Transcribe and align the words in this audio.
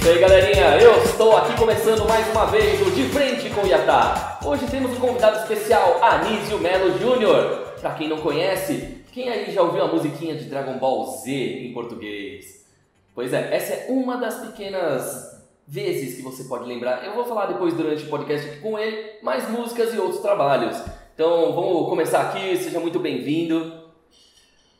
Isso 0.00 0.08
aí, 0.08 0.18
galerinha. 0.18 0.78
Eu 0.78 1.04
estou 1.04 1.36
aqui 1.36 1.54
começando 1.58 2.08
mais 2.08 2.26
uma 2.30 2.46
vez 2.46 2.80
o 2.80 2.90
De 2.90 3.04
Frente 3.10 3.50
com 3.50 3.60
o 3.60 3.66
Yatá. 3.66 4.40
Hoje 4.42 4.66
temos 4.66 4.92
um 4.92 4.98
convidado 4.98 5.40
especial, 5.40 6.02
Anísio 6.02 6.58
Melo 6.58 6.98
Júnior. 6.98 7.74
Pra 7.78 7.92
quem 7.92 8.08
não 8.08 8.16
conhece, 8.16 9.04
quem 9.12 9.28
aí 9.28 9.52
já 9.52 9.60
ouviu 9.60 9.82
a 9.82 9.88
musiquinha 9.88 10.34
de 10.34 10.46
Dragon 10.46 10.78
Ball 10.78 11.04
Z 11.18 11.30
em 11.30 11.74
português? 11.74 12.64
Pois 13.14 13.34
é, 13.34 13.54
essa 13.54 13.74
é 13.74 13.86
uma 13.90 14.16
das 14.16 14.36
pequenas 14.36 15.38
vezes 15.68 16.16
que 16.16 16.22
você 16.22 16.44
pode 16.44 16.66
lembrar. 16.66 17.04
Eu 17.04 17.14
vou 17.14 17.26
falar 17.26 17.44
depois 17.44 17.74
durante 17.74 18.02
o 18.02 18.08
podcast 18.08 18.48
aqui 18.48 18.60
com 18.60 18.78
ele, 18.78 19.18
mais 19.22 19.50
músicas 19.50 19.92
e 19.92 19.98
outros 19.98 20.22
trabalhos. 20.22 20.82
Então 21.14 21.52
vamos 21.52 21.90
começar 21.90 22.22
aqui, 22.22 22.56
seja 22.56 22.80
muito 22.80 22.98
bem-vindo. 22.98 23.89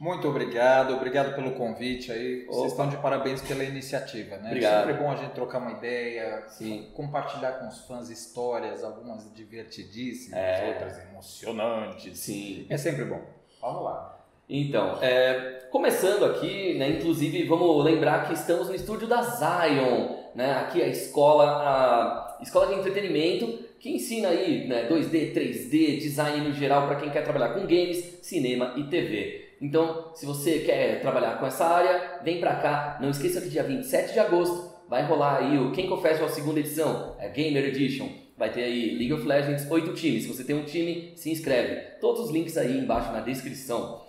Muito 0.01 0.27
obrigado, 0.27 0.95
obrigado 0.95 1.35
pelo 1.35 1.51
convite 1.53 2.11
aí. 2.11 2.45
Opa. 2.45 2.55
Vocês 2.55 2.73
estão 2.73 2.89
de 2.89 2.97
parabéns 2.97 3.43
pela 3.43 3.63
iniciativa, 3.63 4.39
né? 4.39 4.47
Obrigado. 4.49 4.87
Sempre 4.87 4.95
é 4.95 4.97
bom 5.05 5.13
a 5.13 5.17
gente 5.17 5.33
trocar 5.33 5.59
uma 5.59 5.73
ideia, 5.73 6.45
Sim. 6.49 6.89
compartilhar 6.95 7.53
com 7.59 7.69
os 7.69 7.85
fãs 7.87 8.09
histórias, 8.09 8.83
algumas 8.83 9.31
divertidíssimas, 9.35 10.41
É. 10.41 10.69
outras 10.69 10.99
emocionantes. 11.07 12.19
Sim. 12.19 12.65
É 12.71 12.79
sempre 12.79 13.05
bom. 13.05 13.21
Vamos 13.61 13.85
lá. 13.85 14.25
Então, 14.49 14.99
é, 15.03 15.67
começando 15.71 16.25
aqui, 16.25 16.79
né, 16.79 16.89
inclusive 16.89 17.47
vamos 17.47 17.85
lembrar 17.85 18.27
que 18.27 18.33
estamos 18.33 18.69
no 18.69 18.75
estúdio 18.75 19.07
da 19.07 19.21
Zion, 19.21 20.17
né, 20.35 20.55
aqui 20.55 20.83
a 20.83 20.89
escola, 20.89 21.45
a 21.45 22.39
escola 22.43 22.69
de 22.69 22.81
entretenimento 22.81 23.47
que 23.79 23.91
ensina 23.91 24.29
aí 24.29 24.67
né, 24.67 24.89
2D, 24.89 25.35
3D, 25.35 25.99
design 26.01 26.49
no 26.49 26.55
geral 26.55 26.87
para 26.87 26.97
quem 26.97 27.11
quer 27.11 27.23
trabalhar 27.23 27.51
com 27.53 27.61
games, 27.61 28.19
cinema 28.23 28.73
e 28.77 28.85
TV. 28.85 29.50
Então, 29.61 30.11
se 30.15 30.25
você 30.25 30.61
quer 30.61 31.01
trabalhar 31.01 31.39
com 31.39 31.47
essa 31.47 31.67
área, 31.67 32.21
vem 32.25 32.41
pra 32.41 32.57
cá. 32.57 32.99
Não 33.01 33.11
esqueça 33.11 33.41
que 33.41 33.51
dia 33.51 33.63
27 33.63 34.13
de 34.15 34.19
agosto 34.19 34.71
vai 34.89 35.05
rolar 35.05 35.39
aí 35.39 35.59
o 35.59 35.71
Kenko 35.73 35.99
Festival 35.99 36.29
segunda 36.31 36.61
edição, 36.61 37.15
é 37.19 37.29
Gamer 37.29 37.65
Edition. 37.67 38.09
Vai 38.37 38.51
ter 38.51 38.63
aí 38.63 38.97
League 38.97 39.13
of 39.13 39.27
Legends, 39.27 39.71
oito 39.71 39.93
times. 39.93 40.23
Se 40.23 40.29
você 40.29 40.43
tem 40.43 40.57
um 40.57 40.65
time, 40.65 41.13
se 41.15 41.31
inscreve. 41.31 41.77
Todos 42.01 42.23
os 42.23 42.31
links 42.31 42.57
aí 42.57 42.79
embaixo 42.79 43.13
na 43.13 43.21
descrição. 43.21 44.01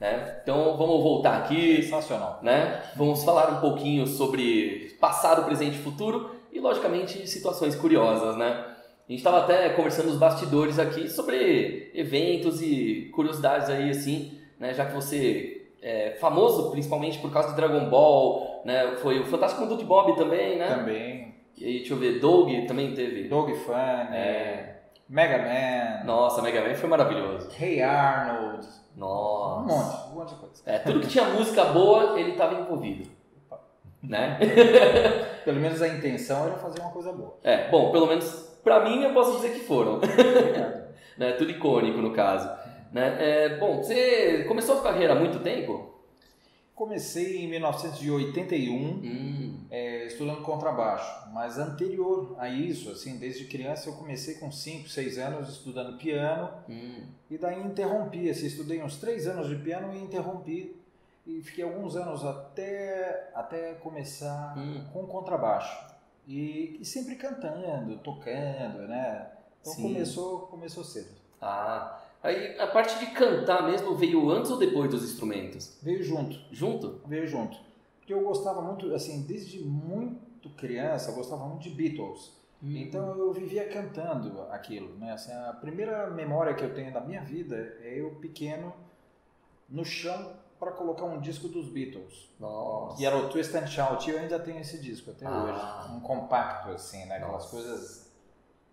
Né? 0.00 0.38
Então 0.42 0.76
vamos 0.76 1.02
voltar 1.02 1.36
aqui, 1.36 1.82
Sensacional. 1.82 2.40
né? 2.42 2.82
Vamos 2.96 3.22
falar 3.24 3.58
um 3.58 3.60
pouquinho 3.60 4.06
sobre 4.06 4.96
passado, 4.98 5.44
presente 5.44 5.76
e 5.76 5.82
futuro 5.82 6.34
e, 6.52 6.58
logicamente, 6.58 7.28
situações 7.28 7.74
curiosas, 7.76 8.36
né? 8.36 8.64
A 9.06 9.12
gente 9.12 9.18
estava 9.20 9.40
até 9.40 9.68
conversando 9.70 10.06
nos 10.06 10.16
bastidores 10.16 10.78
aqui 10.78 11.10
sobre 11.10 11.90
eventos 11.94 12.62
e 12.62 13.10
curiosidades 13.14 13.68
aí, 13.68 13.90
assim, 13.90 14.38
né? 14.64 14.72
Já 14.72 14.86
que 14.86 14.94
você 14.94 15.66
é 15.82 16.16
famoso 16.18 16.70
principalmente 16.70 17.18
por 17.18 17.30
causa 17.30 17.50
de 17.50 17.56
Dragon 17.56 17.90
Ball, 17.90 18.62
né? 18.64 18.96
Foi 19.02 19.20
o 19.20 19.26
Fantástico 19.26 19.62
Mundo 19.62 19.76
de 19.76 19.84
Bob 19.84 20.16
também, 20.16 20.58
né? 20.58 20.68
Também. 20.68 21.34
E 21.56 21.64
aí, 21.66 21.78
deixa 21.78 21.92
eu 21.92 21.98
ver, 21.98 22.18
Doug 22.18 22.50
também 22.66 22.94
teve. 22.94 23.28
Dog 23.28 23.54
Fan, 23.54 24.08
É. 24.12 24.70
Mega 25.06 25.36
Man, 25.36 26.06
Nossa, 26.06 26.40
Mega 26.40 26.66
Man 26.66 26.74
foi 26.74 26.88
maravilhoso. 26.88 27.50
Hey 27.60 27.82
Arnold, 27.82 28.66
um 28.96 29.00
Nossa. 29.00 29.66
monte, 29.66 30.12
um 30.12 30.18
monte 30.18 30.28
de 30.30 30.34
coisa. 30.36 30.62
É, 30.64 30.78
tudo 30.78 31.00
que 31.00 31.08
tinha 31.08 31.24
música 31.24 31.62
boa, 31.66 32.18
ele 32.18 32.30
estava 32.30 32.58
envolvido. 32.58 33.10
Né? 34.02 34.38
Pelo 35.44 35.60
menos 35.60 35.82
a 35.82 35.88
intenção 35.88 36.46
era 36.46 36.56
fazer 36.56 36.80
uma 36.80 36.90
coisa 36.90 37.12
boa. 37.12 37.36
É, 37.44 37.68
bom, 37.68 37.92
pelo 37.92 38.06
menos 38.06 38.58
pra 38.64 38.80
mim 38.80 39.02
eu 39.02 39.12
posso 39.12 39.36
dizer 39.36 39.52
que 39.52 39.60
foram. 39.60 40.00
Né? 41.16 41.30
Tudo 41.34 41.52
icônico 41.52 41.98
no 41.98 42.10
caso. 42.12 42.50
Né? 42.94 43.16
É, 43.18 43.58
bom, 43.58 43.78
você 43.78 44.44
começou 44.44 44.78
a 44.78 44.82
carreira 44.84 45.14
há 45.14 45.18
muito 45.18 45.40
tempo? 45.40 45.92
Comecei 46.76 47.44
em 47.44 47.48
1981 47.48 48.72
Hum, 48.78 49.60
é, 49.68 50.06
estudando 50.06 50.42
contrabaixo, 50.42 51.28
mas 51.32 51.58
anterior 51.58 52.36
a 52.38 52.48
isso, 52.48 52.90
assim, 52.92 53.18
desde 53.18 53.46
criança 53.46 53.88
eu 53.88 53.94
comecei 53.94 54.36
com 54.36 54.52
5, 54.52 54.88
6 54.88 55.18
anos 55.18 55.48
estudando 55.48 55.98
piano 55.98 56.48
hum, 56.68 57.02
e 57.28 57.36
daí 57.36 57.60
interrompi, 57.60 58.30
assim, 58.30 58.46
estudei 58.46 58.80
uns 58.80 58.96
3 58.98 59.26
anos 59.26 59.48
de 59.48 59.56
piano 59.56 59.92
e 59.92 59.98
interrompi 59.98 60.76
e 61.26 61.42
fiquei 61.42 61.64
alguns 61.64 61.96
anos 61.96 62.24
até, 62.24 63.30
até 63.34 63.74
começar 63.74 64.56
hum. 64.56 64.84
com 64.92 65.04
contrabaixo 65.06 65.94
e, 66.28 66.78
e 66.80 66.84
sempre 66.84 67.16
cantando, 67.16 67.98
tocando, 67.98 68.86
né? 68.86 69.32
Então 69.60 69.72
Sim. 69.72 69.82
começou, 69.82 70.40
começou 70.46 70.84
cedo. 70.84 71.24
Ah, 71.40 72.03
aí 72.24 72.58
a 72.58 72.66
parte 72.66 72.98
de 72.98 73.06
cantar 73.12 73.62
mesmo 73.70 73.94
veio 73.94 74.28
antes 74.30 74.50
ou 74.50 74.58
depois 74.58 74.90
dos 74.90 75.04
instrumentos? 75.04 75.78
Veio 75.82 76.02
junto. 76.02 76.36
Junto? 76.50 77.00
veio 77.06 77.26
junto. 77.26 77.56
Porque 77.98 78.12
eu 78.12 78.22
gostava 78.22 78.60
muito, 78.60 78.92
assim, 78.94 79.22
desde 79.22 79.60
muito 79.64 80.50
criança, 80.50 81.10
eu 81.10 81.14
gostava 81.14 81.46
muito 81.46 81.62
de 81.62 81.70
Beatles. 81.70 82.32
Hum. 82.62 82.76
Então 82.76 83.16
eu 83.18 83.32
vivia 83.32 83.68
cantando 83.68 84.42
aquilo, 84.50 84.94
né? 84.98 85.12
Assim, 85.12 85.32
a 85.32 85.52
primeira 85.52 86.10
memória 86.10 86.54
que 86.54 86.64
eu 86.64 86.74
tenho 86.74 86.92
da 86.92 87.00
minha 87.00 87.22
vida 87.22 87.56
é 87.82 87.98
eu 88.00 88.10
pequeno 88.16 88.72
no 89.68 89.84
chão 89.84 90.32
para 90.58 90.70
colocar 90.72 91.04
um 91.04 91.20
disco 91.20 91.48
dos 91.48 91.68
Beatles, 91.68 92.30
Nossa. 92.38 92.96
que 92.96 93.04
era 93.04 93.16
o 93.16 93.28
Twist 93.28 93.54
and 93.56 93.66
Shout. 93.66 94.08
E 94.08 94.12
eu 94.14 94.18
ainda 94.20 94.38
tenho 94.38 94.60
esse 94.60 94.78
disco 94.78 95.10
até 95.10 95.26
Ah. 95.26 95.80
hoje, 95.86 95.96
um 95.96 96.00
compacto 96.00 96.70
assim, 96.70 97.04
né? 97.06 97.16
Aquelas 97.16 97.32
Nossa. 97.44 97.50
coisas 97.50 98.03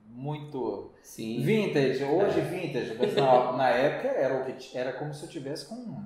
muito 0.07 0.91
Sim. 1.01 1.41
vintage, 1.43 2.03
hoje 2.03 2.39
É. 2.39 2.43
vintage, 2.43 2.95
mas 2.97 3.15
na, 3.15 3.51
na 3.57 3.69
época 3.69 4.07
era 4.09 4.41
o 4.41 4.45
que 4.45 4.77
era 4.77 4.93
como 4.93 5.13
se 5.13 5.23
eu 5.23 5.29
tivesse 5.29 5.65
com 5.67 5.75
um, 5.75 6.03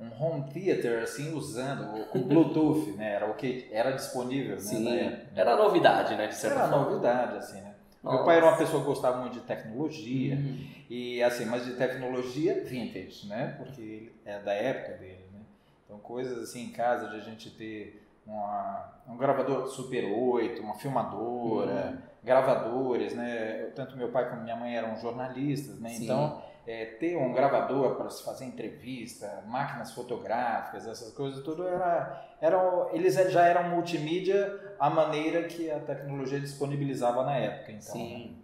um 0.00 0.10
home 0.22 0.50
theater 0.52 1.02
assim 1.02 1.32
usando 1.34 2.04
com 2.06 2.20
Bluetooth, 2.22 2.92
né? 2.98 3.14
Era 3.14 3.30
o 3.30 3.34
que 3.34 3.68
era 3.70 3.92
disponível, 3.92 4.56
né? 4.56 4.60
Sim. 4.62 4.98
época. 4.98 5.26
Era 5.40 5.56
novidade, 5.56 6.14
né? 6.16 6.26
De 6.26 6.34
certa 6.34 6.58
Era 6.60 6.68
forma. 6.68 6.84
novidade 6.90 7.36
assim, 7.38 7.60
né? 7.60 7.74
Nossa. 8.02 8.16
Meu 8.16 8.24
pai 8.26 8.36
era 8.36 8.46
uma 8.46 8.56
pessoa 8.56 8.80
que 8.82 8.86
gostava 8.88 9.18
muito 9.20 9.32
de 9.34 9.40
tecnologia 9.40 10.36
Hum. 10.36 10.64
e 10.88 11.22
assim, 11.22 11.44
mas 11.44 11.64
de 11.64 11.72
tecnologia 11.74 12.62
vintage, 12.64 13.26
né? 13.26 13.54
Porque 13.58 13.80
ele 13.80 14.12
é 14.24 14.38
da 14.40 14.52
época 14.52 14.96
dele, 14.98 15.24
né? 15.32 15.40
Então 15.84 15.98
coisas 15.98 16.38
assim 16.38 16.64
em 16.66 16.70
casa 16.70 17.08
de 17.08 17.16
a 17.16 17.20
gente 17.20 17.50
ter 17.50 18.05
uma, 18.26 18.92
um 19.08 19.16
gravador 19.16 19.66
Super 19.66 20.04
8, 20.04 20.60
uma 20.62 20.74
filmadora, 20.74 21.92
Hum. 21.94 22.02
gravadores, 22.24 23.14
né? 23.14 23.70
Tanto 23.74 23.96
meu 23.96 24.10
pai 24.10 24.28
como 24.28 24.42
minha 24.42 24.56
mãe 24.56 24.76
eram 24.76 24.96
jornalistas, 24.96 25.78
né? 25.78 25.90
Sim. 25.90 26.04
Então 26.04 26.42
é, 26.66 26.84
ter 26.84 27.16
um 27.16 27.32
gravador 27.32 27.94
para 27.94 28.10
se 28.10 28.24
fazer 28.24 28.44
entrevista, 28.44 29.44
máquinas 29.46 29.92
fotográficas, 29.92 30.86
essas 30.86 31.14
coisas 31.14 31.42
tudo 31.44 31.66
era, 31.66 32.36
era 32.40 32.88
eles 32.92 33.14
já 33.30 33.46
eram 33.46 33.70
multimídia 33.70 34.74
a 34.78 34.90
maneira 34.90 35.44
que 35.44 35.70
a 35.70 35.78
tecnologia 35.78 36.40
disponibilizava 36.40 37.24
na 37.24 37.36
época, 37.36 37.70
então. 37.70 37.92
Sim. 37.92 38.36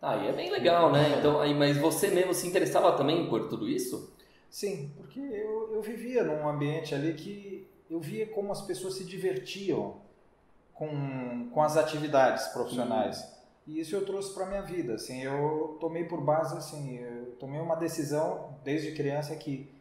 Aí 0.00 0.28
é 0.28 0.32
bem 0.32 0.50
legal, 0.50 0.90
né? 0.92 1.16
Então, 1.18 1.40
aí, 1.40 1.54
mas 1.54 1.76
você 1.76 2.08
mesmo 2.08 2.32
se 2.32 2.46
interessava 2.46 2.92
também 2.92 3.28
por 3.28 3.48
tudo 3.48 3.68
isso? 3.68 4.14
Sim, 4.48 4.92
porque 4.96 5.20
eu, 5.20 5.74
eu 5.74 5.82
vivia 5.82 6.22
num 6.22 6.48
ambiente 6.48 6.94
ali 6.94 7.14
que 7.14 7.55
eu 7.90 8.00
via 8.00 8.26
como 8.26 8.52
as 8.52 8.62
pessoas 8.62 8.94
se 8.94 9.04
divertiam 9.04 9.96
com, 10.74 11.48
com 11.50 11.62
as 11.62 11.76
atividades 11.76 12.46
profissionais. 12.48 13.36
E 13.66 13.80
isso 13.80 13.96
eu 13.96 14.04
trouxe 14.04 14.32
para 14.34 14.46
minha 14.46 14.62
vida. 14.62 14.94
Assim, 14.94 15.22
eu 15.22 15.76
tomei 15.80 16.04
por 16.04 16.20
base, 16.20 16.56
assim, 16.56 16.98
eu 16.98 17.32
tomei 17.38 17.60
uma 17.60 17.74
decisão 17.74 18.56
desde 18.62 18.92
criança 18.92 19.34
que 19.36 19.74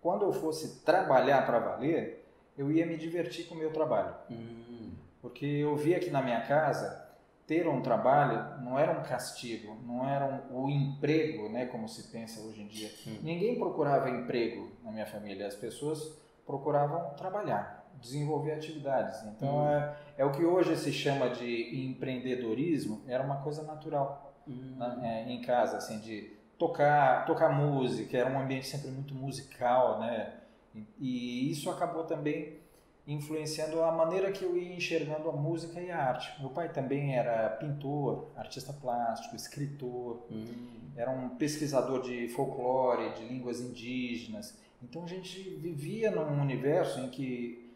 quando 0.00 0.24
eu 0.24 0.32
fosse 0.32 0.80
trabalhar 0.80 1.46
para 1.46 1.58
valer, 1.58 2.26
eu 2.56 2.70
ia 2.70 2.86
me 2.86 2.96
divertir 2.96 3.46
com 3.46 3.54
o 3.54 3.58
meu 3.58 3.72
trabalho. 3.72 4.14
Hum. 4.30 4.92
Porque 5.22 5.46
eu 5.46 5.76
via 5.76 6.00
que 6.00 6.10
na 6.10 6.22
minha 6.22 6.40
casa 6.42 7.08
ter 7.46 7.66
um 7.66 7.82
trabalho 7.82 8.62
não 8.62 8.78
era 8.78 8.92
um 8.92 9.02
castigo, 9.02 9.76
não 9.86 10.08
era 10.08 10.24
um, 10.24 10.64
o 10.64 10.70
emprego, 10.70 11.48
né, 11.48 11.66
como 11.66 11.88
se 11.88 12.04
pensa 12.04 12.40
hoje 12.40 12.62
em 12.62 12.66
dia. 12.66 12.90
Hum. 13.06 13.18
Ninguém 13.22 13.58
procurava 13.58 14.08
emprego 14.08 14.70
na 14.84 14.90
minha 14.90 15.06
família, 15.06 15.46
as 15.46 15.54
pessoas 15.54 16.18
procuravam 16.50 17.14
trabalhar, 17.14 17.86
desenvolver 18.00 18.52
atividades. 18.52 19.22
Então 19.24 19.60
Hum. 19.60 19.68
é, 19.68 19.96
é 20.18 20.24
o 20.24 20.32
que 20.32 20.44
hoje 20.44 20.76
se 20.76 20.92
chama 20.92 21.30
de 21.30 21.86
empreendedorismo, 21.86 23.02
era 23.06 23.22
uma 23.22 23.36
coisa 23.36 23.62
natural 23.62 24.26
Hum. 24.48 24.76
né, 24.78 25.24
é, 25.28 25.32
em 25.32 25.40
casa, 25.42 25.76
assim, 25.76 26.00
de 26.00 26.32
tocar, 26.58 27.24
tocar 27.26 27.50
música, 27.50 28.16
era 28.18 28.28
um 28.30 28.40
ambiente 28.40 28.66
sempre 28.66 28.90
muito 28.90 29.14
musical, 29.14 30.00
né? 30.00 30.34
E, 30.74 30.86
e 30.98 31.50
isso 31.50 31.70
acabou 31.70 32.04
também 32.04 32.58
influenciando 33.06 33.82
a 33.82 33.90
maneira 33.92 34.30
que 34.32 34.44
eu 34.44 34.56
ia 34.56 34.74
enxergando 34.74 35.28
a 35.28 35.32
música 35.32 35.80
e 35.80 35.90
a 35.90 35.98
arte. 35.98 36.32
Meu 36.40 36.50
pai 36.50 36.68
também 36.68 37.14
era 37.16 37.50
pintor, 37.50 38.28
artista 38.36 38.72
plástico, 38.72 39.36
escritor, 39.36 40.24
Hum. 40.30 40.90
era 40.96 41.10
um 41.10 41.28
pesquisador 41.30 42.02
de 42.02 42.28
folclore, 42.28 43.14
de 43.14 43.24
línguas 43.24 43.60
indígenas. 43.60 44.58
Então 44.82 45.04
a 45.04 45.06
gente 45.06 45.38
vivia 45.56 46.10
num 46.10 46.40
universo 46.40 47.00
em 47.00 47.10
que 47.10 47.70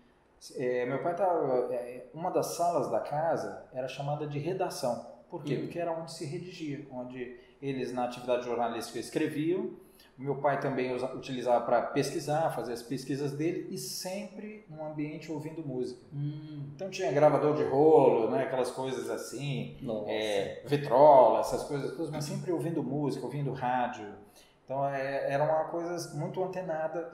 é, 0.56 0.86
meu 0.86 1.02
pai 1.02 1.12
estava. 1.12 1.74
É, 1.74 2.06
uma 2.12 2.30
das 2.30 2.56
salas 2.56 2.90
da 2.90 3.00
casa 3.00 3.64
era 3.72 3.88
chamada 3.88 4.26
de 4.26 4.38
redação. 4.38 5.06
Por 5.30 5.42
quê? 5.42 5.56
Hum. 5.56 5.60
Porque 5.62 5.78
era 5.78 5.92
onde 5.92 6.12
se 6.12 6.24
redigia, 6.24 6.86
onde 6.90 7.36
eles 7.60 7.92
na 7.92 8.04
atividade 8.04 8.44
jornalística 8.44 8.98
escreviam 8.98 9.70
meu 10.16 10.36
pai 10.36 10.60
também 10.60 10.94
usa, 10.94 11.12
utilizava 11.12 11.64
para 11.64 11.82
pesquisar, 11.82 12.50
fazer 12.50 12.72
as 12.72 12.82
pesquisas 12.82 13.32
dele 13.32 13.66
e 13.70 13.76
sempre 13.78 14.64
num 14.68 14.86
ambiente 14.86 15.30
ouvindo 15.30 15.66
música. 15.66 16.00
Hum, 16.12 16.70
Então 16.74 16.88
tinha 16.88 17.10
gravador 17.10 17.56
de 17.56 17.64
rolo, 17.64 18.30
né, 18.30 18.44
aquelas 18.44 18.70
coisas 18.70 19.10
assim, 19.10 19.76
é, 20.06 20.62
vitrola, 20.66 21.40
essas 21.40 21.64
coisas, 21.64 21.96
todas, 21.96 22.10
mas 22.10 22.24
sempre 22.24 22.52
ouvindo 22.52 22.82
música, 22.82 23.24
ouvindo 23.24 23.52
rádio. 23.52 24.06
Então 24.64 24.86
é, 24.88 25.30
era 25.32 25.44
uma 25.44 25.64
coisa 25.64 26.14
muito 26.16 26.42
antenada 26.42 27.12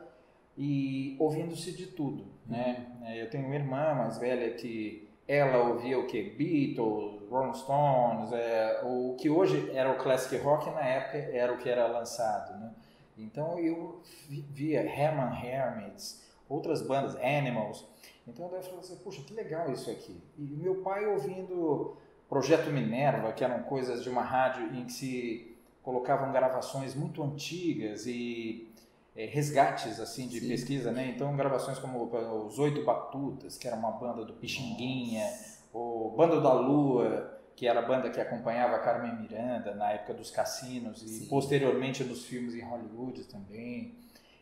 e 0.57 1.17
ouvindo-se 1.19 1.73
de 1.73 1.87
tudo, 1.87 2.27
né? 2.47 2.87
É, 3.05 3.23
Eu 3.23 3.31
tenho 3.31 3.47
uma 3.47 3.55
irmã 3.55 3.95
mais 3.95 4.19
velha 4.19 4.53
que 4.55 5.09
ela 5.27 5.59
ouvia 5.69 5.99
o 5.99 6.07
que? 6.07 6.23
Beatles, 6.31 7.23
Rolling 7.31 7.55
Stones, 7.55 8.33
é, 8.33 8.81
o 8.85 9.15
que 9.19 9.31
hoje 9.31 9.71
era 9.75 9.91
o 9.91 9.97
classic 9.99 10.37
rock 10.43 10.69
na 10.71 10.81
época 10.81 11.19
era 11.19 11.53
o 11.53 11.59
que 11.59 11.69
era 11.69 11.87
lançado, 11.87 12.59
né? 12.59 12.73
Então 13.17 13.59
eu 13.59 14.01
vi- 14.29 14.45
via 14.51 14.81
Herman 14.81 15.33
Hermits, 15.45 16.29
outras 16.49 16.83
bandas, 16.83 17.15
Animals. 17.17 17.87
Então 18.27 18.47
eu 18.47 18.63
falei 18.63 18.79
assim, 18.81 18.97
puxa, 18.97 19.23
que 19.23 19.33
legal 19.35 19.71
isso 19.73 19.91
aqui. 19.91 20.21
E 20.39 20.43
meu 20.43 20.77
pai 20.83 21.07
ouvindo 21.07 21.97
Projeto 22.29 22.71
Minerva, 22.71 23.33
que 23.33 23.45
eram 23.45 23.63
coisas 23.65 24.03
de 24.03 24.09
uma 24.09 24.23
rádio 24.23 24.75
em 24.75 24.85
que 24.85 24.93
se 24.93 25.50
colocavam 25.83 26.33
gravações 26.33 26.95
muito 26.95 27.23
antigas 27.23 28.07
e 28.07 28.71
eh, 29.17 29.27
resgates 29.27 29.99
assim 30.01 30.29
de 30.29 30.41
Sim. 30.41 30.49
pesquisa, 30.49 30.93
né? 30.93 31.13
Então 31.15 31.35
gravações 31.37 31.79
como 31.79 32.05
os 32.47 32.59
Oito 32.59 32.85
Batutas, 32.85 33.57
que 33.57 33.67
era 33.67 33.77
uma 33.77 33.93
banda 33.93 34.25
do 34.25 34.35
Pixinguinha, 34.35 35.27
o 35.73 36.15
Bando 36.17 36.41
da 36.43 36.53
Lua, 36.53 37.39
que 37.57 37.67
era 37.67 37.81
a 37.81 37.83
banda 37.83 38.09
que 38.11 38.21
acompanhava 38.21 38.77
a 38.77 38.79
Carmen 38.79 39.17
Miranda 39.21 39.75
na 39.75 39.93
época 39.93 40.15
dos 40.15 40.31
cassinos 40.31 41.03
e 41.03 41.09
Sim. 41.09 41.27
posteriormente 41.27 42.03
nos 42.05 42.25
filmes 42.25 42.55
em 42.55 42.63
Hollywood 42.63 43.25
também. 43.25 43.95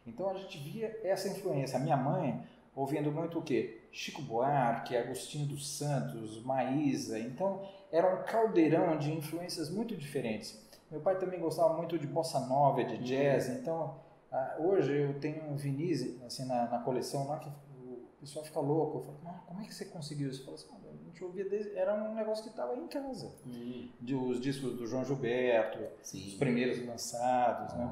Então 0.06 0.30
a 0.30 0.34
gente 0.34 0.58
via 0.58 1.00
essa 1.02 1.28
influência. 1.28 1.78
A 1.78 1.80
minha 1.80 1.96
mãe 1.96 2.42
ouvindo 2.74 3.10
muito 3.10 3.40
o 3.40 3.42
quê? 3.42 3.80
Chico 3.90 4.22
Buarque, 4.22 4.96
Agostinho 4.96 5.46
dos 5.46 5.68
Santos, 5.68 6.40
Maísa. 6.44 7.18
Então 7.18 7.60
era 7.90 8.14
um 8.14 8.22
caldeirão 8.22 8.96
de 8.96 9.12
influências 9.12 9.68
muito 9.68 9.96
diferentes. 9.96 10.67
Meu 10.90 11.00
pai 11.00 11.18
também 11.18 11.38
gostava 11.40 11.74
muito 11.76 11.98
de 11.98 12.06
bossa 12.06 12.40
nova, 12.40 12.82
de 12.84 12.98
jazz. 12.98 13.48
Então 13.48 13.96
ah, 14.32 14.56
hoje 14.58 14.94
eu 14.96 15.18
tenho 15.20 15.44
um 15.50 15.56
vinis 15.56 16.20
assim 16.24 16.44
na, 16.46 16.66
na 16.68 16.78
coleção 16.80 17.26
lá 17.28 17.38
que 17.38 17.48
o 17.48 18.00
pessoal 18.20 18.44
fica 18.44 18.60
louco. 18.60 18.98
Eu 18.98 19.02
falo, 19.02 19.18
"Ah, 19.26 19.42
como 19.46 19.60
é 19.60 19.64
que 19.64 19.74
você 19.74 19.84
conseguiu 19.86 20.28
isso? 20.30 20.40
Eu 20.40 20.44
falo 20.46 20.56
assim, 20.56 20.68
"Ah, 20.72 20.90
a 20.92 21.04
gente 21.04 21.24
ouvia 21.24 21.48
desde... 21.48 21.76
era 21.76 21.94
um 21.94 22.14
negócio 22.14 22.42
que 22.44 22.50
estava 22.50 22.74
em 22.76 22.86
casa. 22.88 23.32
Hum, 23.46 23.88
De, 24.00 24.14
os 24.14 24.40
discos 24.40 24.74
do 24.76 24.86
João 24.86 25.04
Gilberto, 25.04 25.78
sim. 26.02 26.26
os 26.26 26.34
primeiros 26.34 26.84
lançados, 26.86 27.74
né? 27.74 27.90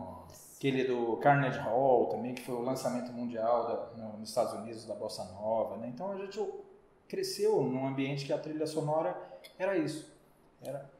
Aquele 0.56 0.84
do 0.84 1.19
Carnegie 1.19 1.58
Hall 1.60 2.06
também, 2.06 2.34
que 2.34 2.43
foi 2.43 2.54
o 2.54 2.62
lançamento 2.62 3.12
mundial 3.12 3.66
da- 3.66 4.02
no- 4.02 4.19
nos 4.19 4.31
Estados 4.31 4.54
Unidos 4.54 4.87
da 4.87 4.94
Bossa 4.94 5.22
Nova, 5.32 5.76
né? 5.76 5.88
Então 5.94 6.10
a 6.12 6.16
gente 6.16 6.40
cresceu 7.06 7.62
num 7.62 7.87
ambiente 7.87 8.25
que 8.25 8.32
a 8.32 8.38
trilha 8.38 8.66
sonora 8.66 9.16
era 9.58 9.76
isso. 9.76 10.12
Era 10.62 10.90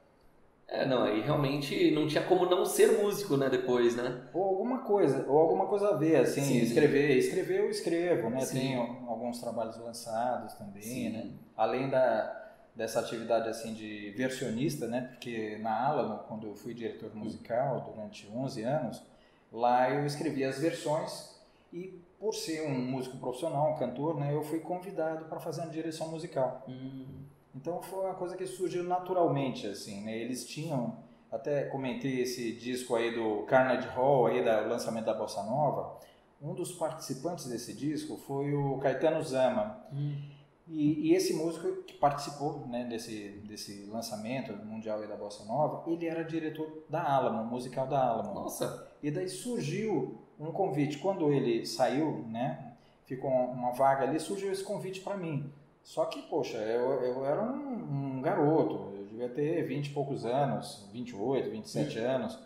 É, 0.69 0.85
não, 0.85 1.05
aí 1.05 1.21
realmente 1.21 1.93
não 1.93 2.09
tinha 2.09 2.25
como 2.25 2.45
não 2.47 2.65
ser 2.65 3.01
músico, 3.01 3.37
né, 3.37 3.49
depois, 3.49 3.95
né? 3.95 4.29
ou 4.35 4.43
alguma 4.43 4.81
coisa, 4.81 5.25
ou 5.29 5.39
alguma 5.39 5.67
coisa 5.67 5.91
a 5.91 5.97
ver, 5.97 6.17
assim, 6.17 6.43
Sim. 6.43 6.59
escrever, 6.59 7.17
escrever 7.17 7.61
eu 7.61 7.71
escrevo, 7.71 8.29
né? 8.31 8.41
Sim. 8.41 8.59
Tenho 8.59 8.81
alguns 9.07 9.41
trabalhos 9.41 9.77
lançados 9.79 10.55
também, 10.55 10.83
Sim. 10.83 11.11
né? 11.11 11.31
Além 11.57 11.89
da 11.89 12.43
dessa 12.75 13.01
atividade 13.01 13.49
assim 13.49 13.73
de 13.73 14.11
versionista, 14.11 14.87
né? 14.87 15.09
Porque 15.13 15.57
na 15.63 15.87
Alamo, 15.87 16.19
quando 16.29 16.47
eu 16.47 16.55
fui 16.55 16.75
diretor 16.75 17.15
musical 17.17 17.81
durante 17.81 18.29
11 18.31 18.63
anos, 18.65 19.03
lá 19.51 19.91
eu 19.91 20.05
escrevia 20.05 20.51
as 20.51 20.59
versões 20.59 21.41
e 21.73 21.99
por 22.19 22.35
ser 22.35 22.67
um 22.69 22.79
músico 22.79 23.17
profissional, 23.17 23.73
um 23.73 23.77
cantor, 23.77 24.19
né, 24.19 24.33
eu 24.33 24.43
fui 24.43 24.61
convidado 24.61 25.25
para 25.27 25.39
fazer 25.41 25.63
uma 25.63 25.71
direção 25.71 26.09
musical. 26.09 26.65
Hum, 26.69 27.07
Então 27.57 27.81
foi 27.81 28.05
uma 28.05 28.15
coisa 28.15 28.37
que 28.37 28.47
surgiu 28.47 28.85
naturalmente, 28.85 29.67
assim, 29.67 30.03
né? 30.03 30.17
Eles 30.17 30.47
tinham, 30.47 30.99
até 31.33 31.65
comentei 31.65 32.21
esse 32.21 32.53
disco 32.53 32.95
aí 32.95 33.15
do 33.15 33.45
Carnegie 33.45 33.89
Hall, 33.89 34.27
aí 34.27 34.45
do 34.45 34.69
lançamento 34.69 35.07
da 35.07 35.15
Bossa 35.15 35.43
Nova. 35.43 35.99
Um 36.41 36.53
dos 36.53 36.73
participantes 36.73 37.47
desse 37.47 37.73
disco 37.73 38.19
foi 38.19 38.55
o 38.55 38.77
Caetano 38.79 39.23
Zama. 39.23 39.83
hum. 39.93 40.37
E, 40.69 41.11
e 41.11 41.15
esse 41.15 41.33
músico 41.33 41.85
que 41.85 41.95
participou 41.95 42.67
né, 42.67 42.85
desse, 42.85 43.41
desse 43.47 43.85
lançamento 43.85 44.53
mundial 44.67 44.99
aí 44.99 45.07
da 45.07 45.15
Bossa 45.15 45.45
Nova, 45.45 45.89
ele 45.89 46.07
era 46.07 46.25
diretor 46.25 46.85
da 46.91 47.03
Alamo, 47.03 47.45
musical 47.45 47.87
da 47.87 48.05
Alamo. 48.05 48.35
Nossa. 48.35 48.91
E 49.01 49.09
daí 49.09 49.29
surgiu 49.29 50.19
um 50.41 50.51
convite. 50.51 50.99
Quando 50.99 51.33
ele 51.33 51.65
saiu, 51.65 52.25
né, 52.29 52.73
ficou 53.05 53.31
uma 53.31 53.71
vaga 53.71 54.05
ali, 54.05 54.19
surgiu 54.19 54.51
esse 54.51 54.65
convite 54.65 55.01
para 55.03 55.17
mim. 55.17 55.53
Só 55.87 56.05
que, 56.07 56.21
poxa, 56.23 56.57
eu, 56.57 57.01
eu 57.01 57.25
era 57.25 57.41
um, 57.41 58.17
um 58.17 58.21
garoto, 58.21 58.93
eu 58.97 59.07
devia 59.07 59.29
ter 59.29 59.63
20 59.63 59.87
e 59.87 59.91
poucos 59.91 60.27
anos, 60.27 60.85
28, 60.93 61.49
27 61.49 61.99
anos. 62.01 62.37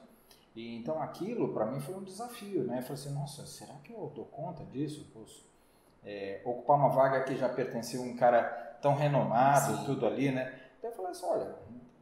E 0.55 0.77
então 0.77 1.01
aquilo 1.01 1.55
para 1.55 1.65
mim 1.65 1.81
foi 1.81 1.95
um 1.95 2.05
desafio, 2.05 2.65
né? 2.65 2.81
Eu 2.81 2.83
falei 2.83 3.03
assim, 3.03 3.15
nossa, 3.15 3.47
será 3.47 3.73
que 3.83 3.95
eu 3.95 4.13
dou 4.15 4.27
conta 4.27 4.63
disso? 4.67 5.11
Poxa, 5.15 5.41
é, 6.05 6.43
ocupar 6.45 6.77
uma 6.77 6.91
vaga 6.91 7.25
que 7.25 7.35
já 7.35 7.49
pertencia 7.49 7.99
a 7.99 8.03
um 8.03 8.15
cara 8.15 8.43
tão 8.83 8.95
renomado, 8.95 9.79
Sim. 9.79 9.85
tudo 9.87 10.07
ali, 10.07 10.31
né? 10.31 10.45
Daí 10.83 10.91
eu 10.91 10.95
falei 10.95 11.13
assim, 11.13 11.25
olha, 11.25 11.55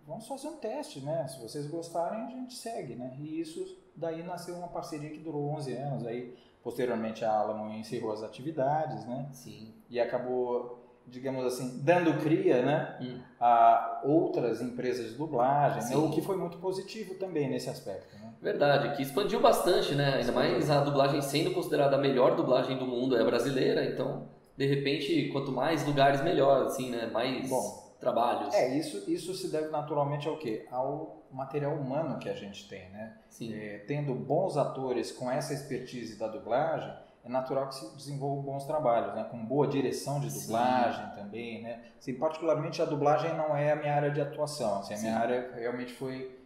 vamos 0.09 0.27
fazer 0.27 0.49
um 0.49 0.57
teste, 0.57 1.01
né? 1.05 1.25
Se 1.29 1.41
vocês 1.41 1.69
gostarem, 1.69 2.25
a 2.25 2.31
gente 2.31 2.55
segue, 2.55 2.97
né? 2.97 3.15
E 3.17 3.41
isso 3.41 3.79
daí 3.95 4.25
nasceu 4.25 4.57
uma 4.57 4.69
parceria 4.69 5.11
que 5.11 5.21
durou 5.21 5.51
11 5.51 5.73
anos. 5.75 6.05
Aí, 6.05 6.37
posteriormente, 6.65 7.25
a 7.25 7.33
Alamo 7.33 7.73
encerrou 7.75 8.11
as 8.11 8.25
atividades, 8.25 9.05
né? 9.05 9.29
Sim. 9.33 9.73
E 9.89 10.01
acabou, 10.01 10.78
digamos 11.11 11.45
assim, 11.45 11.81
dando 11.83 12.21
cria, 12.23 12.63
né? 12.63 12.97
Hum. 13.01 13.21
A 13.41 14.01
outras 14.05 14.61
empresas 14.61 15.11
de 15.11 15.15
dublagem, 15.17 15.79
né? 15.79 15.89
Sim. 15.89 15.97
o 15.97 16.11
que 16.11 16.21
foi 16.21 16.37
muito 16.37 16.59
positivo 16.59 17.15
também 17.15 17.49
nesse 17.49 17.71
aspecto, 17.71 18.17
né? 18.17 18.33
Verdade, 18.41 18.97
que 18.97 19.03
expandiu 19.03 19.41
bastante, 19.41 19.95
né? 19.95 20.15
Ainda 20.15 20.33
mais 20.33 20.71
a 20.71 20.81
dublagem 20.81 21.21
sendo 21.23 21.53
considerada 21.53 21.97
a 21.97 21.99
melhor 21.99 22.37
dublagem 22.37 22.77
do 22.79 22.87
mundo 22.87 23.17
é 23.17 23.25
brasileira, 23.25 23.85
então, 23.85 24.29
de 24.57 24.67
repente, 24.67 25.29
quanto 25.33 25.51
mais 25.51 25.87
lugares, 25.87 26.23
melhor, 26.23 26.65
assim, 26.65 26.91
né? 26.91 27.07
Mais 27.07 27.49
Bom, 27.49 27.95
trabalhos. 28.01 28.55
É, 28.55 28.77
isso, 28.77 29.11
isso 29.11 29.35
se 29.35 29.51
deve 29.51 29.69
naturalmente 29.69 30.29
ao 30.29 30.37
quê? 30.37 30.67
Ao 30.71 31.27
material 31.31 31.75
humano 31.75 32.19
que 32.19 32.29
a 32.29 32.35
gente 32.35 32.69
tem, 32.69 32.89
né? 32.91 33.17
Sim. 33.29 33.55
É, 33.55 33.79
tendo 33.87 34.15
bons 34.15 34.57
atores 34.57 35.13
com 35.13 35.31
essa 35.31 35.53
expertise 35.53 36.19
da 36.19 36.29
dublagem, 36.29 36.93
é 37.29 37.33
natural 37.33 37.69
que 37.69 37.75
se 37.75 37.95
desenvolvam 37.95 38.43
bons 38.43 38.65
trabalhos, 38.65 39.15
né? 39.15 39.25
Com 39.31 39.45
boa 39.45 39.69
direção 39.69 40.19
de 40.19 40.31
Sim. 40.31 40.41
dublagem 40.47 41.07
também, 41.15 41.63
né? 41.63 41.81
Assim, 41.99 42.15
particularmente 42.15 42.81
a 42.81 42.85
dublagem 42.85 43.35
não 43.37 43.55
é 43.57 43.73
a 43.73 43.77
minha 43.77 43.95
área 43.95 44.11
de 44.11 44.21
atuação, 44.21 44.79
assim, 44.81 44.95
a 44.95 44.99
minha 44.99 45.13
Sim. 45.13 45.19
área 45.19 45.53
realmente 45.55 45.93
foi 45.93 46.37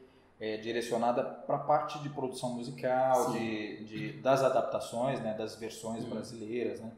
é, 0.40 0.56
direcionada 0.56 1.22
para 1.22 1.54
a 1.54 1.60
parte 1.60 2.00
de 2.00 2.08
produção 2.08 2.54
musical, 2.54 3.30
Sim. 3.30 3.38
de, 3.38 3.84
de- 3.84 4.12
das 4.20 4.42
adaptações, 4.42 5.20
né? 5.20 5.34
Das 5.34 5.54
versões 5.54 6.04
Hum. 6.04 6.10
brasileiras, 6.10 6.80
né? 6.80 6.90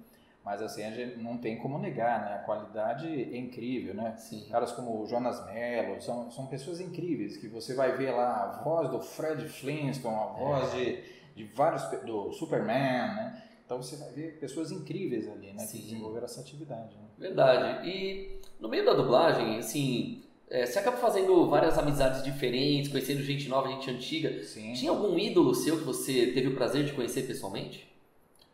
Mas 0.43 0.61
assim, 0.61 0.83
a 0.85 0.91
gente 0.91 1.23
não 1.23 1.39
tem 1.39 1.57
como 1.59 1.79
negar, 1.79 2.21
né? 2.23 2.35
A 2.35 2.39
qualidade 2.39 3.07
é 3.07 3.37
incrível, 3.39 3.95
né? 3.95 4.15
Sim. 4.19 4.47
Caras 4.51 4.73
como 4.73 5.03
o 5.03 5.07
Jonas 5.07 5.45
Mello, 5.47 6.01
são, 6.03 6.31
são 6.31 6.47
pessoas 6.47 6.81
incríveis, 6.81 7.37
que 7.39 7.49
você 7.49 7.75
vai 7.75 7.93
ver 7.97 8.11
lá 8.13 8.45
a 8.45 8.63
voz 8.63 8.89
do 8.91 9.01
Fred 9.01 9.47
Flintstone, 9.49 10.15
a 10.15 10.27
voz 10.27 10.73
de, 10.73 11.03
de 11.35 11.45
vários, 11.45 11.83
do 12.05 12.31
Superman, 12.33 13.15
né? 13.15 13.43
Então 13.65 13.83
você 13.83 13.97
vai 13.97 14.11
ver 14.11 14.39
pessoas 14.39 14.71
incríveis 14.71 15.29
ali, 15.29 15.53
né? 15.53 15.65
Sim. 15.65 15.79
Que 15.79 15.85
desenvolveram 15.85 16.27
essa 16.27 16.41
atividade. 16.41 16.95
Né? 16.97 17.05
Verdade. 17.19 17.89
E 17.89 18.41
no 18.61 18.69
meio 18.69 18.85
da 18.85 18.93
dublagem, 18.93 19.59
assim, 19.59 20.23
é, 20.51 20.67
você 20.67 20.79
acaba 20.79 20.97
fazendo 20.99 21.49
várias 21.49 21.79
amizades 21.79 22.23
diferentes, 22.23 22.91
conhecendo 22.91 23.23
gente 23.23 23.49
nova, 23.49 23.69
gente 23.69 23.91
antiga. 23.91 24.43
Sim. 24.43 24.73
Tinha 24.75 24.91
algum 24.91 25.19
ídolo 25.19 25.55
seu 25.55 25.79
que 25.79 25.85
você 25.85 26.33
teve 26.33 26.49
o 26.49 26.55
prazer 26.55 26.85
de 26.85 26.93
conhecer 26.93 27.23
pessoalmente? 27.27 27.91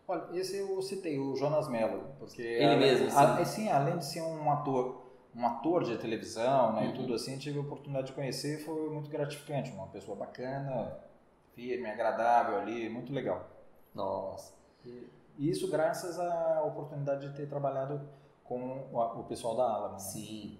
Olha, 0.06 0.24
esse 0.38 0.56
eu 0.58 0.80
citei, 0.82 1.18
o 1.18 1.36
Jonas 1.36 1.68
Mello, 1.68 2.02
porque... 2.18 2.42
Ele 2.42 2.64
além- 2.64 2.78
mesmo, 2.78 3.06
a- 3.18 3.44
sim. 3.44 3.62
sim, 3.62 3.68
além 3.68 3.96
de 3.98 4.04
ser 4.04 4.20
um 4.22 4.50
ator, 4.50 5.06
um 5.36 5.46
ator 5.46 5.84
de 5.84 5.96
televisão, 5.98 6.72
né, 6.72 6.82
Uhum. 6.82 6.90
e 6.90 6.94
tudo 6.94 7.14
assim, 7.14 7.38
tive 7.38 7.58
a 7.58 7.62
oportunidade 7.62 8.08
de 8.08 8.12
conhecer, 8.14 8.58
foi 8.64 8.90
muito 8.90 9.08
gratificante, 9.08 9.70
uma 9.70 9.86
pessoa 9.86 10.16
bacana, 10.16 10.98
firme, 11.54 11.88
agradável 11.88 12.58
ali, 12.58 12.88
muito 12.88 13.12
legal. 13.12 13.48
Nossa. 13.94 14.52
E 14.84 15.48
isso 15.48 15.68
graças 15.68 16.18
à 16.18 16.62
oportunidade 16.64 17.28
de 17.28 17.34
ter 17.34 17.46
trabalhado 17.46 18.00
com 18.44 18.84
o 18.92 19.24
pessoal 19.28 19.56
da 19.56 19.62
Alamo. 19.62 19.92
né? 19.94 19.98
Sim. 19.98 20.58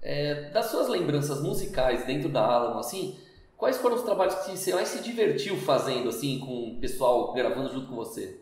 É, 0.00 0.50
das 0.50 0.66
suas 0.66 0.88
lembranças 0.88 1.42
musicais 1.42 2.06
dentro 2.06 2.28
da 2.28 2.44
Alamo, 2.44 2.78
assim, 2.78 3.18
quais 3.56 3.76
foram 3.76 3.96
os 3.96 4.02
trabalhos 4.02 4.34
que 4.36 4.56
você 4.56 4.72
mais 4.74 4.88
se 4.88 5.02
divertiu 5.02 5.56
fazendo, 5.56 6.08
assim, 6.08 6.38
com 6.38 6.70
o 6.70 6.80
pessoal 6.80 7.32
gravando 7.32 7.72
junto 7.72 7.88
com 7.88 7.96
você? 7.96 8.38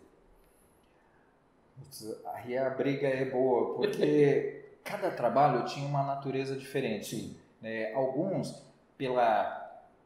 Putz, 1.78 2.16
Aí 2.34 2.56
a 2.58 2.70
briga 2.70 3.08
é 3.08 3.24
boa, 3.24 3.74
porque 3.74 4.64
cada 4.84 5.10
trabalho 5.10 5.64
tinha 5.64 5.86
uma 5.86 6.02
natureza 6.02 6.56
diferente. 6.56 7.36
Né? 7.60 7.92
alguns, 7.94 8.60
pela 8.98 9.60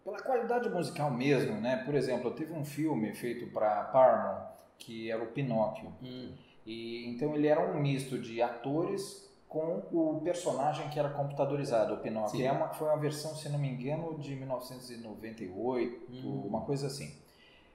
pela 0.04 0.22
qualidade 0.22 0.68
musical 0.68 1.10
mesmo, 1.10 1.60
né? 1.60 1.82
Por 1.84 1.94
exemplo, 1.94 2.30
teve 2.30 2.52
um 2.52 2.64
filme 2.64 3.12
feito 3.14 3.46
para 3.46 3.82
Paramount 3.84 4.46
que 4.78 5.10
era 5.10 5.22
o 5.22 5.28
Pinóquio. 5.28 5.92
Hum. 6.02 6.32
E 6.64 7.06
então 7.08 7.34
ele 7.34 7.46
era 7.46 7.60
um 7.60 7.80
misto 7.80 8.18
de 8.18 8.42
atores 8.42 9.26
com 9.48 9.82
o 9.92 10.20
personagem 10.22 10.88
que 10.90 10.98
era 10.98 11.08
computadorizado, 11.08 11.94
o 11.94 11.98
Pinóquio. 11.98 12.44
É 12.44 12.50
uma, 12.50 12.68
foi 12.70 12.88
uma 12.88 12.98
versão, 12.98 13.34
se 13.34 13.48
não 13.48 13.58
me 13.58 13.68
engano, 13.68 14.18
de 14.18 14.34
1998, 14.34 16.06
hum. 16.10 16.42
uma 16.46 16.62
coisa 16.62 16.88
assim. 16.88 17.14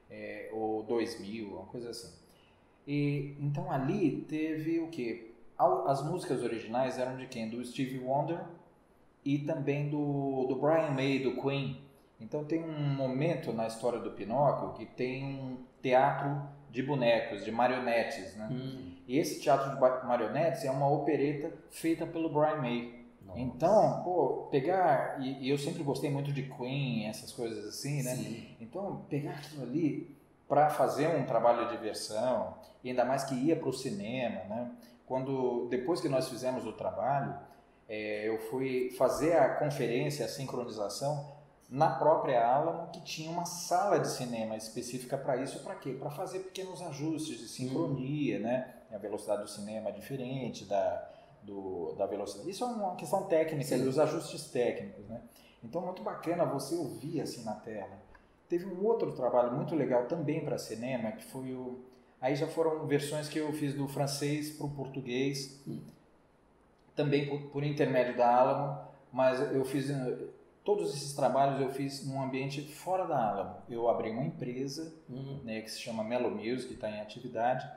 É, 0.10 0.50
ou 0.52 0.84
2000, 0.84 1.48
uma 1.48 1.66
coisa 1.66 1.90
assim. 1.90 2.14
E 2.86 3.36
então 3.40 3.72
ali 3.72 4.26
teve 4.28 4.80
o 4.80 4.88
que? 4.88 5.34
As 5.58 6.04
músicas 6.04 6.42
originais 6.42 6.98
eram 6.98 7.18
de 7.18 7.28
quem? 7.28 7.48
Do 7.48 7.64
Stevie 7.64 8.00
Wonder 8.00 8.44
e 9.24 9.40
também 9.40 9.90
do, 9.90 10.46
do 10.48 10.56
Brian 10.56 10.90
May, 10.92 11.20
do 11.20 11.40
Queen. 11.40 11.80
Então 12.20 12.44
tem 12.44 12.64
um 12.64 12.96
momento 12.96 13.54
na 13.54 13.68
história 13.68 14.00
do 14.00 14.12
Pinóquio 14.12 14.74
que 14.74 14.86
tem 14.86 15.24
um 15.24 15.58
teatro 15.82 16.42
de 16.72 16.82
bonecos, 16.82 17.44
de 17.44 17.52
marionetes, 17.52 18.36
né? 18.36 18.48
Hum. 18.50 18.94
E 19.08 19.20
esse 19.20 19.42
teatro 19.42 19.76
de 19.76 20.08
marionetes 20.08 20.64
é 20.64 20.72
uma 20.72 20.90
opereta 20.90 21.52
feita 21.70 22.06
pelo 22.06 22.30
Brian 22.30 22.56
May. 22.56 23.02
Nossa. 23.26 23.40
Então, 23.40 24.02
pô, 24.04 24.48
pegar 24.50 25.18
e, 25.20 25.46
e, 25.46 25.50
eu 25.50 25.58
sempre 25.58 25.84
gostei 25.84 26.10
muito 26.10 26.32
de 26.32 26.44
Queen, 26.44 27.08
essas 27.08 27.32
coisas 27.32 27.66
assim, 27.66 28.02
né? 28.04 28.16
Sim. 28.16 28.56
Então, 28.60 29.06
pegar 29.10 29.32
aquilo 29.32 29.64
ali 29.64 30.16
para 30.48 30.70
fazer 30.70 31.08
um 31.08 31.26
trabalho 31.26 31.68
de 31.68 31.78
diversão, 31.78 32.56
e 32.84 32.90
ainda 32.90 33.06
mais 33.06 33.24
que 33.24 33.36
ia 33.36 33.56
para 33.56 33.70
o 33.70 33.74
cinema, 33.74 34.44
né? 34.46 34.72
Quando 35.06 35.68
depois 35.70 36.00
que 36.00 36.08
nós 36.08 36.30
fizemos 36.30 36.66
o 36.66 36.72
trabalho, 36.72 37.36
é, 37.88 38.28
eu 38.28 38.38
fui 38.50 38.92
fazer 38.98 39.36
a 39.36 39.56
conferência, 39.56 40.26
a 40.26 40.30
sincronização 40.30 41.41
na 41.72 41.90
própria 41.90 42.46
Alamo, 42.46 42.92
que 42.92 43.00
tinha 43.00 43.32
uma 43.32 43.46
sala 43.46 43.98
de 43.98 44.10
cinema 44.10 44.58
específica 44.58 45.18
para 45.18 45.38
isso, 45.38 45.64
para 45.64 45.76
quê? 45.76 45.94
Para 45.94 46.10
fazer 46.10 46.40
pequenos 46.40 46.82
ajustes 46.82 47.40
de 47.40 47.48
sincronia, 47.48 48.40
hum. 48.40 48.42
né? 48.42 48.74
A 48.92 48.98
velocidade 48.98 49.44
do 49.44 49.48
cinema 49.48 49.88
é 49.88 49.94
diferente 49.94 50.66
da, 50.66 51.10
do, 51.42 51.94
da 51.94 52.06
velocidade. 52.06 52.50
Isso 52.50 52.66
é 52.66 52.68
uma 52.68 52.96
questão 52.98 53.24
técnica, 53.24 53.74
os 53.78 53.98
ajustes 53.98 54.52
técnicos, 54.52 55.08
né? 55.08 55.22
Então, 55.64 55.82
muito 55.82 56.04
bacana 56.04 56.44
você 56.44 56.76
ouvir 56.76 57.22
assim 57.22 57.46
na 57.46 57.54
tela. 57.54 58.02
Teve 58.50 58.66
um 58.66 58.86
outro 58.86 59.14
trabalho 59.14 59.54
muito 59.54 59.74
legal 59.74 60.08
também 60.08 60.44
para 60.44 60.58
cinema, 60.58 61.14
que 61.14 61.24
foi 61.24 61.54
o... 61.54 61.80
Aí 62.20 62.36
já 62.36 62.48
foram 62.48 62.86
versões 62.86 63.30
que 63.30 63.40
eu 63.40 63.52
fiz 63.54 63.74
do 63.74 63.88
francês 63.88 64.50
para 64.50 64.66
o 64.66 64.70
português, 64.70 65.64
hum. 65.66 65.80
também 66.94 67.30
por, 67.30 67.50
por 67.50 67.64
intermédio 67.64 68.18
da 68.18 68.36
Alamo, 68.36 68.78
mas 69.10 69.40
eu 69.54 69.64
fiz 69.64 69.90
Todos 70.64 70.94
esses 70.94 71.14
trabalhos 71.14 71.60
eu 71.60 71.70
fiz 71.70 72.06
num 72.06 72.22
ambiente 72.22 72.62
fora 72.62 73.06
da 73.06 73.30
Alamo. 73.30 73.56
Eu 73.68 73.90
abri 73.90 74.12
uma 74.12 74.24
empresa 74.24 74.94
uhum. 75.10 75.40
né, 75.44 75.62
que 75.62 75.72
se 75.72 75.80
chama 75.80 76.04
Melo 76.04 76.30
Music, 76.30 76.68
que 76.68 76.74
está 76.76 76.90
em 76.90 77.02
atividade. 77.02 77.68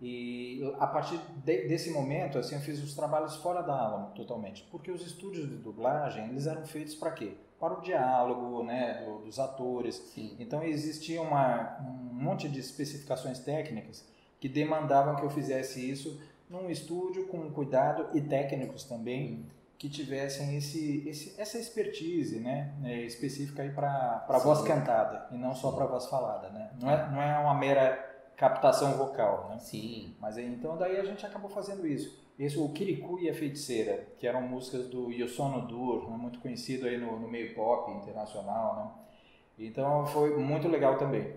E 0.00 0.62
a 0.78 0.86
partir 0.86 1.18
de, 1.44 1.66
desse 1.66 1.90
momento, 1.90 2.38
assim, 2.38 2.54
eu 2.54 2.60
fiz 2.60 2.80
os 2.80 2.94
trabalhos 2.94 3.34
fora 3.36 3.60
da 3.60 3.72
Alamo 3.72 4.12
totalmente. 4.14 4.62
Porque 4.70 4.88
os 4.88 5.04
estúdios 5.04 5.48
de 5.48 5.56
dublagem, 5.56 6.28
eles 6.28 6.46
eram 6.46 6.64
feitos 6.64 6.94
para 6.94 7.10
quê? 7.10 7.32
Para 7.58 7.76
o 7.76 7.80
diálogo 7.80 8.62
né, 8.62 9.04
do, 9.04 9.18
dos 9.24 9.40
atores. 9.40 9.96
Sim. 9.96 10.36
Então 10.38 10.62
existia 10.62 11.20
uma, 11.20 11.76
um 11.80 12.14
monte 12.14 12.48
de 12.48 12.60
especificações 12.60 13.40
técnicas 13.40 14.06
que 14.38 14.48
demandavam 14.48 15.16
que 15.16 15.24
eu 15.24 15.30
fizesse 15.30 15.90
isso 15.90 16.20
num 16.48 16.70
estúdio 16.70 17.26
com 17.26 17.50
cuidado 17.50 18.16
e 18.16 18.20
técnicos 18.20 18.84
também. 18.84 19.32
Uhum 19.32 19.57
que 19.78 19.88
tivessem 19.88 20.56
esse, 20.56 21.08
esse, 21.08 21.40
essa 21.40 21.56
expertise 21.56 22.40
né, 22.40 22.74
é, 22.82 23.02
específica 23.02 23.62
para 23.72 24.26
a 24.28 24.38
voz 24.38 24.60
cantada 24.62 25.28
e 25.30 25.38
não 25.38 25.54
só 25.54 25.70
para 25.70 25.84
a 25.84 25.86
voz 25.86 26.06
falada. 26.06 26.50
Né? 26.50 26.70
Não, 26.80 26.90
é, 26.90 27.10
não 27.10 27.22
é 27.22 27.38
uma 27.38 27.54
mera 27.54 27.96
captação 28.36 28.94
vocal. 28.94 29.50
Né? 29.50 29.58
Sim. 29.60 30.16
Mas 30.20 30.36
então 30.36 30.76
daí 30.76 30.98
a 30.98 31.04
gente 31.04 31.24
acabou 31.24 31.48
fazendo 31.48 31.86
isso. 31.86 32.26
Esse, 32.36 32.58
o 32.58 32.68
Kirikou 32.70 33.20
e 33.20 33.30
a 33.30 33.34
Feiticeira, 33.34 34.08
que 34.18 34.26
eram 34.26 34.42
músicas 34.42 34.88
do 34.88 35.12
Yosono 35.12 35.66
Dur, 35.66 36.10
né, 36.10 36.16
muito 36.16 36.40
conhecido 36.40 36.86
aí 36.86 36.98
no, 36.98 37.18
no 37.18 37.28
meio 37.28 37.54
pop 37.54 37.92
internacional. 37.92 38.76
Né? 38.76 39.66
Então 39.66 40.04
foi 40.06 40.36
muito 40.36 40.66
legal 40.66 40.98
também. 40.98 41.34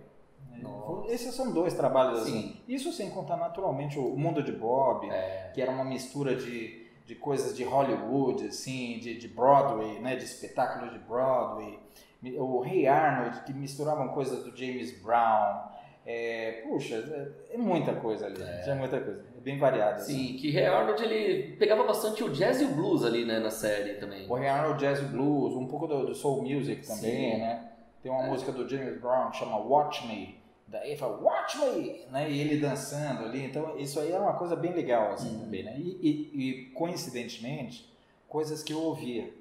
Nossa. 0.60 1.12
Esses 1.13 1.33
são 1.36 1.51
dois 1.51 1.75
trabalhos 1.75 2.24
Sim. 2.24 2.38
assim. 2.38 2.62
Isso 2.67 2.91
sem 2.91 3.12
contar 3.12 3.38
naturalmente 3.38 4.00
o 4.00 4.15
Mundo 4.17 4.41
de 4.41 4.51
Bob, 4.51 5.07
é. 5.07 5.51
que 5.53 5.62
era 5.62 5.71
uma 5.71 5.86
mistura 5.86 6.36
de 6.36 6.81
de 7.12 7.15
coisas 7.15 7.58
de 7.58 7.65
Hollywood, 7.65 8.48
assim, 8.48 8.98
de, 9.00 9.18
de 9.18 9.27
Broadway, 9.27 10.00
né, 10.00 10.15
de 10.15 10.24
espetáculos 10.24 10.94
de 10.94 11.00
Broadway. 11.00 11.77
O 12.38 12.62
Rei 12.62 12.88
Arnold, 12.88 13.41
que 13.41 13.51
misturavam 13.51 14.08
coisas 14.10 14.46
do 14.46 14.56
James 14.56 14.98
Brown. 15.01 15.62
É, 16.06 16.63
puxa, 16.63 16.96
é, 16.96 17.56
é 17.56 17.58
muita 17.58 17.94
coisa 17.96 18.27
ali, 18.27 18.41
é. 18.41 18.63
é 18.65 18.75
muita 18.75 19.01
coisa, 19.01 19.25
é 19.38 19.41
bem 19.41 19.60
variado. 19.60 20.00
Sim, 20.00 20.13
assim. 20.13 20.38
que 20.38 20.51
Rei 20.51 20.65
Arnold 20.65 21.03
ele 21.03 21.58
pegava 21.58 21.84
bastante 21.84 22.24
o 22.24 22.30
jazz 22.30 22.62
e 22.62 22.63
o 22.63 22.70
blues 22.70 23.03
ali 23.03 23.25
né, 23.25 23.39
na 23.39 23.51
série 23.51 23.96
também. 23.96 24.25
O 24.30 24.34
Rei 24.36 24.48
Arnold 24.48 24.80
jazz 24.80 25.00
e 25.00 25.06
blues, 25.06 25.53
um 25.53 25.68
pouco 25.68 25.88
do, 25.88 26.06
do 26.06 26.15
soul 26.15 26.44
music 26.44 26.88
também, 26.88 27.34
Sim. 27.34 27.39
né? 27.39 27.72
Tem 28.01 28.10
uma 28.10 28.24
é. 28.24 28.30
música 28.30 28.53
do 28.53 28.68
James 28.70 29.01
Brown 29.01 29.32
que 29.32 29.38
chama 29.38 29.58
Watch 29.58 30.08
Me, 30.08 30.40
Daí 30.72 30.96
fala, 30.96 31.18
watch 31.22 31.58
me! 31.58 32.06
Né? 32.10 32.32
E 32.32 32.40
ele 32.40 32.58
dançando 32.58 33.25
ali. 33.25 33.44
Então, 33.44 33.78
isso 33.78 34.00
aí 34.00 34.10
é 34.12 34.18
uma 34.18 34.34
coisa 34.34 34.56
bem 34.56 34.72
legal, 34.72 35.12
assim, 35.12 35.36
uhum. 35.36 35.42
também, 35.42 35.63
né? 35.63 35.75
E, 35.78 36.00
e, 36.01 36.32
e, 36.34 36.66
coincidentemente, 36.68 37.94
coisas 38.30 38.63
que 38.63 38.72
eu 38.72 38.80
ouvia. 38.80 39.34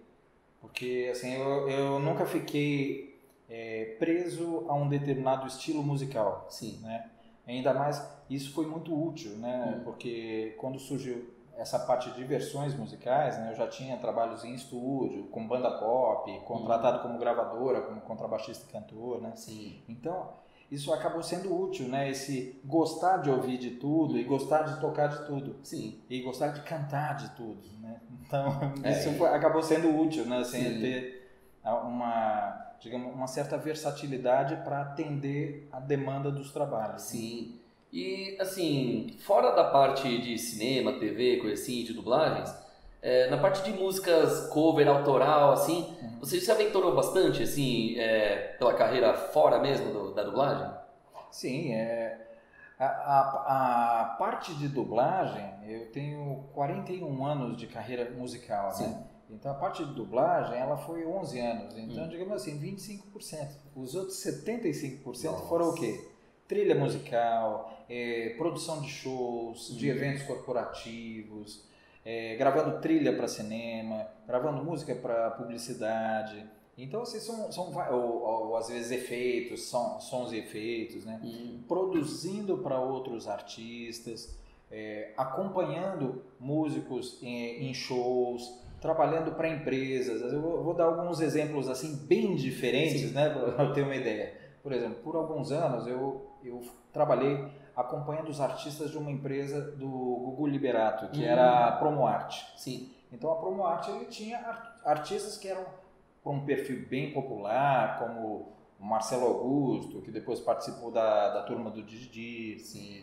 Porque, 0.60 1.08
assim, 1.12 1.32
eu, 1.32 1.70
eu 1.70 2.00
nunca 2.00 2.26
fiquei 2.26 3.16
é, 3.48 3.96
preso 4.00 4.64
a 4.68 4.74
um 4.74 4.88
determinado 4.88 5.46
estilo 5.46 5.84
musical. 5.84 6.46
Sim. 6.50 6.80
Né? 6.82 7.08
Ainda 7.46 7.72
mais, 7.72 8.04
isso 8.28 8.52
foi 8.52 8.66
muito 8.66 8.92
útil, 8.92 9.30
né? 9.36 9.76
Uhum. 9.76 9.84
Porque 9.84 10.56
quando 10.58 10.80
surgiu 10.80 11.30
essa 11.56 11.78
parte 11.78 12.10
de 12.10 12.24
versões 12.24 12.74
musicais, 12.74 13.38
né? 13.38 13.52
Eu 13.52 13.56
já 13.56 13.68
tinha 13.68 13.96
trabalhos 13.98 14.44
em 14.44 14.54
estúdio, 14.54 15.24
com 15.24 15.46
banda 15.46 15.70
pop, 15.78 16.40
contratado 16.40 16.96
uhum. 16.96 17.02
como 17.04 17.18
gravadora, 17.20 17.82
como 17.82 18.00
contrabaixista 18.00 18.66
e 18.68 18.72
cantor, 18.72 19.22
né? 19.22 19.32
Sim. 19.36 19.80
Então 19.88 20.28
isso 20.70 20.92
acabou 20.92 21.22
sendo 21.22 21.54
útil, 21.54 21.88
né? 21.88 22.10
Esse 22.10 22.60
gostar 22.64 23.18
de 23.18 23.28
ouvir 23.28 23.58
de 23.58 23.72
tudo 23.72 24.16
e 24.16 24.22
gostar 24.22 24.62
de 24.62 24.80
tocar 24.80 25.08
de 25.08 25.26
tudo. 25.26 25.56
Sim. 25.64 25.98
E 26.08 26.20
gostar 26.20 26.48
de 26.48 26.60
cantar 26.62 27.16
de 27.16 27.30
tudo, 27.30 27.68
né? 27.80 28.00
Então, 28.24 28.72
é, 28.84 28.92
isso 28.92 29.10
foi, 29.14 29.28
acabou 29.28 29.62
sendo 29.62 29.88
útil, 30.00 30.24
né? 30.26 30.38
Assim, 30.38 30.80
ter 30.80 31.28
uma, 31.64 32.74
digamos, 32.80 33.12
uma 33.12 33.26
certa 33.26 33.58
versatilidade 33.58 34.56
para 34.62 34.82
atender 34.82 35.68
a 35.72 35.80
demanda 35.80 36.30
dos 36.30 36.52
trabalhos. 36.52 37.02
Sim. 37.02 37.56
E, 37.92 38.36
assim, 38.40 39.16
fora 39.18 39.50
da 39.50 39.64
parte 39.64 40.20
de 40.20 40.38
cinema, 40.38 40.92
TV, 41.00 41.38
coisa 41.38 41.60
assim, 41.60 41.82
de 41.82 41.92
dublagens, 41.92 42.54
é, 43.02 43.30
na 43.30 43.38
parte 43.38 43.62
de 43.62 43.72
músicas 43.78 44.48
cover, 44.48 44.86
autoral, 44.88 45.52
assim, 45.52 45.96
uhum. 46.02 46.18
você 46.20 46.40
se 46.40 46.50
aventurou 46.50 46.94
bastante, 46.94 47.42
assim, 47.42 47.98
é, 47.98 48.56
pela 48.58 48.74
carreira 48.74 49.14
fora 49.14 49.58
mesmo 49.58 49.92
do, 49.92 50.14
da 50.14 50.22
dublagem? 50.22 50.70
Sim, 51.30 51.72
é, 51.72 52.18
a, 52.78 52.86
a, 52.86 54.00
a, 54.00 54.04
parte 54.16 54.54
de 54.54 54.68
dublagem, 54.68 55.52
eu 55.66 55.90
tenho 55.92 56.44
41 56.52 57.24
anos 57.24 57.56
de 57.56 57.66
carreira 57.66 58.10
musical, 58.10 58.68
né? 58.68 58.72
Sim. 58.72 58.88
né? 58.88 59.04
Então 59.30 59.52
a 59.52 59.54
parte 59.54 59.84
de 59.84 59.94
dublagem, 59.94 60.58
ela 60.58 60.76
foi 60.76 61.06
11 61.06 61.38
anos. 61.38 61.78
Então, 61.78 62.04
hum. 62.04 62.08
digamos 62.08 62.34
assim, 62.34 62.58
25%. 62.58 63.48
Os 63.76 63.94
outros 63.94 64.16
75% 64.24 65.04
Nossa. 65.04 65.46
foram 65.46 65.68
o 65.68 65.74
quê? 65.74 66.04
Trilha 66.48 66.74
musical, 66.74 67.72
é, 67.88 68.34
produção 68.36 68.80
de 68.80 68.88
shows, 68.88 69.70
hum. 69.70 69.76
de 69.76 69.88
eventos 69.88 70.24
corporativos, 70.24 71.64
é, 72.04 72.36
gravando 72.36 72.80
trilha 72.80 73.14
para 73.16 73.28
cinema, 73.28 74.06
gravando 74.26 74.64
música 74.64 74.94
para 74.94 75.30
publicidade. 75.32 76.44
Então, 76.76 77.02
assim, 77.02 77.20
são, 77.20 77.52
são 77.52 77.72
ou, 77.92 78.22
ou, 78.22 78.56
às 78.56 78.68
vezes 78.68 78.90
efeitos, 78.90 79.64
som, 79.64 80.00
sons 80.00 80.32
e 80.32 80.38
efeitos, 80.38 81.04
né? 81.04 81.20
Uhum. 81.22 81.60
Produzindo 81.68 82.58
para 82.58 82.80
outros 82.80 83.28
artistas, 83.28 84.38
é, 84.70 85.12
acompanhando 85.16 86.22
músicos 86.38 87.18
em, 87.22 87.68
em 87.68 87.74
shows, 87.74 88.58
trabalhando 88.80 89.32
para 89.32 89.48
empresas. 89.48 90.32
Eu 90.32 90.40
vou, 90.40 90.64
vou, 90.64 90.74
dar 90.74 90.84
alguns 90.84 91.20
exemplos 91.20 91.68
assim 91.68 91.96
bem 92.06 92.34
diferentes, 92.34 93.08
Sim. 93.08 93.14
né, 93.14 93.28
para 93.54 93.72
ter 93.72 93.82
uma 93.82 93.96
ideia. 93.96 94.32
Por 94.62 94.72
exemplo, 94.72 94.96
por 95.02 95.16
alguns 95.16 95.52
anos 95.52 95.86
eu, 95.86 96.26
eu 96.42 96.62
trabalhei 96.92 97.46
acompanhando 97.80 98.28
os 98.28 98.40
artistas 98.40 98.90
de 98.90 98.98
uma 98.98 99.10
empresa 99.10 99.60
do 99.72 99.88
Gugu 99.88 100.46
Liberato, 100.46 101.08
que 101.08 101.24
era 101.24 101.68
a 101.68 101.74
hum. 101.74 101.78
PromoArt. 101.78 102.42
Sim. 102.56 102.90
Então 103.12 103.30
a 103.32 103.36
PromoArt 103.36 103.88
ele 103.88 104.06
tinha 104.06 104.38
artistas 104.84 105.36
que 105.36 105.48
eram 105.48 105.64
com 106.22 106.34
um 106.34 106.44
perfil 106.44 106.86
bem 106.88 107.12
popular, 107.12 107.98
como 107.98 108.52
o 108.78 108.84
Marcelo 108.84 109.26
Augusto, 109.26 110.00
que 110.00 110.10
depois 110.10 110.40
participou 110.40 110.90
da, 110.90 111.34
da 111.34 111.42
turma 111.42 111.70
do 111.70 111.82
Didi, 111.82 112.56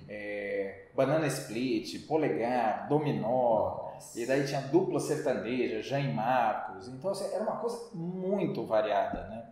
é, 0.07 0.87
Banana 0.95 1.27
Split, 1.27 2.07
Polegar, 2.07 2.87
Dominó, 2.87 3.91
Nossa. 3.93 4.19
e 4.19 4.25
daí 4.25 4.45
tinha 4.45 4.61
dupla 4.61 4.99
sertaneja, 4.99 5.81
Jaime 5.81 6.13
Marcos. 6.13 6.87
Então 6.87 7.11
assim, 7.11 7.31
era 7.33 7.43
uma 7.43 7.57
coisa 7.57 7.89
muito 7.93 8.65
variada, 8.65 9.27
né? 9.27 9.45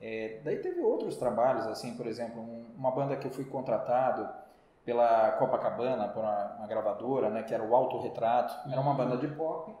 É, 0.00 0.40
daí 0.42 0.56
teve 0.56 0.80
outros 0.80 1.16
trabalhos, 1.16 1.66
assim, 1.66 1.94
por 1.94 2.06
exemplo, 2.06 2.40
um, 2.40 2.64
uma 2.76 2.90
banda 2.90 3.16
que 3.16 3.26
eu 3.26 3.30
fui 3.30 3.44
contratado 3.44 4.28
pela 4.84 5.32
Copacabana, 5.32 6.08
por 6.08 6.22
uma, 6.22 6.56
uma 6.58 6.66
gravadora, 6.66 7.30
né, 7.30 7.42
que 7.42 7.54
era 7.54 7.62
o 7.62 7.74
Autorretrato, 7.74 8.70
era 8.70 8.80
uma 8.80 8.94
banda 8.94 9.16
de 9.16 9.28
pop 9.28 9.74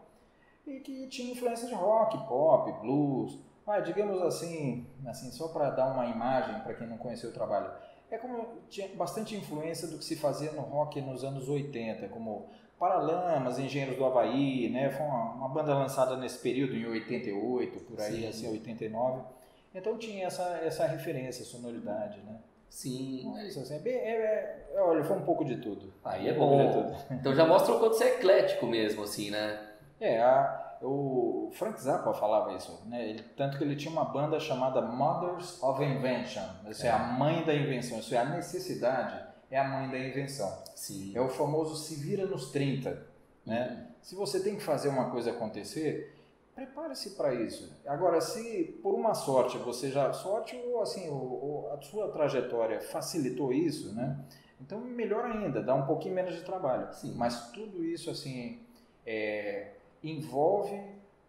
e 0.66 0.80
que 0.80 1.08
tinha 1.08 1.32
influência 1.32 1.66
de 1.66 1.74
rock, 1.74 2.16
pop, 2.28 2.72
blues, 2.80 3.38
ah, 3.66 3.80
digamos 3.80 4.20
assim, 4.22 4.86
assim 5.06 5.30
só 5.30 5.48
para 5.48 5.70
dar 5.70 5.86
uma 5.92 6.06
imagem 6.06 6.60
para 6.60 6.74
quem 6.74 6.86
não 6.86 6.98
conheceu 6.98 7.30
o 7.30 7.32
trabalho, 7.32 7.70
é 8.10 8.18
como 8.18 8.58
tinha 8.68 8.88
bastante 8.96 9.36
influência 9.36 9.86
do 9.86 9.98
que 9.98 10.04
se 10.04 10.16
fazia 10.16 10.50
no 10.52 10.62
rock 10.62 11.00
nos 11.00 11.22
anos 11.22 11.48
80, 11.48 12.08
como 12.08 12.48
Paralamas, 12.78 13.58
Engenheiros 13.58 13.96
do 13.96 14.04
Havaí, 14.04 14.70
né? 14.70 14.90
Foi 14.90 15.04
uma, 15.04 15.34
uma, 15.34 15.48
banda 15.50 15.74
lançada 15.74 16.16
nesse 16.16 16.38
período, 16.38 16.74
em 16.74 16.86
88, 16.86 17.80
por 17.80 18.00
aí, 18.00 18.22
Sim. 18.22 18.26
assim, 18.26 18.50
89. 18.50 19.22
Então 19.74 19.98
tinha 19.98 20.26
essa, 20.26 20.42
essa 20.62 20.86
referência, 20.86 21.44
sonoridade, 21.44 22.20
né? 22.22 22.40
Sim. 22.70 23.36
É 23.36 23.48
isso, 23.48 23.60
assim, 23.60 23.74
é 23.74 23.78
bem, 23.80 23.94
é, 23.94 24.66
é, 24.74 24.80
olha, 24.80 25.02
foi 25.02 25.16
um 25.16 25.24
pouco 25.24 25.44
de 25.44 25.56
tudo. 25.56 25.92
Aí 26.04 26.28
é 26.28 26.32
um 26.32 26.38
bom. 26.38 26.96
Então 27.10 27.34
já 27.34 27.44
mostra 27.44 27.74
o 27.74 27.80
quanto 27.80 27.96
você 27.96 28.04
é 28.04 28.14
eclético 28.14 28.66
mesmo, 28.66 29.02
assim, 29.02 29.30
né? 29.30 29.60
É, 30.00 30.22
a, 30.22 30.78
o 30.80 31.50
Frank 31.52 31.78
Zappa 31.82 32.14
falava 32.14 32.54
isso, 32.54 32.80
né? 32.86 33.10
Ele, 33.10 33.22
tanto 33.36 33.58
que 33.58 33.64
ele 33.64 33.74
tinha 33.74 33.92
uma 33.92 34.04
banda 34.04 34.38
chamada 34.38 34.80
Mothers 34.80 35.60
of 35.62 35.82
Invention. 35.82 36.44
Isso 36.68 36.86
é. 36.86 36.88
é 36.88 36.92
a 36.92 36.98
mãe 36.98 37.44
da 37.44 37.54
invenção, 37.54 37.98
isso 37.98 38.14
é 38.14 38.18
a 38.18 38.24
necessidade, 38.24 39.20
é 39.50 39.58
a 39.58 39.64
mãe 39.64 39.90
da 39.90 39.98
invenção. 39.98 40.50
Sim. 40.74 41.12
É 41.14 41.20
o 41.20 41.28
famoso 41.28 41.76
se 41.76 41.96
vira 41.96 42.24
nos 42.24 42.50
30, 42.50 43.06
né? 43.44 43.68
Uhum. 43.68 43.90
Se 44.00 44.14
você 44.14 44.40
tem 44.40 44.54
que 44.56 44.62
fazer 44.62 44.88
uma 44.88 45.10
coisa 45.10 45.32
acontecer, 45.32 46.19
prepare-se 46.60 47.10
para 47.10 47.32
isso. 47.32 47.72
Agora, 47.86 48.20
se 48.20 48.78
por 48.82 48.94
uma 48.94 49.14
sorte 49.14 49.56
você 49.56 49.90
já 49.90 50.12
sorte 50.12 50.60
ou 50.66 50.82
assim, 50.82 51.08
ou, 51.08 51.72
a 51.72 51.80
sua 51.80 52.10
trajetória 52.10 52.80
facilitou 52.80 53.50
isso, 53.50 53.94
né? 53.94 54.22
Então 54.60 54.78
melhor 54.78 55.24
ainda, 55.24 55.62
dá 55.62 55.74
um 55.74 55.86
pouquinho 55.86 56.14
menos 56.14 56.34
de 56.34 56.42
trabalho. 56.42 56.92
Sim. 56.92 57.14
Mas 57.16 57.50
tudo 57.50 57.82
isso 57.82 58.10
assim 58.10 58.60
é, 59.06 59.70
envolve 60.04 60.78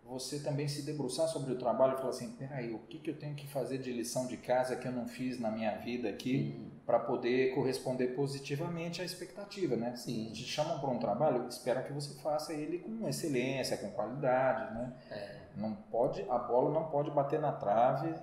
você 0.06 0.40
também 0.40 0.68
se 0.68 0.82
debruçar 0.84 1.28
sobre 1.28 1.54
o 1.54 1.58
trabalho 1.58 1.94
e 1.94 1.98
falar 1.98 2.10
assim, 2.10 2.32
peraí, 2.34 2.74
o 2.74 2.80
que, 2.80 3.00
que 3.00 3.10
eu 3.10 3.18
tenho 3.18 3.36
que 3.36 3.48
fazer 3.48 3.78
de 3.78 3.92
lição 3.94 4.28
de 4.28 4.38
casa 4.38 4.76
que 4.76 4.88
eu 4.88 4.92
não 4.92 5.08
fiz 5.08 5.40
na 5.40 5.50
minha 5.50 5.78
vida 5.78 6.10
aqui 6.10 6.70
para 6.86 7.00
poder 7.00 7.54
corresponder 7.54 8.08
positivamente 8.08 9.02
à 9.02 9.06
expectativa, 9.06 9.76
né? 9.76 9.96
Sim. 9.96 10.32
Te 10.34 10.44
chamam 10.44 10.80
para 10.80 10.90
um 10.90 11.00
trabalho, 11.00 11.48
espera 11.48 11.82
que 11.82 11.94
você 11.94 12.20
faça 12.22 12.54
ele 12.54 12.80
com 12.80 13.08
excelência, 13.08 13.78
com 13.78 13.90
qualidade, 13.92 14.74
né? 14.74 14.94
É. 15.10 15.42
Não 15.56 15.74
pode, 15.74 16.26
a 16.30 16.38
bola 16.38 16.72
não 16.72 16.90
pode 16.90 17.12
bater 17.12 17.40
na 17.40 17.52
trave, 17.52 18.14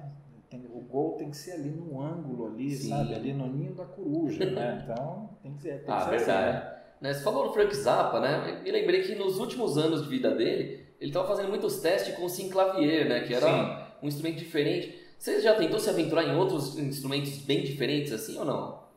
tem, 0.51 0.67
o 0.67 0.81
gol 0.81 1.13
tem 1.17 1.31
que 1.31 1.37
ser 1.37 1.53
ali 1.53 1.71
no 1.71 2.03
ângulo 2.03 2.47
ali, 2.47 2.71
Sim. 2.71 2.91
sabe? 2.91 3.15
Ali 3.15 3.33
no 3.33 3.47
ninho 3.47 3.75
da 3.75 3.85
coruja, 3.85 4.51
né? 4.51 4.81
Então 4.85 5.31
tem 5.43 5.55
que 5.55 5.63
ser, 5.63 5.85
tem 5.85 5.95
ah, 5.95 5.99
que 5.99 6.05
ser 6.05 6.11
verdade. 6.11 6.57
assim, 6.57 6.67
né? 6.67 6.79
Né? 7.01 7.15
Você 7.15 7.23
falou 7.23 7.47
do 7.47 7.53
Frank 7.53 7.75
Zappa, 7.77 8.21
né? 8.21 8.61
Me 8.63 8.71
lembrei 8.71 9.03
que 9.03 9.15
nos 9.15 9.39
últimos 9.39 9.79
anos 9.79 10.03
de 10.03 10.09
vida 10.09 10.35
dele, 10.35 10.88
ele 11.01 11.11
estava 11.11 11.27
fazendo 11.29 11.49
muitos 11.49 11.81
testes 11.81 12.15
com 12.17 12.25
o 12.25 12.29
synclavier, 12.29 13.09
né? 13.09 13.21
Que 13.21 13.35
era 13.35 13.47
Sim. 13.47 13.85
um 14.03 14.09
instrumento 14.09 14.39
diferente. 14.39 14.99
Você 15.19 15.41
já 15.41 15.55
tentou 15.55 15.79
se 15.79 15.91
aventurar 15.91 16.25
em 16.25 16.37
outros 16.37 16.79
instrumentos 16.79 17.39
bem 17.39 17.63
diferentes 17.63 18.13
assim 18.13 18.39
ou 18.39 18.45
não? 18.45 18.89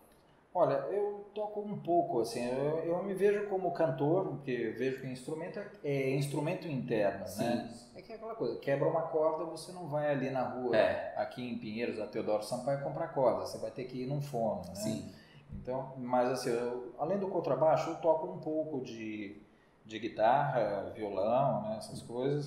Olha, 0.54 0.74
eu 0.92 1.26
toco 1.34 1.62
um 1.62 1.78
pouco, 1.78 2.20
assim, 2.20 2.46
eu, 2.46 2.80
eu 2.80 3.04
me 3.04 3.14
vejo 3.14 3.48
como 3.48 3.72
cantor, 3.72 4.28
porque 4.28 4.76
vejo 4.78 5.00
que 5.00 5.08
instrumento 5.08 5.58
é, 5.58 5.66
é 5.84 6.16
instrumento 6.16 6.68
interno, 6.68 7.26
Sim. 7.26 7.44
né? 7.44 7.74
É 7.96 8.02
que 8.02 8.12
é 8.12 8.16
aquela 8.16 8.36
coisa, 8.36 8.60
quebra 8.60 8.88
uma 8.88 9.04
corda, 9.04 9.46
você 9.46 9.72
não 9.72 9.88
vai 9.88 10.12
ali 10.12 10.30
na 10.30 10.44
rua, 10.44 10.76
é. 10.76 11.14
aqui 11.16 11.42
em 11.42 11.58
Pinheiros, 11.58 12.00
a 12.00 12.08
Teodoro 12.08 12.44
Sampaio, 12.44 12.84
comprar 12.84 13.08
corda, 13.10 13.46
você 13.46 13.58
vai 13.60 13.72
ter 13.72 13.86
que 13.86 14.04
ir 14.04 14.08
num 14.08 14.22
fono, 14.22 14.64
né? 14.68 14.76
Sim. 14.76 15.10
Então, 15.54 15.94
mas 15.98 16.30
assim, 16.30 16.50
eu, 16.50 16.94
além 16.98 17.18
do 17.18 17.28
contrabaixo, 17.28 17.90
eu 17.90 17.96
toco 17.96 18.28
um 18.28 18.40
pouco 18.40 18.82
de, 18.82 19.42
de 19.86 20.00
guitarra, 20.00 20.92
violão, 20.96 21.64
né, 21.64 21.76
essas 21.78 22.02
coisas. 22.02 22.46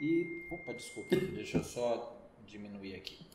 E, 0.00 0.46
opa, 0.50 0.72
desculpa, 0.74 1.16
deixa 1.34 1.58
eu 1.58 1.64
só 1.64 2.16
diminuir 2.46 2.94
aqui. 2.94 3.26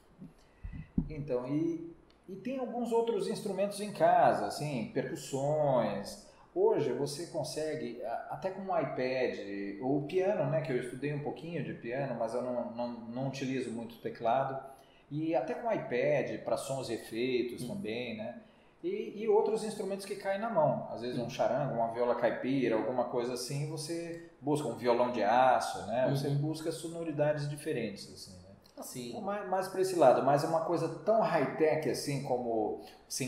Então, 1.10 1.48
e, 1.48 1.94
e 2.28 2.36
tem 2.36 2.58
alguns 2.60 2.92
outros 2.92 3.28
instrumentos 3.28 3.80
em 3.82 3.92
casa, 3.92 4.48
assim, 4.48 4.92
percussões. 4.94 6.28
Hoje 6.54 6.92
você 6.92 7.28
consegue, 7.28 8.04
até 8.30 8.50
com 8.52 8.62
um 8.62 8.78
iPad, 8.78 9.80
ou 9.82 10.00
o 10.00 10.08
piano, 10.08 10.50
né, 10.50 10.62
que 10.62 10.72
eu 10.72 10.78
estudei 10.78 11.14
um 11.14 11.24
pouquinho 11.24 11.64
de 11.64 11.74
piano, 11.74 12.16
mas 12.20 12.34
eu 12.34 12.42
não, 12.42 12.72
não, 12.72 12.88
não 12.88 13.28
utilizo 13.28 13.72
muito 13.72 13.96
teclado. 14.00 14.72
E 15.10 15.36
até 15.36 15.54
com 15.54 15.72
iPad 15.72 16.42
para 16.44 16.58
sons 16.58 16.90
e 16.90 16.94
efeitos 16.94 17.64
hum. 17.64 17.68
também, 17.68 18.18
né? 18.18 18.42
E, 18.84 19.22
e, 19.24 19.28
outros 19.28 19.64
instrumentos 19.64 20.06
que 20.06 20.16
caem 20.16 20.42
na 20.42 20.50
mão. 20.50 20.88
Às 20.92 21.02
vezes 21.02 21.20
um 21.20 21.30
charango, 21.30 21.76
uma 21.76 21.94
viola 21.94 22.16
caipira, 22.16 22.76
alguma 22.76 23.06
coisa 23.06 23.34
assim, 23.34 23.70
você 23.70 24.32
busca 24.42 24.68
um 24.68 24.76
violão 24.76 25.12
de 25.12 25.22
aço, 25.22 25.86
né? 25.86 26.08
Você 26.10 26.28
uhum. 26.28 26.38
busca 26.38 26.72
sonoridades 26.72 27.48
diferentes, 27.48 28.12
assim, 28.12 28.34
né? 28.42 28.50
Assim. 28.78 29.22
Mais, 29.22 29.48
mais 29.48 29.68
para 29.68 29.82
esse 29.82 29.96
lado, 29.96 30.24
mas 30.24 30.44
é 30.44 30.48
uma 30.48 30.66
coisa 30.66 30.90
tão 31.06 31.22
high-tech 31.22 31.88
assim 31.90 32.24
como 32.24 32.82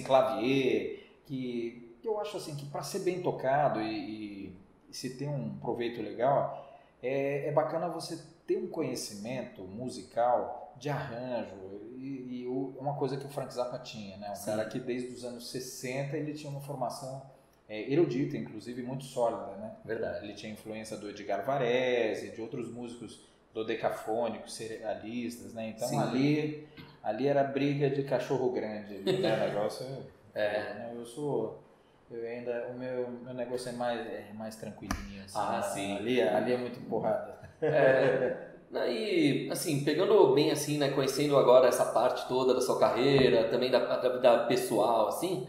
clavier, 0.03 1.03
que, 1.25 1.99
eu 2.03 2.19
acho 2.19 2.37
assim 2.37 2.55
que 2.55 2.65
para 2.65 2.81
ser 2.81 2.99
bem 2.99 3.21
tocado 3.21 3.79
e, 3.79 4.47
e, 4.47 4.57
e, 4.89 4.93
se 4.93 5.15
ter 5.15 5.27
um 5.27 5.55
proveito 5.59 6.01
legal, 6.01 6.67
é, 7.01 7.47
é 7.47 7.51
bacana 7.51 7.87
você 7.87 8.19
ter 8.45 8.57
um 8.57 8.67
conhecimento 8.67 9.63
musical 9.63 10.73
de 10.77 10.89
arranjo, 10.89 11.55
e, 11.97 12.41
e 12.41 12.47
uma 12.47 12.95
coisa 12.95 13.15
que 13.15 13.25
o 13.25 13.29
Frank 13.29 13.53
Zappa 13.53 13.79
tinha, 13.79 14.17
né? 14.17 14.31
Um 14.31 14.35
Sim. 14.35 14.45
cara 14.45 14.65
que 14.65 14.79
desde 14.79 15.13
os 15.13 15.23
anos 15.23 15.49
60 15.49 16.17
ele 16.17 16.33
tinha 16.33 16.51
uma 16.51 16.59
formação 16.59 17.21
é, 17.69 17.91
erudita, 17.91 18.35
inclusive 18.35 18.83
muito 18.83 19.05
sólida, 19.05 19.55
né? 19.57 19.71
Verdade. 19.85 20.25
Ele 20.25 20.33
tinha 20.33 20.51
influência 20.51 20.97
do 20.97 21.09
Edgar 21.09 21.45
Varese, 21.45 22.31
de 22.31 22.41
outros 22.41 22.69
músicos 22.71 23.21
dodecafônicos, 23.53 24.53
serialistas, 24.53 25.53
né? 25.53 25.69
Então 25.69 25.87
Sim. 25.87 25.99
ali 25.99 26.67
ali 27.01 27.27
era 27.27 27.43
briga 27.43 27.89
de 27.89 28.03
cachorro 28.03 28.51
grande, 28.51 28.99
né? 28.99 29.11
O 29.45 29.47
negócio 29.47 29.85
é. 30.33 30.73
Né? 30.73 30.93
Eu 30.95 31.05
sou 31.05 31.63
eu 32.11 32.27
ainda 32.27 32.67
o 32.67 32.77
meu, 32.77 33.09
meu 33.09 33.33
negócio 33.33 33.69
é 33.69 33.71
mais 33.71 33.99
é 33.99 34.31
mais 34.33 34.55
tranquilinho 34.55 35.23
assim. 35.23 35.37
Ah, 35.37 35.57
né? 35.57 35.61
sim. 35.73 35.97
Ali, 35.97 36.21
ali 36.21 36.53
é 36.53 36.57
muito 36.57 36.79
porrada. 36.89 37.42
É. 37.65 38.53
E, 38.89 39.49
assim, 39.51 39.83
pegando 39.83 40.33
bem 40.33 40.51
assim, 40.51 40.77
né, 40.79 40.89
conhecendo 40.89 41.37
agora 41.37 41.67
essa 41.67 41.85
parte 41.85 42.27
toda 42.27 42.53
da 42.55 42.61
sua 42.61 42.79
carreira, 42.79 43.47
também 43.49 43.69
da, 43.69 43.97
da 43.97 44.09
vida 44.09 44.45
pessoal, 44.47 45.07
assim, 45.07 45.47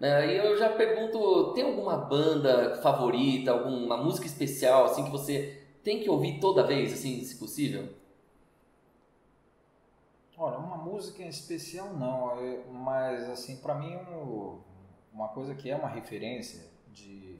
né, 0.00 0.16
aí 0.16 0.36
eu 0.38 0.56
já 0.56 0.70
pergunto, 0.70 1.52
tem 1.52 1.64
alguma 1.64 1.96
banda 1.98 2.76
favorita, 2.76 3.52
alguma 3.52 3.98
música 3.98 4.26
especial, 4.26 4.86
assim, 4.86 5.04
que 5.04 5.10
você 5.10 5.62
tem 5.84 6.00
que 6.00 6.08
ouvir 6.08 6.40
toda 6.40 6.66
vez, 6.66 6.94
assim, 6.94 7.22
se 7.22 7.36
possível? 7.38 7.88
Olha, 10.38 10.56
uma 10.56 10.78
música 10.78 11.22
em 11.22 11.28
especial 11.28 11.92
não, 11.92 12.34
mas, 12.72 13.28
assim, 13.28 13.56
para 13.58 13.74
mim, 13.74 13.98
uma 15.12 15.28
coisa 15.28 15.54
que 15.54 15.70
é 15.70 15.76
uma 15.76 15.88
referência 15.88 16.70
de 16.88 17.38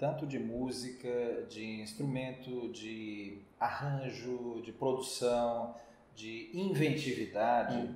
tanto 0.00 0.26
de 0.26 0.38
música, 0.38 1.46
de 1.50 1.82
instrumento, 1.82 2.72
de 2.72 3.42
arranjo, 3.60 4.62
de 4.64 4.72
produção, 4.72 5.74
de 6.16 6.50
inventividade, 6.54 7.76
hum. 7.76 7.94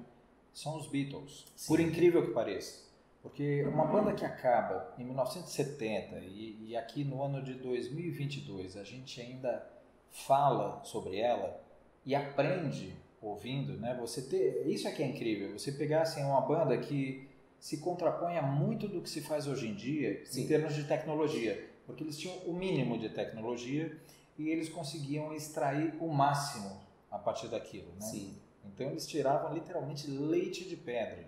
são 0.53 0.77
os 0.77 0.87
Beatles. 0.87 1.47
Sim. 1.57 1.67
Por 1.67 1.81
incrível 1.81 2.27
que 2.27 2.33
pareça. 2.33 2.85
Porque 3.23 3.65
uma 3.65 3.87
banda 3.87 4.13
que 4.13 4.23
acaba 4.23 4.95
em 4.99 5.05
1970 5.05 6.19
e, 6.19 6.69
e, 6.69 6.77
aqui 6.77 7.03
no 7.05 7.23
ano 7.23 7.43
de 7.43 7.55
2022 7.55 8.77
a 8.77 8.85
gente 8.85 9.19
ainda 9.19 9.67
fala 10.11 10.85
sobre 10.85 11.19
ela 11.19 11.59
e 12.05 12.15
aprende 12.15 12.95
ouvindo, 13.23 13.79
né? 13.79 13.97
Você 13.99 14.21
ter, 14.21 14.67
isso 14.67 14.87
é 14.87 14.91
que 14.93 15.03
é 15.03 15.07
incrível. 15.07 15.59
Você 15.59 15.73
pegar 15.73 16.03
assim 16.03 16.23
uma 16.23 16.43
banda 16.43 16.77
que 16.77 17.27
se 17.59 17.79
contrapõe 17.79 18.37
a 18.37 18.43
muito 18.43 18.87
do 18.87 19.01
que 19.01 19.09
se 19.09 19.23
faz 19.23 19.47
hoje 19.47 19.69
em 19.69 19.75
dia 19.75 20.21
Sim. 20.27 20.43
em 20.43 20.47
termos 20.47 20.75
de 20.75 20.85
tecnologia 20.85 21.73
porque 21.87 22.03
eles 22.03 22.19
tinham 22.19 22.37
o 22.47 22.53
mínimo 22.53 22.99
de 22.99 23.09
tecnologia 23.09 23.97
e 24.39 24.49
eles 24.49 24.69
conseguiam 24.69 25.33
extrair 25.33 25.95
o 26.01 26.09
máximo 26.09 26.81
a 27.11 27.19
partir 27.19 27.49
daquilo. 27.49 27.89
Né? 27.95 28.01
Sim. 28.01 28.35
Então 28.65 28.91
eles 28.91 29.07
tiravam 29.07 29.53
literalmente 29.55 30.11
leite 30.11 30.69
de 30.69 30.77
pedra. 30.77 31.25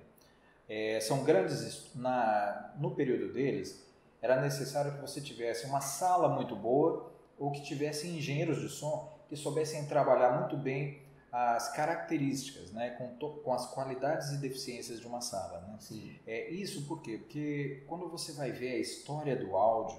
É, 0.69 0.99
são 1.01 1.23
grandes 1.23 1.95
na 1.95 2.75
no 2.79 2.91
período 2.91 3.33
deles 3.33 3.87
era 4.21 4.41
necessário 4.41 4.93
que 4.93 5.01
você 5.01 5.21
tivesse 5.21 5.67
uma 5.67 5.81
sala 5.81 6.29
muito 6.29 6.57
boa 6.57 7.13
ou 7.39 7.53
que 7.53 7.63
tivesse 7.63 8.09
engenheiros 8.09 8.61
de 8.61 8.69
som 8.69 9.17
que 9.29 9.37
soubessem 9.37 9.87
trabalhar 9.87 10.41
muito 10.41 10.57
bem 10.57 11.03
as 11.31 11.71
características, 11.75 12.73
né, 12.73 12.91
com, 12.91 13.09
to, 13.17 13.41
com 13.45 13.53
as 13.53 13.67
qualidades 13.73 14.31
e 14.31 14.39
deficiências 14.39 15.01
de 15.01 15.07
uma 15.07 15.21
sala. 15.21 15.61
Né? 15.61 15.77
Sim. 15.79 16.19
É, 16.27 16.49
isso 16.51 16.87
por 16.87 17.03
quê? 17.03 17.19
Porque 17.19 17.85
quando 17.87 18.09
você 18.09 18.33
vai 18.33 18.51
ver 18.53 18.73
a 18.73 18.79
história 18.79 19.37
do 19.37 19.55
áudio, 19.55 19.99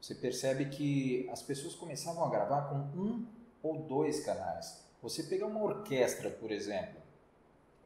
você 0.00 0.14
percebe 0.14 0.66
que 0.66 1.28
as 1.30 1.42
pessoas 1.42 1.74
começavam 1.74 2.24
a 2.24 2.30
gravar 2.30 2.62
com 2.68 2.76
um 2.98 3.26
ou 3.62 3.82
dois 3.82 4.24
canais. 4.24 4.84
Você 5.02 5.24
pegar 5.24 5.46
uma 5.46 5.62
orquestra, 5.62 6.30
por 6.30 6.50
exemplo, 6.50 7.00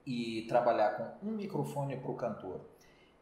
e 0.06 0.42
trabalhar 0.48 0.90
com 0.96 1.26
um 1.26 1.32
microfone 1.32 1.96
para 1.96 2.10
o 2.10 2.16
cantor 2.16 2.60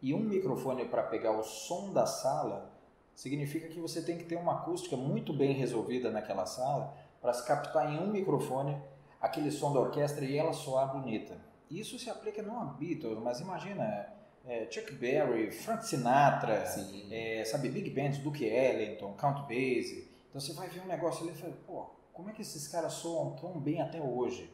e 0.02 0.14
um 0.14 0.20
microfone 0.20 0.86
para 0.86 1.02
pegar 1.02 1.32
o 1.32 1.42
som 1.42 1.92
da 1.92 2.06
sala, 2.06 2.72
significa 3.14 3.68
que 3.68 3.80
você 3.80 4.02
tem 4.02 4.16
que 4.16 4.24
ter 4.24 4.36
uma 4.36 4.60
acústica 4.60 4.96
muito 4.96 5.32
bem 5.32 5.52
resolvida 5.52 6.10
naquela 6.10 6.46
sala 6.46 6.96
para 7.20 7.32
se 7.32 7.46
captar 7.46 7.92
em 7.92 7.98
um 7.98 8.10
microfone 8.10 8.80
aquele 9.20 9.50
som 9.50 9.72
da 9.72 9.80
orquestra 9.80 10.24
e 10.24 10.36
ela 10.36 10.52
soar 10.52 10.92
bonita. 10.92 11.36
Isso 11.70 11.98
se 11.98 12.08
aplica 12.08 12.42
não 12.42 12.60
a 12.60 12.64
Beatles, 12.64 13.18
mas 13.22 13.40
imagina 13.40 14.12
é, 14.46 14.66
Chuck 14.70 14.92
Berry, 14.94 15.50
Frank 15.50 15.86
Sinatra, 15.86 16.64
é, 17.10 17.44
sabe, 17.44 17.68
Big 17.68 17.90
Bands, 17.90 18.18
Duke 18.18 18.44
Ellington, 18.44 19.12
Count 19.14 19.42
Basie. 19.42 20.08
Então 20.28 20.40
você 20.40 20.52
vai 20.52 20.68
ver 20.68 20.80
um 20.80 20.86
negócio 20.86 21.24
ali 21.24 21.32
e 21.32 21.40
fala, 21.40 21.52
pô, 21.66 21.86
como 22.12 22.30
é 22.30 22.32
que 22.32 22.42
esses 22.42 22.68
caras 22.68 22.94
soam 22.94 23.32
tão 23.36 23.58
bem 23.58 23.80
até 23.80 24.00
hoje? 24.00 24.50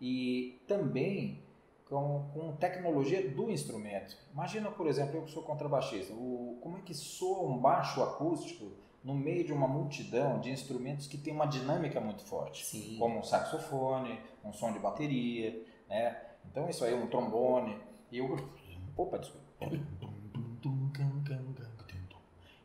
E 0.00 0.60
também 0.66 1.42
com, 1.88 2.24
com 2.32 2.56
tecnologia 2.56 3.28
do 3.30 3.50
instrumento. 3.50 4.16
Imagina, 4.32 4.70
por 4.70 4.86
exemplo, 4.86 5.16
eu 5.16 5.22
que 5.22 5.30
sou 5.30 5.42
contrabaixista, 5.42 6.12
o, 6.14 6.58
como 6.62 6.78
é 6.78 6.80
que 6.80 6.94
soa 6.94 7.46
um 7.48 7.58
baixo 7.58 8.02
acústico 8.02 8.72
no 9.04 9.14
meio 9.14 9.44
de 9.44 9.52
uma 9.52 9.68
multidão 9.68 10.40
de 10.40 10.50
instrumentos 10.50 11.06
que 11.06 11.18
tem 11.18 11.34
uma 11.34 11.46
dinâmica 11.46 12.00
muito 12.00 12.22
forte, 12.24 12.64
Sim. 12.64 12.96
como 12.98 13.18
um 13.18 13.22
saxofone, 13.22 14.18
um 14.44 14.52
som 14.52 14.72
de 14.72 14.78
bateria, 14.78 15.64
né? 15.88 16.16
Então 16.50 16.68
isso 16.68 16.84
aí, 16.84 16.94
um 16.94 17.08
trombone. 17.08 17.76
E 18.10 18.18
eu, 18.18 18.36
opa, 18.96 19.18
desculpa. 19.18 19.46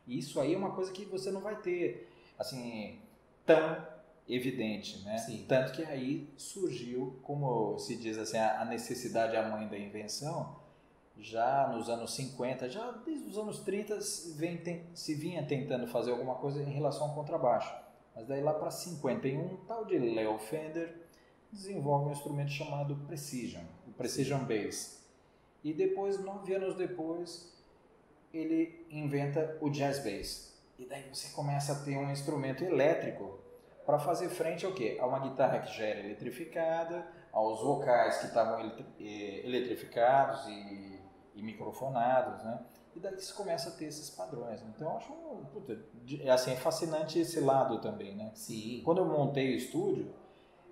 Isso 0.06 0.40
aí 0.40 0.54
é 0.54 0.56
uma 0.56 0.70
coisa 0.70 0.90
que 0.90 1.04
você 1.04 1.30
não 1.30 1.42
vai 1.42 1.60
ter, 1.60 2.08
assim, 2.38 2.98
tão 3.44 3.86
evidente, 4.28 5.04
né? 5.04 5.18
Sim. 5.18 5.44
Tanto 5.48 5.72
que 5.72 5.82
aí 5.82 6.32
surgiu, 6.36 7.18
como 7.22 7.78
se 7.78 7.96
diz 7.96 8.18
assim, 8.18 8.38
a 8.38 8.64
necessidade 8.64 9.36
a 9.36 9.48
mãe 9.48 9.68
da 9.68 9.78
invenção, 9.78 10.56
já 11.18 11.68
nos 11.68 11.88
anos 11.88 12.14
50, 12.14 12.70
já 12.70 12.90
desde 13.04 13.28
os 13.28 13.38
anos 13.38 13.60
30 13.60 14.00
se, 14.00 14.32
vem, 14.34 14.56
tem, 14.58 14.84
se 14.94 15.14
vinha 15.14 15.44
tentando 15.44 15.86
fazer 15.86 16.10
alguma 16.10 16.36
coisa 16.36 16.62
em 16.62 16.72
relação 16.72 17.08
ao 17.08 17.14
contrabaixo. 17.14 17.74
Mas 18.14 18.26
daí 18.26 18.42
lá 18.42 18.52
para 18.52 18.70
51, 18.70 19.40
um 19.40 19.56
tal 19.66 19.84
de 19.84 19.98
Leo 19.98 20.38
Fender 20.38 21.08
desenvolve 21.52 22.08
um 22.08 22.12
instrumento 22.12 22.50
chamado 22.50 22.96
Precision, 23.06 23.64
o 23.86 23.92
Precision 23.92 24.40
Bass. 24.44 24.98
E 25.62 25.72
depois, 25.72 26.22
nove 26.22 26.54
anos 26.54 26.74
depois, 26.76 27.52
ele 28.32 28.86
inventa 28.90 29.58
o 29.60 29.70
Jazz 29.70 29.98
Bass. 29.98 30.54
E 30.78 30.86
daí 30.86 31.02
você 31.12 31.34
começa 31.34 31.72
a 31.72 31.84
ter 31.84 31.96
um 31.96 32.10
instrumento 32.10 32.62
elétrico 32.64 33.38
para 33.84 33.98
fazer 33.98 34.28
frente 34.28 34.64
ao 34.64 34.72
quê? 34.72 34.98
A 35.00 35.06
uma 35.06 35.18
guitarra 35.18 35.60
que 35.60 35.76
já 35.76 35.84
era 35.84 36.00
eletrificada, 36.00 37.06
aos 37.32 37.62
vocais 37.62 38.18
que 38.18 38.26
estavam 38.26 38.60
eh, 39.00 39.40
eletrificados 39.44 40.46
e, 40.46 41.00
e 41.34 41.42
microfonados, 41.42 42.44
né? 42.44 42.60
E 42.94 43.00
daí 43.00 43.14
você 43.18 43.32
começa 43.32 43.70
a 43.70 43.72
ter 43.72 43.86
esses 43.86 44.10
padrões. 44.10 44.60
Então 44.62 44.90
eu 44.90 44.96
acho, 44.96 45.12
puta, 45.52 45.78
é 46.20 46.30
assim, 46.30 46.52
é 46.52 46.56
fascinante 46.56 47.18
esse 47.18 47.40
lado 47.40 47.80
também, 47.80 48.14
né? 48.14 48.30
Sim. 48.34 48.82
Quando 48.84 48.98
eu 48.98 49.04
montei 49.04 49.54
o 49.54 49.56
estúdio, 49.56 50.12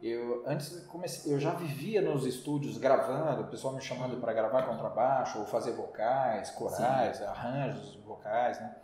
eu 0.08 0.42
antes 0.46 0.84
comecei, 0.86 1.32
eu 1.32 1.38
já 1.38 1.50
vivia 1.50 2.00
nos 2.00 2.26
estúdios 2.26 2.78
gravando, 2.78 3.42
o 3.42 3.46
pessoal 3.46 3.74
me 3.74 3.80
chamando 3.80 4.20
para 4.20 4.32
gravar 4.32 4.62
contrabaixo, 4.64 5.38
ou 5.38 5.46
fazer 5.46 5.72
vocais, 5.72 6.50
corais, 6.50 7.18
Sim. 7.18 7.24
arranjos 7.24 7.96
vocais, 8.04 8.60
né? 8.60 8.76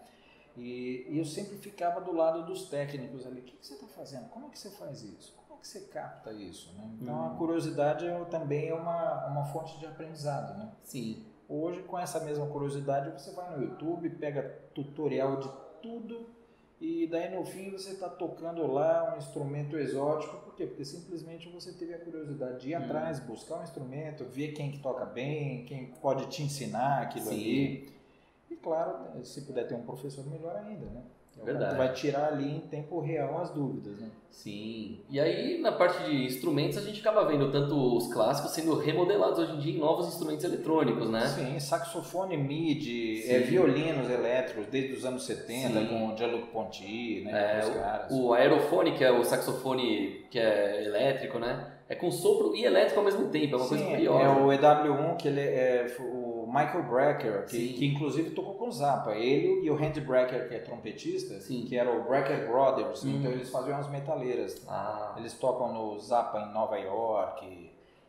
E, 0.56 1.06
e, 1.08 1.18
eu 1.18 1.24
sempre 1.24 1.56
ficava 1.56 2.00
do 2.00 2.12
lado 2.12 2.44
dos 2.44 2.68
técnicos 2.68 3.26
ali. 3.26 3.40
O 3.40 3.42
que, 3.42 3.56
que 3.56 3.66
você 3.66 3.74
está 3.74 3.86
fazendo? 3.86 4.28
Como 4.28 4.46
é 4.46 4.50
que 4.50 4.58
você 4.58 4.70
faz 4.70 5.02
isso? 5.02 5.34
Como 5.34 5.58
é 5.58 5.62
que 5.62 5.66
você 5.66 5.80
capta 5.80 6.30
isso? 6.30 6.74
Né? 6.74 6.90
Então 7.00 7.22
a 7.22 7.28
uhum. 7.30 7.36
curiosidade 7.36 8.06
é, 8.06 8.24
também 8.26 8.68
é 8.68 8.74
uma, 8.74 9.28
uma 9.28 9.44
fonte 9.46 9.78
de 9.78 9.86
aprendizado. 9.86 10.58
Né? 10.58 10.70
Sim. 10.82 11.24
Hoje, 11.48 11.82
com 11.82 11.98
essa 11.98 12.20
mesma 12.20 12.46
curiosidade, 12.46 13.10
você 13.10 13.30
vai 13.32 13.56
no 13.56 13.62
YouTube, 13.62 14.10
pega 14.10 14.42
tutorial 14.74 15.36
de 15.36 15.50
tudo 15.82 16.26
e 16.82 17.06
daí 17.06 17.32
no 17.32 17.44
fim 17.44 17.70
você 17.70 17.92
está 17.92 18.08
tocando 18.08 18.66
lá 18.66 19.14
um 19.14 19.18
instrumento 19.18 19.78
exótico. 19.78 20.38
Por 20.38 20.56
quê? 20.56 20.66
Porque 20.66 20.84
simplesmente 20.84 21.48
você 21.48 21.72
teve 21.72 21.94
a 21.94 21.98
curiosidade 22.00 22.60
de 22.60 22.70
ir 22.70 22.74
hum. 22.74 22.82
atrás, 22.82 23.20
buscar 23.20 23.60
um 23.60 23.62
instrumento, 23.62 24.24
ver 24.24 24.50
quem 24.50 24.72
que 24.72 24.80
toca 24.80 25.04
bem, 25.04 25.64
quem 25.64 25.86
pode 26.02 26.26
te 26.26 26.42
ensinar 26.42 27.02
aquilo 27.02 27.26
Sim. 27.26 27.34
ali. 27.34 27.92
E 28.50 28.56
claro, 28.56 29.24
se 29.24 29.42
puder 29.42 29.68
ter 29.68 29.76
um 29.76 29.82
professor, 29.82 30.26
melhor 30.26 30.56
ainda, 30.56 30.86
né? 30.86 31.04
É 31.42 31.44
Verdade. 31.44 31.76
Vai 31.76 31.92
tirar 31.92 32.28
ali 32.28 32.56
em 32.56 32.60
tempo 32.60 33.00
real 33.00 33.40
as 33.40 33.50
dúvidas, 33.50 33.98
né? 33.98 34.08
Sim. 34.30 35.00
E 35.10 35.20
aí, 35.20 35.60
na 35.60 35.72
parte 35.72 36.02
de 36.04 36.24
instrumentos, 36.24 36.78
a 36.78 36.80
gente 36.80 37.00
acaba 37.00 37.24
vendo 37.26 37.52
tanto 37.52 37.74
os 37.96 38.10
clássicos 38.10 38.52
sendo 38.52 38.74
remodelados 38.78 39.38
hoje 39.38 39.52
em 39.52 39.58
dia 39.58 39.74
em 39.74 39.78
novos 39.78 40.08
instrumentos 40.08 40.44
eletrônicos, 40.44 41.10
né? 41.10 41.26
Sim, 41.26 41.60
saxofone 41.60 42.36
MIDI, 42.36 43.24
é, 43.30 43.40
violinos 43.40 44.08
elétricos 44.08 44.66
desde 44.66 44.94
os 44.94 45.04
anos 45.04 45.26
70 45.26 45.80
Sim. 45.80 45.86
com 45.86 46.12
o 46.12 46.16
Gianluca 46.16 46.46
Ponti, 46.46 47.22
né? 47.26 47.60
É, 47.60 48.12
o, 48.12 48.28
o 48.28 48.32
aerofone, 48.32 48.92
que 48.92 49.04
é 49.04 49.12
o 49.12 49.22
saxofone 49.22 50.24
que 50.30 50.38
é 50.38 50.82
elétrico, 50.84 51.38
né? 51.38 51.66
É 51.88 51.94
com 51.94 52.10
sopro 52.10 52.56
e 52.56 52.64
elétrico 52.64 53.00
ao 53.00 53.04
mesmo 53.04 53.28
tempo, 53.28 53.54
é 53.54 53.58
uma 53.58 53.66
Sim, 53.66 53.76
coisa 53.76 53.84
curiosa. 53.84 54.24
É 54.24 54.28
o 54.30 54.46
EW1, 54.46 55.16
que 55.18 55.28
ele 55.28 55.40
é 55.40 55.94
o 56.00 56.31
Michael 56.52 56.82
Brecker, 56.82 57.46
que, 57.46 57.72
que, 57.72 57.86
inclusive 57.86 58.30
tocou 58.30 58.54
com 58.54 58.68
o 58.68 58.72
Zappa. 58.72 59.12
Ele 59.12 59.64
e 59.64 59.70
o 59.70 59.74
Randy 59.74 60.02
Brecker, 60.02 60.48
que 60.48 60.54
é 60.54 60.58
trompetista, 60.58 61.40
Sim. 61.40 61.64
que 61.66 61.78
era 61.78 61.90
o 61.90 62.04
Brecker 62.04 62.46
Brothers. 62.46 63.02
Hum. 63.02 63.16
Então 63.18 63.32
eles 63.32 63.48
faziam 63.48 63.78
as 63.78 63.88
metaleiras. 63.88 64.62
Ah. 64.68 65.14
Eles 65.16 65.32
tocam 65.32 65.72
no 65.72 65.98
Zappa 65.98 66.40
em 66.40 66.52
Nova 66.52 66.76
York 66.76 67.46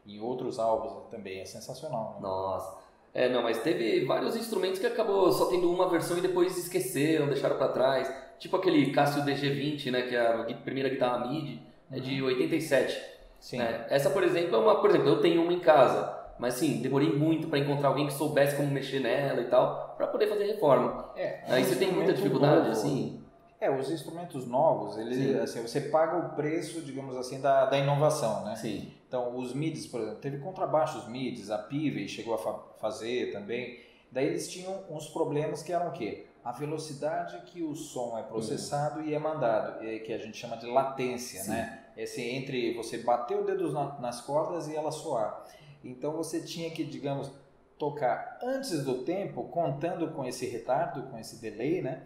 e 0.06 0.14
em 0.14 0.20
outros 0.20 0.60
álbuns 0.60 1.10
também. 1.10 1.40
É 1.40 1.46
sensacional. 1.46 2.16
Né? 2.16 2.28
Nossa. 2.28 2.84
É, 3.14 3.30
não, 3.30 3.44
mas 3.44 3.60
teve 3.60 4.04
vários 4.06 4.36
instrumentos 4.36 4.80
que 4.80 4.88
acabou 4.88 5.32
só 5.32 5.46
tendo 5.46 5.72
uma 5.72 5.88
versão 5.88 6.18
e 6.18 6.22
depois 6.22 6.58
esqueceram, 6.58 7.28
deixaram 7.28 7.58
para 7.58 7.70
trás. 7.70 8.14
Tipo 8.40 8.58
aquele 8.58 8.92
Casio 8.92 9.24
DG20, 9.24 9.90
né, 9.90 10.02
que 10.02 10.16
é 10.16 10.20
a 10.20 10.44
primeira 10.56 10.90
guitarra 10.90 11.28
MIDI, 11.28 11.62
é 11.92 12.00
de 12.00 12.22
87. 12.22 12.94
Uhum. 12.94 13.02
Sim. 13.40 13.62
É, 13.62 13.88
essa, 13.90 14.10
por 14.10 14.24
exemplo, 14.24 14.56
é 14.56 14.58
uma, 14.58 14.82
por 14.82 14.90
exemplo, 14.90 15.08
eu 15.08 15.22
tenho 15.22 15.42
uma 15.42 15.54
em 15.54 15.60
casa, 15.60 16.23
mas 16.40 16.56
sim, 16.56 16.82
demorei 16.82 17.12
muito 17.12 17.48
para 17.48 17.60
encontrar 17.60 17.90
alguém 17.90 18.08
que 18.08 18.14
soubesse 18.14 18.56
como 18.56 18.70
mexer 18.70 19.00
nela 19.00 19.42
e 19.42 19.46
tal, 19.46 19.94
para 19.98 20.08
poder 20.08 20.28
fazer 20.28 20.46
reforma. 20.46 21.12
É, 21.16 21.42
Aí 21.48 21.64
você 21.64 21.76
tem 21.76 21.92
muita 21.92 22.14
dificuldade, 22.14 22.68
novo. 22.68 22.72
assim. 22.72 23.22
É, 23.60 23.72
os 23.72 23.90
instrumentos 23.90 24.46
novos, 24.46 24.98
eles, 24.98 25.38
assim, 25.38 25.62
você 25.62 25.80
paga 25.82 26.18
o 26.18 26.36
preço, 26.36 26.82
digamos 26.82 27.16
assim, 27.16 27.40
da, 27.40 27.66
da 27.66 27.78
inovação, 27.78 28.44
né? 28.44 28.56
Sim. 28.58 28.92
Então, 29.08 29.38
os 29.38 29.54
MIDIs, 29.54 29.88
por 29.88 30.02
exemplo, 30.02 30.20
teve 30.20 30.40
contrabaixos 30.40 31.08
MIDIs, 31.08 31.50
a 31.50 31.58
Pivey 31.58 32.10
chegou 32.10 32.34
a 32.34 32.38
fa 32.38 32.60
fazer 32.78 33.32
também. 33.32 33.80
Daí 34.12 34.26
eles 34.28 34.52
tinham 34.52 34.84
uns 34.90 35.08
problemas 35.08 35.64
que 35.64 35.72
eram 35.72 35.88
o 35.88 35.92
quê? 35.92 36.26
A 36.44 36.52
velocidade 36.52 37.42
que 37.46 37.64
o 37.64 37.74
som 37.74 38.18
é 38.18 38.24
processado 38.24 39.00
uhum. 39.00 39.06
e 39.06 39.14
é 39.14 39.20
mandado, 39.20 39.80
que 39.80 40.12
a 40.12 40.18
gente 40.18 40.38
chama 40.38 40.58
de 40.58 40.66
latência, 40.66 41.42
Sim. 41.42 41.52
né? 41.52 41.84
esse 41.96 42.22
entre 42.22 42.74
você 42.74 42.98
bater 42.98 43.38
o 43.38 43.44
dedo 43.44 43.72
nas 44.00 44.22
cordas 44.22 44.68
e 44.68 44.76
ela 44.76 44.92
soar. 44.92 45.44
Então 45.84 46.14
você 46.14 46.42
tinha 46.42 46.70
que, 46.72 46.84
digamos, 46.84 47.32
tocar 47.78 48.40
antes 48.42 48.84
do 48.84 49.04
tempo, 49.04 49.44
contando 49.46 50.12
com 50.12 50.26
esse 50.26 50.46
retardo, 50.46 51.04
com 51.04 51.18
esse 51.18 51.42
delay, 51.42 51.82
né? 51.82 52.04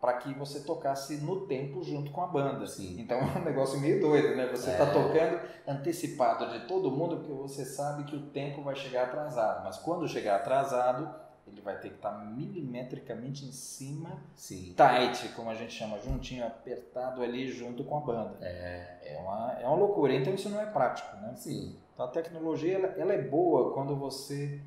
Para 0.00 0.14
que 0.14 0.32
você 0.32 0.60
tocasse 0.60 1.18
no 1.18 1.46
tempo 1.46 1.82
junto 1.82 2.10
com 2.10 2.22
a 2.22 2.26
banda. 2.26 2.66
Sim. 2.66 2.98
Então 2.98 3.18
é 3.36 3.38
um 3.38 3.44
negócio 3.44 3.78
meio 3.78 4.00
doido, 4.00 4.34
né? 4.34 4.46
Você 4.46 4.70
está 4.70 4.84
é. 4.84 4.92
tocando 4.92 5.40
antecipado 5.66 6.50
de 6.58 6.66
todo 6.66 6.90
mundo, 6.90 7.18
porque 7.18 7.32
você 7.32 7.64
sabe 7.64 8.04
que 8.04 8.16
o 8.16 8.26
tempo 8.28 8.62
vai 8.62 8.74
chegar 8.74 9.04
atrasado. 9.04 9.64
Mas 9.64 9.76
quando 9.76 10.08
chegar 10.08 10.36
atrasado, 10.36 11.14
ele 11.46 11.60
vai 11.60 11.78
ter 11.78 11.90
que 11.90 11.96
estar 11.96 12.12
milimetricamente 12.12 13.44
em 13.44 13.52
cima, 13.52 14.22
Sim. 14.34 14.74
tight, 14.74 15.28
como 15.34 15.50
a 15.50 15.54
gente 15.54 15.72
chama, 15.72 15.98
juntinho, 15.98 16.46
apertado 16.46 17.22
ali 17.22 17.48
junto 17.48 17.84
com 17.84 17.98
a 17.98 18.00
banda. 18.00 18.38
É, 18.40 18.98
é, 19.02 19.18
uma, 19.18 19.58
é 19.60 19.66
uma 19.66 19.76
loucura. 19.76 20.14
Então 20.14 20.32
isso 20.32 20.48
não 20.48 20.60
é 20.60 20.66
prático, 20.66 21.14
né? 21.16 21.34
Sim. 21.36 21.76
Então 22.00 22.08
a 22.08 22.12
tecnologia 22.12 22.76
ela, 22.76 22.86
ela 22.96 23.12
é 23.12 23.20
boa 23.20 23.74
quando 23.74 23.94
você 23.94 24.58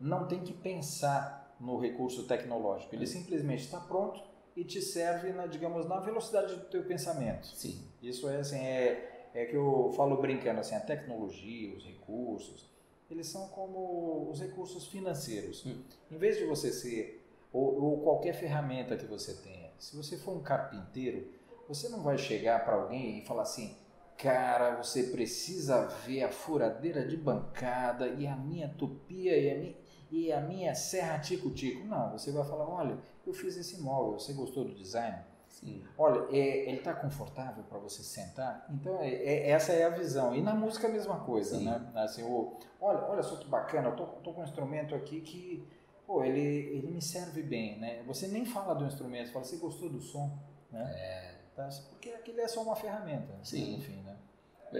não 0.00 0.26
tem 0.26 0.42
que 0.42 0.52
pensar 0.52 1.56
no 1.60 1.78
recurso 1.78 2.24
tecnológico. 2.26 2.92
Ele 2.92 3.06
simplesmente 3.06 3.62
está 3.62 3.78
pronto 3.78 4.20
e 4.56 4.64
te 4.64 4.82
serve, 4.82 5.32
na, 5.32 5.46
digamos, 5.46 5.86
na 5.86 6.00
velocidade 6.00 6.56
do 6.56 6.64
teu 6.64 6.82
pensamento. 6.82 7.46
Sim. 7.46 7.86
Isso 8.02 8.28
é 8.28 8.38
assim, 8.38 8.58
é, 8.58 9.28
é 9.32 9.44
que 9.44 9.54
eu 9.54 9.92
falo 9.96 10.20
brincando 10.20 10.58
assim, 10.58 10.74
a 10.74 10.80
tecnologia, 10.80 11.72
os 11.76 11.84
recursos, 11.84 12.68
eles 13.08 13.28
são 13.28 13.46
como 13.50 14.28
os 14.28 14.40
recursos 14.40 14.88
financeiros. 14.88 15.64
Hum. 15.64 15.84
Em 16.10 16.18
vez 16.18 16.36
de 16.36 16.46
você 16.46 16.72
ser, 16.72 17.24
ou, 17.52 17.80
ou, 17.80 18.00
qualquer 18.00 18.34
ferramenta 18.34 18.96
que 18.96 19.06
você 19.06 19.34
tenha, 19.34 19.70
se 19.78 19.96
você 19.96 20.18
for 20.18 20.36
um 20.36 20.42
carpinteiro, 20.42 21.28
você 21.68 21.88
não 21.88 22.02
vai 22.02 22.18
chegar 22.18 22.64
para 22.64 22.74
alguém 22.74 23.20
e 23.20 23.24
falar 23.24 23.42
assim, 23.42 23.76
cara, 24.16 24.76
você 24.76 25.04
precisa 25.04 25.86
ver 26.04 26.24
a 26.24 26.30
furadeira 26.30 27.06
de 27.06 27.16
bancada 27.16 28.08
e 28.08 28.26
a 28.26 28.36
minha 28.36 28.68
tupia 28.68 29.36
e 29.36 29.50
a 29.50 29.58
minha, 29.58 29.76
e 30.10 30.32
a 30.32 30.40
minha 30.40 30.74
serra 30.74 31.18
tico-tico. 31.18 31.86
Não, 31.86 32.12
você 32.12 32.32
vai 32.32 32.44
falar, 32.44 32.68
olha, 32.68 32.98
eu 33.26 33.32
fiz 33.32 33.56
esse 33.56 33.80
móvel, 33.80 34.18
você 34.18 34.32
gostou 34.32 34.64
do 34.64 34.74
design? 34.74 35.18
Sim. 35.48 35.82
Olha, 35.96 36.26
é, 36.36 36.68
ele 36.68 36.78
está 36.78 36.92
confortável 36.92 37.64
para 37.64 37.78
você 37.78 38.02
sentar? 38.02 38.66
Então, 38.70 39.00
é, 39.00 39.08
é, 39.08 39.50
essa 39.50 39.72
é 39.72 39.84
a 39.84 39.88
visão. 39.88 40.34
E 40.34 40.42
na 40.42 40.54
música 40.54 40.86
a 40.86 40.90
mesma 40.90 41.20
coisa, 41.20 41.56
Sim. 41.56 41.64
né? 41.64 41.90
Assim, 41.94 42.22
o, 42.22 42.58
olha, 42.80 43.00
olha 43.04 43.22
só 43.22 43.36
que 43.36 43.48
bacana, 43.48 43.88
eu 43.88 43.96
tô, 43.96 44.06
tô 44.06 44.32
com 44.34 44.42
um 44.42 44.44
instrumento 44.44 44.94
aqui 44.94 45.20
que, 45.20 45.66
pô, 46.06 46.22
ele, 46.22 46.40
ele 46.40 46.88
me 46.88 47.00
serve 47.00 47.42
bem, 47.42 47.78
né? 47.78 48.02
Você 48.06 48.28
nem 48.28 48.44
fala 48.44 48.74
do 48.74 48.84
instrumento, 48.84 49.28
você 49.28 49.32
fala, 49.32 49.44
você 49.44 49.56
gostou 49.56 49.88
do 49.88 50.00
som? 50.00 50.30
Né? 50.70 50.82
É, 50.94 51.36
Tá? 51.56 51.68
Porque 51.88 52.10
aquilo 52.10 52.40
é 52.42 52.46
só 52.46 52.62
uma 52.62 52.76
ferramenta. 52.76 53.34
Sim. 53.42 53.76
Enfim, 53.76 54.02
né? 54.02 54.05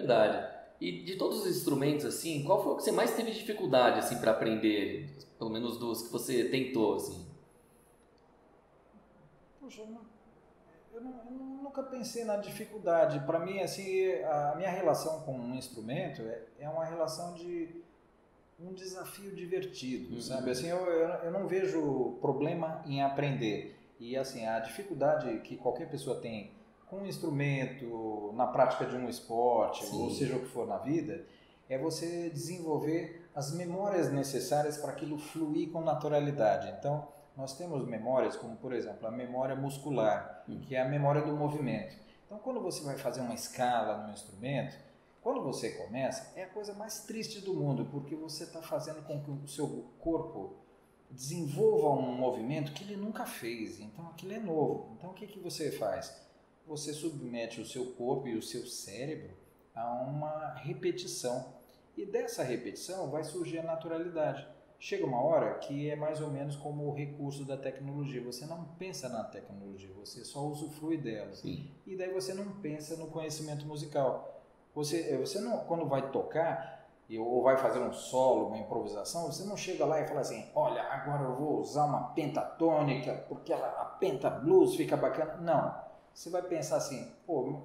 Verdade. 0.01 0.57
E 0.81 1.03
de 1.05 1.17
todos 1.17 1.41
os 1.41 1.57
instrumentos, 1.57 2.05
assim, 2.05 2.45
qual 2.45 2.63
foi 2.63 2.73
o 2.73 2.77
que 2.77 2.83
você 2.83 2.93
mais 2.93 3.15
teve 3.17 3.31
dificuldade, 3.33 3.99
assim, 3.99 4.19
para 4.19 4.31
aprender? 4.33 5.11
Pelo 5.39 5.51
menos 5.51 5.79
dos 5.79 6.03
que 6.03 6.13
você 6.13 6.45
tentou, 6.49 6.97
assim. 6.97 7.27
Puxa, 9.61 9.81
eu, 9.81 9.87
não, 9.87 10.01
eu, 10.95 11.01
não- 11.01 11.21
eu 11.25 11.31
nunca 11.63 11.83
pensei 11.83 12.25
na 12.25 12.37
dificuldade. 12.37 13.21
Para 13.27 13.39
mim, 13.39 13.61
assim, 13.61 14.13
a 14.23 14.55
minha 14.57 14.71
relação 14.71 15.21
com 15.23 15.33
um 15.39 15.55
instrumento 15.55 16.23
é, 16.23 16.43
é 16.61 16.69
uma 16.69 16.85
relação 16.85 17.35
de 17.35 17.83
um 18.61 18.73
desafio 18.73 19.35
divertido, 19.35 20.15
Uhum. 20.15 20.21
sabe? 20.21 20.51
Assim, 20.51 20.69
eu, 20.69 20.79
eu, 20.79 21.09
eu 21.25 21.31
não 21.31 21.47
vejo 21.47 22.17
problema 22.21 22.83
em 22.87 23.03
aprender. 23.03 23.77
E, 23.99 24.17
assim, 24.17 24.47
a 24.47 24.61
dificuldade 24.61 25.39
que 25.41 25.57
qualquer 25.57 25.89
pessoa 25.91 26.21
tem 26.21 26.51
com 26.89 26.99
um 26.99 27.07
instrumento, 27.07 28.33
na 28.35 28.47
prática 28.47 28.87
de 28.87 28.97
um 28.97 29.09
esporte, 29.09 29.85
Sim. 29.85 30.03
ou 30.03 30.11
seja 30.11 30.37
o 30.37 30.41
que 30.41 30.47
for 30.47 30.67
na 30.67 30.79
vida, 30.79 31.25
é 31.69 31.77
você 31.77 32.31
desenvolver 32.31 33.29
as 33.35 33.53
memórias 33.53 34.11
necessárias 34.13 34.79
para 34.79 34.93
aquilo 34.93 35.19
fluir 35.19 35.71
com 35.71 35.81
naturalidade. 35.81 36.73
Então, 36.79 37.09
nós 37.37 37.57
temos 37.57 37.87
memórias 37.87 38.37
como, 38.37 38.57
por 38.57 38.73
exemplo, 38.73 39.07
a 39.07 39.11
memória 39.11 39.55
muscular, 39.55 40.45
Hum. 40.49 40.61
que 40.61 40.77
é 40.77 40.81
a 40.81 40.89
memória 40.89 41.23
do 41.23 41.37
movimento. 41.37 41.97
Então, 42.25 42.39
quando 42.39 42.61
você 42.61 42.83
vai 42.85 42.97
fazer 42.97 43.21
uma 43.21 43.35
escala 43.35 44.07
no 44.07 44.13
instrumento, 44.13 44.77
quando 45.23 45.43
você 45.43 45.71
começa, 45.73 46.33
é 46.37 46.45
a 46.45 46.49
coisa 46.49 46.73
mais 46.73 47.01
triste 47.01 47.41
do 47.41 47.53
mundo, 47.53 47.87
porque 47.91 48.15
você 48.15 48.45
está 48.45 48.63
fazendo 48.63 49.03
com 49.03 49.21
que 49.21 49.31
o 49.31 49.49
seu 49.49 49.85
corpo 49.99 50.55
desenvolva 51.11 51.89
um 51.91 52.13
movimento 52.17 52.73
que 52.73 52.85
ele 52.85 52.97
nunca 52.97 53.27
fez. 53.27 53.81
Então, 53.81 54.07
aquilo 54.07 54.33
é 54.35 54.39
novo. 54.39 54.93
Então, 54.97 55.11
o 55.11 55.15
que, 55.15 55.27
que 55.27 55.41
você 55.41 55.71
faz? 55.73 56.26
Você 56.67 56.93
submete 56.93 57.61
o 57.61 57.67
seu 57.67 57.93
corpo 57.93 58.27
e 58.27 58.37
o 58.37 58.43
seu 58.43 58.67
cérebro 58.67 59.31
a 59.75 60.03
uma 60.03 60.55
repetição. 60.55 61.55
E 61.97 62.05
dessa 62.05 62.43
repetição 62.43 63.11
vai 63.11 63.23
surgir 63.25 63.59
a 63.59 63.63
naturalidade. 63.63 64.47
Chega 64.79 65.07
uma 65.07 65.23
hora 65.23 65.55
que 65.55 65.89
é 65.89 65.97
mais 65.97 66.21
ou 66.21 66.29
menos 66.29 66.57
como 66.57 66.87
o 66.87 66.95
recurso 66.95 67.45
da 67.45 67.57
tecnologia. 67.57 68.23
Você 68.23 68.45
não 68.47 68.65
pensa 68.79 69.09
na 69.09 69.25
tecnologia, 69.25 69.91
você 69.95 70.25
só 70.25 70.41
usufrui 70.41 70.99
dela. 70.99 71.35
Sim. 71.35 71.71
E 71.87 71.97
daí 71.97 72.13
você 72.13 72.35
não 72.35 72.61
pensa 72.61 72.97
no 72.97 73.07
conhecimento 73.07 73.65
musical. 73.65 74.43
Você, 74.75 75.17
você 75.17 75.41
não, 75.41 75.61
quando 75.61 75.87
vai 75.87 76.11
tocar 76.11 76.77
ou 77.19 77.43
vai 77.43 77.57
fazer 77.57 77.79
um 77.79 77.93
solo, 77.93 78.49
uma 78.49 78.59
improvisação, 78.59 79.27
você 79.27 79.45
não 79.45 79.57
chega 79.57 79.87
lá 79.87 80.01
e 80.01 80.07
fala 80.07 80.21
assim: 80.21 80.45
olha, 80.55 80.83
agora 80.83 81.23
eu 81.23 81.37
vou 81.37 81.61
usar 81.61 81.85
uma 81.85 82.09
pentatônica 82.09 83.25
porque 83.29 83.53
ela, 83.53 83.69
a 83.69 83.85
penta 83.85 84.29
blues 84.29 84.75
fica 84.75 84.97
bacana. 84.97 85.37
Não. 85.37 85.86
Você 86.17 86.31
vai 86.31 86.41
pensar 86.41 86.79
assim: 86.79 87.13
pô, 87.27 87.61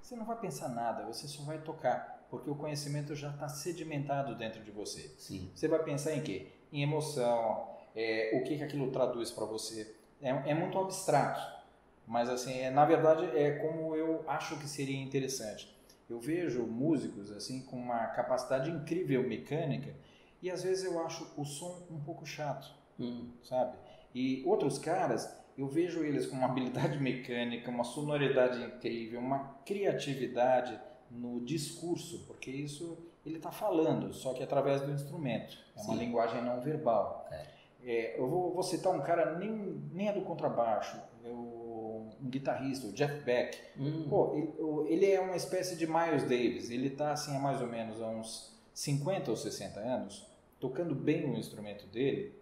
você 0.00 0.14
não 0.14 0.24
vai 0.24 0.38
pensar 0.38 0.68
nada, 0.68 1.04
você 1.04 1.26
só 1.26 1.42
vai 1.42 1.58
tocar, 1.58 2.26
porque 2.30 2.48
o 2.48 2.54
conhecimento 2.54 3.14
já 3.16 3.28
está 3.30 3.48
sedimentado 3.48 4.36
dentro 4.36 4.62
de 4.62 4.70
você. 4.70 5.12
Sim. 5.18 5.50
Você 5.52 5.66
vai 5.66 5.82
pensar 5.82 6.14
em 6.14 6.22
quê? 6.22 6.46
Em 6.72 6.82
emoção, 6.84 7.68
é, 7.94 8.30
o 8.40 8.44
que, 8.44 8.56
que 8.56 8.62
aquilo 8.62 8.92
traduz 8.92 9.32
para 9.32 9.44
você. 9.44 9.96
É, 10.22 10.28
é 10.28 10.54
muito 10.54 10.78
abstrato, 10.78 11.40
mas 12.06 12.28
assim, 12.30 12.52
é, 12.52 12.70
na 12.70 12.84
verdade 12.84 13.24
é 13.36 13.58
como 13.58 13.96
eu 13.96 14.22
acho 14.28 14.56
que 14.58 14.68
seria 14.68 15.02
interessante. 15.02 15.76
Eu 16.08 16.20
vejo 16.20 16.62
músicos 16.62 17.32
assim 17.32 17.62
com 17.62 17.76
uma 17.76 18.06
capacidade 18.08 18.70
incrível 18.70 19.26
mecânica 19.26 19.92
e 20.40 20.50
às 20.50 20.62
vezes 20.62 20.84
eu 20.84 21.04
acho 21.04 21.26
o 21.36 21.44
som 21.44 21.82
um 21.90 21.98
pouco 22.00 22.24
chato, 22.24 22.72
Hum. 22.98 23.30
sabe? 23.42 23.76
E 24.14 24.42
outros 24.46 24.78
caras, 24.78 25.39
eu 25.60 25.68
vejo 25.68 26.02
eles 26.02 26.26
com 26.26 26.36
uma 26.36 26.46
habilidade 26.46 26.98
mecânica, 27.02 27.70
uma 27.70 27.84
sonoridade 27.84 28.62
incrível, 28.62 29.20
uma 29.20 29.56
criatividade 29.66 30.78
no 31.10 31.40
discurso, 31.40 32.24
porque 32.26 32.50
isso 32.50 32.96
ele 33.26 33.36
está 33.36 33.50
falando, 33.50 34.12
só 34.14 34.32
que 34.32 34.42
através 34.42 34.80
do 34.80 34.90
instrumento. 34.92 35.58
É 35.76 35.80
uma 35.82 35.94
Sim. 35.94 36.00
linguagem 36.00 36.42
não 36.42 36.60
verbal. 36.60 37.28
É, 37.84 38.18
eu 38.18 38.26
vou, 38.28 38.52
vou 38.52 38.62
citar 38.62 38.92
um 38.94 39.00
cara, 39.00 39.38
nem, 39.38 39.50
nem 39.92 40.08
é 40.08 40.12
do 40.12 40.22
contrabaixo, 40.22 40.96
é 41.24 41.28
o- 41.28 42.08
um 42.22 42.28
guitarrista, 42.28 42.86
o 42.86 42.92
Jeff 42.92 43.22
Beck. 43.24 43.58
Hum. 43.78 44.06
Pô, 44.08 44.34
ele, 44.34 44.94
ele 44.94 45.06
é 45.10 45.20
uma 45.20 45.36
espécie 45.36 45.76
de 45.76 45.86
Miles 45.86 46.22
Davis. 46.24 46.70
Ele 46.70 46.88
está 46.88 47.12
assim 47.12 47.34
há 47.36 47.40
mais 47.40 47.60
ou 47.60 47.66
menos 47.66 48.00
há 48.00 48.06
uns 48.08 48.54
50 48.74 49.30
ou 49.30 49.36
60 49.36 49.80
anos, 49.80 50.26
tocando 50.58 50.94
bem 50.94 51.24
o 51.30 51.36
instrumento 51.38 51.86
dele. 51.86 52.34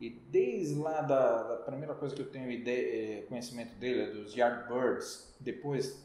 E 0.00 0.10
desde 0.10 0.74
lá 0.74 1.00
da, 1.00 1.42
da 1.42 1.56
primeira 1.56 1.94
coisa 1.94 2.14
que 2.14 2.20
eu 2.20 2.30
tenho 2.30 2.50
ideia, 2.50 3.20
eh, 3.20 3.22
conhecimento 3.22 3.74
dele 3.76 4.02
é 4.02 4.06
dos 4.10 4.34
Yardbirds. 4.34 5.34
Depois 5.40 6.04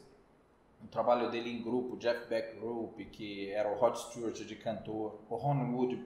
o 0.82 0.88
trabalho 0.88 1.30
dele 1.30 1.50
em 1.50 1.62
grupo, 1.62 1.96
Jeff 1.96 2.26
Beck 2.26 2.58
Group, 2.58 2.98
que 3.12 3.50
era 3.50 3.70
o 3.70 3.76
Rod 3.76 3.94
Stewart 3.96 4.34
de 4.34 4.56
cantor, 4.56 5.20
o 5.28 5.36
Ron 5.36 5.74
Wood, 5.74 6.04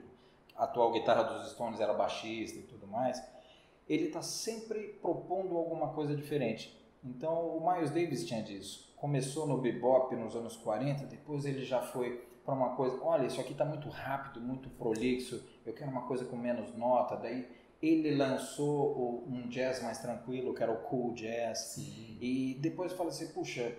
atual 0.55 0.91
guitarra 0.91 1.23
dos 1.23 1.51
Stones, 1.51 1.79
era 1.79 1.93
baixista 1.93 2.59
e 2.59 2.63
tudo 2.63 2.87
mais. 2.87 3.23
Ele 3.87 4.05
está 4.05 4.21
sempre 4.21 4.97
propondo 5.01 5.55
alguma 5.55 5.93
coisa 5.93 6.15
diferente. 6.15 6.77
Então 7.03 7.57
o 7.57 7.71
Miles 7.71 7.91
Davis 7.91 8.25
tinha 8.25 8.43
disso. 8.43 8.93
Começou 8.97 9.47
no 9.47 9.57
bebop 9.57 10.15
nos 10.15 10.35
anos 10.35 10.57
40, 10.57 11.05
depois 11.05 11.45
ele 11.45 11.63
já 11.63 11.81
foi 11.81 12.27
para 12.43 12.53
uma 12.53 12.75
coisa, 12.75 12.97
olha, 13.03 13.27
isso 13.27 13.41
aqui 13.41 13.51
está 13.51 13.65
muito 13.65 13.89
rápido, 13.89 14.39
muito 14.39 14.69
prolixo, 14.69 15.43
eu 15.65 15.73
quero 15.73 15.91
uma 15.91 16.07
coisa 16.07 16.23
com 16.25 16.37
menos 16.37 16.73
nota. 16.75 17.15
Daí 17.15 17.45
ele 17.81 18.15
lançou 18.15 19.23
um 19.27 19.47
jazz 19.47 19.81
mais 19.83 19.99
tranquilo, 19.99 20.53
que 20.53 20.63
era 20.63 20.71
o 20.71 20.77
cool 20.77 21.13
jazz. 21.13 21.59
Sim. 21.59 22.17
E 22.19 22.57
depois 22.59 22.93
fala 22.93 23.09
assim, 23.09 23.27
puxa, 23.27 23.71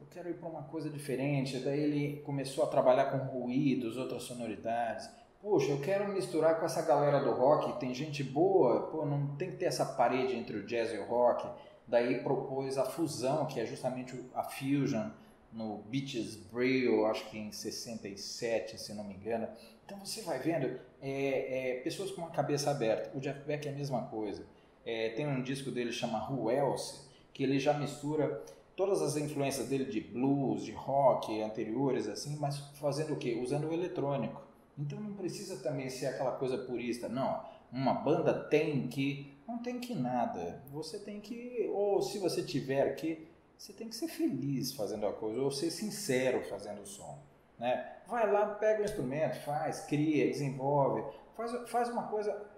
eu 0.00 0.06
quero 0.10 0.30
ir 0.30 0.34
para 0.34 0.48
uma 0.48 0.62
coisa 0.64 0.90
diferente. 0.90 1.58
Daí 1.58 1.80
ele 1.80 2.22
começou 2.22 2.64
a 2.64 2.66
trabalhar 2.66 3.06
com 3.06 3.18
ruídos, 3.18 3.96
outras 3.96 4.24
sonoridades. 4.24 5.08
Puxa, 5.40 5.70
eu 5.70 5.80
quero 5.80 6.08
misturar 6.12 6.58
com 6.58 6.66
essa 6.66 6.82
galera 6.82 7.20
do 7.20 7.32
rock, 7.32 7.78
tem 7.80 7.94
gente 7.94 8.22
boa, 8.22 8.88
pô, 8.88 9.06
não 9.06 9.36
tem 9.36 9.50
que 9.50 9.56
ter 9.56 9.66
essa 9.66 9.86
parede 9.86 10.36
entre 10.36 10.56
o 10.58 10.66
jazz 10.66 10.92
e 10.92 10.98
o 10.98 11.06
rock. 11.06 11.48
Daí 11.86 12.22
propôs 12.22 12.76
a 12.76 12.84
fusão, 12.84 13.46
que 13.46 13.58
é 13.58 13.64
justamente 13.64 14.14
a 14.34 14.42
fusion 14.42 15.08
no 15.52 15.78
Beaches 15.88 16.36
Brew, 16.36 17.06
acho 17.06 17.28
que 17.28 17.38
em 17.38 17.50
67, 17.50 18.78
se 18.78 18.94
não 18.94 19.04
me 19.04 19.14
engano. 19.14 19.48
Então 19.90 20.06
você 20.06 20.22
vai 20.22 20.38
vendo 20.38 20.78
é, 21.02 21.72
é, 21.72 21.80
pessoas 21.80 22.12
com 22.12 22.20
uma 22.20 22.30
cabeça 22.30 22.70
aberta. 22.70 23.10
O 23.12 23.20
Jeff 23.20 23.40
Beck 23.40 23.66
é 23.66 23.72
a 23.72 23.74
mesma 23.74 24.02
coisa. 24.02 24.46
É, 24.86 25.08
tem 25.10 25.26
um 25.26 25.42
disco 25.42 25.72
dele 25.72 25.90
chama 25.90 26.30
Who 26.30 26.48
Else, 26.48 27.08
que 27.34 27.42
ele 27.42 27.58
já 27.58 27.74
mistura 27.74 28.40
todas 28.76 29.02
as 29.02 29.16
influências 29.16 29.68
dele 29.68 29.86
de 29.86 30.00
blues, 30.00 30.62
de 30.62 30.70
rock 30.70 31.42
anteriores, 31.42 32.06
assim, 32.06 32.36
mas 32.36 32.58
fazendo 32.74 33.14
o 33.14 33.16
quê? 33.16 33.40
Usando 33.42 33.68
o 33.68 33.74
eletrônico. 33.74 34.40
Então 34.78 35.00
não 35.00 35.12
precisa 35.14 35.56
também 35.56 35.90
ser 35.90 36.06
aquela 36.06 36.36
coisa 36.36 36.56
purista, 36.56 37.08
não. 37.08 37.44
Uma 37.72 37.94
banda 37.94 38.32
tem 38.32 38.86
que. 38.86 39.34
Não 39.44 39.58
tem 39.58 39.80
que 39.80 39.92
nada. 39.92 40.62
Você 40.70 41.00
tem 41.00 41.20
que. 41.20 41.68
Ou 41.74 42.00
se 42.00 42.20
você 42.20 42.44
tiver 42.44 42.94
que. 42.94 43.26
Você 43.58 43.72
tem 43.72 43.88
que 43.88 43.96
ser 43.96 44.06
feliz 44.06 44.72
fazendo 44.72 45.04
a 45.04 45.12
coisa, 45.12 45.42
ou 45.42 45.50
ser 45.50 45.72
sincero 45.72 46.44
fazendo 46.44 46.80
o 46.80 46.86
som. 46.86 47.29
Né? 47.60 47.92
Vai 48.08 48.32
lá, 48.32 48.46
pega 48.54 48.80
o 48.80 48.84
instrumento, 48.84 49.38
faz, 49.42 49.82
cria, 49.82 50.26
desenvolve. 50.26 51.04
Faz, 51.36 51.70
faz 51.70 51.88
uma 51.90 52.04
coisa, 52.04 52.50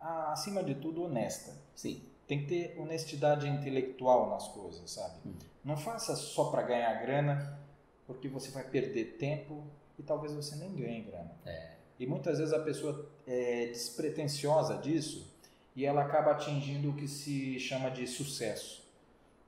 acima 0.00 0.62
de 0.62 0.74
tudo, 0.74 1.04
honesta. 1.04 1.56
Sim. 1.74 2.02
Tem 2.26 2.40
que 2.40 2.46
ter 2.46 2.80
honestidade 2.80 3.48
intelectual 3.48 4.28
nas 4.30 4.48
coisas, 4.48 4.90
sabe? 4.90 5.14
Hum. 5.24 5.34
Não 5.64 5.76
faça 5.76 6.16
só 6.16 6.50
para 6.50 6.62
ganhar 6.62 6.92
grana, 7.00 7.58
porque 8.06 8.28
você 8.28 8.50
vai 8.50 8.64
perder 8.64 9.16
tempo 9.18 9.64
e 9.98 10.02
talvez 10.02 10.32
você 10.32 10.56
nem 10.56 10.74
ganhe 10.74 11.02
grana. 11.02 11.30
É. 11.46 11.74
E 11.98 12.06
muitas 12.06 12.38
vezes 12.38 12.52
a 12.52 12.58
pessoa 12.58 13.08
é 13.26 13.66
despretensiosa 13.66 14.78
disso 14.78 15.32
e 15.76 15.86
ela 15.86 16.02
acaba 16.02 16.32
atingindo 16.32 16.90
o 16.90 16.94
que 16.94 17.06
se 17.06 17.58
chama 17.60 17.90
de 17.90 18.06
sucesso. 18.06 18.83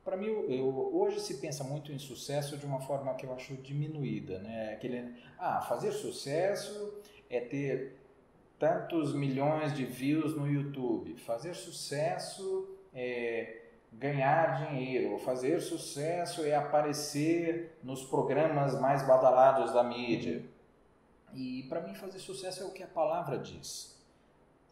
Para 0.06 0.16
mim, 0.16 0.26
eu, 0.26 0.92
hoje 0.94 1.18
se 1.18 1.38
pensa 1.38 1.64
muito 1.64 1.90
em 1.90 1.98
sucesso 1.98 2.56
de 2.56 2.64
uma 2.64 2.80
forma 2.80 3.12
que 3.16 3.26
eu 3.26 3.34
acho 3.34 3.56
diminuída, 3.56 4.38
né? 4.38 4.74
Aquele, 4.74 5.12
ah, 5.36 5.60
fazer 5.60 5.90
sucesso 5.90 6.94
é 7.28 7.40
ter 7.40 7.96
tantos 8.56 9.12
milhões 9.12 9.74
de 9.74 9.84
views 9.84 10.36
no 10.36 10.46
YouTube. 10.46 11.16
Fazer 11.16 11.54
sucesso 11.54 12.78
é 12.94 13.62
ganhar 13.92 14.68
dinheiro. 14.68 15.18
Fazer 15.18 15.60
sucesso 15.60 16.44
é 16.44 16.54
aparecer 16.54 17.76
nos 17.82 18.04
programas 18.04 18.80
mais 18.80 19.04
badalados 19.04 19.72
da 19.72 19.82
mídia. 19.82 20.44
E 21.34 21.64
para 21.64 21.80
mim 21.80 21.96
fazer 21.96 22.20
sucesso 22.20 22.62
é 22.62 22.66
o 22.66 22.70
que 22.70 22.84
a 22.84 22.86
palavra 22.86 23.40
diz. 23.40 24.00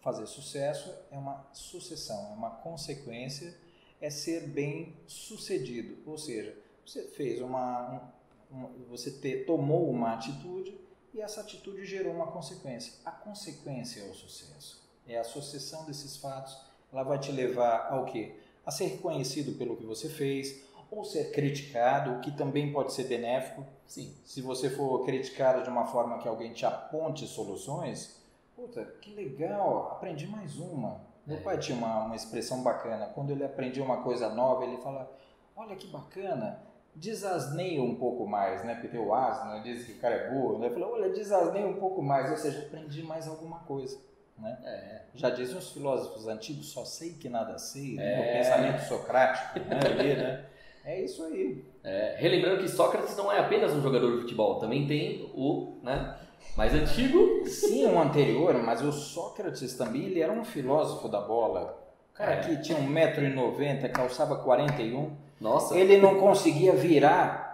Fazer 0.00 0.26
sucesso 0.26 0.94
é 1.10 1.18
uma 1.18 1.44
sucessão, 1.52 2.30
é 2.30 2.34
uma 2.36 2.50
consequência, 2.50 3.63
é 4.04 4.10
ser 4.10 4.46
bem 4.48 4.94
sucedido. 5.06 5.96
Ou 6.04 6.18
seja, 6.18 6.54
você 6.84 7.04
fez 7.04 7.40
uma, 7.40 8.12
um, 8.52 8.66
você 8.90 9.10
te, 9.10 9.44
tomou 9.46 9.88
uma 9.88 10.12
atitude 10.12 10.78
e 11.14 11.22
essa 11.22 11.40
atitude 11.40 11.86
gerou 11.86 12.12
uma 12.12 12.26
consequência. 12.26 12.92
A 13.02 13.10
consequência 13.10 14.02
é 14.02 14.10
o 14.10 14.14
sucesso. 14.14 14.84
É 15.08 15.18
a 15.18 15.24
sucessão 15.24 15.86
desses 15.86 16.18
fatos. 16.18 16.54
Ela 16.92 17.02
vai 17.02 17.18
te 17.18 17.32
levar 17.32 17.88
ao 17.90 18.04
quê? 18.04 18.36
A 18.66 18.70
ser 18.70 18.88
reconhecido 18.88 19.56
pelo 19.56 19.74
que 19.74 19.86
você 19.86 20.08
fez, 20.10 20.62
ou 20.90 21.02
ser 21.02 21.32
criticado, 21.32 22.12
o 22.12 22.20
que 22.20 22.30
também 22.30 22.72
pode 22.74 22.92
ser 22.92 23.04
benéfico. 23.04 23.64
Sim. 23.86 24.14
Se 24.22 24.42
você 24.42 24.68
for 24.68 25.02
criticado 25.06 25.62
de 25.62 25.70
uma 25.70 25.86
forma 25.86 26.18
que 26.18 26.28
alguém 26.28 26.52
te 26.52 26.66
aponte 26.66 27.26
soluções, 27.26 28.20
puta, 28.54 28.84
que 29.00 29.14
legal, 29.14 29.92
aprendi 29.92 30.26
mais 30.26 30.58
uma. 30.58 31.13
Meu 31.26 31.38
é. 31.38 31.40
pai 31.40 31.58
tinha 31.58 31.76
uma, 31.76 32.04
uma 32.04 32.16
expressão 32.16 32.62
bacana. 32.62 33.06
Quando 33.14 33.30
ele 33.30 33.44
aprendia 33.44 33.82
uma 33.82 34.02
coisa 34.02 34.28
nova, 34.28 34.64
ele 34.64 34.76
fala: 34.78 35.10
Olha 35.56 35.74
que 35.76 35.86
bacana, 35.86 36.60
desasneia 36.94 37.82
um 37.82 37.94
pouco 37.94 38.26
mais, 38.26 38.64
né? 38.64 38.74
Porque 38.74 38.88
tem 38.88 39.00
o 39.00 39.14
asno, 39.14 39.50
né? 39.50 39.60
diz 39.64 39.84
que 39.84 39.92
o 39.92 39.98
cara 39.98 40.14
é 40.14 40.30
burro. 40.30 40.58
Né? 40.58 40.66
Ele 40.66 40.74
falou: 40.74 40.92
Olha, 40.92 41.10
desasneia 41.10 41.66
um 41.66 41.76
pouco 41.76 42.02
mais, 42.02 42.30
ou 42.30 42.36
seja, 42.36 42.60
aprendi 42.60 43.02
mais 43.02 43.26
alguma 43.26 43.60
coisa. 43.60 43.98
Né? 44.38 44.58
É. 44.64 45.02
Já 45.14 45.30
dizem 45.30 45.56
os 45.56 45.72
filósofos 45.72 46.28
antigos: 46.28 46.70
Só 46.70 46.84
sei 46.84 47.14
que 47.14 47.28
nada 47.28 47.56
sei. 47.58 47.96
Né? 47.96 48.20
O 48.20 48.32
pensamento 48.36 48.80
socrático. 48.86 49.60
Né? 49.60 49.80
Ali, 49.84 50.16
né? 50.16 50.46
É 50.84 51.00
isso 51.00 51.24
aí. 51.24 51.64
É, 51.82 52.16
relembrando 52.18 52.60
que 52.60 52.68
Sócrates 52.68 53.16
não 53.16 53.32
é 53.32 53.38
apenas 53.38 53.72
um 53.72 53.80
jogador 53.80 54.16
de 54.16 54.20
futebol, 54.20 54.58
também 54.58 54.86
tem 54.86 55.30
o 55.34 55.78
né, 55.82 56.14
mais 56.56 56.74
antigo. 56.74 57.46
Sim, 57.46 57.86
o 57.86 57.98
anterior, 57.98 58.54
mas 58.62 58.82
o 58.82 58.92
Sócrates 58.92 59.74
também 59.76 60.04
ele 60.04 60.20
era 60.20 60.32
um 60.32 60.44
filósofo 60.44 61.08
da 61.08 61.20
bola. 61.20 61.82
O 62.12 62.16
cara 62.16 62.34
é. 62.34 62.40
que 62.40 62.62
tinha 62.62 62.78
1,90m, 62.78 63.90
calçava 63.90 64.36
41 64.36 65.16
Nossa. 65.40 65.76
Ele 65.76 65.98
não 65.98 66.20
conseguia 66.20 66.72
virar 66.72 67.44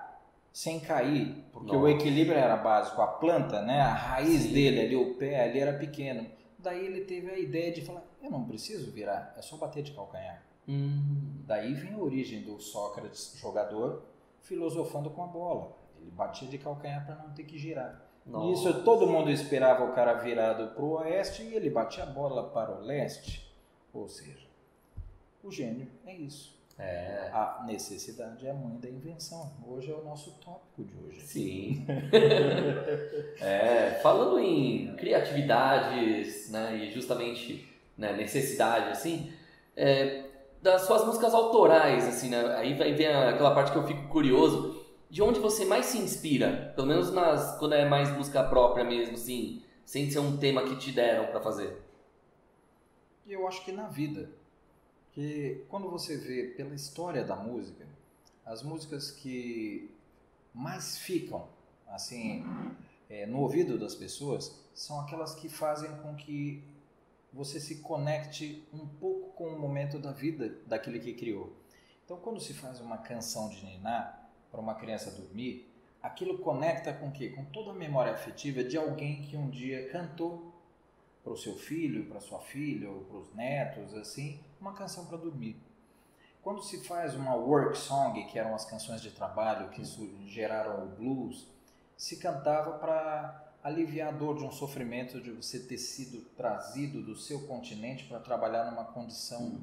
sem 0.53 0.81
cair, 0.81 1.45
porque 1.53 1.73
Nossa. 1.73 1.85
o 1.85 1.89
equilíbrio 1.89 2.39
era 2.39 2.57
básico. 2.57 3.01
A 3.01 3.07
planta, 3.07 3.63
né, 3.63 3.81
a 3.81 3.93
raiz 3.93 4.43
Sim. 4.43 4.53
dele 4.53 4.81
ali, 4.81 4.97
o 4.97 5.15
pé 5.15 5.45
ali 5.45 5.59
era 5.61 5.73
pequeno. 5.79 6.27
Daí 6.59 6.85
ele 6.85 7.03
teve 7.03 7.31
a 7.31 7.39
ideia 7.39 7.73
de 7.73 7.81
falar: 7.81 8.03
eu 8.23 8.31
não 8.31 8.45
preciso 8.45 8.93
virar, 8.93 9.35
é 9.37 9.43
só 9.43 9.57
bater 9.57 9.83
de 9.83 9.93
calcanhar. 9.93 10.43
Hum. 10.69 11.43
Daí 11.47 11.73
vem 11.75 11.95
a 11.95 11.99
origem 11.99 12.43
do 12.43 12.61
Sócrates, 12.61 13.35
jogador, 13.37 14.05
filosofando 14.43 15.11
com 15.11 15.25
a 15.25 15.27
bola. 15.27 15.77
Ele 15.99 16.11
batia 16.11 16.49
de 16.49 16.59
calcanhar 16.59 17.05
para 17.05 17.17
não 17.17 17.31
ter 17.31 17.45
que 17.45 17.59
girar. 17.59 18.10
Nossa. 18.31 18.71
Isso 18.71 18.83
todo 18.83 19.07
mundo 19.07 19.31
esperava 19.31 19.85
o 19.85 19.93
cara 19.93 20.15
virado 20.15 20.69
para 20.75 20.85
o 20.85 20.93
oeste 20.93 21.43
e 21.43 21.55
ele 21.55 21.69
batia 21.69 22.05
a 22.05 22.07
bola 22.07 22.49
para 22.51 22.73
o 22.73 22.81
leste. 22.81 23.53
Ou 23.93 24.09
seja, 24.09 24.47
o 25.43 25.51
gênio 25.51 25.89
é 26.07 26.15
isso. 26.15 26.59
É. 26.79 27.29
A 27.33 27.63
necessidade 27.67 28.47
é 28.47 28.51
a 28.51 28.55
mãe 28.55 28.79
da 28.79 28.89
invenção. 28.89 29.53
Hoje 29.67 29.93
é 29.93 29.95
o 29.95 30.03
nosso 30.03 30.33
tópico 30.43 30.83
de 30.83 30.95
hoje. 30.97 31.21
Sim. 31.21 31.87
é, 33.39 33.99
falando 34.03 34.39
em 34.39 34.95
criatividades, 34.97 36.51
né, 36.51 36.77
e 36.77 36.91
justamente 36.91 37.69
né, 37.99 38.15
necessidade, 38.15 38.91
assim, 38.91 39.31
é, 39.77 40.25
das 40.63 40.83
suas 40.83 41.05
músicas 41.05 41.35
autorais, 41.35 42.07
assim, 42.09 42.31
né? 42.31 42.55
Aí 42.57 42.75
vem 42.75 43.07
aquela 43.07 43.55
parte 43.55 43.73
que 43.73 43.79
eu 43.79 43.87
fico 43.87 44.09
curioso. 44.09 44.70
De 45.11 45.21
onde 45.21 45.41
você 45.41 45.65
mais 45.65 45.87
se 45.87 45.99
inspira? 45.99 46.73
Pelo 46.77 46.87
menos 46.87 47.13
nas, 47.13 47.59
quando 47.59 47.75
é 47.75 47.89
mais 47.89 48.09
música 48.17 48.45
própria 48.45 48.85
mesmo, 48.85 49.15
assim, 49.15 49.61
sem 49.85 50.09
ser 50.09 50.21
um 50.21 50.37
tema 50.37 50.63
que 50.63 50.77
te 50.77 50.93
deram 50.93 51.27
para 51.27 51.41
fazer. 51.41 51.83
Eu 53.27 53.47
acho 53.49 53.65
que 53.65 53.73
na 53.73 53.89
vida. 53.89 54.31
Que 55.11 55.65
quando 55.69 55.91
você 55.91 56.17
vê 56.17 56.55
pela 56.57 56.73
história 56.77 57.25
da 57.25 57.35
música, 57.35 57.85
as 58.47 58.63
músicas 58.63 59.11
que 59.11 59.91
mais 60.55 60.99
ficam, 60.99 61.49
assim, 61.89 62.45
é, 63.09 63.27
no 63.27 63.41
ouvido 63.41 63.77
das 63.77 63.97
pessoas, 63.97 64.61
são 64.73 65.01
aquelas 65.01 65.35
que 65.35 65.49
fazem 65.49 65.91
com 65.97 66.15
que 66.15 66.63
você 67.33 67.59
se 67.59 67.81
conecte 67.81 68.65
um 68.73 68.87
pouco 68.87 69.31
com 69.31 69.49
o 69.49 69.59
momento 69.59 69.99
da 69.99 70.13
vida 70.13 70.57
daquele 70.67 71.01
que 71.01 71.15
criou. 71.15 71.53
Então, 72.05 72.17
quando 72.17 72.41
se 72.41 72.55
faz 72.55 72.81
uma 72.81 72.99
canção 72.99 73.49
de 73.49 73.65
Niná 73.65 74.21
para 74.51 74.61
uma 74.61 74.75
criança 74.75 75.11
dormir, 75.11 75.71
aquilo 76.03 76.39
conecta 76.39 76.93
com 76.93 77.09
o 77.09 77.13
quê? 77.13 77.31
Com 77.31 77.45
toda 77.47 77.71
a 77.71 77.75
memória 77.75 78.13
afetiva 78.13 78.65
de 78.65 78.77
alguém 78.77 79.23
que 79.23 79.37
um 79.37 79.49
dia 79.49 79.89
cantou 79.91 80.55
para 81.23 81.33
o 81.33 81.37
seu 81.37 81.55
filho, 81.57 82.07
para 82.07 82.21
sua 82.21 82.41
filha 82.41 82.91
ou 82.91 83.05
para 83.05 83.19
os 83.19 83.35
netos, 83.35 83.95
assim, 83.95 84.41
uma 84.61 84.73
canção 84.73 85.07
para 85.07 85.19
dormir. 85.19 85.57
Quando 86.43 86.63
se 86.63 86.83
faz 86.85 87.15
uma 87.15 87.35
work 87.35 87.77
song, 87.77 88.25
que 88.25 88.39
eram 88.39 88.55
as 88.55 88.65
canções 88.65 89.03
de 89.03 89.11
trabalho 89.11 89.69
que 89.71 89.85
geraram 90.27 90.85
o 90.85 90.89
blues, 90.89 91.47
se 91.97 92.17
cantava 92.17 92.79
para 92.79 93.53
aliviar 93.63 94.09
a 94.09 94.17
dor 94.17 94.39
de 94.39 94.45
um 94.45 94.51
sofrimento 94.51 95.21
de 95.21 95.31
você 95.31 95.61
ter 95.61 95.77
sido 95.77 96.23
trazido 96.35 97.03
do 97.03 97.15
seu 97.15 97.47
continente 97.47 98.05
para 98.05 98.19
trabalhar 98.19 98.71
numa 98.71 98.87
condição 98.87 99.43
hum. 99.43 99.63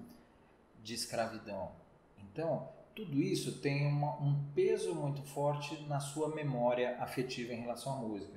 de 0.83 0.93
escravidão. 0.93 1.71
Então, 2.19 2.69
tudo 2.97 3.21
isso 3.21 3.59
tem 3.59 3.85
uma, 3.85 4.19
um 4.19 4.43
peso 4.55 4.95
muito 4.95 5.21
forte 5.21 5.79
na 5.83 5.99
sua 5.99 6.33
memória 6.33 6.97
afetiva 6.99 7.53
em 7.53 7.61
relação 7.61 7.93
à 7.93 7.95
música. 7.97 8.33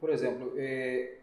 Por 0.00 0.10
exemplo, 0.10 0.52
é, 0.56 1.18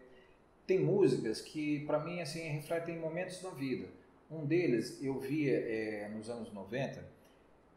tem 0.66 0.78
músicas 0.78 1.42
que, 1.42 1.84
para 1.84 2.02
mim, 2.02 2.22
assim, 2.22 2.40
refletem 2.48 2.98
momentos 2.98 3.42
da 3.42 3.50
vida. 3.50 3.88
Um 4.30 4.46
deles, 4.46 5.02
eu 5.02 5.20
via 5.20 5.54
é, 5.54 6.08
nos 6.08 6.30
anos 6.30 6.50
90, 6.50 7.04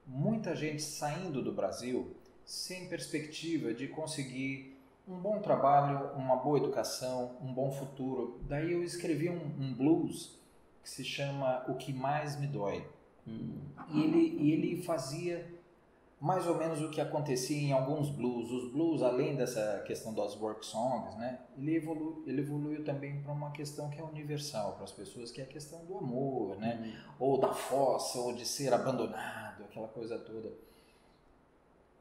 muita 0.08 0.56
gente 0.56 0.82
saindo 0.82 1.42
do 1.42 1.52
Brasil 1.52 2.16
sem 2.46 2.88
perspectiva 2.88 3.74
de 3.74 3.90
conseguir 3.90 4.78
um 5.06 5.20
bom 5.20 5.42
trabalho, 5.42 6.16
uma 6.16 6.38
boa 6.38 6.58
educação, 6.58 7.36
um 7.42 7.54
bom 7.54 7.70
futuro. 7.70 8.40
Daí 8.48 8.72
eu 8.72 8.82
escrevi 8.82 9.30
um, 9.30 9.44
um 9.60 9.74
blues 9.74 10.40
que 10.82 10.90
se 10.90 11.04
chama 11.04 11.66
O 11.68 11.76
Que 11.76 11.92
Mais 11.92 12.40
Me 12.40 12.48
Dói. 12.48 12.86
E, 13.28 14.04
ele, 14.04 14.38
e 14.40 14.52
ele 14.52 14.82
fazia 14.82 15.48
mais 16.22 16.46
ou 16.46 16.56
menos 16.56 16.80
o 16.82 16.92
que 16.92 17.02
acontecia 17.02 17.58
em 17.58 17.72
alguns 17.72 18.10
blues. 18.10 18.52
Os 18.52 18.72
blues, 18.72 19.02
além 19.02 19.36
dessa 19.36 19.82
questão 19.88 20.14
das 20.14 20.40
work 20.40 20.64
songs, 20.64 21.16
né, 21.18 21.40
ele, 21.58 21.76
evolu, 21.78 22.24
ele 22.28 22.42
evoluiu 22.42 22.84
também 22.84 23.20
para 23.22 23.32
uma 23.32 23.52
questão 23.52 23.90
que 23.90 24.00
é 24.00 24.04
universal 24.04 24.74
para 24.74 24.84
as 24.84 24.92
pessoas, 24.92 25.32
que 25.32 25.42
é 25.42 25.44
a 25.44 25.48
questão 25.48 25.84
do 25.86 25.98
amor, 25.98 26.58
né, 26.58 26.80
hum. 26.80 27.14
ou 27.20 27.40
da 27.40 27.52
fossa, 27.52 28.20
ou 28.20 28.34
de 28.34 28.46
ser 28.46 28.72
abandonado, 28.72 29.64
aquela 29.64 29.88
coisa 29.88 30.20
toda. 30.20 30.52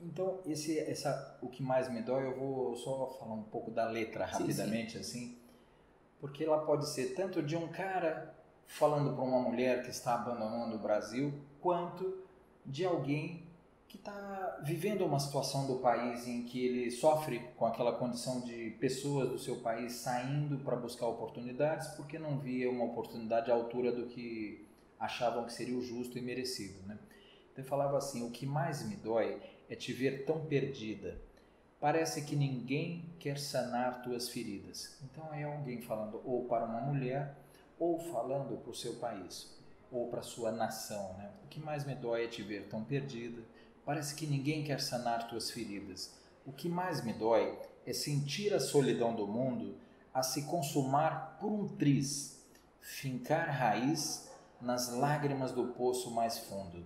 Então, 0.02 0.40
esse, 0.46 0.78
essa, 0.78 1.38
o 1.40 1.48
que 1.48 1.62
mais 1.62 1.90
me 1.90 2.02
dói, 2.02 2.26
eu 2.26 2.34
vou 2.34 2.76
só 2.76 3.06
falar 3.18 3.34
um 3.34 3.42
pouco 3.42 3.70
da 3.70 3.88
letra 3.88 4.26
rapidamente, 4.26 4.92
sim, 4.92 5.02
sim. 5.02 5.18
assim, 5.18 5.38
porque 6.20 6.44
ela 6.44 6.58
pode 6.58 6.88
ser 6.88 7.14
tanto 7.14 7.42
de 7.42 7.56
um 7.56 7.68
cara 7.68 8.34
falando 8.70 9.14
para 9.14 9.24
uma 9.24 9.40
mulher 9.40 9.82
que 9.82 9.90
está 9.90 10.14
abandonando 10.14 10.76
o 10.76 10.78
Brasil, 10.78 11.34
quanto 11.60 12.22
de 12.64 12.84
alguém 12.84 13.42
que 13.88 13.96
está 13.96 14.60
vivendo 14.62 15.04
uma 15.04 15.18
situação 15.18 15.66
do 15.66 15.80
país 15.80 16.28
em 16.28 16.44
que 16.44 16.64
ele 16.64 16.90
sofre 16.92 17.40
com 17.56 17.66
aquela 17.66 17.92
condição 17.92 18.40
de 18.40 18.70
pessoas 18.78 19.28
do 19.28 19.38
seu 19.38 19.56
país 19.56 19.94
saindo 19.94 20.58
para 20.58 20.76
buscar 20.76 21.08
oportunidades 21.08 21.88
porque 21.88 22.16
não 22.16 22.38
via 22.38 22.70
uma 22.70 22.84
oportunidade 22.84 23.50
à 23.50 23.54
altura 23.54 23.90
do 23.90 24.06
que 24.06 24.64
achavam 24.98 25.44
que 25.44 25.52
seria 25.52 25.76
o 25.76 25.82
justo 25.82 26.16
e 26.16 26.20
merecido, 26.20 26.86
né? 26.86 26.96
Então 27.52 27.64
falava 27.64 27.98
assim: 27.98 28.24
o 28.24 28.30
que 28.30 28.46
mais 28.46 28.88
me 28.88 28.94
dói 28.94 29.42
é 29.68 29.74
te 29.74 29.92
ver 29.92 30.24
tão 30.24 30.46
perdida. 30.46 31.20
Parece 31.80 32.22
que 32.22 32.36
ninguém 32.36 33.04
quer 33.18 33.38
sanar 33.38 34.02
tuas 34.02 34.28
feridas. 34.28 34.96
Então 35.02 35.34
é 35.34 35.42
alguém 35.42 35.80
falando 35.80 36.22
ou 36.24 36.44
para 36.44 36.64
uma 36.64 36.80
mulher 36.80 37.34
ou 37.80 37.98
falando 37.98 38.58
para 38.58 38.70
o 38.70 38.74
seu 38.74 38.96
país 38.96 39.58
ou 39.90 40.08
para 40.08 40.22
sua 40.22 40.52
nação. 40.52 41.14
Né? 41.14 41.30
O 41.44 41.48
que 41.48 41.58
mais 41.58 41.84
me 41.84 41.94
dói 41.94 42.24
é 42.24 42.28
te 42.28 42.42
ver 42.42 42.68
tão 42.68 42.84
perdida. 42.84 43.42
Parece 43.84 44.14
que 44.14 44.26
ninguém 44.26 44.62
quer 44.62 44.80
sanar 44.80 45.26
tuas 45.26 45.50
feridas. 45.50 46.14
O 46.46 46.52
que 46.52 46.68
mais 46.68 47.02
me 47.02 47.12
dói 47.12 47.58
é 47.86 47.92
sentir 47.92 48.54
a 48.54 48.60
solidão 48.60 49.16
do 49.16 49.26
mundo 49.26 49.76
a 50.12 50.22
se 50.22 50.42
consumar 50.42 51.38
por 51.40 51.50
um 51.50 51.68
triz, 51.68 52.44
fincar 52.80 53.48
raiz 53.48 54.30
nas 54.60 54.92
lágrimas 54.92 55.52
do 55.52 55.68
poço 55.68 56.10
mais 56.10 56.38
fundo. 56.38 56.84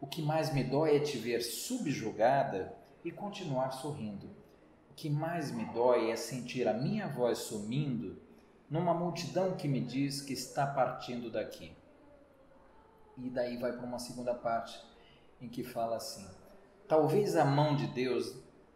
O 0.00 0.06
que 0.06 0.22
mais 0.22 0.52
me 0.52 0.64
dói 0.64 0.96
é 0.96 1.00
te 1.00 1.18
ver 1.18 1.42
subjugada 1.42 2.74
e 3.04 3.10
continuar 3.10 3.70
sorrindo. 3.72 4.28
O 4.90 4.94
que 4.94 5.10
mais 5.10 5.50
me 5.50 5.64
dói 5.66 6.10
é 6.10 6.16
sentir 6.16 6.66
a 6.66 6.72
minha 6.72 7.06
voz 7.06 7.38
sumindo 7.38 8.25
numa 8.70 8.92
multidão 8.92 9.56
que 9.56 9.68
me 9.68 9.80
diz 9.80 10.20
que 10.20 10.32
está 10.32 10.66
partindo 10.66 11.30
daqui. 11.30 11.72
E 13.16 13.30
daí 13.30 13.56
vai 13.56 13.72
para 13.72 13.86
uma 13.86 13.98
segunda 13.98 14.34
parte 14.34 14.78
em 15.40 15.48
que 15.48 15.62
fala 15.62 15.96
assim: 15.96 16.26
Talvez 16.86 17.36
a 17.36 17.44
mão 17.44 17.76
de 17.76 17.86
Deus 17.88 18.34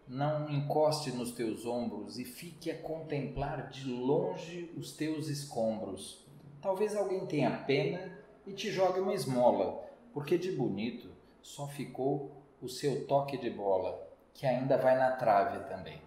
não 0.08 0.50
encoste 0.50 1.12
nos 1.12 1.32
teus 1.32 1.64
ombros 1.64 2.18
e 2.18 2.24
fique 2.24 2.70
a 2.70 2.82
contemplar 2.82 3.68
de 3.68 3.88
longe 3.88 4.72
os 4.76 4.92
teus 4.92 5.28
escombros. 5.28 6.26
Talvez 6.60 6.96
alguém 6.96 7.26
tenha 7.26 7.64
pena 7.64 8.18
e 8.46 8.52
te 8.52 8.70
jogue 8.70 9.00
uma 9.00 9.14
esmola 9.14 9.88
porque 10.12 10.36
de 10.36 10.52
bonito 10.52 11.08
só 11.42 11.66
ficou 11.66 12.32
o 12.60 12.68
seu 12.68 13.06
toque 13.06 13.38
de 13.38 13.48
bola, 13.50 14.06
que 14.34 14.46
ainda 14.46 14.76
vai 14.76 14.96
na 14.98 15.12
trave 15.12 15.64
também. 15.68 16.00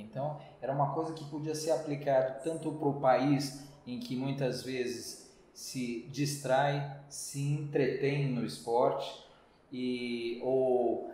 Então, 0.00 0.38
era 0.60 0.72
uma 0.72 0.92
coisa 0.94 1.12
que 1.12 1.24
podia 1.24 1.54
ser 1.54 1.70
aplicado 1.70 2.42
tanto 2.42 2.70
para 2.72 2.88
o 2.88 3.00
país 3.00 3.64
em 3.86 4.00
que 4.00 4.16
muitas 4.16 4.62
vezes 4.62 5.30
se 5.54 6.06
distrai, 6.10 7.00
se 7.08 7.40
entretém 7.40 8.28
no 8.28 8.44
esporte 8.44 9.24
e 9.72 10.38
ou 10.42 11.10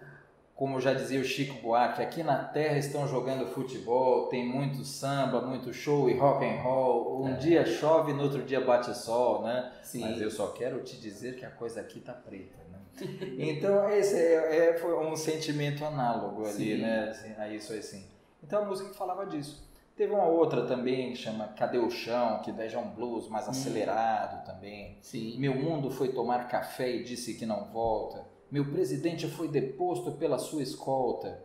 como 0.54 0.80
já 0.80 0.94
dizia 0.94 1.20
o 1.20 1.24
Chico 1.24 1.60
Buarque, 1.60 2.02
aqui 2.02 2.22
na 2.22 2.44
Terra 2.44 2.78
estão 2.78 3.08
jogando 3.08 3.46
futebol, 3.46 4.26
tem 4.26 4.46
muito 4.46 4.84
samba, 4.84 5.40
muito 5.40 5.72
show 5.72 6.08
e 6.08 6.16
rock 6.16 6.44
and 6.44 6.60
roll. 6.62 7.22
Um 7.24 7.30
é. 7.30 7.36
dia 7.36 7.66
chove, 7.66 8.12
no 8.12 8.22
outro 8.22 8.42
dia 8.42 8.60
bate 8.60 8.96
sol, 8.96 9.42
né? 9.42 9.72
Sim. 9.82 10.02
Mas 10.02 10.20
eu 10.20 10.30
só 10.30 10.48
quero 10.48 10.80
te 10.82 11.00
dizer 11.00 11.36
que 11.36 11.44
a 11.44 11.50
coisa 11.50 11.80
aqui 11.80 11.98
tá 11.98 12.12
preta, 12.12 12.58
né? 12.70 12.78
então 13.38 13.88
esse 13.90 14.14
é, 14.14 14.68
é, 14.68 14.78
foi 14.78 14.94
um 15.04 15.16
sentimento 15.16 15.84
análogo 15.84 16.44
ali, 16.44 16.76
Sim. 16.76 16.82
né? 16.82 17.08
Assim, 17.10 17.34
a 17.38 17.48
isso 17.48 17.72
assim. 17.72 18.11
Então 18.42 18.62
a 18.62 18.64
música 18.66 18.92
falava 18.94 19.26
disso. 19.26 19.70
Teve 19.94 20.14
uma 20.14 20.24
outra 20.24 20.66
também 20.66 21.10
que 21.10 21.16
chama 21.16 21.48
Cadê 21.48 21.78
o 21.78 21.90
Chão, 21.90 22.40
que 22.40 22.50
daí 22.50 22.68
já 22.68 22.80
é 22.80 22.82
um 22.82 22.90
blues 22.90 23.28
mais 23.28 23.46
hum. 23.46 23.50
acelerado 23.50 24.44
também. 24.44 24.98
Sim. 25.02 25.38
Meu 25.38 25.54
mundo 25.54 25.90
foi 25.90 26.12
tomar 26.12 26.48
café 26.48 26.90
e 26.90 27.04
disse 27.04 27.34
que 27.34 27.44
não 27.44 27.66
volta. 27.66 28.26
Meu 28.50 28.70
presidente 28.70 29.28
foi 29.28 29.48
deposto 29.48 30.12
pela 30.12 30.38
sua 30.38 30.62
escolta. 30.62 31.42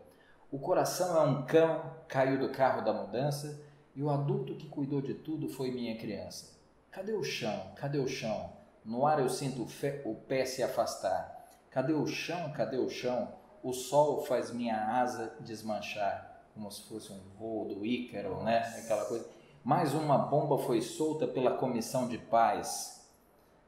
O 0.49 0.59
coração 0.59 1.17
é 1.17 1.25
um 1.25 1.45
cão, 1.45 1.81
caiu 2.07 2.39
do 2.39 2.49
carro 2.49 2.81
da 2.81 2.93
mudança, 2.93 3.61
e 3.93 4.01
o 4.01 4.09
adulto 4.09 4.55
que 4.55 4.67
cuidou 4.67 5.01
de 5.01 5.13
tudo 5.13 5.49
foi 5.49 5.71
minha 5.71 5.97
criança. 5.97 6.57
Cadê 6.89 7.13
o 7.13 7.23
chão? 7.23 7.71
Cadê 7.75 7.97
o 7.97 8.07
chão? 8.07 8.53
No 8.83 9.05
ar 9.05 9.19
eu 9.19 9.29
sinto 9.29 9.67
o 10.05 10.15
pé 10.15 10.45
se 10.45 10.63
afastar. 10.63 11.45
Cadê 11.69 11.93
o 11.93 12.07
chão? 12.07 12.51
Cadê 12.53 12.77
o 12.77 12.89
chão? 12.89 13.33
O 13.61 13.73
sol 13.73 14.23
faz 14.23 14.51
minha 14.51 14.77
asa 15.01 15.35
desmanchar, 15.41 16.26
como 16.57 16.71
se 16.71 16.81
fosse 16.83 17.13
um 17.13 17.19
voo 17.37 17.65
do 17.65 17.85
Ícaro, 17.85 18.43
né? 18.43 18.59
Aquela 18.83 19.05
coisa. 19.05 19.29
Mais 19.63 19.93
uma 19.93 20.17
bomba 20.17 20.57
foi 20.57 20.81
solta 20.81 21.27
pela 21.27 21.51
comissão 21.51 22.07
de 22.07 22.17
paz. 22.17 23.07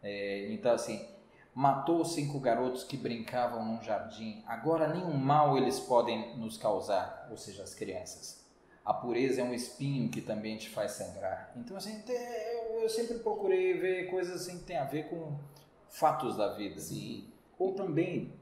É, 0.01 0.51
então, 0.51 0.71
assim, 0.71 1.05
matou 1.53 2.03
cinco 2.03 2.39
garotos 2.39 2.83
que 2.83 2.97
brincavam 2.97 3.63
num 3.63 3.81
jardim. 3.83 4.43
Agora 4.47 4.87
nenhum 4.87 5.15
mal 5.15 5.55
eles 5.57 5.79
podem 5.79 6.35
nos 6.37 6.57
causar, 6.57 7.27
ou 7.29 7.37
seja, 7.37 7.61
as 7.63 7.75
crianças. 7.75 8.43
A 8.83 8.93
pureza 8.93 9.41
é 9.41 9.43
um 9.43 9.53
espinho 9.53 10.09
que 10.09 10.21
também 10.21 10.57
te 10.57 10.69
faz 10.69 10.93
sangrar. 10.93 11.51
Então, 11.55 11.77
assim, 11.77 12.03
eu 12.81 12.89
sempre 12.89 13.19
procurei 13.19 13.73
ver 13.73 14.09
coisas 14.09 14.41
assim 14.41 14.57
que 14.57 14.63
tem 14.63 14.77
a 14.77 14.85
ver 14.85 15.09
com 15.09 15.37
fatos 15.89 16.35
da 16.35 16.55
vida. 16.55 16.79
Sim. 16.79 17.27
Ou 17.59 17.73
também 17.75 18.33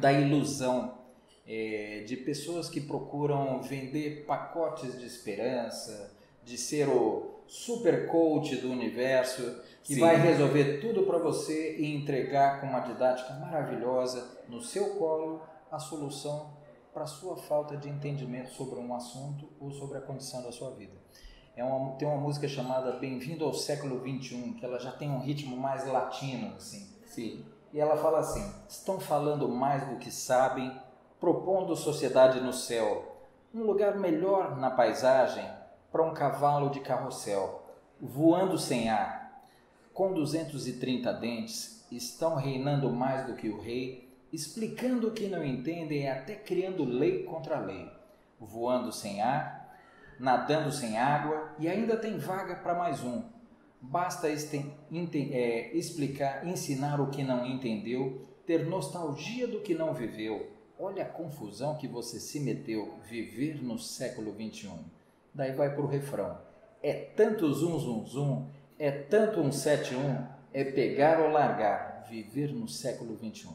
da 0.00 0.12
ilusão 0.12 1.05
é, 1.46 2.02
de 2.06 2.16
pessoas 2.16 2.68
que 2.68 2.80
procuram 2.80 3.62
vender 3.62 4.24
pacotes 4.26 4.98
de 4.98 5.06
esperança, 5.06 6.12
de 6.44 6.58
ser 6.58 6.88
o 6.88 7.36
super 7.46 8.08
coach 8.08 8.56
do 8.56 8.70
universo 8.70 9.62
que 9.82 9.94
Sim. 9.94 10.00
vai 10.00 10.16
resolver 10.16 10.80
tudo 10.80 11.04
para 11.04 11.18
você 11.18 11.76
e 11.76 11.94
entregar 11.94 12.60
com 12.60 12.66
uma 12.66 12.80
didática 12.80 13.32
maravilhosa 13.34 14.40
no 14.48 14.60
seu 14.60 14.96
colo 14.96 15.40
a 15.70 15.78
solução 15.78 16.56
para 16.92 17.04
a 17.04 17.06
sua 17.06 17.36
falta 17.36 17.76
de 17.76 17.88
entendimento 17.88 18.50
sobre 18.50 18.80
um 18.80 18.94
assunto 18.94 19.48
ou 19.60 19.70
sobre 19.70 19.98
a 19.98 20.00
condição 20.00 20.42
da 20.42 20.50
sua 20.50 20.70
vida. 20.70 20.94
É 21.54 21.62
uma, 21.62 21.94
tem 21.96 22.08
uma 22.08 22.16
música 22.16 22.48
chamada 22.48 22.92
Bem-vindo 22.92 23.44
ao 23.44 23.54
século 23.54 24.00
21, 24.00 24.54
que 24.54 24.64
ela 24.64 24.78
já 24.78 24.90
tem 24.90 25.08
um 25.10 25.20
ritmo 25.20 25.56
mais 25.56 25.86
latino, 25.86 26.54
assim. 26.56 26.86
Sim. 27.06 27.44
E 27.72 27.78
ela 27.78 27.96
fala 27.96 28.18
assim: 28.18 28.50
estão 28.68 28.98
falando 28.98 29.48
mais 29.48 29.86
do 29.88 29.96
que 29.96 30.10
sabem, 30.10 30.70
propondo 31.20 31.74
sociedade 31.74 32.40
no 32.40 32.52
céu, 32.52 33.16
um 33.54 33.62
lugar 33.62 33.96
melhor 33.96 34.56
na 34.56 34.70
paisagem 34.70 35.48
para 35.90 36.02
um 36.02 36.12
cavalo 36.12 36.70
de 36.70 36.80
carrossel, 36.80 37.62
voando 38.00 38.58
sem 38.58 38.90
ar, 38.90 39.42
com 39.94 40.12
230 40.12 41.12
dentes, 41.14 41.86
estão 41.90 42.34
reinando 42.34 42.90
mais 42.90 43.26
do 43.26 43.34
que 43.34 43.48
o 43.48 43.60
rei, 43.60 44.06
explicando 44.32 45.08
o 45.08 45.12
que 45.12 45.28
não 45.28 45.42
entendem 45.42 46.02
e 46.02 46.08
até 46.08 46.34
criando 46.34 46.84
lei 46.84 47.22
contra 47.22 47.58
lei, 47.58 47.90
voando 48.38 48.92
sem 48.92 49.22
ar, 49.22 49.74
nadando 50.18 50.70
sem 50.70 50.98
água 50.98 51.54
e 51.58 51.68
ainda 51.68 51.96
tem 51.96 52.18
vaga 52.18 52.56
para 52.56 52.74
mais 52.74 53.02
um. 53.02 53.22
Basta 53.80 54.28
é, 54.28 55.76
explicar, 55.76 56.46
ensinar 56.46 57.00
o 57.00 57.08
que 57.08 57.22
não 57.22 57.46
entendeu, 57.46 58.26
ter 58.46 58.66
nostalgia 58.66 59.46
do 59.46 59.60
que 59.60 59.74
não 59.74 59.94
viveu. 59.94 60.55
Olha 60.78 61.04
a 61.04 61.08
confusão 61.08 61.76
que 61.76 61.88
você 61.88 62.20
se 62.20 62.38
meteu, 62.38 62.94
viver 63.08 63.62
no 63.62 63.78
século 63.78 64.32
21. 64.32 64.78
Daí 65.34 65.52
vai 65.52 65.74
para 65.74 65.82
o 65.82 65.86
refrão. 65.86 66.38
É 66.82 66.92
tanto 66.92 67.52
zum 67.52 67.78
zum 67.78 68.04
zum 68.04 68.46
é 68.78 68.90
tanto 68.90 69.40
um 69.40 69.48
7-1, 69.48 70.26
é 70.52 70.62
pegar 70.64 71.20
ou 71.20 71.30
largar, 71.30 72.04
viver 72.08 72.52
no 72.52 72.68
século 72.68 73.16
21. 73.16 73.50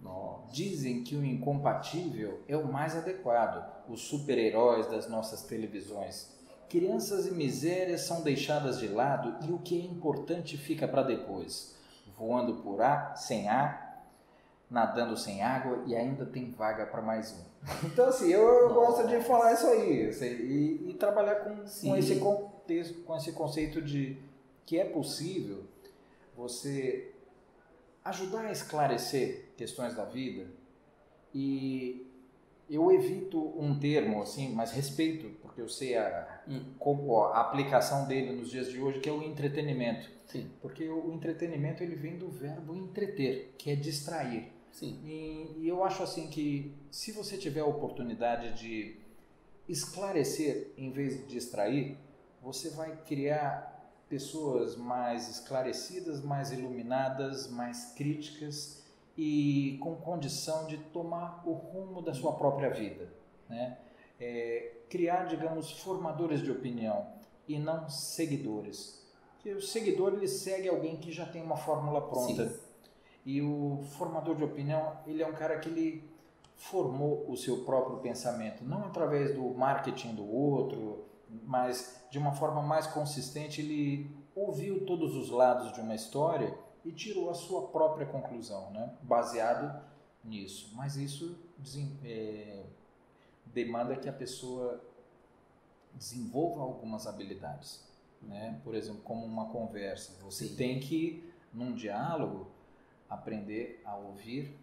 Nossa. 0.00 0.52
Dizem 0.52 1.02
que 1.02 1.16
o 1.16 1.24
incompatível 1.24 2.40
é 2.46 2.56
o 2.56 2.70
mais 2.70 2.96
adequado, 2.96 3.64
os 3.88 4.02
super-heróis 4.02 4.86
das 4.86 5.08
nossas 5.08 5.42
televisões. 5.42 6.30
Crianças 6.68 7.26
e 7.26 7.32
misérias 7.32 8.02
são 8.02 8.22
deixadas 8.22 8.78
de 8.78 8.86
lado 8.86 9.34
e 9.46 9.52
o 9.52 9.58
que 9.58 9.80
é 9.80 9.84
importante 9.84 10.56
fica 10.56 10.86
para 10.86 11.02
depois. 11.02 11.74
Voando 12.16 12.62
por 12.62 12.80
ar, 12.80 13.16
sem 13.16 13.48
ar, 13.48 13.81
nadando 14.72 15.16
sem 15.16 15.42
água 15.42 15.84
e 15.86 15.94
ainda 15.94 16.24
tem 16.24 16.50
vaga 16.50 16.86
para 16.86 17.02
mais 17.02 17.30
um. 17.32 17.52
Então, 17.86 18.08
assim, 18.08 18.32
eu, 18.32 18.42
eu 18.42 18.74
gosto 18.74 19.06
de 19.06 19.20
falar 19.20 19.52
isso 19.52 19.66
aí 19.66 20.08
assim, 20.08 20.26
e, 20.26 20.90
e, 20.90 20.94
trabalhar 20.94 21.36
com, 21.36 21.56
com, 21.56 21.96
esse 21.96 22.16
contexto, 22.16 23.02
com 23.02 23.16
esse 23.16 23.32
conceito 23.32 23.80
de 23.80 24.18
que 24.64 24.78
é 24.78 24.84
possível 24.84 25.64
você 26.34 27.12
ajudar 28.04 28.46
a 28.46 28.50
esclarecer 28.50 29.50
questões 29.56 29.94
da 29.94 30.04
vida 30.04 30.46
e 31.32 32.10
eu 32.68 32.90
evito 32.90 33.38
um 33.56 33.78
termo 33.78 34.22
assim, 34.22 34.52
mas 34.54 34.72
respeito, 34.72 35.28
porque 35.42 35.60
eu 35.60 35.68
sei 35.68 35.96
a, 35.96 36.42
como 36.78 37.24
a 37.26 37.42
aplicação 37.42 38.08
dele 38.08 38.32
nos 38.32 38.50
dias 38.50 38.70
de 38.70 38.80
hoje, 38.80 38.98
que 38.98 39.08
é 39.08 39.12
o 39.12 39.22
entretenimento. 39.22 40.10
Sim. 40.26 40.50
Porque 40.62 40.88
o 40.88 41.12
entretenimento 41.12 41.82
ele 41.82 41.94
vem 41.94 42.16
do 42.16 42.28
verbo 42.28 42.74
entreter, 42.74 43.54
que 43.58 43.70
é 43.70 43.76
distrair. 43.76 44.50
Sim. 44.72 44.98
E, 45.04 45.58
e 45.58 45.68
eu 45.68 45.84
acho 45.84 46.02
assim 46.02 46.28
que 46.28 46.74
se 46.90 47.12
você 47.12 47.36
tiver 47.36 47.60
a 47.60 47.66
oportunidade 47.66 48.54
de 48.54 48.96
esclarecer 49.68 50.72
em 50.76 50.90
vez 50.90 51.18
de 51.18 51.26
distrair, 51.26 51.96
você 52.42 52.70
vai 52.70 52.96
criar 53.04 53.70
pessoas 54.08 54.76
mais 54.76 55.28
esclarecidas, 55.28 56.22
mais 56.22 56.50
iluminadas, 56.50 57.48
mais 57.48 57.92
críticas 57.94 58.82
e 59.16 59.78
com 59.82 59.94
condição 59.96 60.66
de 60.66 60.78
tomar 60.78 61.42
o 61.46 61.52
rumo 61.52 62.02
da 62.02 62.12
sua 62.12 62.32
própria 62.32 62.70
vida. 62.70 63.12
Né? 63.48 63.78
É, 64.18 64.72
criar, 64.88 65.24
digamos, 65.24 65.70
formadores 65.80 66.42
de 66.42 66.50
opinião 66.50 67.06
e 67.46 67.58
não 67.58 67.88
seguidores. 67.88 69.02
Porque 69.34 69.52
o 69.52 69.60
seguidor 69.60 70.14
ele 70.14 70.28
segue 70.28 70.68
alguém 70.68 70.96
que 70.96 71.12
já 71.12 71.26
tem 71.26 71.42
uma 71.42 71.56
fórmula 71.56 72.00
pronta. 72.08 72.48
Sim. 72.48 72.71
E 73.24 73.40
o 73.40 73.82
formador 73.96 74.34
de 74.36 74.44
opinião, 74.44 74.98
ele 75.06 75.22
é 75.22 75.26
um 75.26 75.32
cara 75.32 75.58
que 75.58 75.68
ele 75.68 76.12
formou 76.56 77.28
o 77.28 77.36
seu 77.36 77.64
próprio 77.64 77.98
pensamento, 77.98 78.64
não 78.64 78.84
através 78.84 79.34
do 79.34 79.42
marketing 79.54 80.14
do 80.14 80.28
outro, 80.28 81.04
mas 81.44 82.00
de 82.10 82.18
uma 82.18 82.32
forma 82.32 82.62
mais 82.62 82.86
consistente 82.86 83.60
ele 83.60 84.10
ouviu 84.34 84.86
todos 84.86 85.16
os 85.16 85.30
lados 85.30 85.72
de 85.72 85.80
uma 85.80 85.94
história 85.94 86.56
e 86.84 86.92
tirou 86.92 87.30
a 87.30 87.34
sua 87.34 87.68
própria 87.68 88.06
conclusão, 88.06 88.70
né? 88.70 88.94
baseado 89.02 89.82
nisso. 90.22 90.72
Mas 90.74 90.96
isso 90.96 91.38
é, 92.04 92.64
demanda 93.46 93.96
que 93.96 94.08
a 94.08 94.12
pessoa 94.12 94.80
desenvolva 95.94 96.62
algumas 96.62 97.06
habilidades. 97.06 97.84
Né? 98.20 98.60
Por 98.62 98.74
exemplo, 98.74 99.02
como 99.02 99.24
uma 99.24 99.46
conversa. 99.46 100.16
Você 100.22 100.46
Sim. 100.46 100.56
tem 100.56 100.80
que, 100.80 101.28
num 101.52 101.74
diálogo, 101.74 102.51
aprender 103.12 103.80
a 103.84 103.96
ouvir, 103.96 104.56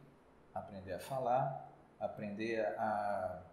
aprender 0.54 0.94
a 0.94 1.00
falar, 1.00 1.72
aprender 2.00 2.60
a 2.78 3.44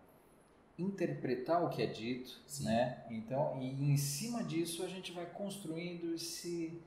interpretar 0.78 1.64
o 1.64 1.70
que 1.70 1.82
é 1.82 1.86
dito, 1.86 2.40
Sim. 2.46 2.64
né? 2.64 3.04
Então, 3.10 3.58
e 3.60 3.92
em 3.92 3.96
cima 3.96 4.42
disso 4.42 4.82
a 4.82 4.88
gente 4.88 5.12
vai 5.12 5.26
construindo 5.26 6.14
esse 6.14 6.80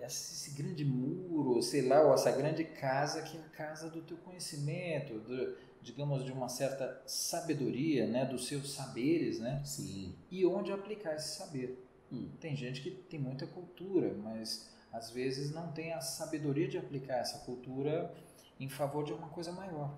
esse 0.00 0.52
grande 0.52 0.84
muro, 0.84 1.60
sei 1.60 1.88
lá, 1.88 2.00
ou 2.00 2.14
essa 2.14 2.30
grande 2.30 2.62
casa 2.62 3.22
que 3.22 3.36
é 3.36 3.40
a 3.40 3.48
casa 3.48 3.90
do 3.90 4.02
teu 4.02 4.16
conhecimento, 4.18 5.18
do, 5.18 5.56
digamos 5.82 6.24
de 6.24 6.30
uma 6.30 6.48
certa 6.48 7.02
sabedoria, 7.04 8.06
né, 8.06 8.24
dos 8.24 8.46
seus 8.46 8.72
saberes, 8.72 9.40
né? 9.40 9.60
Sim. 9.64 10.14
E 10.30 10.46
onde 10.46 10.70
aplicar 10.70 11.16
esse 11.16 11.36
saber. 11.36 11.84
Hum. 12.12 12.30
Tem 12.38 12.54
gente 12.54 12.82
que 12.82 12.90
tem 12.92 13.18
muita 13.18 13.48
cultura, 13.48 14.14
mas 14.14 14.72
às 14.94 15.10
vezes 15.10 15.50
não 15.52 15.72
tem 15.72 15.92
a 15.92 16.00
sabedoria 16.00 16.68
de 16.68 16.78
aplicar 16.78 17.16
essa 17.16 17.38
cultura 17.40 18.14
em 18.60 18.68
favor 18.68 19.04
de 19.04 19.12
uma 19.12 19.28
coisa 19.28 19.50
maior. 19.52 19.92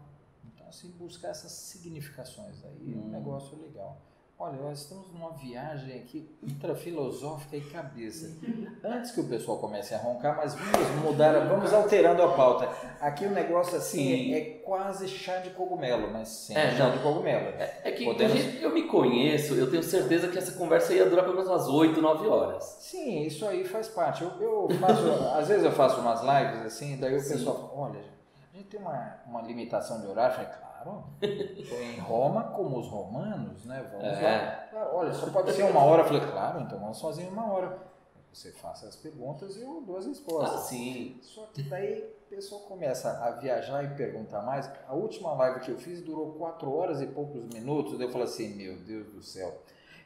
Então, 0.45 0.67
assim, 0.67 0.91
buscar 0.93 1.29
essas 1.29 1.53
significações 1.53 2.65
aí 2.65 2.95
é 2.95 2.97
um 2.97 3.03
Hum. 3.07 3.11
negócio 3.11 3.57
legal. 3.61 4.01
Olha, 4.39 4.59
nós 4.61 4.81
estamos 4.83 5.11
numa 5.15 5.31
viagem 5.33 5.97
aqui 5.99 6.29
ultra 6.43 6.75
filosófica 6.75 7.57
e 7.57 7.61
cabeça. 7.63 8.31
Antes 8.85 9.11
que 9.13 9.21
o 9.23 9.25
pessoal 9.27 9.57
comece 9.57 9.95
a 9.95 9.99
roncar, 9.99 10.37
mas 10.37 10.55
vamos 10.55 11.03
mudar, 11.03 11.33
vamos 11.47 11.73
alterando 11.73 12.23
a 12.23 12.35
pauta. 12.37 12.69
Aqui 13.01 13.25
o 13.25 13.31
negócio 13.31 13.79
assim 13.79 14.05
Sim. 14.05 14.35
é, 14.35 14.39
é 14.39 14.45
quase 14.63 15.09
chá 15.09 15.39
de 15.39 15.49
cogumelo, 15.51 16.13
mas 16.13 16.29
sem 16.29 16.55
É, 16.55 16.71
chá 16.77 16.85
não. 16.85 16.93
de 16.93 17.03
cogumelo. 17.03 17.47
É 17.83 17.91
que 17.93 18.05
Podemos- 18.05 18.45
do 18.45 18.51
que 18.59 18.63
eu 18.63 18.75
me 18.75 18.83
conheço, 18.83 19.55
eu 19.55 19.71
tenho 19.71 19.83
certeza 19.83 20.29
que 20.29 20.37
essa 20.37 20.53
conversa 20.53 20.93
ia 20.93 21.09
durar 21.09 21.25
pelo 21.25 21.37
menos 21.37 21.49
umas 21.51 21.67
8, 21.69 22.03
9 22.03 22.29
horas. 22.29 22.63
Sim, 22.81 23.23
isso 23.23 23.47
aí 23.49 23.65
faz 23.65 23.89
parte. 23.89 24.23
Eu, 24.23 24.33
eu 24.39 24.69
faço, 24.79 25.03
às 25.35 25.49
vezes 25.49 25.65
eu 25.65 25.73
faço 25.73 25.99
umas 26.03 26.21
lives 26.21 26.67
assim, 26.67 26.99
daí 26.99 27.17
o 27.17 27.21
Sim. 27.21 27.33
pessoal 27.33 27.57
fala, 27.57 27.71
olha, 27.89 28.01
a 28.53 28.57
gente 28.59 28.69
tem 28.69 28.79
uma, 28.81 29.15
uma 29.27 29.41
limitação 29.41 29.99
de 30.03 30.07
horário. 30.09 30.47
Em 31.23 31.99
Roma 32.01 32.45
como 32.55 32.79
os 32.79 32.89
romanos, 32.89 33.65
né? 33.65 33.85
Vamos 33.91 34.19
É. 34.19 34.23
lá. 34.23 34.81
Ah, 34.83 34.91
Olha, 34.95 35.13
só 35.13 35.27
pode 35.31 35.53
ser 35.53 35.63
uma 35.65 35.83
hora. 35.83 36.03
Eu 36.03 36.07
falei, 36.07 36.21
claro, 36.31 36.61
então 36.61 36.79
vamos 36.79 37.19
em 37.19 37.29
uma 37.29 37.53
hora. 37.53 37.79
Você 38.33 38.53
faça 38.53 38.87
as 38.87 38.97
perguntas 38.97 39.57
e 39.57 39.63
eu 39.63 39.83
dou 39.87 39.97
as 39.97 40.05
Ah, 40.05 40.09
respostas. 40.09 40.61
sim. 40.63 41.19
Só 41.23 41.47
que 41.55 41.63
daí 41.63 42.01
o 42.27 42.29
pessoal 42.29 42.61
começa 42.63 43.11
a 43.25 43.31
viajar 43.31 43.83
e 43.85 43.89
perguntar 43.97 44.43
mais. 44.43 44.71
A 44.87 44.95
última 44.95 45.33
live 45.33 45.61
que 45.61 45.71
eu 45.71 45.79
fiz 45.79 46.03
durou 46.03 46.33
quatro 46.33 46.71
horas 46.77 47.01
e 47.01 47.07
poucos 47.07 47.43
minutos. 47.55 47.97
Daí 47.97 48.07
eu 48.09 48.13
falei 48.13 48.27
assim, 48.27 48.49
meu 48.55 48.77
Deus 48.77 49.07
do 49.09 49.23
céu. 49.23 49.63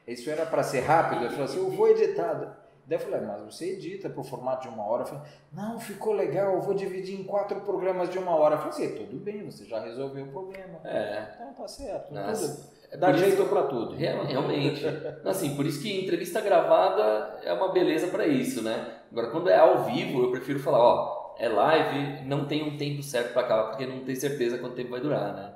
Isso 0.06 0.30
era 0.30 0.46
para 0.46 0.62
ser 0.62 0.80
rápido. 0.80 1.24
Eu 1.24 1.30
falei 1.30 1.44
assim, 1.44 1.58
eu 1.58 1.70
vou 1.70 1.88
editar. 1.88 2.59
Daí 2.90 2.98
eu 2.98 3.04
falei, 3.04 3.20
mas 3.20 3.40
você 3.42 3.74
edita 3.74 4.10
para 4.10 4.20
o 4.20 4.24
formato 4.24 4.68
de 4.68 4.74
uma 4.74 4.84
hora. 4.84 5.02
Eu 5.02 5.06
falei, 5.06 5.22
não, 5.52 5.78
ficou 5.78 6.12
legal, 6.12 6.54
eu 6.54 6.60
vou 6.60 6.74
dividir 6.74 7.20
em 7.20 7.22
quatro 7.22 7.60
programas 7.60 8.10
de 8.10 8.18
uma 8.18 8.34
hora. 8.34 8.56
Eu 8.56 8.58
falei 8.58 8.72
assim, 8.72 8.96
tudo 8.96 9.16
bem, 9.16 9.44
você 9.48 9.64
já 9.64 9.78
resolveu 9.78 10.24
o 10.24 10.28
problema. 10.32 10.80
É. 10.82 11.22
Então 11.36 11.52
tá 11.54 11.68
certo. 11.68 12.12
Nossa, 12.12 12.48
tudo- 12.48 12.80
é 12.90 12.96
Dá 12.96 13.12
jeito 13.12 13.44
para 13.44 13.62
tudo. 13.62 13.94
Real- 13.94 14.24
Realmente. 14.24 14.84
Assim, 15.24 15.54
por 15.54 15.64
isso 15.66 15.80
que 15.80 16.02
entrevista 16.02 16.40
gravada 16.40 17.38
é 17.44 17.52
uma 17.52 17.70
beleza 17.70 18.08
pra 18.08 18.26
isso, 18.26 18.60
né? 18.60 18.94
Agora, 19.12 19.28
quando 19.30 19.48
é 19.48 19.56
ao 19.56 19.84
vivo, 19.84 20.24
eu 20.24 20.32
prefiro 20.32 20.58
falar, 20.58 20.80
ó, 20.80 21.36
é 21.38 21.48
live, 21.48 22.24
não 22.24 22.44
tem 22.48 22.64
um 22.64 22.76
tempo 22.76 23.04
certo 23.04 23.32
pra 23.32 23.42
acabar, 23.42 23.68
porque 23.68 23.86
não 23.86 24.00
tem 24.04 24.16
certeza 24.16 24.58
quanto 24.58 24.74
tempo 24.74 24.90
vai 24.90 25.00
durar, 25.00 25.32
né? 25.32 25.52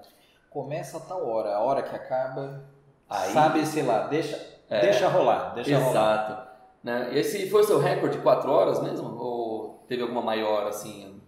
Começa 0.49 0.99
a 0.99 1.01
tal 1.01 1.29
hora, 1.29 1.57
a 1.57 1.59
hora 1.59 1.83
que 1.83 1.97
acaba, 1.97 2.63
Aí- 3.11 3.33
sabe, 3.33 3.67
sei 3.67 3.83
lá, 3.83 4.07
deixa, 4.07 4.37
É. 4.71 4.83
deixa 4.83 5.09
rolar, 5.09 5.53
deixa 5.57 5.77
rolar. 5.77 6.54
Né? 6.85 7.19
Esse 7.19 7.49
foi 7.49 7.63
o 7.63 7.65
seu 7.65 7.79
recorde 7.79 8.19
de 8.19 8.23
4 8.23 8.51
horas 8.51 8.81
mesmo? 8.83 9.17
Ou 9.19 9.83
teve 9.89 10.03
alguma 10.03 10.21
maior, 10.23 10.67
assim? 10.67 11.19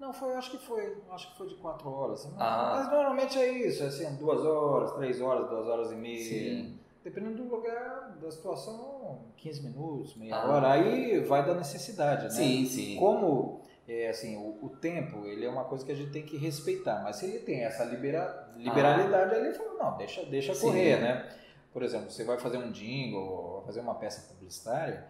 Não, 0.00 0.12
foi, 0.12 0.34
acho 0.34 0.50
que 0.50 0.58
foi, 0.58 0.96
acho 1.12 1.30
que 1.30 1.38
foi 1.38 1.46
de 1.48 1.54
quatro 1.56 1.88
horas. 1.90 2.24
Mas, 2.32 2.34
Ah. 2.40 2.72
mas 2.76 2.90
normalmente 2.90 3.38
é 3.38 3.50
isso, 3.66 3.82
é 3.82 3.86
assim, 3.86 4.16
duas 4.16 4.44
horas, 4.44 4.92
três 4.92 5.20
horas, 5.20 5.48
duas 5.48 5.66
horas 5.66 5.92
e 5.92 5.94
meia. 5.94 6.18
Sim. 6.24 6.78
Dependendo 7.02 7.42
do 7.44 7.54
lugar, 7.54 8.16
da 8.20 8.30
situação, 8.30 9.18
15 9.36 9.62
minutos, 9.62 10.16
meia 10.16 10.34
Ah. 10.36 10.48
hora. 10.50 10.72
Aí 10.72 11.20
vai 11.20 11.44
da 11.46 11.54
necessidade, 11.54 12.24
né? 12.24 12.30
Sim, 12.30 12.64
sim. 12.66 12.96
Como 12.98 13.60
é, 13.88 14.08
assim, 14.08 14.36
o, 14.36 14.58
o 14.66 14.68
tempo 14.70 15.24
ele 15.26 15.44
é 15.44 15.48
uma 15.48 15.64
coisa 15.64 15.84
que 15.84 15.92
a 15.92 15.94
gente 15.94 16.10
tem 16.10 16.22
que 16.22 16.36
respeitar, 16.38 17.02
mas 17.02 17.16
se 17.16 17.26
ele 17.26 17.38
tem 17.40 17.62
essa 17.64 17.84
libera, 17.84 18.48
liberalidade, 18.56 19.34
ele 19.36 19.52
fala, 19.54 19.74
não, 19.90 19.96
deixa, 19.98 20.24
deixa 20.24 20.52
Ah. 20.52 20.54
Sim. 20.54 20.66
correr, 20.66 21.00
né? 21.00 21.28
Por 21.74 21.82
exemplo, 21.82 22.10
você 22.10 22.24
vai 22.24 22.38
fazer 22.38 22.56
um 22.56 22.70
jingle, 22.70 23.56
vai 23.56 23.66
fazer 23.66 23.80
uma 23.80 23.96
peça 23.96 24.32
publicitária, 24.32 25.04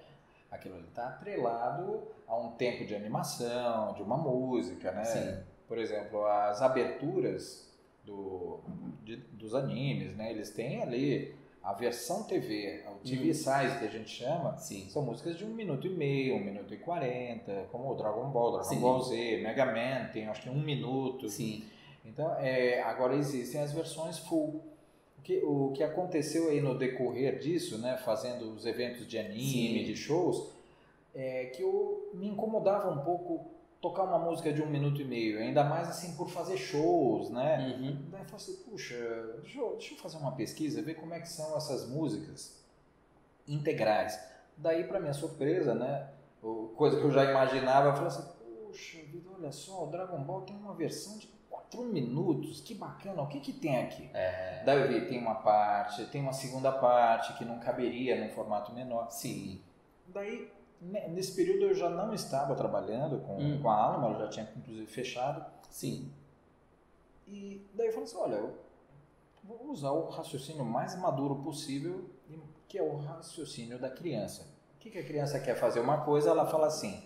aquilo 0.51 0.75
ali 0.77 0.87
está 0.89 1.09
atrelado 1.09 2.03
a 2.27 2.35
um 2.37 2.53
tempo 2.53 2.85
de 2.87 2.97
animação, 2.97 3.93
de 3.93 4.03
uma 4.03 4.17
música, 4.17 4.91
né? 4.91 5.05
Sim. 5.05 5.37
Por 5.69 5.79
exemplo, 5.79 6.25
as 6.27 6.61
aberturas 6.63 7.71
do, 8.05 8.61
de- 9.05 9.17
dos 9.17 9.55
animes, 9.55 10.17
né? 10.17 10.31
Eles 10.31 10.51
têm 10.51 10.83
ali 10.83 11.35
a 11.63 11.73
versão 11.73 12.23
TV, 12.25 12.83
o 12.89 13.07
TV 13.07 13.31
Hum. 13.31 13.35
size 13.35 13.79
que 13.79 13.85
a 13.87 13.91
gente 13.91 14.11
chama, 14.11 14.57
Sim. 14.59 14.87
são 14.91 15.03
músicas 15.03 15.37
de 15.39 15.45
um 15.45 15.49
minuto 15.55 15.87
e 15.87 15.91
meio, 15.91 16.37
um 16.37 16.41
minuto 16.45 16.73
e 16.75 16.77
quarenta, 16.79 17.67
como 17.73 17.91
o 17.91 17.95
Dragon 17.95 18.29
Ball, 18.31 18.53
Dragon 18.53 18.69
Sim. 18.69 18.81
Ball 18.81 19.03
Z, 19.03 19.41
Mega 19.43 19.67
Man 19.67 20.11
tem 20.13 20.27
acho 20.29 20.43
que 20.43 20.51
um 20.51 20.61
minuto. 20.61 21.29
Sim. 21.29 21.65
Então, 22.05 22.35
é, 22.39 22.83
agora 22.83 23.15
existem 23.17 23.61
as 23.63 23.73
versões 23.73 24.19
full. 24.19 24.63
O 25.25 25.27
que, 25.27 25.43
o 25.43 25.73
que 25.73 25.83
aconteceu 25.83 26.51
aí 26.51 26.61
no 26.61 26.77
decorrer 26.77 27.39
disso, 27.39 27.79
né, 27.79 27.97
fazendo 27.97 28.53
os 28.53 28.67
eventos 28.67 29.07
de 29.07 29.19
anime, 29.19 29.79
Sim. 29.79 29.85
de 29.85 29.97
shows, 29.97 30.51
é 31.15 31.47
que 31.47 31.63
eu 31.63 32.11
me 32.13 32.29
incomodava 32.29 32.91
um 32.91 33.03
pouco 33.03 33.47
tocar 33.81 34.03
uma 34.03 34.19
música 34.19 34.53
de 34.53 34.61
um 34.61 34.69
minuto 34.69 35.01
e 35.01 35.05
meio, 35.05 35.39
ainda 35.39 35.65
mais 35.65 35.89
assim 35.89 36.15
por 36.15 36.29
fazer 36.29 36.59
shows, 36.59 37.31
né? 37.31 37.75
Uhum. 37.75 38.11
Daí 38.11 38.21
eu 38.21 38.27
falei 38.27 38.37
assim, 38.37 38.57
puxa, 38.69 38.97
deixa 39.41 39.59
eu, 39.59 39.71
deixa 39.73 39.95
eu 39.95 39.99
fazer 39.99 40.19
uma 40.19 40.33
pesquisa, 40.33 40.83
ver 40.83 40.93
como 40.93 41.15
é 41.15 41.21
que 41.21 41.29
são 41.31 41.57
essas 41.57 41.89
músicas 41.89 42.63
integrais. 43.49 44.21
Daí, 44.59 44.85
para 44.85 45.01
minha 45.01 45.15
surpresa, 45.15 45.75
né, 45.75 46.07
coisa 46.77 47.01
que 47.01 47.05
eu 47.07 47.11
já 47.11 47.31
imaginava, 47.31 47.89
eu 47.89 47.95
falei 47.95 48.09
assim, 48.09 48.29
puxa 48.67 48.99
vida, 49.11 49.31
olha 49.35 49.51
só, 49.51 49.85
o 49.85 49.91
Dragon 49.91 50.23
Ball 50.23 50.43
tem 50.43 50.55
uma 50.55 50.75
versão 50.75 51.17
de 51.17 51.29
4 51.77 51.93
minutos, 51.93 52.61
que 52.61 52.75
bacana, 52.75 53.23
o 53.23 53.27
que 53.29 53.41
que 53.41 53.53
tem 53.53 53.83
aqui? 53.83 54.09
É. 54.15 54.63
Daí 54.65 54.81
eu 54.81 54.89
vi, 54.89 55.07
tem 55.09 55.19
uma 55.21 55.35
parte, 55.37 56.05
tem 56.07 56.21
uma 56.23 56.33
segunda 56.33 56.71
parte 56.73 57.33
que 57.39 57.45
não 57.45 57.59
caberia 57.59 58.19
num 58.21 58.31
formato 58.31 58.73
menor. 58.73 59.11
Sim. 59.11 59.61
Daí, 60.09 60.51
ne- 60.81 61.09
nesse 61.09 61.35
período 61.35 61.65
eu 61.67 61.75
já 61.75 61.89
não 61.89 62.13
estava 62.15 62.55
trabalhando 62.55 63.21
com, 63.21 63.37
Hum. 63.39 63.61
com 63.63 63.71
a 63.71 63.77
Alma, 63.77 64.09
ela 64.09 64.19
já 64.21 64.29
tinha 64.29 64.49
inclusive 64.57 64.87
fechado, 64.87 65.45
Sim. 65.71 66.13
E 67.27 67.67
daí 67.75 67.87
eu 67.89 67.93
falei 67.93 68.05
assim, 68.07 68.17
olha, 68.19 68.35
eu 68.37 68.55
vou 69.43 69.71
usar 69.71 69.91
o 69.91 70.09
raciocínio 70.11 70.65
mais 70.65 70.95
maduro 70.97 71.37
possível, 71.37 72.09
que 72.69 72.79
é 72.79 72.83
o 72.83 72.97
raciocínio 72.99 73.79
da 73.79 73.91
criança. 73.91 74.47
O 74.77 74.79
que, 74.79 74.91
que 74.91 74.99
a 74.99 75.05
criança 75.05 75.41
quer 75.41 75.55
fazer 75.57 75.81
uma 75.81 76.03
coisa, 76.05 76.31
ela 76.31 76.47
fala 76.47 76.67
assim, 76.67 77.03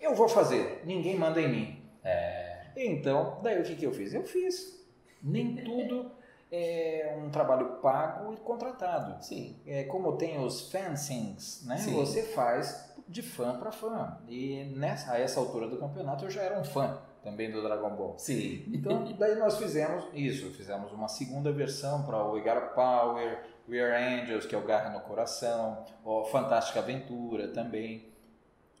eu 0.00 0.14
vou 0.14 0.28
fazer, 0.28 0.82
ninguém 0.86 1.18
manda 1.18 1.40
em 1.42 1.48
mim. 1.48 1.82
É. 2.04 2.45
Então, 2.76 3.40
daí 3.42 3.60
o 3.60 3.64
que, 3.64 3.74
que 3.74 3.86
eu 3.86 3.92
fiz? 3.92 4.12
Eu 4.12 4.24
fiz. 4.24 4.84
Nem 5.22 5.56
tudo 5.56 6.12
é 6.52 7.18
um 7.18 7.30
trabalho 7.30 7.80
pago 7.80 8.32
e 8.32 8.36
contratado. 8.36 9.22
Sim. 9.24 9.56
É, 9.66 9.84
como 9.84 10.16
tem 10.16 10.38
os 10.38 10.70
fanzines, 10.70 11.64
né? 11.66 11.78
Sim. 11.78 11.94
Você 11.94 12.22
faz 12.22 12.94
de 13.08 13.22
fã 13.22 13.58
para 13.58 13.72
fã. 13.72 14.18
E 14.28 14.64
nessa, 14.76 15.12
a 15.12 15.18
essa 15.18 15.40
altura 15.40 15.68
do 15.68 15.78
campeonato 15.78 16.24
eu 16.24 16.30
já 16.30 16.42
era 16.42 16.58
um 16.58 16.64
fã 16.64 16.98
também 17.22 17.50
do 17.50 17.60
Dragon 17.60 17.90
Ball. 17.90 18.14
Sim. 18.18 18.64
Então, 18.72 19.12
daí 19.18 19.34
nós 19.34 19.58
fizemos 19.58 20.04
isso, 20.14 20.50
fizemos 20.52 20.92
uma 20.92 21.08
segunda 21.08 21.50
versão 21.50 22.04
para 22.04 22.22
o 22.22 22.40
Got 22.40 22.74
Power, 22.74 23.42
We 23.68 23.80
Are 23.80 24.22
Angels, 24.22 24.46
que 24.46 24.54
é 24.54 24.58
o 24.58 24.64
Garra 24.64 24.90
no 24.90 25.00
Coração, 25.00 25.84
o 26.04 26.24
Fantástica 26.26 26.78
Aventura 26.78 27.48
também. 27.48 28.12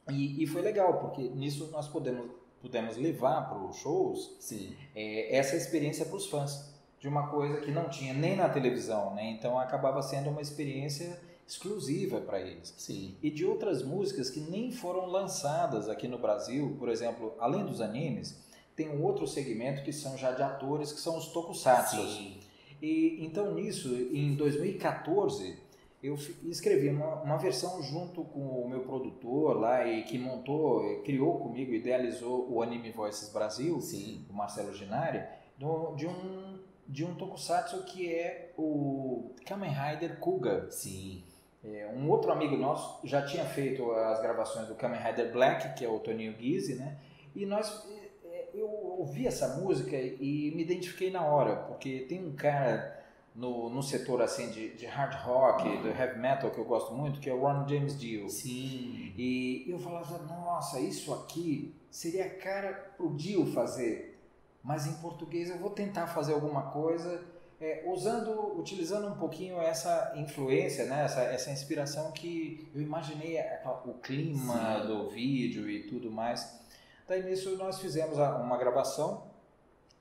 E, 0.08 0.44
e 0.44 0.46
foi 0.46 0.62
legal, 0.62 1.00
porque 1.00 1.22
nisso 1.22 1.68
nós 1.72 1.88
podemos, 1.88 2.30
pudemos 2.60 2.96
levar 2.96 3.48
para 3.48 3.58
os 3.58 3.76
shows 3.76 4.36
Sim. 4.40 4.74
é, 4.94 5.36
essa 5.36 5.56
experiência 5.56 6.04
para 6.04 6.16
os 6.16 6.26
fãs, 6.26 6.74
de 6.98 7.08
uma 7.08 7.28
coisa 7.28 7.60
que 7.60 7.70
não 7.70 7.88
tinha 7.88 8.14
nem 8.14 8.36
na 8.36 8.48
televisão, 8.48 9.14
né? 9.14 9.30
então 9.30 9.58
acabava 9.58 10.02
sendo 10.02 10.30
uma 10.30 10.40
experiência 10.40 11.20
exclusiva 11.46 12.20
para 12.20 12.40
eles 12.40 12.74
Sim. 12.76 13.14
e 13.22 13.30
de 13.30 13.44
outras 13.44 13.82
músicas 13.82 14.30
que 14.30 14.40
nem 14.40 14.72
foram 14.72 15.06
lançadas 15.06 15.88
aqui 15.88 16.08
no 16.08 16.18
Brasil, 16.18 16.74
por 16.78 16.88
exemplo, 16.88 17.34
além 17.38 17.64
dos 17.64 17.80
animes, 17.80 18.44
tem 18.74 18.90
um 18.90 19.02
outro 19.02 19.26
segmento 19.26 19.82
que 19.82 19.92
são 19.92 20.18
já 20.18 20.32
de 20.32 20.42
atores, 20.42 20.92
que 20.92 21.00
são 21.00 21.16
os 21.16 21.28
tokusatsu. 21.28 21.96
Sim. 21.96 22.40
E 22.82 23.24
então 23.24 23.54
nisso, 23.54 23.94
em 23.94 24.34
2014, 24.34 25.56
eu 26.02 26.14
escrevi 26.44 26.88
uma, 26.90 27.22
uma 27.22 27.36
versão 27.36 27.82
junto 27.82 28.22
com 28.24 28.40
o 28.40 28.68
meu 28.68 28.80
produtor 28.80 29.58
lá 29.58 29.86
e 29.86 30.02
que 30.04 30.18
montou, 30.18 30.84
eh, 30.84 30.96
criou 31.04 31.38
comigo, 31.38 31.72
idealizou 31.72 32.46
o 32.50 32.62
Anime 32.62 32.90
Voices 32.90 33.32
Brasil, 33.32 33.80
Sim. 33.80 34.24
o 34.30 34.32
Marcelo 34.32 34.72
Ginari, 34.74 35.22
do- 35.58 35.94
de 35.96 36.06
um 36.06 36.56
de 36.88 37.04
um 37.04 37.16
tokusatsu 37.16 37.82
que 37.82 38.14
é 38.14 38.52
o 38.56 39.30
Kamen 39.44 39.70
Rider 39.72 40.18
Kuga. 40.20 40.70
Sim. 40.70 41.24
É, 41.64 41.92
um 41.92 42.08
outro 42.08 42.30
amigo 42.30 42.56
nosso 42.56 43.04
já 43.04 43.22
tinha 43.26 43.44
feito 43.44 43.90
as 43.90 44.22
gravações 44.22 44.68
do 44.68 44.76
Kamen 44.76 45.00
Rider 45.00 45.32
Black, 45.32 45.74
que 45.76 45.84
é 45.84 45.88
o 45.88 45.98
Toninho 45.98 46.32
Guise, 46.34 46.76
né? 46.76 46.96
E 47.34 47.44
nós, 47.44 47.84
é, 47.90 48.28
é, 48.28 48.48
eu 48.54 48.68
ouvi 48.68 49.26
essa 49.26 49.56
música 49.56 49.96
e 49.96 50.52
me 50.54 50.62
identifiquei 50.62 51.10
na 51.10 51.26
hora, 51.26 51.56
porque 51.56 52.06
tem 52.08 52.24
um 52.24 52.36
cara 52.36 52.95
no, 53.36 53.68
no 53.68 53.82
setor 53.82 54.22
assim 54.22 54.50
de, 54.50 54.70
de 54.70 54.86
hard 54.86 55.14
rock, 55.22 55.62
do 55.78 55.88
heavy 55.88 56.18
metal 56.18 56.50
que 56.50 56.58
eu 56.58 56.64
gosto 56.64 56.94
muito, 56.94 57.20
que 57.20 57.28
é 57.28 57.34
o 57.34 57.40
Ron 57.40 57.68
James 57.68 57.98
Dio. 57.98 58.28
Sim. 58.30 59.12
E 59.16 59.64
eu 59.68 59.78
falava, 59.78 60.18
nossa, 60.18 60.80
isso 60.80 61.12
aqui 61.12 61.74
seria 61.90 62.28
cara 62.30 62.94
pro 62.96 63.14
Dio 63.14 63.46
fazer, 63.52 64.18
mas 64.64 64.86
em 64.86 64.94
português 64.94 65.50
eu 65.50 65.58
vou 65.58 65.70
tentar 65.70 66.06
fazer 66.06 66.32
alguma 66.32 66.70
coisa 66.70 67.22
é, 67.60 67.84
usando, 67.86 68.58
utilizando 68.58 69.08
um 69.08 69.16
pouquinho 69.16 69.60
essa 69.60 70.14
influência, 70.16 70.86
né, 70.86 71.04
essa, 71.04 71.20
essa 71.22 71.50
inspiração 71.50 72.12
que 72.12 72.66
eu 72.74 72.80
imaginei 72.80 73.38
aquela, 73.38 73.82
o 73.86 73.94
clima 73.94 74.80
Sim. 74.80 74.86
do 74.86 75.10
vídeo 75.10 75.68
e 75.68 75.82
tudo 75.84 76.10
mais. 76.10 76.58
Daí 77.06 77.22
nisso 77.22 77.56
nós 77.56 77.80
fizemos 77.80 78.16
uma 78.16 78.56
gravação, 78.56 79.24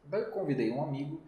daí 0.06 0.22
eu 0.22 0.32
convidei 0.32 0.72
um 0.72 0.82
amigo 0.82 1.22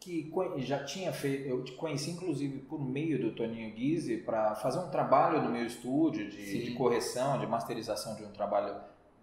que 0.00 0.30
já 0.58 0.84
tinha 0.84 1.12
feito, 1.12 1.48
eu 1.48 1.64
te 1.64 1.72
conheci 1.72 2.10
inclusive 2.10 2.58
por 2.60 2.80
meio 2.80 3.20
do 3.20 3.32
Toninho 3.32 3.74
Guise 3.74 4.18
para 4.18 4.54
fazer 4.56 4.78
um 4.78 4.90
trabalho 4.90 5.42
no 5.42 5.50
meu 5.50 5.66
estúdio 5.66 6.28
de, 6.30 6.64
de, 6.64 6.74
correção, 6.74 7.38
de 7.38 7.46
masterização 7.46 8.14
de 8.14 8.24
um 8.24 8.30
trabalho 8.30 8.76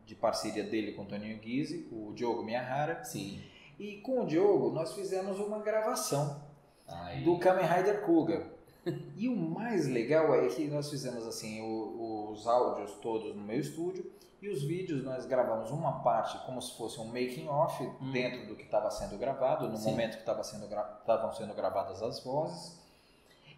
de 0.06 0.16
parceria 0.16 0.64
dele 0.64 0.94
com 0.94 1.04
o 1.04 1.06
Toninho 1.06 1.38
Guise, 1.40 1.88
o 1.92 2.12
Diogo 2.14 2.44
Miyahara. 2.44 3.04
Sim. 3.04 3.42
E 3.80 3.98
com 3.98 4.24
o 4.24 4.26
Diogo 4.26 4.72
nós 4.72 4.94
fizemos 4.94 5.40
uma 5.40 5.60
gravação 5.60 6.42
Aí. 6.88 7.24
do 7.24 7.38
Kamen 7.40 7.66
Rider 7.66 8.02
Kuga. 8.02 8.52
e 9.16 9.30
o 9.30 9.36
mais 9.36 9.88
legal 9.88 10.36
é 10.36 10.48
que 10.48 10.68
nós 10.68 10.90
fizemos 10.90 11.26
assim 11.26 11.62
o, 11.62 12.32
os 12.32 12.46
áudios 12.46 12.92
todos 13.02 13.36
no 13.36 13.42
meu 13.42 13.60
estúdio 13.60 14.12
e 14.44 14.50
os 14.50 14.62
vídeos 14.62 15.06
nós 15.06 15.26
gravamos 15.26 15.72
uma 15.72 16.04
parte 16.04 16.38
como 16.46 16.62
se 16.62 16.76
fosse 16.76 17.00
um 17.00 17.06
making 17.06 17.48
off 17.48 17.82
hum. 17.82 18.12
dentro 18.12 18.46
do 18.46 18.58
que 18.58 18.64
estava 18.64 18.92
sendo 18.92 19.18
gravado 19.18 19.70
no 19.70 19.78
Sim. 19.78 19.92
momento 19.92 20.16
que 20.16 20.20
estavam 20.20 20.44
sendo, 20.44 20.68
gra 20.68 21.32
sendo 21.34 21.54
gravadas 21.54 22.04
as 22.04 22.22
vozes 22.22 22.78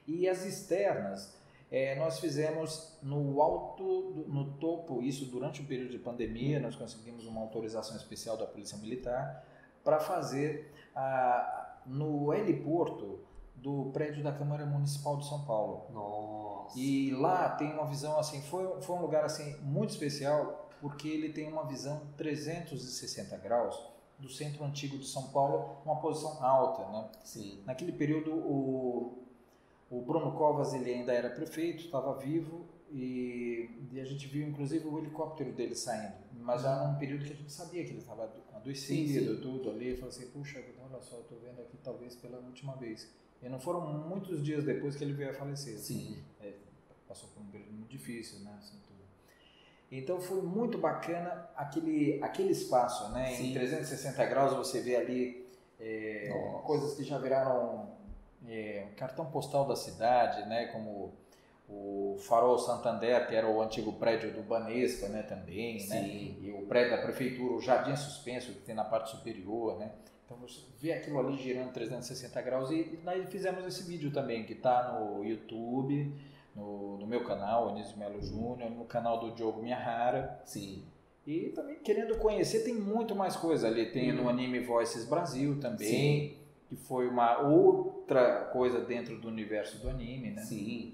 e 0.07 0.29
as 0.29 0.45
externas 0.45 1.35
é, 1.71 1.95
nós 1.95 2.19
fizemos 2.19 2.95
no 3.01 3.41
alto, 3.41 4.25
no 4.27 4.53
topo, 4.59 5.01
isso 5.01 5.25
durante 5.25 5.61
o 5.61 5.65
período 5.65 5.89
de 5.89 5.97
pandemia, 5.97 6.59
nós 6.59 6.75
conseguimos 6.75 7.25
uma 7.25 7.41
autorização 7.41 7.97
especial 7.97 8.37
da 8.37 8.45
Polícia 8.45 8.77
Militar 8.77 9.43
para 9.83 9.99
fazer 9.99 10.71
a, 10.95 11.79
no 11.87 12.31
heliporto 12.31 13.19
do 13.55 13.89
prédio 13.91 14.23
da 14.23 14.31
Câmara 14.31 14.63
Municipal 14.67 15.17
de 15.17 15.27
São 15.27 15.43
Paulo. 15.43 15.87
Nossa. 15.91 16.77
E 16.79 17.09
lá 17.09 17.49
tem 17.49 17.73
uma 17.73 17.87
visão 17.87 18.19
assim, 18.19 18.43
foi, 18.43 18.79
foi 18.81 18.95
um 18.95 19.01
lugar 19.01 19.25
assim 19.25 19.59
muito 19.61 19.89
especial 19.89 20.64
porque 20.85 21.07
ele 21.07 21.29
tem 21.29 21.47
uma 21.47 21.65
visão 21.65 21.99
360 22.15 23.35
graus 23.37 23.75
do 24.19 24.29
centro 24.29 24.63
antigo 24.63 24.99
de 24.99 25.07
São 25.07 25.29
Paulo, 25.29 25.77
uma 25.83 25.95
posição 25.95 26.43
alta, 26.45 26.87
né? 26.91 27.09
Sim. 27.23 27.63
Naquele 27.65 27.91
período 27.91 28.31
o 28.31 29.23
o 29.89 30.01
Bruno 30.01 30.31
Covas 30.33 30.75
ele 30.75 30.93
ainda 30.93 31.11
era 31.11 31.29
prefeito, 31.31 31.85
estava 31.85 32.13
vivo 32.19 32.67
e, 32.91 33.67
e, 33.91 33.99
a 33.99 34.05
gente 34.05 34.27
viu 34.27 34.47
inclusive 34.47 34.87
o 34.87 34.99
helicóptero 34.99 35.51
dele 35.53 35.73
saindo, 35.73 36.13
mas 36.39 36.61
já 36.61 36.87
num 36.87 36.99
período 36.99 37.25
que 37.25 37.33
a 37.33 37.35
gente 37.35 37.51
sabia 37.51 37.83
que 37.83 37.89
ele 37.89 37.99
estava 37.99 38.31
adoecido, 38.53 39.41
tudo 39.41 39.71
ali. 39.71 39.89
Eu 39.89 39.95
falei 39.97 40.09
assim, 40.09 40.27
puxa, 40.27 40.63
olha 40.83 41.01
só, 41.01 41.19
estou 41.19 41.39
vendo 41.39 41.61
aqui 41.61 41.77
talvez 41.83 42.15
pela 42.15 42.37
última 42.37 42.75
vez. 42.75 43.11
E 43.41 43.49
não 43.49 43.59
foram 43.59 43.81
muitos 44.07 44.43
dias 44.43 44.63
depois 44.63 44.95
que 44.95 45.03
ele 45.03 45.13
veio 45.13 45.31
a 45.31 45.33
falecer. 45.33 45.79
Sim. 45.79 46.23
É, 46.39 46.53
passou 47.07 47.27
por 47.29 47.41
um 47.41 47.47
período 47.47 47.73
muito 47.73 47.89
difícil, 47.89 48.39
né? 48.41 48.55
Assim, 48.59 48.77
então 49.91 50.19
foi 50.19 50.41
muito 50.41 50.77
bacana 50.77 51.49
aquele, 51.55 52.19
aquele 52.23 52.51
espaço, 52.51 53.11
né? 53.11 53.31
Sim. 53.35 53.51
Em 53.51 53.53
360 53.53 54.25
graus 54.25 54.53
você 54.53 54.81
vê 54.81 54.95
ali 54.95 55.47
é, 55.79 56.29
coisas 56.63 56.95
que 56.95 57.03
já 57.03 57.17
viraram 57.17 57.89
é, 58.47 58.87
cartão 58.97 59.25
postal 59.25 59.65
da 59.67 59.75
cidade, 59.75 60.47
né? 60.47 60.67
Como 60.67 61.13
o 61.67 62.17
Farol 62.19 62.57
Santander, 62.59 63.27
que 63.27 63.35
era 63.35 63.47
o 63.47 63.61
antigo 63.61 63.93
prédio 63.93 64.31
do 64.31 64.43
Banespa, 64.43 65.07
né, 65.07 65.23
também, 65.23 65.75
né? 65.75 65.79
Sim. 65.79 66.37
né? 66.41 66.47
E 66.47 66.51
o 66.51 66.65
prédio 66.67 66.95
da 66.95 67.01
prefeitura, 67.01 67.53
o 67.53 67.61
Jardim 67.61 67.95
Suspenso, 67.95 68.51
que 68.53 68.61
tem 68.61 68.75
na 68.75 68.83
parte 68.83 69.11
superior, 69.11 69.77
né? 69.77 69.91
Então 70.25 70.37
você 70.37 70.61
vê 70.79 70.91
aquilo 70.93 71.19
ali 71.19 71.37
girando 71.37 71.71
360 71.71 72.41
graus 72.41 72.71
e 72.71 72.99
nós 73.03 73.29
fizemos 73.29 73.65
esse 73.65 73.83
vídeo 73.83 74.11
também, 74.11 74.43
que 74.43 74.53
está 74.53 74.93
no 74.93 75.23
YouTube, 75.23 76.13
no, 76.55 76.97
no, 76.97 77.07
meu 77.07 77.23
canal, 77.23 77.69
Anísio 77.69 77.97
Melo 77.97 78.21
Júnior, 78.21 78.71
no 78.71 78.85
canal 78.85 79.19
do 79.19 79.31
Diogo 79.31 79.61
Miyahara. 79.61 80.39
Sim. 80.45 80.83
E 81.27 81.49
também 81.49 81.77
querendo 81.79 82.17
conhecer, 82.17 82.59
tem 82.59 82.73
muito 82.73 83.15
mais 83.15 83.35
coisa 83.35 83.67
ali. 83.67 83.87
Tem 83.91 84.11
no 84.11 84.29
Anime 84.29 84.59
Voices 84.59 85.05
Brasil 85.05 85.59
também. 85.59 85.87
Sim. 85.87 86.33
Que 86.69 86.75
foi 86.75 87.07
uma 87.07 87.39
outra 87.39 88.45
coisa 88.53 88.79
dentro 88.81 89.17
do 89.17 89.27
universo 89.27 89.79
do 89.79 89.89
anime, 89.89 90.31
né? 90.31 90.41
Sim. 90.43 90.93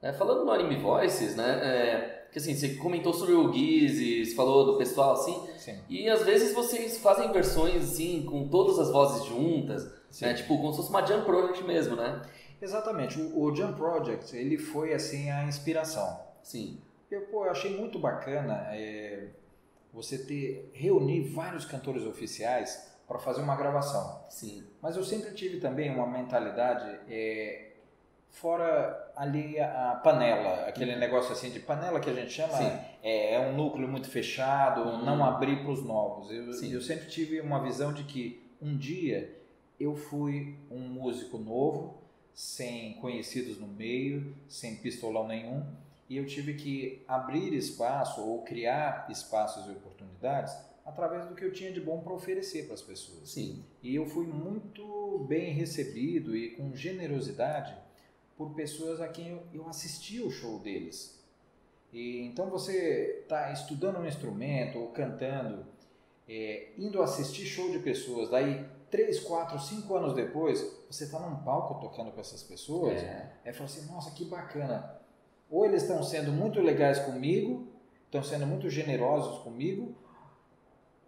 É, 0.00 0.12
falando 0.12 0.44
no 0.44 0.52
Anime 0.52 0.76
Voices, 0.76 1.34
né? 1.34 1.60
É, 1.62 2.18
que 2.30 2.38
assim, 2.38 2.54
você 2.54 2.74
comentou 2.74 3.12
sobre 3.12 3.34
o 3.34 3.52
Gizes, 3.52 4.34
falou 4.34 4.64
do 4.64 4.78
pessoal 4.78 5.12
assim. 5.12 5.36
Sim. 5.56 5.78
E 5.88 6.08
às 6.08 6.24
vezes 6.24 6.54
vocês 6.54 6.98
fazem 6.98 7.32
versões 7.32 7.82
assim, 7.82 8.22
com 8.22 8.48
todas 8.48 8.78
as 8.78 8.90
vozes 8.90 9.24
juntas, 9.24 9.90
né? 10.20 10.34
Tipo, 10.34 10.56
como 10.58 10.70
se 10.72 10.78
fosse 10.78 10.90
uma 10.90 11.04
Jump 11.04 11.24
Project 11.24 11.64
mesmo, 11.64 11.96
né? 11.96 12.22
Exatamente. 12.60 13.20
O, 13.20 13.42
o 13.42 13.54
Jump 13.54 13.74
Project, 13.74 14.36
ele 14.36 14.58
foi 14.58 14.92
assim 14.92 15.30
a 15.30 15.44
inspiração. 15.44 16.20
Sim. 16.42 16.80
Eu, 17.10 17.22
pô, 17.22 17.46
eu 17.46 17.50
achei 17.50 17.76
muito 17.76 17.98
bacana 17.98 18.68
é, 18.72 19.28
você 19.92 20.18
ter 20.18 20.70
reunir 20.74 21.22
vários 21.22 21.64
cantores 21.64 22.04
oficiais 22.04 22.88
para 23.06 23.18
fazer 23.18 23.40
uma 23.40 23.56
gravação. 23.56 24.22
Sim. 24.28 24.64
Mas 24.82 24.96
eu 24.96 25.04
sempre 25.04 25.32
tive 25.32 25.58
também 25.58 25.90
uma 25.90 26.06
mentalidade 26.06 26.98
é, 27.08 27.68
fora 28.30 29.10
ali 29.16 29.58
a, 29.58 30.00
panela, 30.04 30.66
aquele 30.66 30.92
uhum. 30.92 30.98
negócio 30.98 31.32
assim 31.32 31.50
de 31.50 31.58
panela 31.58 31.98
que 31.98 32.10
a 32.10 32.12
gente 32.12 32.30
chama, 32.30 32.58
é, 33.02 33.34
é, 33.34 33.40
um 33.40 33.56
núcleo 33.56 33.88
muito 33.88 34.10
fechado, 34.10 34.82
uhum. 34.82 35.04
não 35.04 35.24
abrir 35.24 35.62
para 35.62 35.72
os 35.72 35.82
novos. 35.82 36.30
Eu, 36.30 36.70
eu 36.70 36.80
sempre 36.80 37.08
tive 37.08 37.40
uma 37.40 37.62
visão 37.62 37.92
de 37.92 38.04
que 38.04 38.46
um 38.60 38.76
dia 38.76 39.34
eu 39.80 39.94
fui 39.94 40.56
um 40.70 40.80
músico 40.80 41.38
novo, 41.38 41.97
sem 42.38 42.92
conhecidos 43.00 43.58
no 43.58 43.66
meio, 43.66 44.32
sem 44.48 44.76
pistolão 44.76 45.26
nenhum, 45.26 45.66
e 46.08 46.16
eu 46.16 46.24
tive 46.24 46.54
que 46.54 47.02
abrir 47.08 47.52
espaço 47.52 48.20
ou 48.20 48.42
criar 48.42 49.08
espaços 49.10 49.66
e 49.66 49.72
oportunidades 49.72 50.56
através 50.86 51.26
do 51.26 51.34
que 51.34 51.44
eu 51.44 51.52
tinha 51.52 51.72
de 51.72 51.80
bom 51.80 52.00
para 52.00 52.12
oferecer 52.12 52.66
para 52.66 52.74
as 52.74 52.80
pessoas. 52.80 53.30
Sim. 53.30 53.64
E 53.82 53.92
eu 53.92 54.06
fui 54.06 54.24
muito 54.24 55.26
bem 55.28 55.52
recebido 55.52 56.36
e 56.36 56.50
com 56.50 56.76
generosidade 56.76 57.76
por 58.36 58.54
pessoas 58.54 59.00
a 59.00 59.08
quem 59.08 59.42
eu, 59.52 59.68
assisti 59.68 60.20
o 60.20 60.30
show 60.30 60.60
deles. 60.60 61.20
E, 61.92 62.20
então 62.20 62.48
você 62.48 63.22
está 63.22 63.50
estudando 63.50 63.98
um 63.98 64.06
instrumento 64.06 64.78
ou 64.78 64.92
cantando, 64.92 65.66
é, 66.28 66.68
indo 66.78 67.02
assistir 67.02 67.46
show 67.46 67.68
de 67.72 67.80
pessoas, 67.80 68.30
daí 68.30 68.64
3, 68.90 69.20
4, 69.20 69.58
5 69.58 69.94
anos 69.94 70.14
depois, 70.14 70.60
você 70.90 71.04
está 71.04 71.18
num 71.18 71.36
palco 71.36 71.80
tocando 71.80 72.10
com 72.10 72.20
essas 72.20 72.42
pessoas, 72.42 73.02
é, 73.02 73.32
é 73.44 73.52
falar 73.52 73.66
assim, 73.66 73.86
nossa, 73.92 74.10
que 74.12 74.24
bacana. 74.24 74.98
Ou 75.50 75.64
eles 75.64 75.82
estão 75.82 76.02
sendo 76.02 76.32
muito 76.32 76.60
legais 76.60 76.98
comigo, 76.98 77.68
estão 78.06 78.22
sendo 78.22 78.46
muito 78.46 78.68
generosos 78.70 79.38
comigo, 79.42 79.94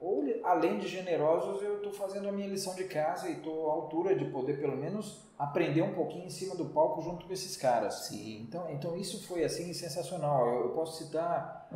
ou 0.01 0.25
além 0.45 0.79
de 0.79 0.89
generosos, 0.89 1.63
eu 1.63 1.77
estou 1.77 1.93
fazendo 1.93 2.29
a 2.29 2.33
minha 2.33 2.49
lição 2.49 2.75
de 2.75 2.85
casa 2.85 3.29
e 3.29 3.33
estou 3.33 3.71
à 3.71 3.75
altura 3.75 4.17
de 4.17 4.25
poder 4.27 4.59
pelo 4.59 4.75
menos 4.75 5.27
aprender 5.39 5.83
um 5.83 5.93
pouquinho 5.93 6.25
em 6.25 6.31
cima 6.31 6.57
do 6.57 6.67
palco 6.67 7.03
junto 7.03 7.27
com 7.27 7.33
esses 7.33 7.55
caras. 7.57 8.07
Sim. 8.07 8.41
Então, 8.43 8.71
então 8.71 8.97
isso 8.97 9.27
foi 9.27 9.45
assim 9.45 9.75
sensacional. 9.75 10.47
Eu, 10.49 10.61
eu 10.63 10.69
posso 10.71 11.03
citar 11.03 11.69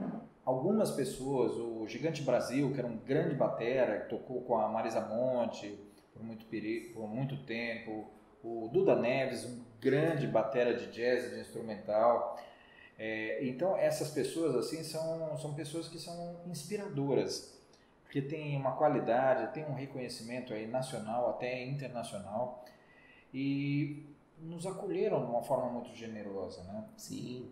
algumas 0.43 0.91
pessoas, 0.91 1.53
o 1.53 1.87
Gigante 1.87 2.23
Brasil, 2.23 2.73
que 2.73 2.79
era 2.79 2.89
um 2.89 2.97
grande 2.97 3.35
batera, 3.35 4.01
que 4.01 4.09
tocou 4.09 4.41
com 4.43 4.59
a 4.59 4.69
Marisa 4.69 5.03
Monte 5.03 5.79
por 6.15 6.23
muito, 6.23 6.47
por 6.95 7.09
muito 7.09 7.37
tempo, 7.45 8.09
o 8.43 8.69
Duda 8.73 8.97
Neves, 8.97 9.45
um 9.45 9.63
grande 9.81 10.27
batera 10.27 10.75
de 10.75 10.87
jazz, 10.91 11.31
de 11.31 11.41
instrumental. 11.41 12.39
É, 12.97 13.45
então 13.45 13.77
essas 13.77 14.11
pessoas 14.11 14.55
assim 14.55 14.85
são, 14.85 15.37
são 15.37 15.53
pessoas 15.53 15.89
que 15.89 15.99
são 15.99 16.37
inspiradoras 16.47 17.53
que 18.15 18.23
tem 18.23 18.57
uma 18.57 18.77
qualidade, 18.77 19.53
tem 19.53 19.65
um 19.65 19.75
reconhecimento 19.75 20.55
aí 20.55 20.69
nacional, 20.69 21.31
até 21.31 21.65
internacional, 21.65 22.65
e 23.33 24.07
nos 24.39 24.65
acolheram 24.69 25.19
de 25.25 25.33
uma 25.33 25.43
forma 25.43 25.69
muito 25.69 25.93
generosa, 25.97 26.63
né? 26.63 26.85
Sim. 26.97 27.51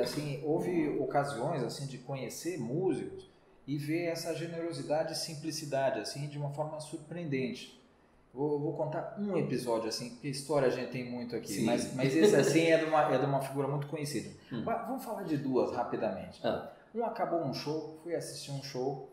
Assim, 0.00 0.40
houve 0.44 0.96
ocasiões 1.00 1.64
assim 1.64 1.88
de 1.88 1.98
conhecer 1.98 2.56
músicos 2.56 3.28
e 3.66 3.78
ver 3.78 4.06
essa 4.06 4.34
generosidade 4.34 5.12
e 5.12 5.16
simplicidade 5.16 6.00
assim 6.00 6.28
de 6.28 6.38
uma 6.38 6.50
forma 6.50 6.80
surpreendente. 6.80 7.82
Vou, 8.32 8.58
vou, 8.58 8.72
contar 8.72 9.16
um 9.16 9.36
episódio 9.36 9.88
assim, 9.88 10.10
porque 10.10 10.28
história 10.28 10.66
a 10.66 10.70
gente 10.70 10.90
tem 10.90 11.08
muito 11.08 11.36
aqui, 11.36 11.62
mas, 11.64 11.94
mas 11.94 12.16
esse 12.16 12.34
assim 12.34 12.62
é 12.62 12.78
de 12.78 12.84
uma, 12.84 13.14
é 13.14 13.16
de 13.16 13.24
uma 13.24 13.40
figura 13.40 13.68
muito 13.68 13.86
conhecida. 13.86 14.28
Hum. 14.52 14.64
Vamos 14.64 15.04
falar 15.04 15.22
de 15.22 15.36
duas 15.36 15.74
rapidamente. 15.74 16.44
Ah. 16.44 16.72
Um 16.92 17.04
acabou 17.04 17.44
um 17.44 17.54
show, 17.54 17.98
fui 18.02 18.14
assistir 18.14 18.50
um 18.50 18.62
show 18.62 19.08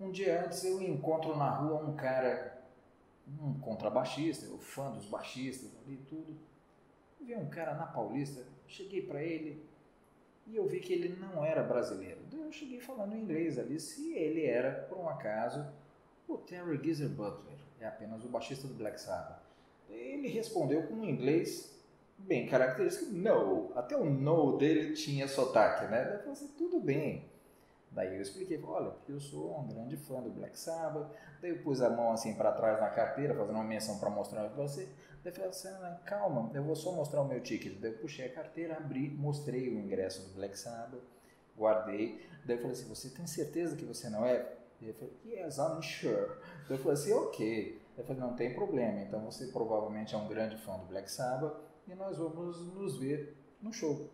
um 0.00 0.10
dia 0.10 0.46
antes 0.46 0.64
eu 0.64 0.80
encontro 0.80 1.36
na 1.36 1.50
rua 1.50 1.84
um 1.84 1.94
cara, 1.94 2.58
um 3.38 3.52
contrabaixista, 3.60 4.46
eu 4.46 4.56
fã 4.56 4.90
dos 4.90 5.04
baixistas 5.04 5.70
ali 5.84 5.98
tudo. 6.08 6.38
Vi 7.20 7.34
um 7.34 7.50
cara 7.50 7.74
na 7.74 7.84
Paulista, 7.84 8.42
cheguei 8.66 9.02
para 9.02 9.22
ele 9.22 9.62
e 10.50 10.56
eu 10.56 10.66
vi 10.66 10.80
que 10.80 10.92
ele 10.92 11.16
não 11.16 11.44
era 11.44 11.62
brasileiro. 11.62 12.18
Eu 12.32 12.50
cheguei 12.50 12.80
falando 12.80 13.16
inglês 13.16 13.58
ali, 13.58 13.78
se 13.78 14.12
ele 14.14 14.44
era, 14.44 14.86
por 14.88 14.98
um 14.98 15.08
acaso, 15.08 15.64
O 16.28 16.38
Terry 16.38 16.80
Geezer 16.82 17.08
Butler 17.08 17.58
é 17.80 17.86
apenas 17.86 18.24
o 18.24 18.28
baixista 18.28 18.66
do 18.66 18.74
Black 18.74 19.00
Sabbath. 19.00 19.40
Ele 19.88 20.28
respondeu 20.28 20.86
com 20.86 20.94
um 20.94 21.04
inglês 21.04 21.76
bem 22.18 22.46
característico, 22.46 23.12
no. 23.12 23.72
Até 23.76 23.96
o 23.96 24.04
no 24.04 24.56
dele 24.56 24.92
tinha 24.92 25.26
sotaque, 25.26 25.86
né? 25.86 26.04
Daí 26.04 26.14
eu 26.14 26.18
falei 26.18 26.32
assim, 26.32 26.48
tudo 26.56 26.78
bem. 26.78 27.24
Daí 27.90 28.14
eu 28.14 28.22
expliquei, 28.22 28.60
olha, 28.62 28.90
porque 28.90 29.12
eu 29.12 29.20
sou 29.20 29.58
um 29.58 29.66
grande 29.66 29.96
fã 29.96 30.20
do 30.20 30.30
Black 30.30 30.56
Sabbath. 30.58 31.10
Daí 31.42 31.50
eu 31.50 31.58
pus 31.58 31.80
a 31.80 31.90
mão 31.90 32.12
assim 32.12 32.34
para 32.34 32.52
trás 32.52 32.80
na 32.80 32.90
carteira, 32.90 33.34
fazendo 33.34 33.56
uma 33.56 33.64
menção 33.64 33.98
para 33.98 34.10
mostrar 34.10 34.48
para 34.48 34.62
você. 34.62 34.88
Daí 35.22 35.32
falei 35.32 35.50
assim, 35.50 35.68
ah, 35.68 36.00
calma, 36.06 36.50
eu 36.54 36.62
vou 36.62 36.74
só 36.74 36.92
mostrar 36.92 37.20
o 37.20 37.28
meu 37.28 37.40
ticket. 37.42 37.78
Daí 37.78 37.92
eu 37.92 37.98
puxei 37.98 38.26
a 38.26 38.32
carteira, 38.32 38.76
abri, 38.76 39.10
mostrei 39.10 39.68
o 39.68 39.78
ingresso 39.78 40.28
do 40.28 40.34
Black 40.34 40.58
Sabbath, 40.58 41.02
guardei. 41.56 42.26
Daí 42.44 42.56
eu 42.56 42.60
falei 42.60 42.72
assim, 42.72 42.88
você 42.88 43.10
tem 43.10 43.26
certeza 43.26 43.76
que 43.76 43.84
você 43.84 44.08
não 44.08 44.24
é? 44.24 44.54
Ele 44.80 44.94
falou, 44.94 45.12
yes, 45.26 45.58
I'm 45.58 45.82
sure. 45.82 46.28
Daí 46.68 46.76
eu 46.76 46.78
falei 46.78 46.94
assim, 46.94 47.12
ok. 47.12 47.80
Eu 47.98 48.04
falei, 48.04 48.22
não 48.22 48.34
tem 48.34 48.54
problema, 48.54 49.00
então 49.00 49.20
você 49.20 49.48
provavelmente 49.48 50.14
é 50.14 50.18
um 50.18 50.26
grande 50.26 50.56
fã 50.56 50.78
do 50.78 50.86
Black 50.86 51.10
Sabbath 51.10 51.54
e 51.86 51.94
nós 51.94 52.16
vamos 52.16 52.72
nos 52.74 52.96
ver 52.96 53.36
no 53.60 53.72
show. 53.72 54.08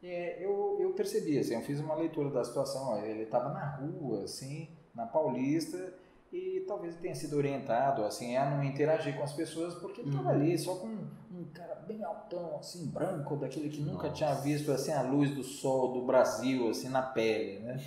É, 0.00 0.44
eu, 0.44 0.76
eu 0.80 0.92
percebi, 0.92 1.38
assim, 1.38 1.54
eu 1.54 1.62
fiz 1.62 1.80
uma 1.80 1.94
leitura 1.94 2.30
da 2.30 2.44
situação, 2.44 3.04
ele 3.04 3.22
estava 3.22 3.48
na 3.48 3.76
rua, 3.76 4.24
assim, 4.24 4.68
na 4.94 5.06
Paulista, 5.06 5.92
e 6.34 6.64
talvez 6.66 6.96
tenha 6.96 7.14
sido 7.14 7.36
orientado, 7.36 8.02
assim, 8.02 8.36
a 8.36 8.50
não 8.50 8.64
interagir 8.64 9.16
com 9.16 9.22
as 9.22 9.32
pessoas, 9.32 9.72
porque 9.76 10.00
ele 10.00 10.08
estava 10.10 10.30
uhum. 10.30 10.34
ali 10.34 10.58
só 10.58 10.74
com 10.74 10.88
um, 10.88 11.44
cara 11.54 11.76
bem 11.76 12.02
altão, 12.02 12.56
assim, 12.56 12.88
branco, 12.88 13.36
daquele 13.36 13.68
que 13.68 13.80
nunca 13.80 14.08
Nossa. 14.08 14.14
tinha 14.14 14.34
visto, 14.34 14.72
assim, 14.72 14.92
a 14.92 15.02
luz 15.02 15.30
do 15.30 15.44
sol 15.44 15.92
do 15.92 16.04
Brasil, 16.04 16.68
assim, 16.68 16.88
na 16.88 17.02
pele, 17.02 17.60
né? 17.60 17.80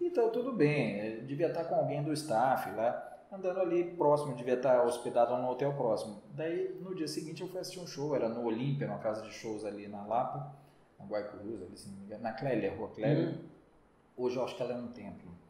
Então, 0.00 0.30
tudo 0.30 0.54
bem, 0.54 1.22
devia 1.26 1.48
estar 1.48 1.64
com 1.64 1.74
alguém 1.74 2.02
do 2.02 2.14
staff 2.14 2.74
lá, 2.74 3.26
andando 3.30 3.60
ali 3.60 3.84
próximo, 3.84 4.34
devia 4.34 4.54
estar 4.54 4.82
hospedado 4.86 5.36
no 5.36 5.50
hotel 5.50 5.74
próximo. 5.74 6.22
Daí, 6.30 6.74
no 6.80 6.94
dia 6.94 7.06
seguinte, 7.06 7.42
eu 7.42 7.48
fui 7.48 7.60
assistir 7.60 7.80
um 7.80 7.86
show, 7.86 8.16
era 8.16 8.26
no 8.26 8.42
Olímpia, 8.42 8.86
numa 8.86 9.00
casa 9.00 9.20
de 9.20 9.30
shows 9.30 9.66
ali 9.66 9.86
na 9.86 10.06
Lapa, 10.06 10.50
na 10.98 11.04
Guaicurus, 11.04 11.60
ali, 11.60 11.76
se 11.76 11.90
não 11.90 11.98
me 11.98 12.04
engano, 12.06 12.22
na 12.22 12.32
Clélia, 12.32 12.74
Rua 12.74 12.88
Clélia. 12.88 13.28
Uhum. 13.28 13.44
Hoje 14.16 14.36
eu 14.36 14.44
acho 14.44 14.56
que 14.56 14.62
ela 14.62 14.72
é 14.72 14.76
um 14.76 14.88
templo. 14.88 15.41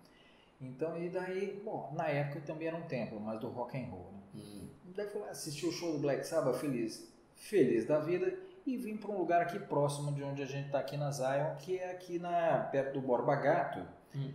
Então, 0.62 0.96
e 0.96 1.08
daí, 1.08 1.60
bom, 1.64 1.92
na 1.96 2.06
época 2.06 2.40
também 2.40 2.68
era 2.68 2.76
um 2.76 2.82
templo, 2.82 3.20
mas 3.20 3.40
do 3.40 3.48
rock 3.48 3.76
and 3.76 3.86
roll, 3.86 4.12
né? 4.12 4.20
Uhum. 4.34 4.68
Daí 4.94 5.08
fui 5.08 5.22
assistir 5.24 5.66
o 5.66 5.72
show 5.72 5.92
do 5.92 5.98
Black 5.98 6.24
Sabbath, 6.24 6.56
feliz, 6.56 7.12
feliz 7.34 7.84
da 7.84 7.98
vida, 7.98 8.32
e 8.64 8.76
vim 8.76 8.96
para 8.96 9.10
um 9.10 9.18
lugar 9.18 9.42
aqui 9.42 9.58
próximo 9.58 10.12
de 10.12 10.22
onde 10.22 10.40
a 10.40 10.46
gente 10.46 10.66
está 10.66 10.78
aqui 10.78 10.96
na 10.96 11.10
Zion, 11.10 11.56
que 11.58 11.78
é 11.78 11.90
aqui 11.90 12.20
na, 12.20 12.68
perto 12.70 12.92
do 12.92 13.00
Borba 13.00 13.34
Gato, 13.34 13.84
uhum. 14.14 14.32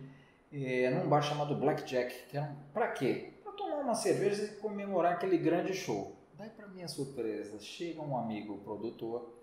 é, 0.52 0.90
num 0.90 1.08
bar 1.08 1.22
chamado 1.22 1.54
Blackjack, 1.54 2.26
que 2.28 2.36
é 2.36 2.42
um, 2.42 2.54
pra 2.74 2.88
quê? 2.88 3.32
Para 3.42 3.52
tomar 3.52 3.76
uma 3.76 3.94
cerveja 3.94 4.44
e 4.44 4.48
comemorar 4.56 5.14
aquele 5.14 5.38
grande 5.38 5.72
show. 5.72 6.14
Daí, 6.36 6.50
para 6.50 6.68
minha 6.68 6.88
surpresa, 6.88 7.58
chega 7.58 8.02
um 8.02 8.16
amigo 8.18 8.58
produtor, 8.58 9.34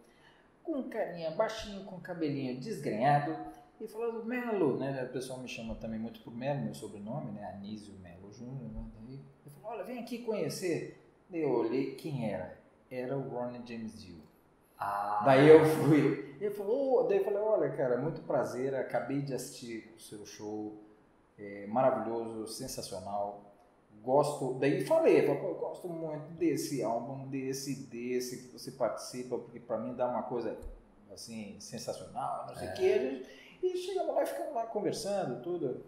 com 0.63 0.73
um 0.73 0.89
carinha 0.89 1.31
baixinho, 1.31 1.83
com 1.85 1.99
cabelinho 1.99 2.59
desgrenhado, 2.59 3.35
e 3.79 3.87
falando 3.87 4.23
Melo, 4.25 4.77
né? 4.77 5.03
O 5.03 5.13
pessoal 5.13 5.39
me 5.39 5.47
chama 5.47 5.75
também 5.75 5.99
muito 5.99 6.21
por 6.21 6.33
Melo, 6.33 6.61
meu 6.61 6.73
sobrenome, 6.73 7.31
né? 7.31 7.53
Anísio 7.55 7.93
Melo 7.99 8.31
Júnior, 8.31 8.71
né? 8.71 8.85
Daí 8.95 9.19
falou, 9.53 9.77
olha, 9.77 9.83
vem 9.83 9.99
aqui 9.99 10.19
conhecer. 10.19 11.01
Daí 11.29 11.41
eu 11.41 11.51
olhei 11.51 11.95
quem 11.95 12.31
era. 12.31 12.57
Era 12.89 13.17
o 13.17 13.29
Ronnie 13.29 13.61
James 13.65 14.01
Dio. 14.01 14.21
Ah. 14.79 15.23
Daí 15.25 15.47
eu 15.47 15.65
fui. 15.65 16.35
Ele 16.39 16.53
falou, 16.53 16.99
oh. 16.99 17.03
daí 17.03 17.17
eu 17.17 17.23
falei, 17.23 17.39
olha, 17.39 17.69
cara, 17.71 17.97
muito 17.97 18.21
prazer, 18.21 18.75
acabei 18.75 19.21
de 19.21 19.33
assistir 19.33 19.93
o 19.95 19.99
seu 19.99 20.25
show, 20.25 20.77
é, 21.37 21.65
maravilhoso, 21.67 22.47
sensacional. 22.47 23.41
Gosto, 24.03 24.53
daí 24.59 24.85
falei, 24.85 25.25
falei 25.25 25.41
eu 25.43 25.55
gosto 25.55 25.87
muito 25.87 26.27
desse 26.33 26.83
álbum, 26.83 27.27
desse, 27.27 27.87
desse 27.87 28.43
que 28.43 28.53
você 28.53 28.71
participa, 28.71 29.37
porque 29.37 29.59
para 29.59 29.79
mim 29.79 29.95
dá 29.95 30.07
uma 30.07 30.23
coisa 30.23 30.55
assim, 31.11 31.55
sensacional, 31.59 32.45
não 32.47 32.55
sei 32.55 32.67
o 32.67 32.71
é. 32.71 32.73
que. 32.73 33.25
E 33.65 33.77
chegamos 33.77 34.13
lá 34.13 34.23
e 34.23 34.27
ficamos 34.27 34.53
lá 34.53 34.65
conversando, 34.67 35.41
tudo. 35.41 35.83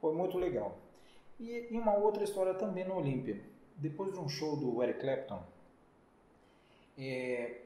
Foi 0.00 0.14
muito 0.14 0.36
legal. 0.38 0.78
E, 1.40 1.68
e 1.70 1.78
uma 1.78 1.96
outra 1.96 2.22
história 2.24 2.54
também 2.54 2.84
no 2.84 2.96
Olímpia. 2.96 3.42
Depois 3.76 4.12
de 4.12 4.20
um 4.20 4.28
show 4.28 4.56
do 4.56 4.82
Eric 4.82 5.00
Clapton, 5.00 5.42
é, 6.98 7.62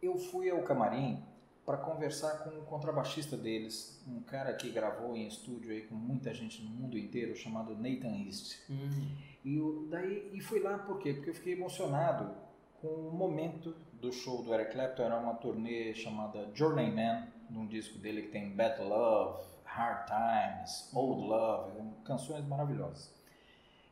eu 0.00 0.16
fui 0.16 0.48
ao 0.48 0.62
camarim 0.62 1.22
para 1.66 1.76
conversar 1.76 2.44
com 2.44 2.50
o 2.50 2.62
contrabaixista 2.64 3.36
deles, 3.36 4.02
um 4.06 4.20
cara 4.20 4.52
que 4.54 4.70
gravou 4.70 5.16
em 5.16 5.26
estúdio 5.26 5.72
aí 5.72 5.82
com 5.82 5.94
muita 5.94 6.32
gente 6.34 6.62
no 6.62 6.70
mundo 6.70 6.98
inteiro, 6.98 7.36
chamado 7.36 7.74
Nathan 7.76 8.16
East. 8.26 8.58
Uhum. 8.68 9.08
E 9.44 9.88
daí 9.88 10.30
e 10.32 10.40
fui 10.40 10.60
lá 10.60 10.78
por 10.78 10.98
quê? 10.98 11.12
Porque 11.12 11.30
eu 11.30 11.34
fiquei 11.34 11.52
emocionado 11.52 12.34
com 12.80 12.88
o 12.88 13.12
momento 13.12 13.74
do 13.92 14.12
show 14.12 14.42
do 14.42 14.52
Eric 14.52 14.72
Clapton, 14.72 15.02
era 15.04 15.18
uma 15.18 15.34
turnê 15.34 15.94
chamada 15.94 16.50
Journeyman, 16.52 17.28
num 17.52 17.66
disco 17.66 17.98
dele 17.98 18.22
que 18.22 18.28
tem 18.28 18.50
Bad 18.50 18.82
Love, 18.82 19.42
Hard 19.64 20.06
Times, 20.06 20.90
Old 20.94 21.28
Love, 21.28 21.80
canções 22.04 22.46
maravilhosas. 22.46 23.12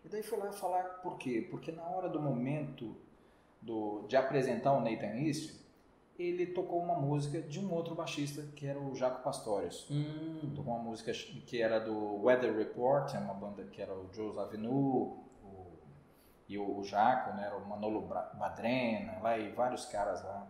E 0.04 0.08
daí 0.08 0.22
fui 0.22 0.38
lá 0.38 0.50
falar 0.52 0.82
por 1.02 1.18
quê? 1.18 1.46
Porque 1.50 1.70
na 1.70 1.84
hora 1.84 2.08
do 2.08 2.20
momento 2.20 2.96
do, 3.60 4.06
de 4.08 4.16
apresentar 4.16 4.72
o 4.72 4.80
Nathan 4.80 5.14
East, 5.16 5.60
ele 6.18 6.46
tocou 6.46 6.82
uma 6.82 6.96
música 6.96 7.40
de 7.40 7.58
um 7.58 7.72
outro 7.72 7.94
baixista, 7.94 8.42
que 8.54 8.66
era 8.66 8.78
o 8.78 8.94
Jaco 8.94 9.22
Pastorius. 9.22 9.86
Hum. 9.90 10.52
Tocou 10.54 10.74
uma 10.74 10.82
música 10.82 11.12
que 11.12 11.62
era 11.62 11.78
do 11.78 12.22
Weather 12.22 12.54
Report, 12.56 13.14
é 13.14 13.18
uma 13.18 13.34
banda 13.34 13.64
que 13.64 13.80
era 13.80 13.94
o 13.94 14.12
Joe 14.12 14.38
Avenu 14.38 14.70
o, 14.70 15.78
e 16.48 16.58
o, 16.58 16.82
Jaco, 16.82 17.34
né, 17.36 17.44
era 17.46 17.56
o 17.56 17.66
Manolo 17.66 18.02
Badrena, 18.34 19.18
lá, 19.20 19.38
e 19.38 19.50
vários 19.52 19.86
caras 19.86 20.22
lá. 20.22 20.46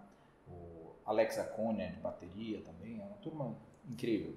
Alex 1.11 1.39
Aconia 1.39 1.91
de 1.91 1.99
bateria 1.99 2.61
também, 2.61 3.01
é 3.01 3.05
uma 3.05 3.17
turma 3.17 3.57
incrível. 3.89 4.33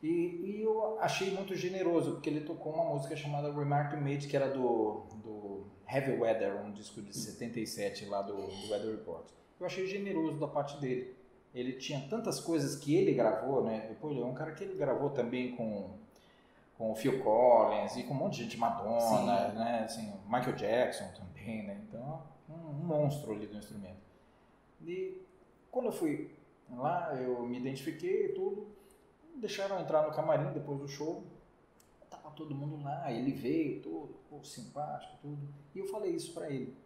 E, 0.00 0.08
e, 0.08 0.62
eu 0.62 0.96
achei 1.00 1.32
muito 1.32 1.56
generoso, 1.56 2.12
porque 2.12 2.30
ele 2.30 2.42
tocou 2.42 2.72
uma 2.72 2.84
música 2.84 3.16
chamada 3.16 3.52
Remark 3.52 3.94
Made, 3.94 4.28
que 4.28 4.36
era 4.36 4.48
do, 4.48 5.02
do 5.16 5.66
Heavy 5.92 6.12
Weather, 6.12 6.64
um 6.64 6.70
disco 6.70 7.02
de 7.02 7.12
77 7.12 8.04
lá 8.04 8.22
do, 8.22 8.34
do 8.36 8.70
Weather 8.70 8.92
Report. 8.92 9.26
Eu 9.58 9.66
achei 9.66 9.86
generoso 9.88 10.38
da 10.38 10.46
parte 10.46 10.80
dele. 10.80 11.16
Ele 11.52 11.72
tinha 11.72 12.00
tantas 12.08 12.38
coisas 12.38 12.76
que 12.76 12.94
ele 12.94 13.12
gravou, 13.12 13.64
né? 13.64 13.92
Pô, 14.00 14.10
ele 14.10 14.20
é 14.20 14.24
um 14.24 14.34
cara 14.34 14.52
que 14.52 14.62
ele 14.62 14.78
gravou 14.78 15.10
também 15.10 15.56
com, 15.56 15.90
com 16.76 16.92
o 16.92 16.94
Phil 16.94 17.20
Collins 17.20 17.96
e 17.96 18.04
com 18.04 18.14
um 18.14 18.18
monte 18.18 18.36
de 18.36 18.44
gente, 18.44 18.56
Madonna, 18.56 19.50
Sim. 19.50 19.56
né? 19.56 19.82
Assim, 19.84 20.12
Michael 20.26 20.54
Jackson 20.54 21.10
também, 21.16 21.64
né? 21.64 21.80
Então, 21.88 22.22
um, 22.48 22.52
um 22.52 22.86
monstro 22.86 23.32
ali 23.32 23.48
do 23.48 23.56
instrumento. 23.56 23.98
E 24.86 25.26
quando 25.70 25.86
eu 25.86 25.92
fui 25.92 26.30
lá, 26.70 27.14
eu 27.14 27.46
me 27.46 27.58
identifiquei 27.58 28.26
e 28.26 28.32
tudo, 28.34 28.68
deixaram 29.36 29.80
entrar 29.80 30.06
no 30.06 30.14
camarim 30.14 30.52
depois 30.52 30.78
do 30.80 30.88
show, 30.88 31.24
tava 32.10 32.30
todo 32.30 32.54
mundo 32.54 32.82
lá, 32.82 33.10
ele 33.12 33.32
veio, 33.32 33.82
todo, 33.82 34.18
simpático, 34.44 35.16
tudo, 35.20 35.48
e 35.74 35.78
eu 35.78 35.86
falei 35.86 36.14
isso 36.14 36.32
para 36.32 36.50
ele. 36.50 36.76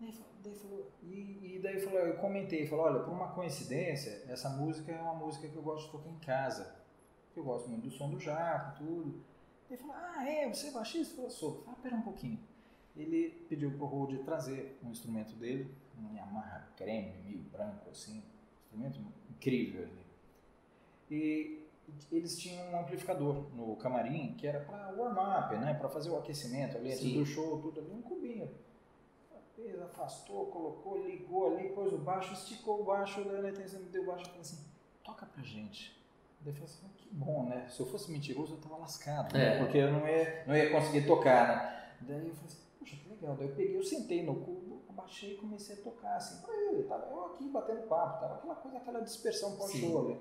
Daí, 0.00 0.54
falou, 0.54 0.92
e, 1.02 1.56
e 1.56 1.60
daí 1.60 1.80
falou, 1.80 1.98
eu 1.98 2.16
comentei, 2.18 2.66
falou, 2.66 2.86
olha, 2.86 3.00
por 3.00 3.12
uma 3.12 3.32
coincidência, 3.32 4.22
essa 4.28 4.48
música 4.48 4.92
é 4.92 5.00
uma 5.00 5.14
música 5.14 5.48
que 5.48 5.56
eu 5.56 5.62
gosto 5.62 5.86
de 5.86 5.92
tocar 5.92 6.10
em 6.10 6.18
casa, 6.18 6.76
eu 7.36 7.42
gosto 7.42 7.68
muito 7.68 7.82
do 7.82 7.90
som 7.90 8.10
do 8.10 8.18
Jaco, 8.18 8.78
tudo. 8.78 9.20
Ele 9.68 9.76
falou, 9.76 9.96
ah, 9.96 10.28
é, 10.28 10.48
você 10.48 10.68
é 10.68 10.70
baixista? 10.70 11.14
Eu 11.14 11.16
falei, 11.16 11.30
sou. 11.30 11.64
Ah, 11.66 11.74
pera 11.82 11.96
um 11.96 12.02
pouquinho. 12.02 12.38
Ele 12.96 13.30
pediu 13.48 13.70
pro 13.72 13.86
Rod 13.86 14.14
trazer 14.24 14.78
um 14.82 14.90
instrumento 14.90 15.34
dele, 15.34 15.72
um 16.00 16.14
Yamaha 16.14 16.68
creme, 16.76 17.14
meio 17.24 17.38
branco, 17.38 17.90
assim, 17.90 18.22
instrumento 18.64 19.00
incrível 19.30 19.84
ali. 19.84 20.06
E 21.10 21.66
eles 22.12 22.38
tinham 22.38 22.64
um 22.70 22.80
amplificador 22.80 23.48
no 23.54 23.76
camarim 23.76 24.34
que 24.34 24.46
era 24.46 24.60
para 24.60 24.92
warm-up, 24.92 25.56
né, 25.56 25.74
para 25.74 25.88
fazer 25.88 26.10
o 26.10 26.18
aquecimento 26.18 26.76
ali 26.76 26.92
antes 26.92 27.12
do 27.12 27.24
show, 27.24 27.60
tudo 27.60 27.80
ali, 27.80 27.90
um 27.90 28.02
cubinho. 28.02 28.48
Fez, 29.56 29.80
afastou, 29.82 30.46
colocou, 30.46 31.04
ligou 31.04 31.56
ali, 31.56 31.70
pôs 31.70 31.92
o 31.92 31.98
baixo, 31.98 32.32
esticou 32.32 32.82
o 32.82 32.84
baixo, 32.84 33.24
daí 33.24 33.42
na 33.42 33.48
atenção 33.48 33.80
me 33.80 33.88
deu 33.88 34.04
o 34.04 34.06
baixo 34.06 34.22
e 34.22 34.26
falou 34.26 34.40
assim, 34.40 34.64
toca 35.02 35.26
pra 35.26 35.42
gente. 35.42 35.98
Daí 36.40 36.52
eu 36.52 36.54
falei 36.54 36.68
assim, 36.68 36.88
que 36.96 37.08
bom, 37.10 37.48
né? 37.48 37.66
Se 37.68 37.80
eu 37.80 37.86
fosse 37.86 38.12
mentiroso 38.12 38.54
eu 38.54 38.60
tava 38.60 38.76
lascado, 38.76 39.32
né? 39.32 39.56
É. 39.56 39.58
Porque 39.58 39.78
eu 39.78 39.92
não 39.92 40.06
ia, 40.06 40.44
não 40.46 40.56
ia 40.56 40.70
conseguir 40.70 41.06
tocar, 41.06 41.48
né? 41.48 41.94
Daí 42.02 42.28
eu 42.28 42.34
falei 42.34 42.46
assim, 42.46 42.58
poxa, 42.78 42.96
que 42.96 43.08
legal. 43.08 43.34
Daí 43.36 43.48
eu 43.48 43.54
peguei, 43.56 43.76
eu 43.76 43.82
sentei 43.82 44.22
no 44.22 44.36
cubo, 44.36 44.67
baixei 44.98 45.34
e 45.34 45.36
comecei 45.36 45.76
a 45.76 45.82
tocar 45.82 46.16
assim 46.16 46.42
pra 46.42 46.54
ele. 46.54 46.82
Tava 46.84 47.06
eu 47.10 47.26
aqui 47.26 47.48
batendo 47.48 47.86
papo, 47.88 48.20
tava 48.20 48.34
aquela 48.34 48.54
coisa, 48.56 48.76
aquela 48.76 49.00
dispersão 49.00 49.56
pós-show 49.56 50.04
ali. 50.04 50.20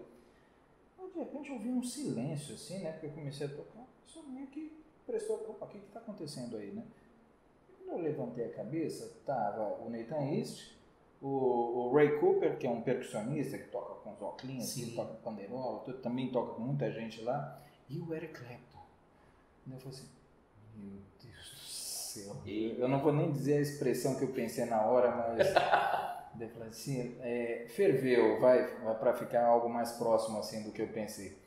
Aí 0.99 1.09
de 1.11 1.19
repente 1.19 1.49
eu 1.49 1.55
ouvi 1.55 1.69
um 1.69 1.83
silêncio 1.83 2.55
assim, 2.55 2.79
né? 2.79 2.91
Porque 2.91 3.07
eu 3.07 3.11
comecei 3.11 3.47
a 3.47 3.49
tocar, 3.49 3.85
só 4.05 4.21
meio 4.23 4.47
que 4.47 4.81
prestou, 5.05 5.37
opa, 5.49 5.65
o 5.65 5.69
que 5.69 5.79
que 5.79 5.91
tá 5.91 5.99
acontecendo 5.99 6.57
aí, 6.57 6.71
né? 6.71 6.85
quando 7.87 7.99
eu 7.99 8.03
levantei 8.03 8.45
a 8.45 8.53
cabeça, 8.53 9.21
tava 9.25 9.81
o 9.81 9.89
Nathan 9.89 10.21
East, 10.33 10.75
o, 11.21 11.27
o, 11.27 11.93
Ray 11.93 12.19
Cooper, 12.19 12.59
que 12.59 12.67
é 12.67 12.69
um 12.69 12.81
percussionista 12.81 13.57
que 13.57 13.69
toca 13.69 13.95
com 14.01 14.11
os 14.11 14.21
óculos, 14.21 14.57
assim, 14.57 14.93
toca 14.93 15.13
pandeirola, 15.15 15.81
também 16.03 16.29
toca 16.29 16.53
com 16.53 16.61
muita 16.61 16.91
gente 16.91 17.21
lá, 17.21 17.61
e 17.89 17.97
o 17.99 18.13
Eric 18.13 18.33
Clapton. 18.33 18.83
eu 19.71 19.79
falei 19.79 19.97
assim, 19.97 20.09
Meu 20.75 21.01
Deus 21.23 21.56
céu. 22.23 22.35
Eu 22.45 22.87
não 22.87 22.99
vou 22.99 23.13
nem 23.13 23.31
dizer 23.31 23.57
a 23.57 23.61
expressão 23.61 24.15
que 24.15 24.23
eu 24.23 24.29
pensei 24.29 24.65
na 24.65 24.81
hora, 24.81 25.11
mas. 25.15 25.47
eu 26.39 26.49
falei 26.49 26.69
assim, 26.69 27.17
é, 27.21 27.65
ferveu, 27.69 28.39
vai, 28.39 28.65
vai 28.77 28.95
para 28.95 29.13
ficar 29.13 29.45
algo 29.45 29.67
mais 29.69 29.93
próximo 29.93 30.39
assim 30.39 30.63
do 30.63 30.71
que 30.71 30.81
eu 30.81 30.87
pensei. 30.89 31.37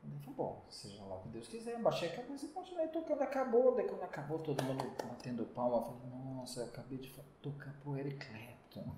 Falei, 0.00 0.36
bom, 0.36 0.64
seja 0.70 1.02
lá 1.04 1.16
o 1.16 1.20
que 1.20 1.28
Deus 1.28 1.48
quiser, 1.48 1.78
baixei 1.80 2.08
a 2.08 2.16
cabeça 2.16 2.46
e 2.46 2.48
continuei 2.48 2.88
tocando, 2.88 3.22
acabou. 3.22 3.74
Daí 3.74 3.86
quando 3.86 4.02
acabou, 4.02 4.38
todo 4.38 4.62
mundo 4.62 4.84
batendo 5.04 5.44
palma, 5.46 5.78
eu 5.78 5.82
falei, 5.82 6.34
nossa, 6.34 6.60
eu 6.60 6.66
acabei 6.66 6.98
de 6.98 7.12
tocar 7.42 7.74
pro 7.82 7.98
Eric 7.98 8.26
Clapton. 8.26 8.92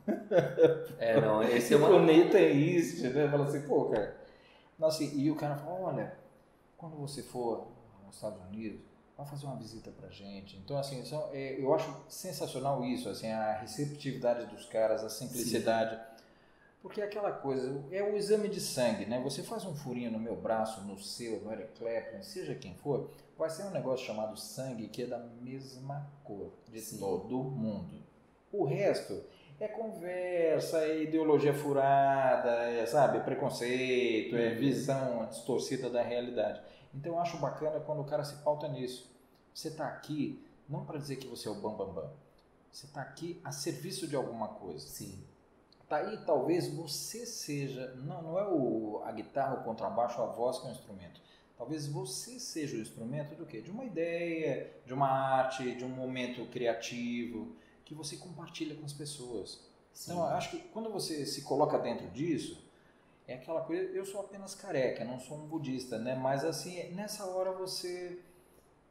É, 0.98 1.20
não, 1.20 1.42
esse 1.48 1.74
é 1.74 1.76
uma... 1.76 1.88
o 1.88 2.00
Nathan 2.00 2.38
East, 2.38 3.02
né? 3.02 3.28
Fala 3.28 3.44
assim, 3.44 3.66
pô, 3.66 3.86
cara. 3.86 4.16
Nossa, 4.78 5.02
e 5.02 5.30
o 5.30 5.36
cara 5.36 5.56
falou, 5.56 5.82
olha, 5.82 6.16
quando 6.76 6.96
você 6.96 7.22
for 7.22 7.68
aos 8.04 8.16
Estados 8.16 8.40
Unidos, 8.46 8.80
vai 9.16 9.26
fazer 9.26 9.46
uma 9.46 9.56
visita 9.56 9.90
pra 9.90 10.08
gente. 10.10 10.56
Então, 10.56 10.76
assim, 10.78 11.04
só, 11.04 11.30
é, 11.32 11.60
eu 11.60 11.72
acho 11.74 11.94
sensacional 12.08 12.84
isso, 12.84 13.08
assim, 13.08 13.30
a 13.30 13.52
receptividade 13.54 14.46
dos 14.46 14.66
caras, 14.66 15.04
a 15.04 15.08
simplicidade. 15.08 15.96
Sim. 15.96 16.12
Porque 16.82 17.00
é 17.00 17.04
aquela 17.04 17.30
coisa, 17.30 17.80
é 17.92 18.02
o 18.02 18.16
exame 18.16 18.48
de 18.48 18.60
sangue, 18.60 19.06
né? 19.06 19.20
Você 19.22 19.42
faz 19.42 19.64
um 19.64 19.74
furinho 19.74 20.10
no 20.10 20.18
meu 20.18 20.34
braço, 20.34 20.80
no 20.80 20.98
seu, 20.98 21.40
no 21.40 21.52
Eric 21.52 21.78
Clapton, 21.78 22.22
seja 22.22 22.56
quem 22.56 22.74
for, 22.74 23.08
vai 23.38 23.48
ser 23.48 23.62
um 23.64 23.70
negócio 23.70 24.04
chamado 24.04 24.36
sangue 24.36 24.88
que 24.88 25.04
é 25.04 25.06
da 25.06 25.18
mesma 25.18 26.10
cor 26.24 26.52
de 26.68 26.80
Sim. 26.80 26.98
todo 26.98 27.38
mundo. 27.38 28.02
O 28.52 28.64
resto 28.64 29.22
é 29.60 29.68
conversa, 29.68 30.78
é 30.78 31.04
ideologia 31.04 31.54
furada, 31.54 32.50
é, 32.64 32.84
sabe, 32.84 33.20
preconceito, 33.20 34.36
é 34.36 34.48
uhum. 34.48 34.56
visão 34.56 35.26
distorcida 35.26 35.88
da 35.88 36.02
realidade. 36.02 36.60
Então 36.94 37.12
eu 37.12 37.18
acho 37.18 37.38
bacana 37.38 37.80
quando 37.80 38.00
o 38.00 38.04
cara 38.04 38.24
se 38.24 38.36
pauta 38.42 38.68
nisso. 38.68 39.10
Você 39.54 39.68
está 39.68 39.88
aqui 39.88 40.44
não 40.68 40.84
para 40.84 40.98
dizer 40.98 41.16
que 41.16 41.26
você 41.26 41.48
é 41.48 41.50
o 41.50 41.54
bam 41.54 41.74
bam 41.74 41.92
bam. 41.92 42.10
Você 42.70 42.86
está 42.86 43.02
aqui 43.02 43.40
a 43.44 43.52
serviço 43.52 44.06
de 44.06 44.16
alguma 44.16 44.48
coisa. 44.48 44.86
Sim. 44.86 45.22
Tá 45.88 45.98
aí 45.98 46.24
talvez 46.24 46.72
você 46.72 47.26
seja, 47.26 47.94
não, 47.96 48.22
não 48.22 48.38
é 48.38 48.48
o, 48.48 49.02
a 49.04 49.12
guitarra, 49.12 49.60
o 49.60 49.64
contrabaixo, 49.64 50.22
a 50.22 50.26
voz 50.26 50.58
que 50.58 50.66
é 50.66 50.70
o 50.70 50.72
instrumento. 50.72 51.20
Talvez 51.58 51.86
você 51.86 52.40
seja 52.40 52.76
o 52.76 52.80
instrumento 52.80 53.34
do 53.34 53.44
quê? 53.44 53.60
De 53.60 53.70
uma 53.70 53.84
ideia, 53.84 54.72
de 54.86 54.94
uma 54.94 55.08
arte, 55.08 55.74
de 55.74 55.84
um 55.84 55.90
momento 55.90 56.46
criativo 56.46 57.54
que 57.84 57.94
você 57.94 58.16
compartilha 58.16 58.74
com 58.74 58.86
as 58.86 58.92
pessoas. 58.92 59.60
Sim. 59.92 60.12
Então, 60.12 60.24
eu 60.24 60.34
acho 60.34 60.50
que 60.50 60.58
quando 60.70 60.90
você 60.90 61.26
se 61.26 61.42
coloca 61.42 61.78
dentro 61.78 62.08
disso, 62.08 62.58
é 63.32 63.36
aquela 63.36 63.62
coisa, 63.62 63.82
eu 63.92 64.04
sou 64.04 64.20
apenas 64.20 64.54
careca, 64.54 65.04
não 65.04 65.18
sou 65.18 65.38
um 65.38 65.46
budista, 65.46 65.98
né? 65.98 66.14
Mas 66.14 66.44
assim, 66.44 66.90
nessa 66.92 67.24
hora 67.24 67.52
você 67.52 68.18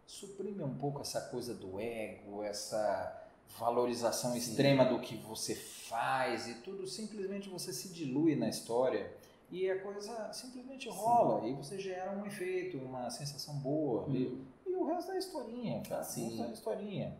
suprime 0.06 0.64
um 0.64 0.76
pouco 0.76 1.02
essa 1.02 1.22
coisa 1.22 1.54
do 1.54 1.80
ego, 1.80 2.44
essa 2.44 3.30
valorização 3.60 4.32
Sim. 4.32 4.38
extrema 4.38 4.86
do 4.86 5.00
que 5.00 5.16
você 5.16 5.56
faz 5.56 6.48
e 6.48 6.56
tudo, 6.56 6.88
simplesmente 6.88 7.50
você 7.50 7.72
se 7.72 7.90
dilui 7.90 8.36
na 8.36 8.50
história 8.50 9.12
e 9.50 9.70
a 9.70 9.80
coisa 9.82 10.32
simplesmente 10.34 10.90
rola 10.90 11.42
Sim. 11.42 11.52
e 11.52 11.54
você 11.54 11.80
gera 11.80 12.12
um 12.12 12.26
efeito, 12.26 12.78
uma 12.78 13.10
sensação 13.10 13.56
boa 13.56 14.06
e, 14.10 14.26
uhum. 14.26 14.46
e, 14.66 14.76
o 14.76 14.86
resto 14.86 15.12
é 15.12 15.18
historinha, 15.18 15.82
cara, 15.88 16.04
Sim. 16.04 16.26
o 16.26 16.30
resto 16.30 16.44
é 16.44 16.54
historinha. 16.54 17.18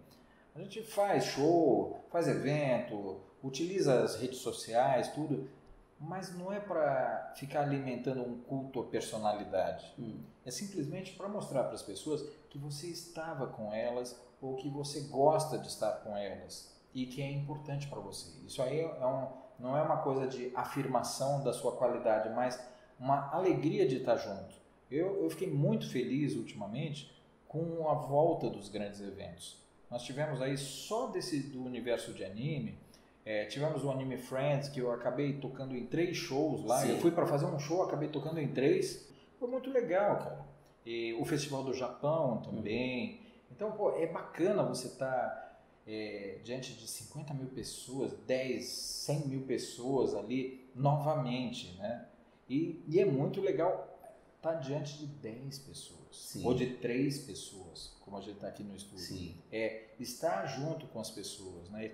A 0.56 0.60
gente 0.60 0.84
faz 0.84 1.26
show, 1.26 2.00
faz 2.10 2.28
evento, 2.28 3.22
utiliza 3.44 4.04
as 4.04 4.16
redes 4.16 4.40
sociais, 4.40 5.10
tudo, 5.10 5.50
mas 6.02 6.36
não 6.36 6.52
é 6.52 6.60
para 6.60 7.32
ficar 7.36 7.62
alimentando 7.62 8.24
um 8.24 8.42
culto 8.42 8.80
à 8.80 8.84
personalidade. 8.86 9.94
Hum. 10.00 10.20
É 10.44 10.50
simplesmente 10.50 11.14
para 11.14 11.30
mostrar 11.30 11.64
para 11.66 11.76
as 11.76 11.84
pessoas 11.84 12.28
que 12.50 12.58
você 12.58 12.88
estava 12.88 13.46
com 13.46 13.72
elas 13.72 14.20
ou 14.42 14.56
que 14.56 14.68
você 14.68 15.02
gosta 15.02 15.60
de 15.60 15.68
estar 15.68 15.92
com 16.04 16.18
elas 16.18 16.76
e 16.94 17.06
que 17.06 17.22
é 17.22 17.32
importante 17.32 17.88
para 17.88 18.00
você. 18.00 18.32
Isso 18.48 18.64
aí 18.64 18.82
é 18.82 19.06
um, 19.06 19.28
não 19.60 19.78
é 19.78 19.82
uma 19.84 19.98
coisa 19.98 20.28
de 20.28 20.52
afirmação 20.56 21.44
da 21.44 21.54
sua 21.54 21.74
qualidade, 21.74 22.30
mas 22.34 22.60
uma 23.00 23.32
alegria 23.32 23.88
de 23.88 23.98
estar 23.98 24.18
junto. 24.18 24.56
Eu, 24.90 25.24
eu 25.24 25.30
fiquei 25.30 25.50
muito 25.50 25.88
feliz 25.88 26.36
ultimamente 26.36 27.16
com 27.48 27.88
a 27.88 27.94
volta 27.94 28.50
dos 28.50 28.70
grandes 28.70 29.00
eventos. 29.02 29.62
Nós 29.90 30.02
tivemos 30.02 30.42
aí 30.42 30.58
só 30.58 31.08
desse 31.08 31.44
do 31.44 31.64
universo 31.64 32.12
de 32.12 32.26
anime 32.26 32.80
é, 33.24 33.46
tivemos 33.46 33.84
o 33.84 33.92
Anime 33.92 34.18
Friends, 34.18 34.70
que 34.70 34.80
eu 34.80 34.92
acabei 34.92 35.34
tocando 35.34 35.76
em 35.76 35.86
três 35.86 36.18
shows 36.18 36.66
lá. 36.66 36.82
Sim. 36.82 36.92
Eu 36.92 36.98
fui 37.00 37.12
para 37.12 37.26
fazer 37.28 37.46
um 37.46 37.60
show, 37.60 37.84
acabei 37.84 38.10
tocando 38.10 38.40
em 38.40 38.48
três. 38.48 39.08
Foi 39.40 39.48
muito 39.50 39.70
legal, 39.70 40.18
cara. 40.18 40.46
E 40.86 41.14
o 41.14 41.26
Festival 41.26 41.64
do 41.64 41.74
Japão 41.74 42.42
também. 42.42 43.12
Uhum. 43.12 43.22
Então, 43.52 43.72
pô, 43.74 43.92
é 43.92 44.08
bacana 44.08 44.64
você 44.64 44.88
estar 44.88 45.08
tá, 45.08 45.60
é, 45.86 46.40
diante 46.44 46.74
de 46.74 46.88
50 46.88 47.34
mil 47.36 47.48
pessoas, 47.48 48.12
10, 48.26 48.66
100 48.66 49.28
mil 49.28 49.42
pessoas 49.42 50.16
ali 50.16 50.68
novamente, 50.74 51.76
né? 51.78 52.08
E, 52.50 52.84
e 52.88 53.00
é 53.00 53.06
muito 53.06 53.40
legal 53.40 54.00
estar 54.38 54.54
tá 54.54 54.60
diante 54.60 54.98
de 54.98 55.06
10 55.06 55.60
pessoas. 55.60 56.00
Sim. 56.12 56.46
Ou 56.46 56.56
de 56.56 56.76
3 56.78 57.20
pessoas, 57.20 57.96
como 58.02 58.18
a 58.18 58.22
gente 58.22 58.36
está 58.36 58.48
aqui 58.48 58.64
no 58.64 58.76
estúdio. 58.76 59.06
Sim. 59.06 59.36
É 59.52 59.90
estar 60.00 60.48
junto 60.48 60.88
com 60.88 61.00
as 61.00 61.12
pessoas, 61.12 61.70
né? 61.70 61.92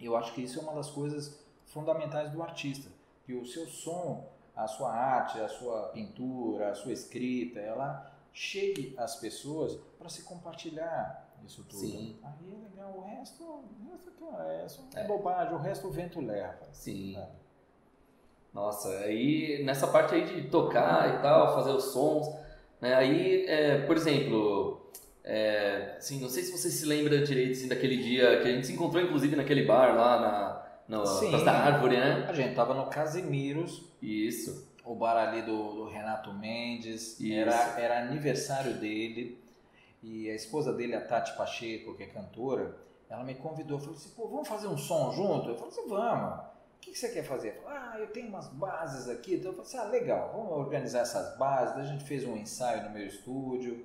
Eu 0.00 0.16
acho 0.16 0.32
que 0.34 0.42
isso 0.42 0.58
é 0.58 0.62
uma 0.62 0.74
das 0.74 0.90
coisas 0.90 1.38
fundamentais 1.66 2.30
do 2.30 2.42
artista, 2.42 2.90
que 3.24 3.34
o 3.34 3.44
seu 3.44 3.66
som, 3.66 4.28
a 4.54 4.66
sua 4.66 4.92
arte, 4.92 5.38
a 5.40 5.48
sua 5.48 5.88
pintura, 5.88 6.70
a 6.70 6.74
sua 6.74 6.92
escrita, 6.92 7.60
ela 7.60 8.12
chegue 8.32 8.94
às 8.96 9.16
pessoas 9.16 9.78
para 9.98 10.08
se 10.08 10.22
compartilhar 10.22 11.28
isso 11.44 11.64
tudo. 11.64 11.80
Sim. 11.80 12.18
Aí 12.22 12.52
é 12.52 12.70
legal, 12.70 12.94
o 12.96 13.00
resto, 13.02 13.44
o 13.44 13.90
resto 13.90 14.88
é, 14.94 15.00
é, 15.00 15.04
é 15.04 15.06
bobagem, 15.06 15.54
o 15.54 15.58
resto 15.58 15.88
o 15.88 15.90
vento 15.90 16.20
leva. 16.20 16.68
Sim. 16.72 17.14
Sabe? 17.14 17.38
Nossa, 18.52 18.88
aí 19.00 19.62
nessa 19.64 19.86
parte 19.86 20.14
aí 20.14 20.24
de 20.24 20.48
tocar 20.48 21.18
e 21.18 21.22
tal, 21.22 21.54
fazer 21.54 21.70
os 21.70 21.84
sons, 21.84 22.28
né? 22.80 22.94
Aí, 22.94 23.46
é, 23.46 23.86
por 23.86 23.96
exemplo, 23.96 24.87
é, 25.30 25.96
assim, 25.98 26.18
não 26.22 26.28
sei 26.30 26.42
se 26.42 26.50
você 26.50 26.70
se 26.70 26.86
lembra 26.86 27.22
direito 27.22 27.52
assim, 27.52 27.68
daquele 27.68 27.98
dia 27.98 28.40
que 28.40 28.48
a 28.48 28.50
gente 28.50 28.66
se 28.66 28.72
encontrou, 28.72 29.02
inclusive, 29.02 29.36
naquele 29.36 29.62
bar 29.66 29.94
lá 29.94 30.18
na, 30.88 31.02
na 31.02 31.38
da 31.44 31.52
Árvore, 31.52 31.98
né? 31.98 32.24
A 32.26 32.32
gente 32.32 32.54
tava 32.54 32.72
no 32.72 32.86
Casimiros. 32.86 33.84
Isso. 34.00 34.66
O 34.82 34.94
bar 34.94 35.18
ali 35.18 35.42
do, 35.42 35.74
do 35.74 35.84
Renato 35.90 36.32
Mendes. 36.32 37.20
Isso. 37.20 37.30
Era, 37.30 37.78
era 37.78 38.00
aniversário 38.00 38.72
dele. 38.78 39.38
E 40.02 40.30
a 40.30 40.34
esposa 40.34 40.72
dele, 40.72 40.94
a 40.94 41.00
Tati 41.02 41.36
Pacheco, 41.36 41.94
que 41.94 42.04
é 42.04 42.06
cantora, 42.06 42.74
ela 43.10 43.22
me 43.22 43.34
convidou. 43.34 43.78
Falou 43.78 43.96
assim: 43.96 44.08
pô, 44.16 44.28
vamos 44.28 44.48
fazer 44.48 44.68
um 44.68 44.78
som 44.78 45.12
junto? 45.12 45.50
Eu 45.50 45.56
falei 45.56 45.72
assim: 45.72 45.88
vamos. 45.90 46.38
O 46.38 46.80
que, 46.80 46.92
que 46.92 46.98
você 46.98 47.10
quer 47.10 47.24
fazer? 47.24 47.60
Falei, 47.62 47.78
ah, 47.78 47.96
eu 47.98 48.06
tenho 48.06 48.28
umas 48.28 48.48
bases 48.48 49.10
aqui. 49.10 49.34
Então 49.34 49.50
eu 49.50 49.56
falei 49.62 49.68
assim: 49.68 49.76
ah, 49.76 49.90
legal, 49.90 50.32
vamos 50.34 50.52
organizar 50.52 51.00
essas 51.00 51.36
bases. 51.36 51.76
a 51.76 51.84
gente 51.84 52.04
fez 52.04 52.24
um 52.24 52.34
ensaio 52.34 52.84
no 52.84 52.90
meu 52.90 53.06
estúdio. 53.06 53.84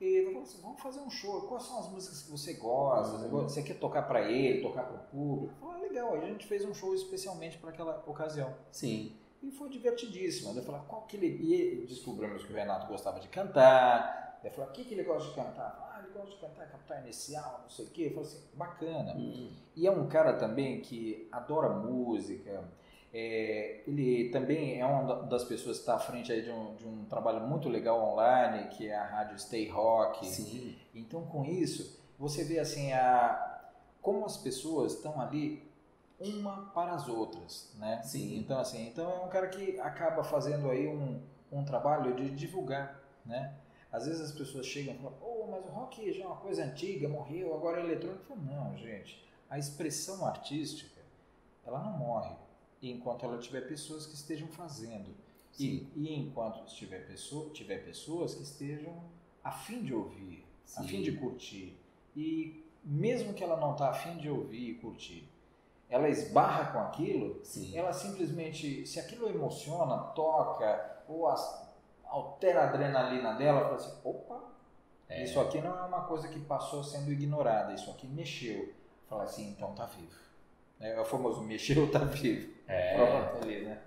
E 0.00 0.04
ele 0.04 0.26
falou 0.26 0.42
assim, 0.42 0.62
vamos 0.62 0.80
fazer 0.80 1.00
um 1.00 1.10
show, 1.10 1.42
quais 1.42 1.64
são 1.64 1.80
as 1.80 1.88
músicas 1.90 2.22
que 2.22 2.30
você 2.30 2.54
gosta? 2.54 3.16
Uhum. 3.16 3.42
Você 3.42 3.62
quer 3.62 3.78
tocar 3.78 4.02
para 4.02 4.30
ele, 4.30 4.62
tocar 4.62 4.84
para 4.84 4.96
o 4.96 5.04
público? 5.06 5.54
Falei, 5.60 5.76
ah, 5.76 5.88
legal, 5.88 6.14
a 6.14 6.20
gente 6.20 6.46
fez 6.46 6.64
um 6.64 6.72
show 6.72 6.94
especialmente 6.94 7.58
para 7.58 7.70
aquela 7.70 8.04
ocasião. 8.06 8.54
Sim. 8.70 9.16
E 9.42 9.50
foi 9.50 9.68
divertidíssimo. 9.68 10.56
Eu 10.56 10.62
falei, 10.62 10.80
qual 10.86 11.02
que 11.02 11.16
ele... 11.16 11.26
E 11.26 11.86
descobrimos 11.86 12.44
que 12.44 12.52
o 12.52 12.56
Renato 12.56 12.86
gostava 12.86 13.18
de 13.18 13.26
cantar. 13.28 14.40
Eu 14.44 14.52
falei, 14.52 14.70
o 14.70 14.72
que, 14.72 14.84
que 14.84 14.94
ele 14.94 15.02
gosta 15.02 15.28
de 15.30 15.34
cantar? 15.34 15.92
Ah, 15.92 16.00
ele 16.00 16.12
gosta 16.12 16.30
de 16.30 16.36
cantar 16.36 16.70
Capital 16.70 16.98
Inicial, 17.00 17.60
não 17.62 17.70
sei 17.70 17.84
o 17.84 17.90
quê. 17.90 18.02
Eu 18.04 18.10
falei 18.10 18.28
assim, 18.28 18.42
bacana. 18.54 19.14
Uhum. 19.16 19.50
E 19.74 19.86
é 19.86 19.90
um 19.90 20.08
cara 20.08 20.34
também 20.34 20.80
que 20.80 21.28
adora 21.32 21.70
música, 21.70 22.64
é, 23.12 23.82
ele 23.86 24.28
também 24.30 24.80
é 24.80 24.84
uma 24.84 25.22
das 25.22 25.44
pessoas 25.44 25.76
que 25.76 25.82
está 25.82 25.94
à 25.94 25.98
frente 25.98 26.30
aí 26.30 26.42
de 26.42 26.50
um, 26.50 26.74
de 26.74 26.86
um 26.86 27.04
trabalho 27.06 27.40
muito 27.46 27.68
legal 27.68 28.02
online, 28.02 28.68
que 28.68 28.88
é 28.88 28.94
a 28.94 29.04
rádio 29.04 29.38
Stay 29.38 29.68
Rock. 29.68 30.26
Sim. 30.26 30.76
Então, 30.94 31.24
com 31.24 31.44
isso, 31.44 31.98
você 32.18 32.44
vê 32.44 32.58
assim 32.58 32.92
a, 32.92 33.60
como 34.02 34.26
as 34.26 34.36
pessoas 34.36 34.94
estão 34.94 35.18
ali 35.20 35.66
uma 36.20 36.70
para 36.74 36.92
as 36.92 37.08
outras, 37.08 37.72
né? 37.76 38.02
Sim. 38.02 38.36
Então, 38.38 38.58
assim, 38.58 38.88
então 38.88 39.10
é 39.10 39.24
um 39.24 39.28
cara 39.28 39.48
que 39.48 39.80
acaba 39.80 40.22
fazendo 40.22 40.70
aí 40.70 40.86
um, 40.86 41.22
um 41.50 41.64
trabalho 41.64 42.14
de 42.14 42.30
divulgar, 42.30 43.00
né? 43.24 43.54
Às 43.90 44.04
vezes 44.04 44.20
as 44.20 44.32
pessoas 44.32 44.66
chegam 44.66 44.94
e 44.94 44.98
falam, 44.98 45.16
oh, 45.22 45.46
mas 45.50 45.64
o 45.64 45.68
rock 45.68 46.12
já 46.12 46.24
é 46.24 46.26
uma 46.26 46.36
coisa 46.36 46.62
antiga, 46.62 47.08
morreu, 47.08 47.54
agora 47.54 47.80
é 47.80 47.84
eletrônico. 47.84 48.36
Não, 48.36 48.76
gente, 48.76 49.26
a 49.48 49.58
expressão 49.58 50.26
artística, 50.26 51.00
ela 51.64 51.80
não 51.80 51.92
morre 51.92 52.36
enquanto 52.82 53.24
ela 53.24 53.38
tiver 53.38 53.62
pessoas 53.62 54.06
que 54.06 54.14
estejam 54.14 54.48
fazendo. 54.48 55.14
E, 55.58 55.88
e, 55.96 56.14
enquanto 56.14 56.64
tiver, 56.66 57.06
pessoa, 57.06 57.50
tiver 57.50 57.84
pessoas 57.84 58.34
que 58.34 58.42
estejam 58.42 59.02
a 59.42 59.50
fim 59.50 59.82
de 59.82 59.92
ouvir, 59.92 60.46
Sim. 60.64 60.80
a 60.80 60.84
fim 60.84 61.02
de 61.02 61.12
curtir. 61.16 61.76
E 62.14 62.64
mesmo 62.84 63.34
que 63.34 63.42
ela 63.42 63.56
não 63.56 63.72
está 63.72 63.90
a 63.90 63.92
fim 63.92 64.16
de 64.18 64.30
ouvir 64.30 64.70
e 64.70 64.74
curtir, 64.74 65.28
ela 65.90 66.08
esbarra 66.08 66.72
com 66.72 66.78
aquilo, 66.78 67.40
Sim. 67.44 67.76
ela 67.76 67.92
simplesmente, 67.92 68.86
se 68.86 69.00
aquilo 69.00 69.28
emociona, 69.28 69.96
toca, 70.14 71.02
ou 71.08 71.26
as, 71.26 71.68
altera 72.06 72.60
a 72.62 72.68
adrenalina 72.68 73.34
dela, 73.34 73.62
fala 73.62 73.76
assim, 73.76 73.98
opa, 74.04 74.48
É. 75.08 75.24
Isso 75.24 75.40
aqui 75.40 75.58
não 75.60 75.76
é 75.76 75.82
uma 75.84 76.02
coisa 76.04 76.28
que 76.28 76.38
passou 76.40 76.84
sendo 76.84 77.10
ignorada, 77.10 77.72
isso 77.72 77.90
aqui 77.90 78.06
mexeu. 78.06 78.74
Fala 79.08 79.24
assim, 79.24 79.50
então 79.50 79.74
tá 79.74 79.86
vivo. 79.86 80.27
É, 80.80 81.00
o 81.00 81.04
famoso 81.04 81.42
mexeu, 81.42 81.90
tá 81.90 82.00
vivo. 82.00 82.52
É. 82.66 82.94
Pronto, 82.96 83.44
ali, 83.44 83.60
né? 83.62 83.78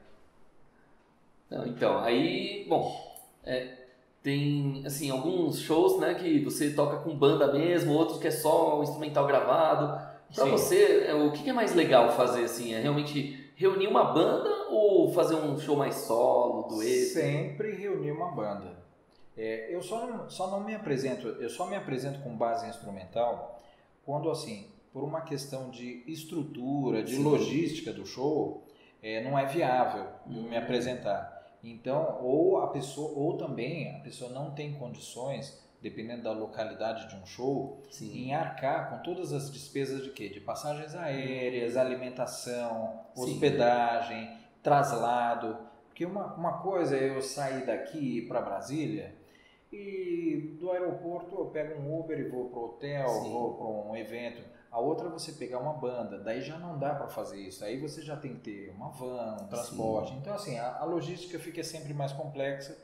Não, 1.49 1.65
então, 1.67 1.99
aí, 1.99 2.65
bom, 2.67 3.17
é, 3.43 3.81
tem 4.23 4.83
assim 4.85 5.09
alguns 5.09 5.59
shows 5.59 5.99
né 5.99 6.13
que 6.13 6.43
você 6.43 6.71
toca 6.71 6.97
com 6.97 7.15
banda 7.15 7.51
mesmo 7.51 7.93
outros 7.93 8.19
que 8.19 8.27
é 8.27 8.31
só 8.31 8.79
o 8.79 8.83
instrumental 8.83 9.25
gravado 9.25 9.99
para 10.33 10.45
você 10.45 11.05
é, 11.07 11.13
o 11.13 11.31
que 11.31 11.49
é 11.49 11.53
mais 11.53 11.73
legal 11.73 12.11
fazer 12.11 12.43
assim 12.43 12.73
é 12.73 12.79
realmente 12.79 13.51
reunir 13.55 13.87
uma 13.87 14.03
banda 14.03 14.67
ou 14.69 15.11
fazer 15.11 15.35
um 15.35 15.59
show 15.59 15.75
mais 15.75 15.95
solo 15.95 16.67
dueto 16.67 17.13
sempre 17.13 17.73
reunir 17.73 18.11
uma 18.11 18.31
banda 18.31 18.79
é, 19.35 19.73
eu 19.73 19.81
só 19.81 20.05
não, 20.05 20.29
só 20.29 20.51
não 20.51 20.59
me 20.59 20.75
apresento 20.75 21.27
eu 21.27 21.49
só 21.49 21.65
me 21.65 21.75
apresento 21.75 22.19
com 22.19 22.35
base 22.35 22.69
instrumental 22.69 23.59
quando 24.05 24.29
assim 24.29 24.67
por 24.91 25.03
uma 25.03 25.21
questão 25.21 25.69
de 25.69 26.03
estrutura 26.07 27.03
de 27.03 27.15
Sim. 27.15 27.23
logística 27.23 27.93
do 27.93 28.05
show 28.05 28.65
é, 29.01 29.23
não 29.23 29.37
é 29.37 29.45
viável 29.45 30.05
eu 30.27 30.43
me 30.43 30.49
uhum. 30.49 30.57
apresentar 30.57 31.41
então, 31.63 32.19
ou 32.21 32.57
a 32.59 32.67
pessoa, 32.67 33.11
ou 33.15 33.37
também 33.37 33.95
a 33.95 33.99
pessoa 33.99 34.31
não 34.31 34.51
tem 34.51 34.73
condições, 34.73 35.61
dependendo 35.81 36.23
da 36.23 36.31
localidade 36.31 37.07
de 37.07 37.15
um 37.15 37.25
show, 37.25 37.81
Sim. 37.89 38.25
em 38.25 38.33
arcar 38.33 38.89
com 38.89 39.03
todas 39.03 39.31
as 39.31 39.51
despesas 39.51 40.03
de 40.03 40.09
quê? 40.09 40.29
De 40.29 40.39
passagens 40.39 40.95
aéreas, 40.95 41.77
alimentação, 41.77 43.01
hospedagem, 43.15 44.25
Sim. 44.25 44.37
traslado. 44.63 45.57
Porque 45.87 46.05
uma, 46.05 46.33
uma 46.33 46.61
coisa 46.61 46.97
é 46.97 47.15
eu 47.15 47.21
sair 47.21 47.65
daqui 47.65 48.23
para 48.23 48.41
Brasília 48.41 49.15
e 49.71 50.57
do 50.59 50.71
aeroporto 50.71 51.35
eu 51.35 51.45
pego 51.45 51.79
um 51.79 51.99
Uber 51.99 52.19
e 52.19 52.27
vou 52.27 52.49
para 52.49 52.59
o 52.59 52.65
hotel, 52.65 53.07
Sim. 53.07 53.31
vou 53.31 53.53
para 53.53 53.67
um 53.67 53.95
evento. 53.95 54.41
A 54.71 54.79
outra 54.79 55.07
é 55.07 55.11
você 55.11 55.33
pegar 55.33 55.59
uma 55.59 55.73
banda, 55.73 56.17
daí 56.17 56.41
já 56.41 56.57
não 56.57 56.79
dá 56.79 56.95
para 56.95 57.09
fazer 57.09 57.37
isso. 57.41 57.63
Aí 57.65 57.77
você 57.77 58.01
já 58.01 58.15
tem 58.15 58.35
que 58.35 58.39
ter 58.39 58.69
uma 58.69 58.89
van, 58.89 59.37
um 59.41 59.47
transporte. 59.47 60.13
Sim. 60.13 60.17
Então, 60.19 60.33
assim, 60.33 60.57
a, 60.57 60.77
a, 60.77 60.85
logística 60.85 61.37
fica 61.37 61.61
sempre 61.61 61.93
mais 61.93 62.13
complexa 62.13 62.77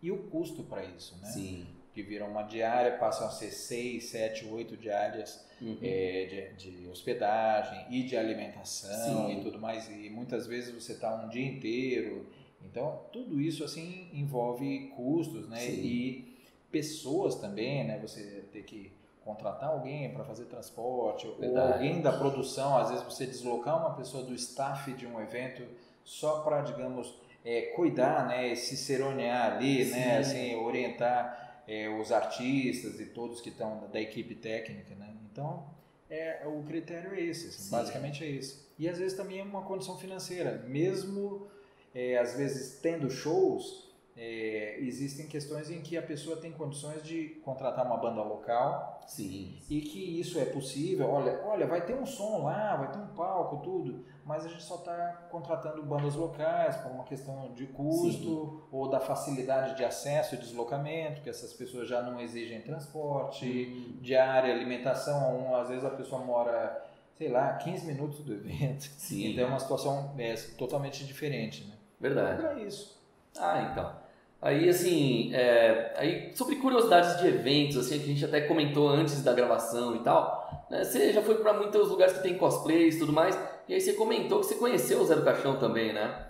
e 0.00 0.12
o 0.12 0.18
custo 0.28 0.62
para 0.62 0.84
isso, 0.84 1.18
né? 1.20 1.28
Sim. 1.28 1.66
Que 1.92 2.00
vira 2.00 2.24
uma 2.24 2.44
diária, 2.44 2.96
passam 2.96 3.26
a 3.26 3.30
ser 3.30 3.50
seis, 3.50 4.04
sete, 4.10 4.46
oito 4.46 4.76
diárias 4.76 5.44
uhum. 5.60 5.78
é, 5.82 6.52
de, 6.56 6.70
de, 6.70 6.88
hospedagem 6.88 7.86
e 7.90 8.04
de 8.04 8.16
alimentação 8.16 9.26
Sim. 9.26 9.40
e 9.40 9.42
tudo 9.42 9.58
mais. 9.58 9.90
E 9.90 10.08
muitas 10.10 10.46
vezes 10.46 10.72
você 10.72 10.92
está 10.92 11.24
um 11.24 11.28
dia 11.28 11.44
inteiro. 11.44 12.24
Então, 12.64 13.00
tudo 13.12 13.40
isso, 13.40 13.64
assim, 13.64 14.08
envolve 14.12 14.92
custos, 14.94 15.48
né? 15.48 15.58
Sim. 15.58 15.82
E 15.82 16.36
pessoas 16.70 17.34
também, 17.34 17.84
né? 17.84 17.98
Você 17.98 18.44
ter 18.52 18.62
que 18.62 18.92
contratar 19.24 19.70
alguém 19.70 20.12
para 20.12 20.24
fazer 20.24 20.44
transporte, 20.46 21.26
Verdade. 21.38 21.66
ou 21.66 21.72
alguém 21.74 22.00
da 22.00 22.12
produção, 22.12 22.76
às 22.76 22.90
vezes 22.90 23.04
você 23.04 23.26
deslocar 23.26 23.78
uma 23.78 23.94
pessoa 23.94 24.24
do 24.24 24.34
staff 24.34 24.92
de 24.92 25.06
um 25.06 25.20
evento 25.20 25.62
só 26.04 26.40
para, 26.40 26.62
digamos, 26.62 27.14
é, 27.44 27.72
cuidar, 27.76 28.26
né, 28.26 28.54
ciceronear 28.54 29.54
ali, 29.54 29.84
né, 29.86 30.18
assim, 30.18 30.54
orientar 30.56 31.62
é, 31.66 31.88
os 31.88 32.10
artistas 32.10 32.98
e 33.00 33.06
todos 33.06 33.40
que 33.40 33.48
estão 33.48 33.88
da 33.92 34.00
equipe 34.00 34.34
técnica, 34.34 34.94
né? 34.94 35.14
Então, 35.30 35.64
é, 36.10 36.46
o 36.46 36.62
critério 36.64 37.14
é 37.14 37.20
esse, 37.20 37.48
assim, 37.48 37.70
basicamente 37.70 38.24
é 38.24 38.28
esse. 38.28 38.60
E 38.78 38.88
às 38.88 38.98
vezes 38.98 39.16
também 39.16 39.40
é 39.40 39.42
uma 39.42 39.62
condição 39.62 39.96
financeira, 39.96 40.64
mesmo 40.66 41.46
é, 41.94 42.18
às 42.18 42.36
vezes 42.36 42.78
tendo 42.80 43.10
shows, 43.10 43.91
é, 44.14 44.76
existem 44.80 45.26
questões 45.26 45.70
em 45.70 45.80
que 45.80 45.96
a 45.96 46.02
pessoa 46.02 46.36
tem 46.36 46.52
condições 46.52 47.02
de 47.02 47.40
contratar 47.42 47.86
uma 47.86 47.96
banda 47.96 48.22
local 48.22 49.00
Sim. 49.06 49.58
e 49.70 49.80
que 49.80 50.20
isso 50.20 50.38
é 50.38 50.44
possível. 50.44 51.08
Olha, 51.10 51.40
olha, 51.46 51.66
vai 51.66 51.80
ter 51.84 51.94
um 51.94 52.04
som 52.04 52.44
lá, 52.44 52.76
vai 52.76 52.92
ter 52.92 52.98
um 52.98 53.06
palco, 53.08 53.58
tudo, 53.62 54.04
mas 54.24 54.44
a 54.44 54.48
gente 54.48 54.62
só 54.62 54.76
está 54.76 55.28
contratando 55.30 55.82
bandas 55.82 56.14
locais 56.14 56.76
por 56.76 56.92
uma 56.92 57.04
questão 57.04 57.52
de 57.54 57.66
custo 57.68 58.10
Sim. 58.12 58.60
ou 58.70 58.90
da 58.90 59.00
facilidade 59.00 59.76
de 59.76 59.84
acesso 59.84 60.34
e 60.34 60.38
deslocamento, 60.38 61.22
que 61.22 61.30
essas 61.30 61.54
pessoas 61.54 61.88
já 61.88 62.02
não 62.02 62.20
exigem 62.20 62.60
transporte, 62.60 63.46
hum. 63.46 63.98
diária, 64.02 64.52
alimentação. 64.52 65.56
Às 65.56 65.70
vezes 65.70 65.86
a 65.86 65.90
pessoa 65.90 66.22
mora, 66.22 66.84
sei 67.16 67.30
lá, 67.30 67.54
15 67.54 67.86
minutos 67.86 68.20
do 68.20 68.34
evento. 68.34 68.82
Sim. 68.98 69.32
Então 69.32 69.44
é 69.44 69.48
uma 69.48 69.58
situação 69.58 70.14
é, 70.18 70.34
totalmente 70.58 71.02
diferente. 71.06 71.64
Né? 71.64 71.76
Verdade. 71.98 72.42
Então 72.42 72.58
é 72.58 72.62
isso. 72.64 73.00
Ah, 73.38 73.70
então. 73.72 74.01
Aí, 74.42 74.68
assim, 74.68 75.32
é, 75.32 75.94
aí, 75.96 76.32
sobre 76.34 76.56
curiosidades 76.56 77.16
de 77.20 77.28
eventos, 77.28 77.76
assim, 77.76 77.96
que 78.00 78.04
a 78.04 78.08
gente 78.08 78.24
até 78.24 78.40
comentou 78.40 78.88
antes 78.88 79.22
da 79.22 79.32
gravação 79.32 79.94
e 79.94 80.00
tal, 80.00 80.66
né? 80.68 80.82
Você 80.82 81.12
já 81.12 81.22
foi 81.22 81.36
para 81.36 81.52
muitos 81.52 81.88
lugares 81.88 82.16
que 82.16 82.24
tem 82.24 82.36
cosplays 82.36 82.96
e 82.96 82.98
tudo 82.98 83.12
mais, 83.12 83.38
e 83.68 83.74
aí 83.74 83.80
você 83.80 83.92
comentou 83.92 84.40
que 84.40 84.46
você 84.46 84.56
conheceu 84.56 85.00
o 85.00 85.04
Zé 85.04 85.14
do 85.14 85.22
Caixão 85.22 85.60
também, 85.60 85.92
né? 85.92 86.26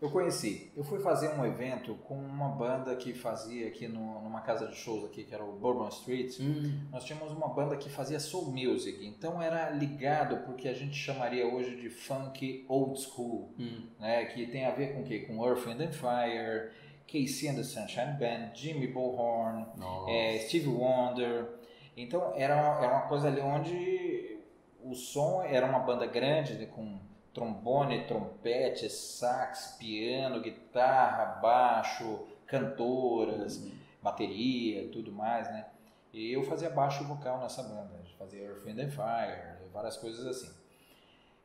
Eu 0.00 0.10
conheci. 0.10 0.72
Eu 0.76 0.82
fui 0.82 0.98
fazer 0.98 1.28
um 1.38 1.46
evento 1.46 1.94
com 1.94 2.16
uma 2.16 2.48
banda 2.48 2.96
que 2.96 3.14
fazia 3.14 3.68
aqui 3.68 3.86
no, 3.86 4.20
numa 4.20 4.40
casa 4.40 4.66
de 4.66 4.74
shows 4.74 5.04
aqui, 5.04 5.22
que 5.22 5.32
era 5.32 5.44
o 5.44 5.52
Bourbon 5.52 5.86
Street. 5.90 6.40
Hum. 6.40 6.88
Nós 6.90 7.04
tínhamos 7.04 7.30
uma 7.30 7.46
banda 7.46 7.76
que 7.76 7.88
fazia 7.88 8.18
soul 8.18 8.46
music, 8.50 9.06
então 9.06 9.40
era 9.40 9.70
ligado 9.70 10.38
porque 10.38 10.66
a 10.66 10.74
gente 10.74 10.96
chamaria 10.96 11.46
hoje 11.46 11.76
de 11.76 11.88
funk 11.88 12.66
old 12.68 13.00
school, 13.00 13.54
hum. 13.56 13.86
né? 14.00 14.24
Que 14.24 14.48
tem 14.48 14.66
a 14.66 14.72
ver 14.72 14.92
com 14.92 15.02
o 15.02 15.04
quê? 15.04 15.20
Com 15.20 15.46
Earth, 15.46 15.68
and 15.68 15.92
Fire, 15.92 16.72
KC 17.12 17.48
and 17.48 17.56
the 17.56 17.62
Sunshine 17.62 18.16
Band, 18.18 18.54
Jimmy 18.54 18.86
Bullhorn, 18.86 19.66
é, 20.08 20.38
Steve 20.38 20.68
Wonder. 20.68 21.46
Então 21.94 22.32
era 22.34 22.56
uma, 22.56 22.82
era 22.82 22.92
uma 22.94 23.06
coisa 23.08 23.28
ali 23.28 23.40
onde 23.42 24.38
o 24.82 24.94
som 24.94 25.42
era 25.42 25.66
uma 25.66 25.80
banda 25.80 26.06
grande 26.06 26.54
né, 26.54 26.64
com 26.64 26.98
trombone, 27.34 28.06
trompete, 28.06 28.88
sax, 28.88 29.76
piano, 29.78 30.40
guitarra, 30.40 31.38
baixo, 31.40 32.26
cantoras, 32.46 33.58
uhum. 33.58 33.72
bateria, 34.02 34.88
tudo 34.90 35.12
mais, 35.12 35.46
né? 35.48 35.66
E 36.14 36.32
eu 36.32 36.42
fazia 36.42 36.70
baixo 36.70 37.04
vocal 37.04 37.40
nessa 37.40 37.62
banda, 37.62 37.90
fazia 38.18 38.42
Earth, 38.42 38.64
Wind 38.64 38.78
and 38.78 38.90
Fire, 38.90 39.58
várias 39.72 39.96
coisas 39.96 40.26
assim. 40.26 40.52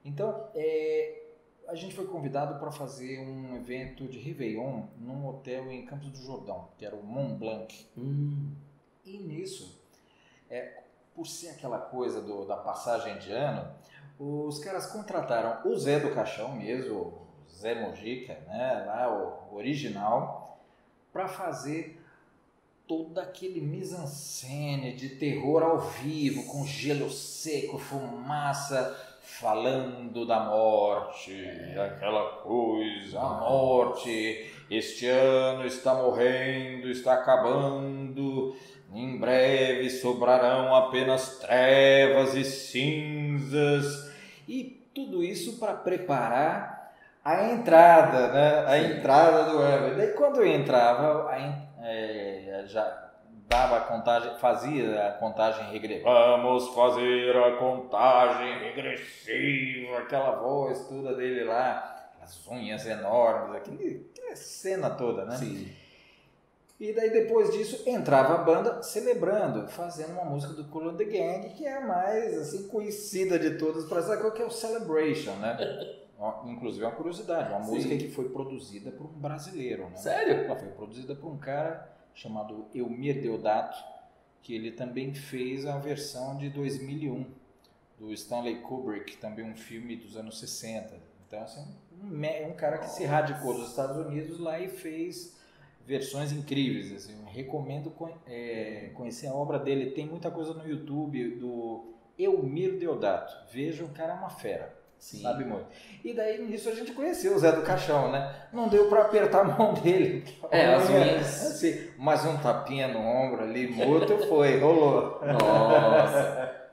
Então, 0.04 0.50
é, 0.56 1.27
a 1.68 1.76
gente 1.76 1.94
foi 1.94 2.08
convidado 2.08 2.60
para 2.60 2.72
fazer 2.72 3.20
um 3.20 3.56
evento 3.58 4.08
de 4.08 4.20
Réveillon 4.20 4.84
num 4.98 5.28
hotel 5.28 5.70
em 5.70 5.86
Campos 5.86 6.10
do 6.10 6.18
Jordão, 6.18 6.70
que 6.78 6.86
era 6.86 6.96
o 6.96 7.04
Mont 7.04 7.38
Blanc. 7.38 7.88
Hum. 7.98 8.54
E 9.06 9.18
nisso, 9.18 9.78
é, 10.50 10.82
por 11.14 11.28
ser 11.28 11.50
aquela 11.50 11.80
coisa 11.80 12.22
do, 12.22 12.46
da 12.46 12.56
passagem 12.56 13.20
de 13.20 13.32
ano, 13.32 13.70
os 14.18 14.60
caras 14.60 14.88
contrataram 14.88 15.70
o 15.70 15.78
Zé 15.78 16.00
do 16.00 16.14
Caixão 16.14 16.56
mesmo, 16.56 16.96
o 16.96 17.28
Zé 17.50 17.76
Mojica, 17.76 18.34
né, 18.48 18.84
lá 18.86 19.12
o 19.52 19.56
original, 19.56 20.60
para 21.12 21.28
fazer 21.28 22.02
todo 22.88 23.20
aquele 23.20 23.60
mise-en-scène 23.60 24.96
de 24.96 25.10
terror 25.10 25.62
ao 25.62 25.80
vivo, 25.80 26.46
com 26.46 26.66
gelo 26.66 27.10
seco, 27.12 27.78
fumaça, 27.78 29.07
falando 29.28 30.26
da 30.26 30.40
morte, 30.40 31.46
aquela 31.78 32.40
coisa, 32.42 33.20
a 33.20 33.30
morte, 33.42 34.52
este 34.72 35.06
ano 35.06 35.66
está 35.66 35.94
morrendo, 35.94 36.90
está 36.90 37.14
acabando, 37.14 38.56
em 38.94 39.20
breve 39.20 39.90
sobrarão 39.90 40.74
apenas 40.74 41.40
trevas 41.40 42.36
e 42.36 42.46
cinzas, 42.46 44.12
e 44.48 44.88
tudo 44.96 45.22
isso 45.22 45.60
para 45.60 45.74
preparar 45.74 46.94
a 47.24 47.52
entrada, 47.52 48.32
né? 48.32 48.66
a 48.66 48.78
entrada 48.80 49.52
do 49.52 49.58
ano. 49.60 49.94
E 49.94 49.98
daí 49.98 50.14
quando 50.14 50.38
eu 50.38 50.48
entrava, 50.48 51.30
a, 51.30 51.38
é, 51.84 52.64
já 52.66 53.07
dava 53.48 53.78
a 53.78 53.82
contagem, 53.82 54.38
fazia 54.38 55.08
a 55.08 55.12
contagem 55.14 55.72
regressiva. 55.72 56.10
Vamos 56.10 56.68
fazer 56.70 57.36
a 57.36 57.58
contagem 57.58 58.60
regressiva, 58.60 60.00
aquela 60.00 60.32
voz 60.32 60.88
toda 60.88 61.16
dele 61.16 61.46
lá, 61.46 62.12
as 62.22 62.46
unhas 62.48 62.86
enormes, 62.86 63.56
aquele, 63.56 64.10
aquela 64.12 64.36
cena 64.36 64.90
toda, 64.90 65.26
né? 65.26 65.38
Sim. 65.38 65.72
E 66.80 66.94
daí 66.94 67.10
depois 67.10 67.52
disso 67.52 67.90
entrava 67.90 68.36
a 68.36 68.38
banda 68.38 68.84
celebrando, 68.84 69.68
fazendo 69.68 70.12
uma 70.12 70.26
música 70.26 70.54
do 70.54 70.66
Cool 70.66 70.94
the 70.94 71.06
Gang, 71.06 71.50
que 71.50 71.66
é 71.66 71.78
a 71.78 71.82
mais 71.82 72.38
assim 72.38 72.68
conhecida 72.68 73.40
de 73.40 73.58
todas 73.58 73.86
para 73.86 74.04
saber 74.04 74.32
que 74.34 74.42
é 74.44 74.46
o 74.46 74.52
Celebration, 74.52 75.34
né? 75.38 75.58
Inclusive 76.46 76.84
é 76.84 76.88
uma 76.88 76.96
curiosidade, 76.96 77.52
uma 77.52 77.64
Sim. 77.64 77.72
música 77.72 77.98
que 77.98 78.10
foi 78.10 78.30
produzida 78.30 78.92
por 78.92 79.06
um 79.06 79.20
brasileiro, 79.20 79.90
né? 79.90 79.96
Sério? 79.96 80.46
Ela 80.46 80.56
foi 80.56 80.70
produzida 80.70 81.16
por 81.16 81.32
um 81.32 81.38
cara 81.38 81.97
chamado 82.18 82.66
Elmir 82.74 83.22
Deodato, 83.22 83.78
que 84.42 84.54
ele 84.54 84.72
também 84.72 85.14
fez 85.14 85.66
a 85.66 85.78
versão 85.78 86.36
de 86.36 86.50
2001 86.50 87.26
do 87.98 88.12
Stanley 88.12 88.62
Kubrick, 88.62 89.18
também 89.18 89.46
um 89.46 89.56
filme 89.56 89.96
dos 89.96 90.18
anos 90.18 90.40
60. 90.40 91.00
Então, 91.28 91.42
assim, 91.42 91.66
um, 92.04 92.50
um 92.50 92.54
cara 92.54 92.80
que 92.80 92.90
se 92.90 93.06
radicou 93.06 93.54
nos 93.58 93.70
Estados 93.70 93.98
Unidos 93.98 94.40
lá 94.40 94.60
e 94.60 94.68
fez 94.68 95.38
versões 95.86 96.32
incríveis. 96.32 96.92
Assim, 96.92 97.20
eu 97.20 97.32
recomendo 97.32 97.94
é, 98.26 98.92
conhecer 98.96 99.28
a 99.28 99.34
obra 99.34 99.60
dele. 99.60 99.92
Tem 99.92 100.08
muita 100.08 100.32
coisa 100.32 100.54
no 100.54 100.68
YouTube 100.68 101.36
do 101.36 101.94
Elmir 102.18 102.80
Deodato. 102.80 103.52
Veja, 103.52 103.86
o 103.86 103.90
cara 103.90 104.14
é 104.14 104.18
uma 104.18 104.30
fera. 104.30 104.76
Sim. 105.00 105.22
Sabe 105.22 105.46
muito. 105.46 105.66
E 106.04 106.14
daí 106.14 106.42
nisso 106.42 106.70
a 106.70 106.76
gente 106.76 106.92
conheceu 106.92 107.36
o 107.36 107.40
Zé 107.40 107.52
do 107.52 107.62
Caixão, 107.62 108.12
né? 108.12 108.34
Não 108.52 108.68
deu 108.68 108.90
para 108.90 109.02
apertar 109.02 109.42
a 109.42 109.44
mão 109.44 109.74
dele. 109.82 110.24
É, 110.52 110.74
as 110.74 110.90
minhas. 110.90 111.46
Assim, 111.46 111.90
mas 111.98 112.26
um 112.26 112.38
tapinha 112.38 112.88
no 112.88 113.00
ombro 113.00 113.44
ali, 113.44 113.68
mútuo 113.68 114.28
foi, 114.28 114.60
rolou. 114.60 115.22
Nossa. 115.22 116.56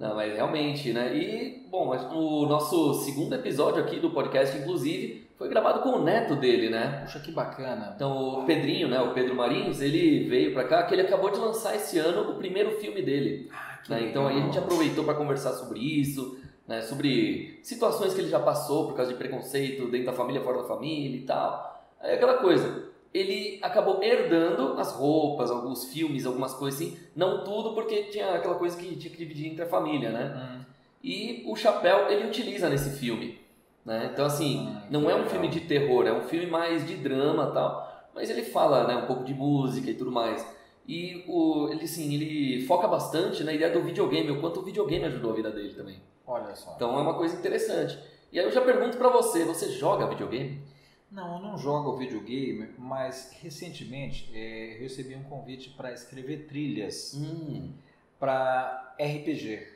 Não, 0.00 0.14
mas 0.14 0.32
realmente, 0.32 0.94
né? 0.94 1.14
E, 1.14 1.66
bom, 1.70 1.90
o 1.90 2.46
nosso 2.46 2.94
segundo 3.04 3.34
episódio 3.34 3.82
aqui 3.82 4.00
do 4.00 4.08
podcast, 4.10 4.56
inclusive, 4.56 5.28
foi 5.36 5.46
gravado 5.50 5.80
com 5.80 5.90
o 5.90 6.02
neto 6.02 6.36
dele, 6.36 6.70
né? 6.70 7.02
Puxa, 7.04 7.20
que 7.20 7.30
bacana. 7.30 7.92
Então, 7.96 8.40
o 8.40 8.46
Pedrinho, 8.46 8.88
né? 8.88 8.98
O 8.98 9.12
Pedro 9.12 9.34
Marins, 9.34 9.82
ele 9.82 10.26
veio 10.26 10.54
pra 10.54 10.64
cá, 10.64 10.84
que 10.84 10.94
ele 10.94 11.02
acabou 11.02 11.30
de 11.30 11.38
lançar 11.38 11.76
esse 11.76 11.98
ano 11.98 12.30
o 12.30 12.36
primeiro 12.36 12.80
filme 12.80 13.02
dele. 13.02 13.50
Ah, 13.52 13.78
né? 13.90 14.08
Então, 14.08 14.26
aí 14.26 14.38
a 14.38 14.40
gente 14.40 14.58
aproveitou 14.58 15.04
para 15.04 15.12
conversar 15.12 15.52
sobre 15.52 15.78
isso, 15.80 16.39
né? 16.70 16.80
Sobre 16.82 17.58
situações 17.64 18.14
que 18.14 18.20
ele 18.20 18.28
já 18.28 18.38
passou 18.38 18.86
por 18.86 18.94
causa 18.94 19.10
de 19.10 19.18
preconceito 19.18 19.90
dentro 19.90 20.06
da 20.06 20.12
família, 20.12 20.40
fora 20.40 20.58
da 20.58 20.68
família 20.68 21.16
e 21.16 21.22
tal. 21.22 21.84
Aí 22.00 22.14
aquela 22.14 22.34
coisa, 22.34 22.84
ele 23.12 23.58
acabou 23.60 24.00
herdando 24.00 24.74
as 24.78 24.92
roupas, 24.92 25.50
alguns 25.50 25.86
filmes, 25.86 26.24
algumas 26.24 26.54
coisas 26.54 26.80
assim, 26.80 26.96
não 27.16 27.42
tudo 27.42 27.74
porque 27.74 28.04
tinha 28.04 28.36
aquela 28.36 28.54
coisa 28.54 28.76
que 28.76 28.94
tinha 28.94 29.10
que 29.10 29.18
dividir 29.18 29.50
entre 29.50 29.64
a 29.64 29.66
família, 29.66 30.10
né? 30.10 30.32
Hum. 30.32 30.64
E 31.02 31.42
o 31.44 31.56
chapéu 31.56 32.08
ele 32.08 32.28
utiliza 32.28 32.68
nesse 32.68 32.90
filme, 33.00 33.40
né? 33.84 34.10
Então 34.12 34.24
assim, 34.24 34.60
hum, 34.60 34.80
não 34.88 35.10
é 35.10 35.16
um 35.16 35.28
filme 35.28 35.48
de 35.48 35.62
terror, 35.62 36.06
é 36.06 36.12
um 36.12 36.22
filme 36.22 36.46
mais 36.46 36.86
de 36.86 36.94
drama 36.94 37.50
tal, 37.50 38.08
mas 38.14 38.30
ele 38.30 38.42
fala, 38.42 38.86
né, 38.86 38.94
um 38.94 39.06
pouco 39.06 39.24
de 39.24 39.34
música 39.34 39.90
e 39.90 39.94
tudo 39.94 40.12
mais. 40.12 40.46
E 40.86 41.24
o, 41.26 41.68
ele 41.72 41.82
assim, 41.82 42.14
ele 42.14 42.64
foca 42.64 42.86
bastante 42.86 43.42
na 43.42 43.52
ideia 43.52 43.72
do 43.72 43.82
videogame, 43.82 44.30
o 44.30 44.40
quanto 44.40 44.60
o 44.60 44.64
videogame 44.64 45.06
ajudou 45.06 45.32
a 45.32 45.34
vida 45.34 45.50
dele 45.50 45.74
também. 45.74 46.00
Olha 46.30 46.54
só. 46.54 46.74
Então 46.76 46.96
é 46.96 47.02
uma 47.02 47.14
coisa 47.14 47.36
interessante. 47.36 47.98
E 48.30 48.38
aí 48.38 48.44
eu 48.44 48.52
já 48.52 48.60
pergunto 48.60 48.96
para 48.96 49.08
você, 49.08 49.44
você 49.44 49.68
joga 49.72 50.06
videogame? 50.06 50.62
Não, 51.10 51.34
eu 51.34 51.42
não 51.42 51.58
jogo 51.58 51.96
videogame, 51.96 52.72
mas 52.78 53.36
recentemente 53.42 54.30
é, 54.32 54.76
recebi 54.78 55.16
um 55.16 55.24
convite 55.24 55.70
para 55.70 55.92
escrever 55.92 56.46
trilhas 56.46 57.14
hum. 57.14 57.72
para 58.20 58.94
RPG. 58.96 59.66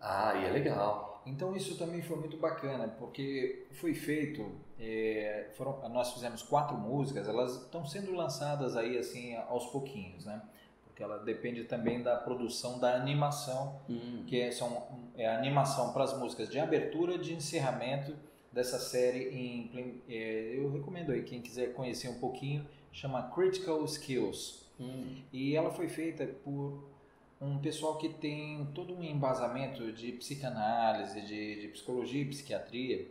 Ah, 0.00 0.34
e 0.34 0.46
é 0.46 0.50
legal. 0.50 1.22
Então 1.26 1.54
isso 1.54 1.76
também 1.76 2.00
foi 2.00 2.16
muito 2.16 2.38
bacana, 2.38 2.88
porque 2.98 3.66
foi 3.72 3.92
feito, 3.92 4.50
é, 4.80 5.50
foram, 5.58 5.86
nós 5.90 6.14
fizemos 6.14 6.42
quatro 6.42 6.74
músicas, 6.74 7.28
elas 7.28 7.64
estão 7.64 7.84
sendo 7.84 8.14
lançadas 8.14 8.74
aí 8.74 8.96
assim 8.96 9.36
aos 9.36 9.66
pouquinhos, 9.66 10.24
né? 10.24 10.40
Porque 10.98 11.04
ela 11.04 11.18
depende 11.18 11.62
também 11.62 12.02
da 12.02 12.16
produção 12.16 12.80
da 12.80 12.96
animação, 12.96 13.80
hum. 13.88 14.24
que 14.26 14.40
é, 14.40 14.50
são, 14.50 14.84
é 15.16 15.28
a 15.28 15.38
animação 15.38 15.92
para 15.92 16.02
as 16.02 16.18
músicas 16.18 16.48
de 16.48 16.58
abertura, 16.58 17.16
de 17.16 17.32
encerramento 17.32 18.16
dessa 18.52 18.80
série 18.80 19.28
em 19.28 20.02
é, 20.08 20.54
eu 20.56 20.72
recomendo 20.72 21.12
aí 21.12 21.22
quem 21.22 21.40
quiser 21.40 21.72
conhecer 21.72 22.08
um 22.08 22.18
pouquinho 22.18 22.66
chama 22.90 23.30
Critical 23.30 23.84
Skills 23.84 24.66
hum. 24.80 25.22
e 25.32 25.54
ela 25.54 25.70
foi 25.70 25.88
feita 25.88 26.26
por 26.26 26.90
um 27.40 27.58
pessoal 27.58 27.96
que 27.96 28.08
tem 28.08 28.66
todo 28.74 28.92
um 28.92 29.04
embasamento 29.04 29.92
de 29.92 30.10
psicanálise 30.12 31.20
de, 31.20 31.60
de 31.60 31.68
psicologia 31.68 32.22
e 32.22 32.24
psiquiatria 32.24 33.06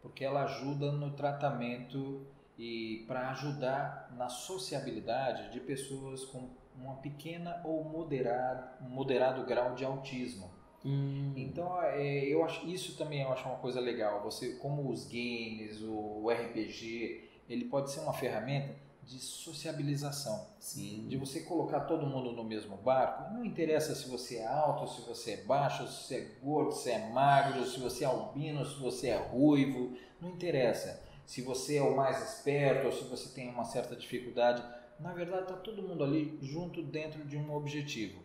porque 0.00 0.24
ela 0.24 0.44
ajuda 0.44 0.92
no 0.92 1.10
tratamento 1.10 2.24
e 2.56 3.04
para 3.08 3.30
ajudar 3.30 4.14
na 4.16 4.28
sociabilidade 4.28 5.50
de 5.50 5.58
pessoas 5.58 6.24
com 6.26 6.61
uma 6.82 6.96
pequena 6.96 7.60
ou 7.64 7.84
moderado, 7.84 8.84
moderado 8.88 9.44
grau 9.44 9.74
de 9.74 9.84
autismo 9.84 10.52
Hum. 10.84 11.32
Então, 11.36 11.80
é, 11.82 12.24
eu 12.24 12.44
acho 12.44 12.66
isso 12.66 12.96
também 12.96 13.22
eu 13.22 13.32
acho 13.32 13.48
uma 13.48 13.58
coisa 13.58 13.80
legal. 13.80 14.22
Você, 14.22 14.54
como 14.54 14.90
os 14.90 15.04
games, 15.04 15.80
o 15.82 16.28
RPG, 16.28 17.30
ele 17.48 17.66
pode 17.66 17.90
ser 17.90 18.00
uma 18.00 18.12
ferramenta 18.12 18.74
de 19.04 19.18
sociabilização. 19.18 20.48
Sim. 20.58 21.06
De 21.08 21.16
você 21.16 21.40
colocar 21.40 21.80
todo 21.80 22.06
mundo 22.06 22.32
no 22.32 22.44
mesmo 22.44 22.76
barco. 22.76 23.32
Não 23.32 23.44
interessa 23.44 23.94
se 23.94 24.08
você 24.08 24.36
é 24.36 24.46
alto, 24.46 24.88
se 24.88 25.02
você 25.02 25.32
é 25.32 25.36
baixo, 25.44 25.86
se 25.88 26.04
você 26.04 26.14
é 26.16 26.44
gordo, 26.44 26.72
se 26.72 26.90
é 26.90 27.10
magro, 27.10 27.64
se 27.66 27.80
você 27.80 28.04
é 28.04 28.06
albino, 28.06 28.64
se 28.64 28.78
você 28.78 29.08
é 29.08 29.16
ruivo. 29.16 29.96
Não 30.20 30.30
interessa. 30.30 31.02
Se 31.26 31.42
você 31.42 31.76
é 31.76 31.82
o 31.82 31.96
mais 31.96 32.36
esperto 32.36 32.86
ou 32.86 32.92
se 32.92 33.04
você 33.04 33.28
tem 33.34 33.48
uma 33.48 33.64
certa 33.64 33.96
dificuldade. 33.96 34.62
Na 35.00 35.12
verdade, 35.12 35.42
está 35.42 35.54
todo 35.54 35.82
mundo 35.82 36.04
ali 36.04 36.38
junto 36.42 36.82
dentro 36.82 37.24
de 37.24 37.36
um 37.36 37.54
objetivo. 37.54 38.20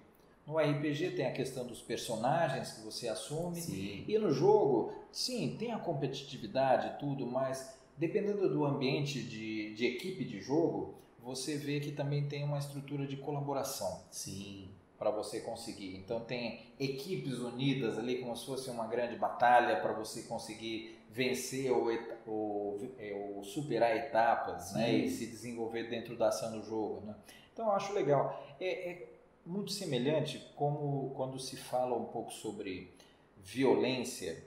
No 0.48 0.58
RPG 0.58 1.12
tem 1.12 1.26
a 1.26 1.34
questão 1.34 1.68
dos 1.68 1.82
personagens 1.82 2.72
que 2.72 2.82
você 2.82 3.10
assume. 3.10 3.60
Sim. 3.60 4.06
E 4.08 4.18
no 4.18 4.32
jogo, 4.32 4.94
sim, 5.12 5.58
tem 5.60 5.74
a 5.74 5.80
competitividade 5.80 6.88
e 6.88 7.00
tudo, 7.00 7.28
mas 7.28 7.78
dependendo 7.98 8.48
do 8.48 8.64
ambiente 8.64 9.22
de, 9.22 9.74
de 9.74 9.86
equipe 9.86 10.24
de 10.24 10.40
jogo, 10.40 10.96
você 11.22 11.58
vê 11.58 11.82
que 11.82 11.92
também 11.92 12.30
tem 12.30 12.46
uma 12.46 12.58
estrutura 12.58 13.06
de 13.06 13.18
colaboração. 13.18 14.04
Sim. 14.10 14.70
Para 14.98 15.12
você 15.12 15.42
conseguir. 15.42 15.98
Então 15.98 16.22
tem 16.22 16.68
equipes 16.80 17.40
unidas 17.40 18.00
ali 18.00 18.20
como 18.20 18.36
se 18.36 18.46
fosse 18.46 18.70
uma 18.70 18.88
grande 18.88 19.18
batalha 19.18 19.82
para 19.82 19.92
você 19.92 20.24
conseguir 20.24 20.97
vencer 21.10 21.72
ou, 21.72 21.88
ou, 22.26 22.96
é, 23.00 23.14
ou 23.14 23.44
superar 23.44 23.96
etapas 23.96 24.74
né? 24.74 24.94
e 24.94 25.10
se 25.10 25.26
desenvolver 25.26 25.90
dentro 25.90 26.16
da 26.16 26.28
ação 26.28 26.52
do 26.52 26.64
jogo. 26.64 27.06
Né? 27.06 27.16
Então 27.54 27.66
eu 27.66 27.72
acho 27.72 27.94
legal. 27.94 28.56
É, 28.60 28.92
é 28.92 29.10
muito 29.46 29.72
semelhante 29.72 30.40
como 30.56 31.12
quando 31.16 31.40
se 31.40 31.56
fala 31.56 31.96
um 31.96 32.06
pouco 32.06 32.32
sobre 32.32 32.92
violência, 33.38 34.44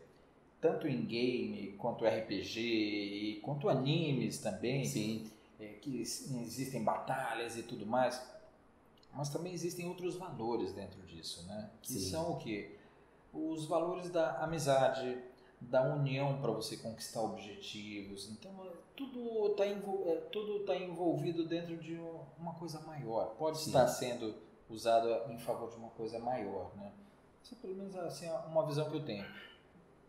tanto 0.61 0.87
em 0.87 1.05
game 1.07 1.73
quanto 1.79 2.05
RPG 2.05 2.61
e 2.61 3.41
quanto 3.43 3.69
animes 3.69 4.39
também, 4.39 4.85
Sim. 4.85 5.31
É, 5.59 5.67
que 5.81 6.01
existem 6.01 6.83
batalhas 6.83 7.57
e 7.57 7.63
tudo 7.63 7.87
mais, 7.87 8.23
mas 9.13 9.29
também 9.29 9.53
existem 9.53 9.87
outros 9.89 10.17
valores 10.17 10.73
dentro 10.73 11.03
disso, 11.03 11.47
né? 11.47 11.71
Que 11.83 11.93
Sim. 11.93 12.11
são 12.11 12.33
o 12.33 12.37
que? 12.37 12.79
Os 13.33 13.67
valores 13.67 14.11
da 14.11 14.39
amizade, 14.43 15.19
da 15.61 15.83
união 15.83 16.41
para 16.41 16.51
você 16.51 16.77
conquistar 16.77 17.21
objetivos. 17.21 18.31
Então, 18.31 18.51
é, 18.65 18.71
tudo 18.97 19.53
está 19.53 19.67
é, 19.67 20.17
tudo 20.33 20.65
tá 20.65 20.77
envolvido 20.77 21.47
dentro 21.47 21.77
de 21.77 21.99
uma 22.39 22.55
coisa 22.55 22.81
maior. 22.81 23.35
Pode 23.37 23.59
Sim. 23.59 23.67
estar 23.67 23.87
sendo 23.89 24.35
usado 24.69 25.09
em 25.31 25.39
favor 25.39 25.71
de 25.71 25.77
uma 25.77 25.91
coisa 25.91 26.19
maior, 26.19 26.75
né? 26.77 26.93
Isso 27.43 27.55
é 27.55 27.59
pelo 27.59 27.75
menos 27.75 27.97
assim, 27.97 28.29
uma 28.49 28.67
visão 28.67 28.89
que 28.91 28.97
eu 28.97 29.05
tenho. 29.05 29.27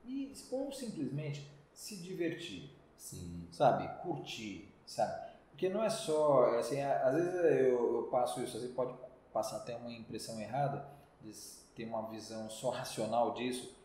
E, 0.06 0.32
ou 0.52 0.72
simplesmente 0.72 1.50
se 1.74 1.98
divertir, 1.98 2.72
Sim. 2.98 3.48
sabe? 3.52 3.88
Curtir, 4.02 4.74
sabe? 4.86 5.32
Porque 5.52 5.70
não 5.70 5.84
é 5.84 5.90
só, 5.90 6.58
assim, 6.58 6.82
às 6.82 7.14
vezes 7.14 7.34
eu, 7.36 7.96
eu 7.98 8.08
passo 8.12 8.42
isso, 8.42 8.58
assim, 8.58 8.74
pode 8.74 8.94
passar 9.32 9.58
até 9.58 9.76
uma 9.76 9.92
impressão 9.92 10.40
errada 10.40 10.86
de 11.22 11.32
ter 11.76 11.86
uma 11.86 12.10
visão 12.10 12.50
só 12.50 12.70
racional 12.70 13.34
disso, 13.34 13.76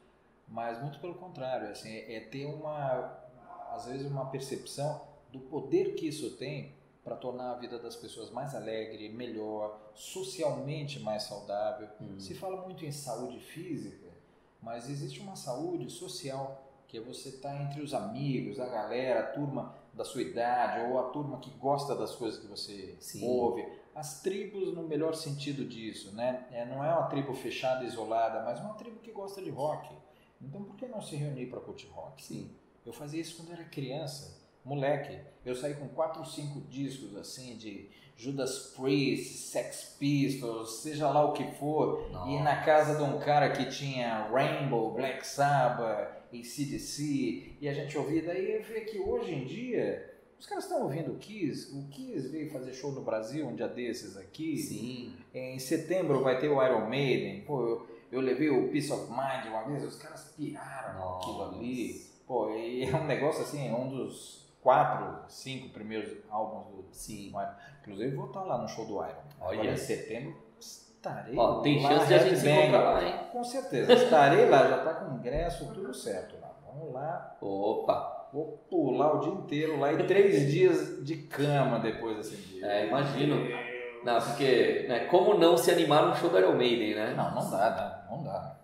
mas 0.47 0.81
muito 0.81 1.01
pelo 1.01 1.15
contrário, 1.15 1.69
assim, 1.69 1.91
é, 1.91 2.17
é 2.17 2.21
ter 2.21 2.47
uma, 2.47 3.19
às 3.73 3.87
vezes 3.87 4.11
uma 4.11 4.27
percepção 4.31 5.01
do 5.33 5.41
poder 5.41 5.95
que 5.95 6.07
isso 6.09 6.37
tem 6.37 6.75
para 7.05 7.17
tornar 7.17 7.53
a 7.53 7.55
vida 7.55 7.79
das 7.79 7.95
pessoas 7.95 8.31
mais 8.31 8.55
alegre, 8.55 9.09
melhor, 9.09 9.79
socialmente 9.95 10.99
mais 10.99 11.23
saudável. 11.23 11.89
Uhum. 12.01 12.19
Se 12.19 12.35
fala 12.35 12.63
muito 12.63 12.85
em 12.85 12.91
saúde 12.91 13.39
física, 13.39 14.09
mas 14.61 14.91
existe 14.91 15.21
uma 15.21 15.37
saúde 15.37 15.89
social 15.91 16.63
que 16.89 16.99
é 16.99 17.01
você 17.01 17.31
estar 17.31 17.51
tá 17.51 17.63
entre 17.63 17.81
os 17.81 17.95
amigos, 17.95 18.59
a 18.59 18.67
galera, 18.67 19.21
a 19.21 19.27
turma 19.33 19.75
da 19.93 20.05
sua 20.05 20.23
idade 20.23 20.91
ou 20.91 20.99
a 20.99 21.11
turma 21.11 21.39
que 21.39 21.51
gosta 21.51 21.95
das 21.95 22.15
coisas 22.15 22.41
que 22.41 22.47
você 22.47 22.97
Sim. 23.01 23.27
ouve. 23.27 23.67
As 23.95 24.21
tribos 24.21 24.75
no 24.75 24.83
melhor 24.83 25.15
sentido 25.15 25.65
disso, 25.65 26.15
né? 26.15 26.47
É, 26.51 26.65
não 26.67 26.85
é 26.85 26.93
uma 26.93 27.07
tribo 27.07 27.33
fechada, 27.35 27.85
isolada, 27.85 28.43
mas 28.43 28.61
uma 28.61 28.75
tribo 28.75 28.99
que 28.99 29.11
gosta 29.11 29.41
de 29.41 29.51
rock. 29.51 29.89
Então 30.41 30.63
por 30.63 30.77
que 30.77 30.87
não 30.87 31.01
se 31.01 31.17
reunir 31.17 31.47
para 31.47 31.61
curtir 31.61 31.89
rock? 31.89 32.25
Sim. 32.25 32.51
Eu 32.85 32.93
fazia 32.93 33.21
isso 33.21 33.37
quando 33.37 33.53
era 33.53 33.65
criança 33.65 34.37
moleque, 34.65 35.17
eu 35.45 35.55
saí 35.55 35.75
com 35.75 35.89
quatro 35.89 36.21
ou 36.21 36.27
cinco 36.27 36.61
discos 36.63 37.17
assim 37.17 37.57
de 37.57 37.89
Judas 38.17 38.75
Priest, 38.77 39.51
Sex 39.51 39.97
Pistols, 39.99 40.81
seja 40.81 41.09
lá 41.09 41.25
o 41.25 41.33
que 41.33 41.45
for, 41.53 42.11
Nossa. 42.11 42.31
e 42.31 42.43
na 42.43 42.63
casa 42.65 42.97
de 42.97 43.03
um 43.03 43.19
cara 43.21 43.51
que 43.51 43.67
tinha 43.67 44.27
Rainbow, 44.29 44.93
Black 44.93 45.25
Sabbath 45.25 46.25
e 46.33 46.43
CDC, 46.43 47.57
e 47.61 47.69
a 47.69 47.73
gente 47.73 47.97
ouvia, 47.97 48.23
daí 48.23 48.55
eu 48.57 48.63
vi 48.63 48.81
que 48.81 48.99
hoje 48.99 49.33
em 49.33 49.45
dia 49.45 50.17
os 50.39 50.47
caras 50.47 50.65
estão 50.65 50.83
ouvindo 50.83 51.13
o 51.13 51.17
Kiss, 51.17 51.73
o 51.77 51.89
Kiss 51.89 52.29
veio 52.29 52.51
fazer 52.51 52.73
show 52.73 52.91
no 52.91 53.03
Brasil 53.03 53.47
um 53.47 53.55
dia 53.55 53.69
desses 53.69 54.17
aqui. 54.17 54.57
Sim. 54.59 55.15
Em 55.33 55.59
setembro 55.59 56.23
vai 56.23 56.39
ter 56.39 56.49
o 56.49 56.63
Iron 56.63 56.89
Maiden. 56.89 57.41
Pô, 57.43 57.63
eu, 57.63 57.96
eu 58.11 58.21
levei 58.21 58.51
o 58.51 58.71
Peace 58.71 58.93
of 58.93 59.11
Mind 59.11 59.47
uma 59.47 59.65
vez, 59.65 59.85
os 59.85 59.97
caras 59.97 60.35
piraram 60.37 60.99
Nossa. 60.99 61.19
aquilo 61.19 61.43
ali. 61.43 62.07
Pô, 62.27 62.51
e 62.51 62.85
é 62.85 62.97
um 62.97 63.05
negócio 63.05 63.43
assim, 63.43 63.73
um 63.73 63.89
dos 63.89 64.47
quatro, 64.61 65.29
cinco 65.29 65.69
primeiros 65.71 66.13
álbuns 66.29 66.67
do 66.67 66.85
Sim. 66.93 67.29
Iron. 67.29 67.55
Inclusive 67.83 68.17
vou 68.17 68.27
estar 68.27 68.43
lá 68.43 68.59
no 68.59 68.69
show 68.69 68.85
do 68.85 68.95
Iron. 68.95 69.23
Agora 69.41 69.59
Olha. 69.59 69.71
em 69.71 69.77
setembro 69.77 70.37
estarei 70.59 71.37
Ó, 71.37 71.61
tem 71.61 71.83
lá, 71.83 71.89
chance 71.91 72.07
de 72.09 72.15
a 72.15 72.19
gente 72.19 72.39
se 72.39 72.51
encontrar 72.51 72.83
lá, 72.83 73.05
hein? 73.05 73.15
Com 73.31 73.45
certeza, 73.45 73.93
estarei 73.93 74.49
lá, 74.49 74.69
já 74.69 74.79
está 74.79 74.95
com 74.95 75.15
ingresso, 75.15 75.73
tudo 75.73 75.95
certo 75.95 76.41
lá. 76.41 76.53
Vamos 76.67 76.93
lá, 76.93 77.37
Opa! 77.41 78.17
vou 78.33 78.67
pular 78.69 79.15
o 79.15 79.21
dia 79.21 79.33
inteiro 79.33 79.79
lá 79.79 79.93
e 79.93 80.07
três 80.07 80.51
dias 80.51 81.05
de 81.05 81.17
cama 81.17 81.79
depois 81.79 82.17
desse 82.19 82.37
dia. 82.37 82.67
É, 82.67 82.87
imagino. 82.87 83.37
Não, 84.07 84.21
porque, 84.21 84.87
né, 84.89 85.01
como 85.07 85.37
não 85.37 85.57
se 85.57 85.69
animar 85.69 86.07
no 86.07 86.15
show 86.15 86.31
do 86.31 86.39
Iron 86.39 86.55
Maiden, 86.55 86.95
né? 86.95 87.13
Não, 87.17 87.35
não 87.35 87.51
dá, 87.51 87.71
né? 87.71 88.09
Não 88.09 88.23
dá. 88.23 88.57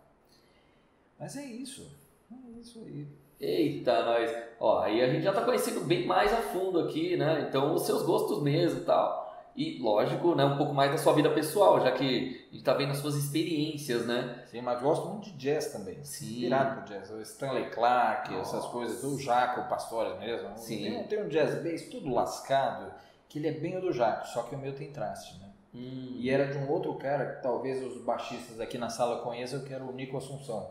Mas 1.19 1.37
é 1.37 1.45
isso. 1.45 1.91
É 2.31 2.61
isso 2.61 2.81
aí. 2.87 3.09
Eita, 3.41 4.05
nós. 4.05 4.33
Ó, 4.61 4.79
aí 4.79 5.03
a 5.03 5.09
gente 5.09 5.25
já 5.25 5.33
tá 5.33 5.43
conhecendo 5.43 5.81
bem 5.81 6.07
mais 6.07 6.33
a 6.33 6.37
fundo 6.37 6.79
aqui, 6.79 7.17
né? 7.17 7.45
Então, 7.49 7.75
os 7.75 7.83
seus 7.83 8.05
gostos 8.05 8.41
mesmo 8.41 8.83
e 8.83 8.85
tal. 8.85 9.21
E, 9.57 9.83
lógico, 9.83 10.37
né, 10.37 10.45
um 10.45 10.57
pouco 10.57 10.73
mais 10.73 10.93
da 10.93 10.97
sua 10.97 11.13
vida 11.13 11.29
pessoal, 11.29 11.81
já 11.81 11.91
que 11.91 12.47
a 12.49 12.55
gente 12.55 12.65
tá 12.65 12.75
vendo 12.75 12.93
as 12.93 12.99
suas 12.99 13.17
experiências, 13.17 14.07
né? 14.07 14.45
Sim, 14.47 14.61
mas 14.61 14.81
gosto 14.81 15.09
muito 15.09 15.25
de 15.25 15.37
jazz 15.37 15.73
também. 15.73 16.03
Sim. 16.05 16.43
Virado 16.43 16.83
pro 16.83 16.95
jazz. 16.95 17.11
O 17.11 17.21
Stanley 17.21 17.69
Clark, 17.71 18.33
essas 18.37 18.65
coisas, 18.67 19.03
o 19.03 19.19
Jaco 19.19 19.69
Pastores 19.69 20.17
mesmo. 20.21 20.57
Sim. 20.57 20.85
Tem, 20.85 21.05
tem 21.09 21.23
um 21.25 21.29
jazz 21.29 21.61
bass 21.65 21.83
tudo 21.91 22.15
lascado, 22.15 22.93
que 23.33 23.39
ele 23.39 23.49
é 23.49 23.53
bem 23.53 23.79
o 23.79 23.81
do 23.81 23.93
Jaco, 23.93 24.27
só 24.29 24.43
que 24.43 24.55
o 24.55 24.59
meu 24.59 24.75
tem 24.75 24.93
traste, 24.93 25.39
né? 25.41 25.49
Hum, 25.75 26.17
E 26.19 26.29
era 26.29 26.53
de 26.53 26.59
um 26.59 26.69
outro 26.71 26.95
cara 26.97 27.35
que 27.37 27.43
talvez 27.43 27.83
os 27.83 28.03
baixistas 28.05 28.61
aqui 28.61 28.77
na 28.77 28.91
sala 28.91 29.23
conheçam, 29.23 29.65
que 29.65 29.73
era 29.73 29.83
o 29.83 29.91
Nico 29.91 30.19
Assunção. 30.19 30.71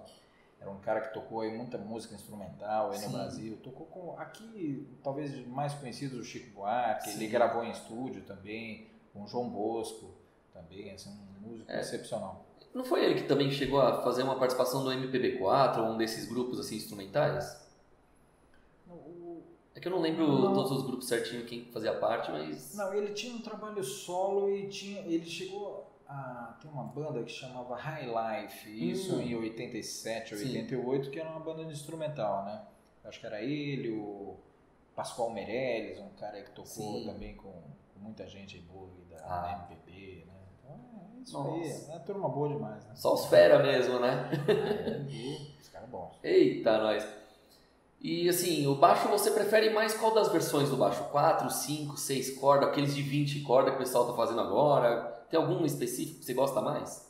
Era 0.60 0.70
um 0.70 0.78
cara 0.80 1.02
que 1.02 1.12
tocou 1.12 1.42
aí 1.42 1.52
muita 1.58 1.80
música 1.80 2.14
instrumental 2.14 2.92
aí 2.92 3.02
no. 3.02 3.10
Brasil. 3.10 3.58
Tocou 3.64 3.88
com 3.88 4.16
aqui, 4.20 4.88
talvez 5.04 5.44
mais 5.48 5.74
conhecido 5.74 6.20
o 6.20 6.24
Chico 6.24 6.52
Buarque, 6.54 7.10
Sim. 7.10 7.16
ele 7.18 7.28
gravou 7.30 7.64
em 7.64 7.72
estúdio 7.72 8.22
também, 8.22 8.88
com 9.12 9.24
o 9.24 9.28
João 9.28 9.50
Bosco 9.50 10.12
também, 10.54 10.92
assim, 10.92 11.10
um 11.10 11.50
músico 11.50 11.72
É. 11.72 11.80
excepcional. 11.80 12.46
Não 12.72 12.86
foi 12.86 13.04
ele 13.04 13.16
que 13.16 13.24
também 13.28 13.50
chegou 13.50 13.82
a 13.82 14.04
fazer 14.04 14.22
uma 14.22 14.36
participação 14.38 14.84
no 14.84 14.92
MPB4, 14.92 15.80
ou 15.80 15.86
um 15.94 15.98
desses 15.98 16.28
grupos 16.30 16.60
assim 16.60 16.76
instrumentais? 16.76 17.60
É 19.74 19.80
que 19.80 19.88
eu 19.88 19.92
não 19.92 20.00
lembro 20.02 20.28
Não. 20.28 20.54
todos 20.54 20.72
os 20.72 20.84
grupos 20.84 21.08
certinho 21.08 21.46
quem 21.46 21.66
fazia 21.72 21.94
parte, 21.94 22.30
mas. 22.32 22.76
Não, 22.76 22.94
ele 22.94 23.14
tinha 23.14 23.34
um 23.34 23.42
trabalho 23.42 23.84
solo 23.84 24.50
e 24.54 24.68
tinha, 24.68 25.02
ele 25.02 25.26
chegou 25.26 25.88
a 26.08 26.58
ter 26.62 26.68
uma 26.68 26.84
banda 26.84 27.24
que 27.24 27.32
chamava 27.32 27.76
High 27.76 28.08
Life, 28.44 28.90
isso 28.92 29.16
Hum. 29.16 29.22
em 29.22 29.36
87, 29.36 30.36
Sim. 30.36 30.46
88, 30.46 31.10
que 31.10 31.20
era 31.20 31.30
uma 31.30 31.40
banda 31.40 31.64
instrumental, 31.64 32.44
né? 32.44 32.62
Acho 33.06 33.20
que 33.20 33.26
era 33.26 33.42
ele, 33.42 33.92
o 33.92 34.36
Pascoal 34.94 35.30
Meirelles, 35.32 36.00
um 36.00 36.10
cara 36.20 36.42
que 36.42 36.50
tocou 36.52 36.66
Sim. 36.66 37.06
também 37.06 37.36
com, 37.36 37.54
muita 37.96 38.28
gente 38.28 38.58
aí 38.58 38.62
boa 38.64 38.90
da, 39.10 39.18
Ah. 39.24 39.68
MPB, 39.70 40.26
né? 40.26 40.34
Então 40.66 40.76
é 41.16 41.22
isso 41.22 41.34
Nossa. 41.38 41.52
aí, 41.54 41.70
é 41.88 41.92
uma 41.94 42.00
turma 42.00 42.28
boa 42.30 42.50
demais, 42.50 42.86
né? 42.88 42.96
Só 42.96 43.14
os 43.14 43.26
fera 43.28 43.62
mesmo, 43.64 44.00
né? 44.00 44.30
É, 44.50 45.60
os 45.62 45.70
caras 45.70 45.88
bons. 45.90 46.18
Eita, 46.24 46.78
nós. 46.80 47.21
E 48.04 48.28
assim, 48.28 48.66
o 48.66 48.76
baixo 48.76 49.08
você 49.10 49.30
prefere 49.32 49.70
mais 49.70 49.94
qual 49.94 50.14
das 50.14 50.32
versões 50.32 50.70
do 50.70 50.76
baixo? 50.78 51.04
4, 51.12 51.50
5, 51.50 51.98
6 51.98 52.38
cordas, 52.40 52.70
aqueles 52.70 52.96
de 52.96 53.02
20 53.04 53.42
cordas 53.42 53.72
que 53.72 53.76
o 53.76 53.84
pessoal 53.84 54.08
tá 54.08 54.14
fazendo 54.14 54.42
agora? 54.42 55.24
Tem 55.30 55.40
algum 55.40 55.64
específico 55.66 56.20
que 56.20 56.26
você 56.26 56.34
gosta 56.34 56.60
mais? 56.62 57.08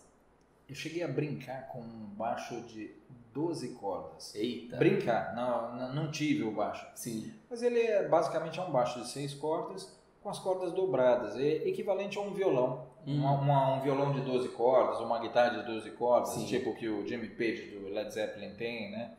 Eu 0.67 0.75
cheguei 0.75 1.01
a 1.03 1.07
brincar 1.07 1.67
com 1.69 1.79
um 1.79 2.05
baixo 2.17 2.59
de 2.61 2.91
12 3.33 3.69
cordas. 3.75 4.35
Eita. 4.35 4.75
Brincar, 4.75 5.33
não, 5.33 5.93
não, 5.93 6.11
tive 6.11 6.43
o 6.43 6.51
baixo. 6.51 6.85
Sim. 6.93 7.33
Mas 7.49 7.63
ele 7.63 7.79
é 7.79 8.07
basicamente 8.07 8.59
é 8.59 8.61
um 8.63 8.71
baixo 8.71 8.99
de 8.99 9.07
seis 9.07 9.33
cordas 9.33 9.97
com 10.21 10.29
as 10.29 10.37
cordas 10.39 10.71
dobradas, 10.73 11.35
é 11.37 11.67
equivalente 11.67 12.17
a 12.17 12.21
um 12.21 12.31
violão. 12.33 12.85
Hum. 13.07 13.15
Uma- 13.17 13.31
uma- 13.31 13.73
um 13.75 13.81
violão 13.81 14.11
de 14.13 14.21
12 14.21 14.49
cordas, 14.49 14.99
uma 14.99 15.19
guitarra 15.19 15.57
de 15.61 15.65
12 15.65 15.89
cordas, 15.91 16.29
Sim. 16.29 16.45
tipo 16.45 16.75
que 16.75 16.87
o 16.87 17.07
Jimmy 17.07 17.29
Page 17.29 17.71
do 17.71 17.89
Led 17.89 18.13
Zeppelin 18.13 18.53
tem, 18.55 18.91
né? 18.91 19.13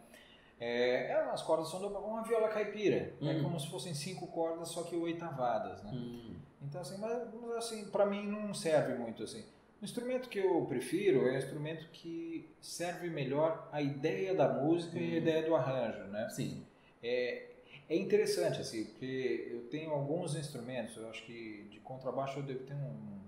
É, 0.64 1.06
é, 1.10 1.14
as 1.14 1.42
cordas 1.42 1.68
são 1.68 1.80
uma 1.88 2.22
viola 2.22 2.48
caipira. 2.48 3.12
É 3.20 3.24
Hum. 3.32 3.42
como 3.42 3.58
se 3.58 3.68
fossem 3.68 3.92
cinco 3.94 4.28
cordas, 4.28 4.68
só 4.68 4.84
que 4.84 4.94
oitavadas, 4.94 5.82
né? 5.82 5.90
Hum. 5.92 6.36
Então, 6.62 6.80
assim, 6.80 6.96
mas, 6.98 7.18
mas, 7.34 7.50
assim, 7.56 7.86
para 7.90 8.06
mim 8.06 8.24
não 8.28 8.54
serve 8.54 8.94
muito 8.94 9.24
assim. 9.24 9.44
O 9.80 9.84
instrumento 9.84 10.28
que 10.28 10.38
eu 10.38 10.64
prefiro 10.66 11.26
é 11.26 11.32
o 11.32 11.36
instrumento 11.38 11.88
que 11.92 12.48
serve 12.60 13.10
melhor 13.10 13.68
a 13.72 13.82
ideia 13.82 14.32
da 14.34 14.48
música 14.48 14.96
e 14.96 15.02
a 15.02 15.14
Hum. 15.14 15.16
ideia 15.16 15.42
do 15.42 15.56
arranjo, 15.56 16.04
né? 16.04 16.28
Sim. 16.30 16.64
É, 17.02 17.46
é 17.90 17.96
interessante, 17.96 18.60
assim, 18.60 18.84
porque 18.84 19.48
eu 19.50 19.62
tenho 19.68 19.90
alguns 19.90 20.36
instrumentos, 20.36 20.96
eu 20.96 21.08
acho 21.10 21.24
que 21.24 21.66
de 21.72 21.80
contrabaixo 21.80 22.38
eu 22.38 22.44
devo 22.44 22.60
ter 22.64 22.74
um, 22.74 23.18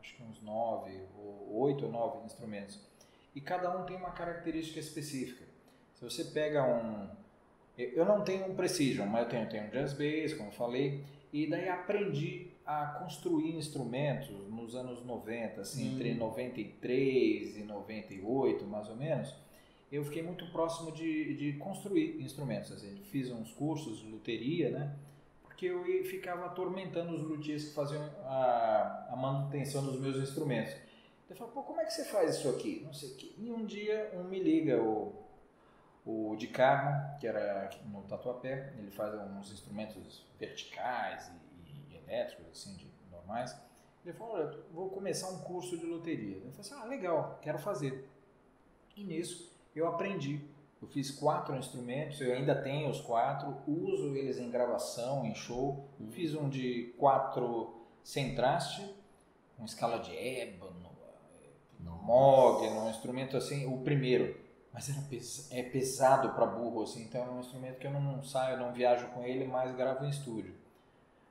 acho 0.00 0.16
que 0.16 0.22
uns 0.24 0.42
nove, 0.42 1.00
ou 1.16 1.60
oito 1.62 1.86
ou 1.86 1.92
nove 1.92 2.24
instrumentos. 2.26 2.80
E 3.32 3.40
cada 3.40 3.70
um 3.78 3.84
tem 3.86 3.94
uma 3.96 4.10
característica 4.10 4.80
específica. 4.80 5.44
Se 6.00 6.04
você 6.04 6.24
pega 6.24 6.64
um... 6.64 7.08
Eu 7.76 8.04
não 8.04 8.22
tenho 8.22 8.50
um 8.50 8.54
Precision, 8.54 9.06
mas 9.06 9.22
eu 9.24 9.28
tenho, 9.28 9.48
tenho 9.48 9.64
um 9.64 9.70
Jazz 9.70 9.92
Bass, 9.92 10.34
como 10.34 10.48
eu 10.48 10.54
falei, 10.54 11.04
e 11.32 11.46
daí 11.48 11.68
aprendi 11.68 12.48
a 12.66 12.86
construir 12.86 13.56
instrumentos 13.56 14.28
nos 14.50 14.74
anos 14.74 15.04
90, 15.04 15.60
assim, 15.60 15.88
Hum. 15.88 15.92
entre 15.94 16.14
93 16.14 17.56
e 17.56 17.62
98, 17.62 18.66
mais 18.66 18.88
ou 18.88 18.96
menos 18.96 19.34
eu 19.90 20.04
fiquei 20.04 20.22
muito 20.22 20.46
próximo 20.52 20.92
de, 20.92 21.34
de 21.34 21.52
construir 21.54 22.22
instrumentos. 22.22 22.70
Assim, 22.70 22.96
fiz 23.10 23.30
uns 23.30 23.50
cursos 23.52 23.98
de 23.98 24.06
luteria, 24.06 24.70
né? 24.70 24.94
Porque 25.42 25.66
eu 25.66 25.82
ficava 26.04 26.46
atormentando 26.46 27.12
os 27.14 27.22
luthiers 27.22 27.64
que 27.64 27.74
faziam 27.74 28.02
a, 28.24 29.08
a 29.10 29.16
manutenção 29.16 29.84
dos 29.84 30.00
meus 30.00 30.16
instrumentos. 30.16 30.74
Eu 31.28 31.36
falei, 31.36 31.52
pô, 31.52 31.62
como 31.62 31.80
é 31.80 31.84
que 31.84 31.92
você 31.92 32.04
faz 32.04 32.36
isso 32.36 32.48
aqui? 32.48 32.82
Não 32.84 32.92
sei 32.92 33.10
o 33.10 33.14
quê. 33.16 33.32
E 33.36 33.50
um 33.50 33.64
dia 33.64 34.12
um 34.14 34.24
me 34.24 34.38
liga, 34.38 34.80
o, 34.80 35.12
o 36.04 36.34
de 36.36 36.48
Carmo, 36.48 37.18
que 37.18 37.26
era 37.26 37.70
no 37.86 38.02
Tatuapé, 38.02 38.72
ele 38.78 38.90
faz 38.90 39.14
uns 39.14 39.52
instrumentos 39.52 40.26
verticais 40.38 41.30
e, 41.66 41.92
e 41.92 41.96
elétricos, 41.96 42.46
assim, 42.52 42.76
de, 42.76 42.90
normais. 43.10 43.56
Ele 44.04 44.14
falou, 44.14 44.34
olha, 44.34 44.58
vou 44.72 44.88
começar 44.88 45.28
um 45.28 45.40
curso 45.40 45.76
de 45.76 45.84
luteria. 45.84 46.36
Eu 46.36 46.52
falei 46.52 46.60
assim, 46.60 46.74
ah, 46.74 46.84
legal, 46.84 47.38
quero 47.42 47.58
fazer. 47.58 48.08
E 48.96 49.04
nisso 49.04 49.52
eu 49.74 49.86
aprendi. 49.86 50.40
Eu 50.80 50.88
fiz 50.88 51.10
quatro 51.10 51.54
instrumentos, 51.54 52.20
eu 52.22 52.32
ainda 52.32 52.54
tenho 52.54 52.88
os 52.88 53.02
quatro, 53.02 53.54
uso 53.66 54.16
eles 54.16 54.38
em 54.38 54.50
gravação, 54.50 55.26
em 55.26 55.34
show. 55.34 55.86
Hum. 56.00 56.10
Fiz 56.10 56.34
um 56.34 56.48
de 56.48 56.94
quatro 56.96 57.86
sem 58.02 58.34
traste, 58.34 58.82
com 59.58 59.64
escala 59.66 59.98
de 59.98 60.16
ébano, 60.16 60.90
mogno, 62.10 62.86
um 62.86 62.90
instrumento 62.90 63.36
assim, 63.36 63.66
o 63.66 63.78
primeiro. 63.78 64.36
Mas 64.72 64.88
era 64.88 65.00
pes 65.02 65.48
é 65.50 65.62
pesado 65.64 66.30
para 66.30 66.46
burro, 66.46 66.82
assim, 66.82 67.02
então 67.02 67.24
é 67.24 67.30
um 67.30 67.40
instrumento 67.40 67.78
que 67.78 67.86
eu 67.86 67.90
não 67.92 68.22
saio, 68.22 68.56
não 68.58 68.72
viajo 68.72 69.08
com 69.08 69.24
ele, 69.24 69.44
mas 69.44 69.74
gravo 69.74 70.04
em 70.04 70.10
estúdio. 70.10 70.54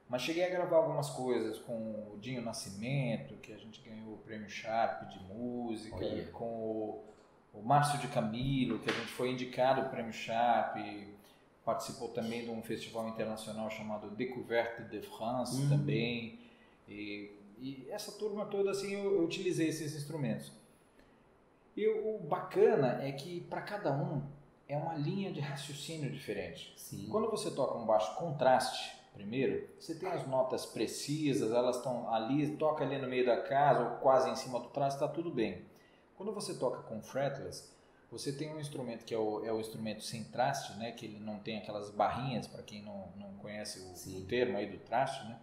Mas 0.10 0.24
cheguei 0.24 0.44
a 0.44 0.50
gravar 0.50 0.78
algumas 0.78 1.10
coisas 1.12 1.60
com 1.60 1.74
o 2.14 2.18
Dinho 2.20 2.42
Nascimento, 2.42 3.36
que 3.36 3.54
a 3.54 3.58
gente 3.58 3.80
ganhou 3.82 4.16
o 4.16 4.18
prêmio 4.18 4.50
Sharp 4.50 5.08
de 5.08 5.20
música, 5.32 5.96
Olha. 5.96 6.26
com 6.32 6.46
o, 6.46 7.04
o 7.54 7.62
Márcio 7.62 8.00
de 8.00 8.08
Camilo, 8.08 8.80
que 8.80 8.90
a 8.90 8.94
gente 8.94 9.08
foi 9.12 9.32
indicado 9.32 9.82
o 9.82 9.90
prêmio 9.90 10.12
Sharp, 10.12 10.78
participou 11.64 12.10
também 12.10 12.44
de 12.44 12.50
um 12.50 12.62
festival 12.64 13.08
internacional 13.08 13.70
chamado 13.70 14.10
Découverte 14.10 14.84
de 14.84 15.00
France 15.02 15.62
Hum. 15.62 15.70
também. 15.70 16.40
E, 16.88 17.32
e 17.60 17.88
essa 17.92 18.12
turma 18.14 18.46
toda, 18.48 18.72
assim, 18.72 18.92
eu, 18.94 19.14
eu 19.18 19.24
utilizei 19.24 19.68
esses 19.70 19.96
instrumentos. 19.96 20.52
E 21.80 21.88
o 21.88 22.20
bacana 22.20 23.02
é 23.02 23.14
que 23.14 23.40
para 23.40 23.62
cada 23.62 23.90
um 23.90 24.22
é 24.68 24.76
uma 24.76 24.96
linha 24.96 25.32
de 25.32 25.40
raciocínio 25.40 26.12
diferente. 26.12 26.74
Sim. 26.76 27.08
Quando 27.10 27.32
você 27.32 27.50
toca 27.52 27.78
um 27.78 27.86
baixo 27.86 28.18
contraste, 28.18 29.00
primeiro, 29.14 29.66
você 29.80 29.96
tem 29.96 30.10
as 30.10 30.28
notas 30.28 30.66
precisas, 30.66 31.54
elas 31.54 31.78
estão 31.78 32.14
ali, 32.14 32.58
toca 32.58 32.84
ali 32.84 32.98
no 32.98 33.08
meio 33.08 33.26
da 33.26 33.42
casa 33.44 33.82
ou 33.82 33.98
quase 34.00 34.30
em 34.30 34.36
cima 34.36 34.60
do 34.60 34.68
traste, 34.68 35.02
está 35.02 35.08
tudo 35.08 35.32
bem. 35.32 35.62
Quando 36.18 36.34
você 36.34 36.54
toca 36.54 36.82
com 36.82 37.02
fretless, 37.02 37.72
você 38.12 38.34
tem 38.34 38.54
um 38.54 38.60
instrumento 38.60 39.06
que 39.06 39.16
é 39.16 39.18
o, 39.18 39.46
é 39.46 39.54
o 39.54 39.62
instrumento 39.62 40.04
sem 40.04 40.26
traste, 40.26 40.78
né? 40.78 40.92
que 40.92 41.06
ele 41.06 41.18
não 41.18 41.40
tem 41.40 41.60
aquelas 41.60 41.90
barrinhas, 41.92 42.46
para 42.46 42.62
quem 42.62 42.82
não, 42.82 43.08
não 43.16 43.36
conhece 43.36 43.80
o, 43.80 44.18
o 44.18 44.26
termo 44.26 44.58
aí 44.58 44.70
do 44.70 44.80
traste, 44.80 45.24
né? 45.30 45.40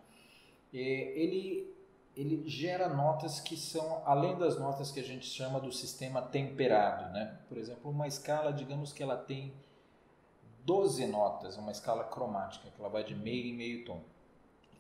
E 0.71 0.81
ele, 0.81 1.76
ele 2.17 2.49
gera 2.49 2.89
notas 2.89 3.41
que 3.41 3.57
são 3.57 4.03
além 4.07 4.39
das 4.39 4.59
notas 4.59 4.91
que 4.91 4.99
a 4.99 5.05
gente 5.05 5.27
chama 5.27 5.61
do 5.61 5.71
sistema 5.71 6.23
temperado, 6.23 7.13
né? 7.13 7.39
Por 7.49 7.59
exemplo, 7.59 7.91
uma 7.91 8.09
escala, 8.09 8.53
digamos 8.53 8.93
que 8.93 9.03
ela 9.03 9.17
tem 9.17 9.53
12 10.65 11.07
notas, 11.07 11.57
uma 11.57 11.71
escala 11.71 12.05
cromática, 12.05 12.71
que 12.71 12.81
ela 12.81 12.89
vai 12.89 13.05
de 13.05 13.15
meio 13.15 13.47
em 13.47 13.55
meio 13.55 13.85
tom. 13.85 14.01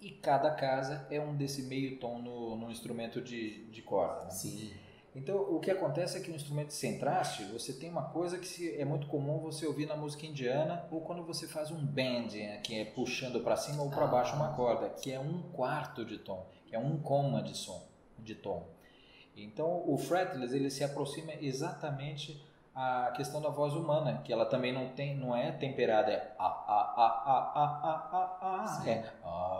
E 0.00 0.10
cada 0.10 0.50
casa 0.50 1.06
é 1.10 1.20
um 1.20 1.36
desse 1.36 1.62
meio 1.62 1.98
tom 1.98 2.18
no, 2.18 2.56
no 2.56 2.70
instrumento 2.70 3.20
de, 3.20 3.64
de 3.66 3.82
corda. 3.82 4.24
Né? 4.24 4.30
Sim. 4.30 4.72
Então, 5.14 5.36
o 5.38 5.58
que 5.60 5.70
acontece 5.70 6.18
é 6.18 6.20
que 6.20 6.30
o 6.30 6.34
instrumento 6.34 6.74
sem 6.74 6.98
traste, 6.98 7.44
você 7.44 7.72
tem 7.72 7.88
uma 7.88 8.02
coisa 8.02 8.38
que 8.38 8.76
é 8.78 8.84
muito 8.84 9.06
comum 9.06 9.38
você 9.38 9.66
ouvir 9.66 9.86
na 9.86 9.96
música 9.96 10.26
indiana 10.26 10.84
ou 10.90 11.00
quando 11.00 11.22
você 11.22 11.46
faz 11.46 11.70
um 11.70 11.86
bend, 11.86 12.38
né, 12.38 12.58
que 12.58 12.78
é 12.78 12.84
puxando 12.84 13.40
para 13.40 13.56
cima 13.56 13.82
ou 13.82 13.88
para 13.88 14.06
baixo 14.06 14.36
uma 14.36 14.52
corda, 14.52 14.90
que 14.90 15.10
é 15.10 15.18
um 15.18 15.40
quarto 15.52 16.04
de 16.04 16.18
tom, 16.18 16.46
é 16.76 16.78
um 16.78 16.98
coma 16.98 17.42
de 17.42 17.56
som, 17.56 17.86
de 18.18 18.34
tom. 18.34 18.66
Então, 19.36 19.82
o 19.86 19.98
fretless 19.98 20.54
ele 20.54 20.70
se 20.70 20.84
aproxima 20.84 21.32
exatamente 21.40 22.42
à 22.74 23.12
questão 23.16 23.40
da 23.42 23.48
voz 23.50 23.74
humana, 23.74 24.22
que 24.24 24.32
ela 24.32 24.46
também 24.46 24.72
não 24.72 24.88
tem, 24.90 25.16
não 25.16 25.34
é 25.36 25.52
temperada, 25.52 26.12
é 26.12 26.34
a 26.38 26.46
a 26.46 26.80
a 26.96 27.06
a 27.26 27.38
a 27.54 27.66
a 27.82 27.96
a, 28.40 28.62
a 28.62 28.88
é 28.88 29.12
a. 29.24 29.56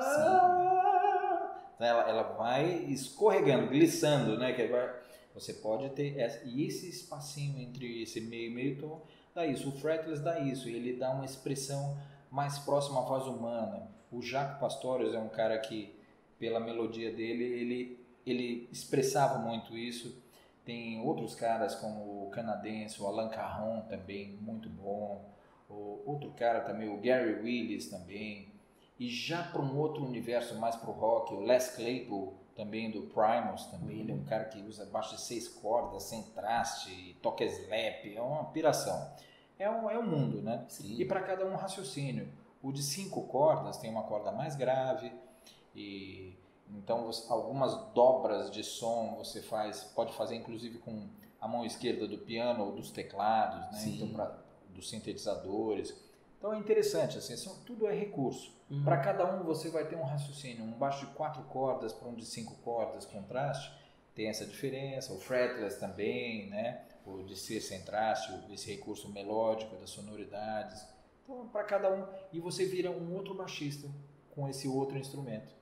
Sim 0.00 0.56
né, 1.78 1.88
ela, 1.88 2.08
ela 2.08 2.22
vai 2.22 2.66
escorregando, 2.88 3.68
glissando, 3.68 4.38
né? 4.38 4.52
Que 4.52 4.66
vai, 4.66 4.94
você 5.34 5.54
pode 5.54 5.88
ter 5.90 6.18
essa, 6.18 6.42
e 6.44 6.66
esse 6.66 6.88
espacinho 6.88 7.58
entre 7.58 8.02
esse 8.02 8.20
meio 8.20 8.50
e 8.50 8.54
meio 8.54 8.78
tom 8.78 9.02
dá 9.34 9.46
isso. 9.46 9.68
O 9.68 9.72
fretless 9.72 10.22
dá 10.22 10.40
isso, 10.40 10.68
ele 10.68 10.94
dá 10.94 11.10
uma 11.10 11.24
expressão 11.24 11.96
mais 12.30 12.58
próxima 12.58 13.00
à 13.00 13.02
voz 13.02 13.26
humana. 13.26 13.88
O 14.10 14.22
Jacques 14.22 14.58
Pastorius 14.58 15.14
é 15.14 15.18
um 15.18 15.28
cara 15.28 15.58
que, 15.58 15.94
pela 16.38 16.60
melodia 16.60 17.12
dele, 17.12 17.44
ele, 17.44 18.06
ele 18.26 18.68
expressava 18.70 19.38
muito 19.38 19.76
isso. 19.76 20.22
Tem 20.64 21.00
outros 21.00 21.34
caras 21.34 21.74
como 21.74 22.26
o 22.26 22.30
canadense, 22.30 23.00
o 23.00 23.06
Alan 23.06 23.28
Carron 23.28 23.82
também, 23.82 24.32
muito 24.40 24.68
bom. 24.68 25.24
O 25.68 26.02
outro 26.06 26.30
cara 26.32 26.60
também, 26.60 26.88
o 26.88 27.00
Gary 27.00 27.40
Willis 27.40 27.88
também. 27.88 28.48
E 28.98 29.08
já 29.08 29.42
para 29.42 29.60
um 29.60 29.76
outro 29.78 30.04
universo, 30.04 30.58
mais 30.58 30.74
para 30.74 30.90
o 30.90 30.92
rock, 30.92 31.34
o 31.34 31.40
Les 31.40 31.68
Claypool, 31.76 32.34
também 32.56 32.90
do 32.90 33.02
Primus, 33.02 33.66
também, 33.66 33.96
uhum. 33.96 34.02
ele 34.02 34.12
é 34.12 34.14
um 34.14 34.24
cara 34.24 34.46
que 34.46 34.60
usa 34.62 34.86
baixo 34.86 35.14
de 35.14 35.20
seis 35.20 35.46
cordas, 35.46 36.04
sem 36.04 36.22
traste, 36.34 37.14
toca 37.20 37.44
slap, 37.44 38.06
é 38.06 38.20
uma 38.20 38.44
piração. 38.46 39.14
É 39.58 39.70
um, 39.70 39.90
é 39.90 39.98
um 39.98 40.06
mundo, 40.06 40.40
né? 40.42 40.64
Sim. 40.68 40.96
E 40.98 41.04
para 41.04 41.20
cada 41.20 41.46
um 41.46 41.54
raciocínio. 41.54 42.28
O 42.66 42.72
de 42.72 42.82
cinco 42.82 43.22
cordas 43.28 43.76
tem 43.76 43.88
uma 43.88 44.02
corda 44.02 44.32
mais 44.32 44.56
grave 44.56 45.12
e 45.72 46.36
então 46.68 47.08
algumas 47.28 47.76
dobras 47.92 48.50
de 48.50 48.64
som 48.64 49.14
você 49.16 49.40
faz, 49.40 49.84
pode 49.94 50.12
fazer 50.14 50.34
inclusive 50.34 50.78
com 50.78 51.08
a 51.40 51.46
mão 51.46 51.64
esquerda 51.64 52.08
do 52.08 52.18
piano 52.18 52.64
ou 52.64 52.72
dos 52.72 52.90
teclados, 52.90 53.70
né? 53.70 53.84
Então 53.86 54.08
pra, 54.08 54.36
dos 54.70 54.90
sintetizadores. 54.90 55.94
Então 56.38 56.52
é 56.52 56.58
interessante, 56.58 57.16
assim, 57.16 57.36
são, 57.36 57.54
tudo 57.64 57.86
é 57.86 57.94
recurso. 57.94 58.52
Uhum. 58.68 58.82
Para 58.82 58.96
cada 58.96 59.32
um 59.32 59.44
você 59.44 59.70
vai 59.70 59.86
ter 59.86 59.94
um 59.94 60.02
raciocínio. 60.02 60.64
Um 60.64 60.72
baixo 60.72 61.06
de 61.06 61.12
quatro 61.12 61.44
cordas 61.44 61.92
para 61.92 62.08
um 62.08 62.16
de 62.16 62.26
cinco 62.26 62.56
cordas, 62.64 63.06
contraste, 63.06 63.72
tem 64.12 64.26
essa 64.26 64.44
diferença. 64.44 65.12
O 65.12 65.20
fretless 65.20 65.78
também, 65.78 66.50
né? 66.50 66.82
O 67.06 67.22
de 67.22 67.36
ser 67.36 67.60
sem 67.60 67.84
traste, 67.84 68.32
esse 68.52 68.68
recurso 68.72 69.08
melódico 69.12 69.76
das 69.76 69.90
sonoridades. 69.90 70.95
Então, 71.26 71.48
para 71.48 71.64
cada 71.64 71.92
um. 71.92 72.06
E 72.32 72.38
você 72.38 72.64
vira 72.64 72.90
um 72.90 73.12
outro 73.14 73.34
baixista 73.34 73.88
com 74.30 74.48
esse 74.48 74.68
outro 74.68 74.96
instrumento. 74.96 75.52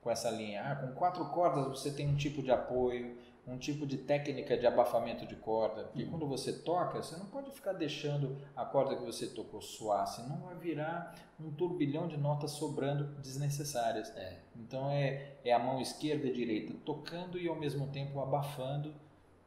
Com 0.00 0.10
essa 0.10 0.30
linha. 0.30 0.62
Ah, 0.64 0.74
com 0.74 0.94
quatro 0.94 1.24
cordas 1.26 1.66
você 1.66 1.90
tem 1.90 2.08
um 2.08 2.16
tipo 2.16 2.42
de 2.42 2.50
apoio, 2.50 3.16
um 3.46 3.58
tipo 3.58 3.86
de 3.86 3.98
técnica 3.98 4.56
de 4.56 4.66
abafamento 4.66 5.26
de 5.26 5.36
corda. 5.36 5.84
Porque 5.84 6.04
uhum. 6.04 6.10
quando 6.10 6.26
você 6.26 6.52
toca, 6.52 7.02
você 7.02 7.16
não 7.16 7.26
pode 7.26 7.50
ficar 7.50 7.74
deixando 7.74 8.38
a 8.56 8.64
corda 8.64 8.96
que 8.96 9.04
você 9.04 9.26
tocou 9.26 9.60
suar, 9.60 10.06
senão 10.06 10.38
vai 10.38 10.54
virar 10.56 11.14
um 11.38 11.50
turbilhão 11.52 12.08
de 12.08 12.16
notas 12.16 12.52
sobrando 12.52 13.04
desnecessárias. 13.20 14.16
É. 14.16 14.38
Então 14.56 14.90
é, 14.90 15.36
é 15.44 15.52
a 15.52 15.58
mão 15.58 15.80
esquerda 15.80 16.26
e 16.26 16.32
direita 16.32 16.74
tocando 16.84 17.38
e 17.38 17.46
ao 17.48 17.56
mesmo 17.56 17.88
tempo 17.88 18.20
abafando, 18.20 18.94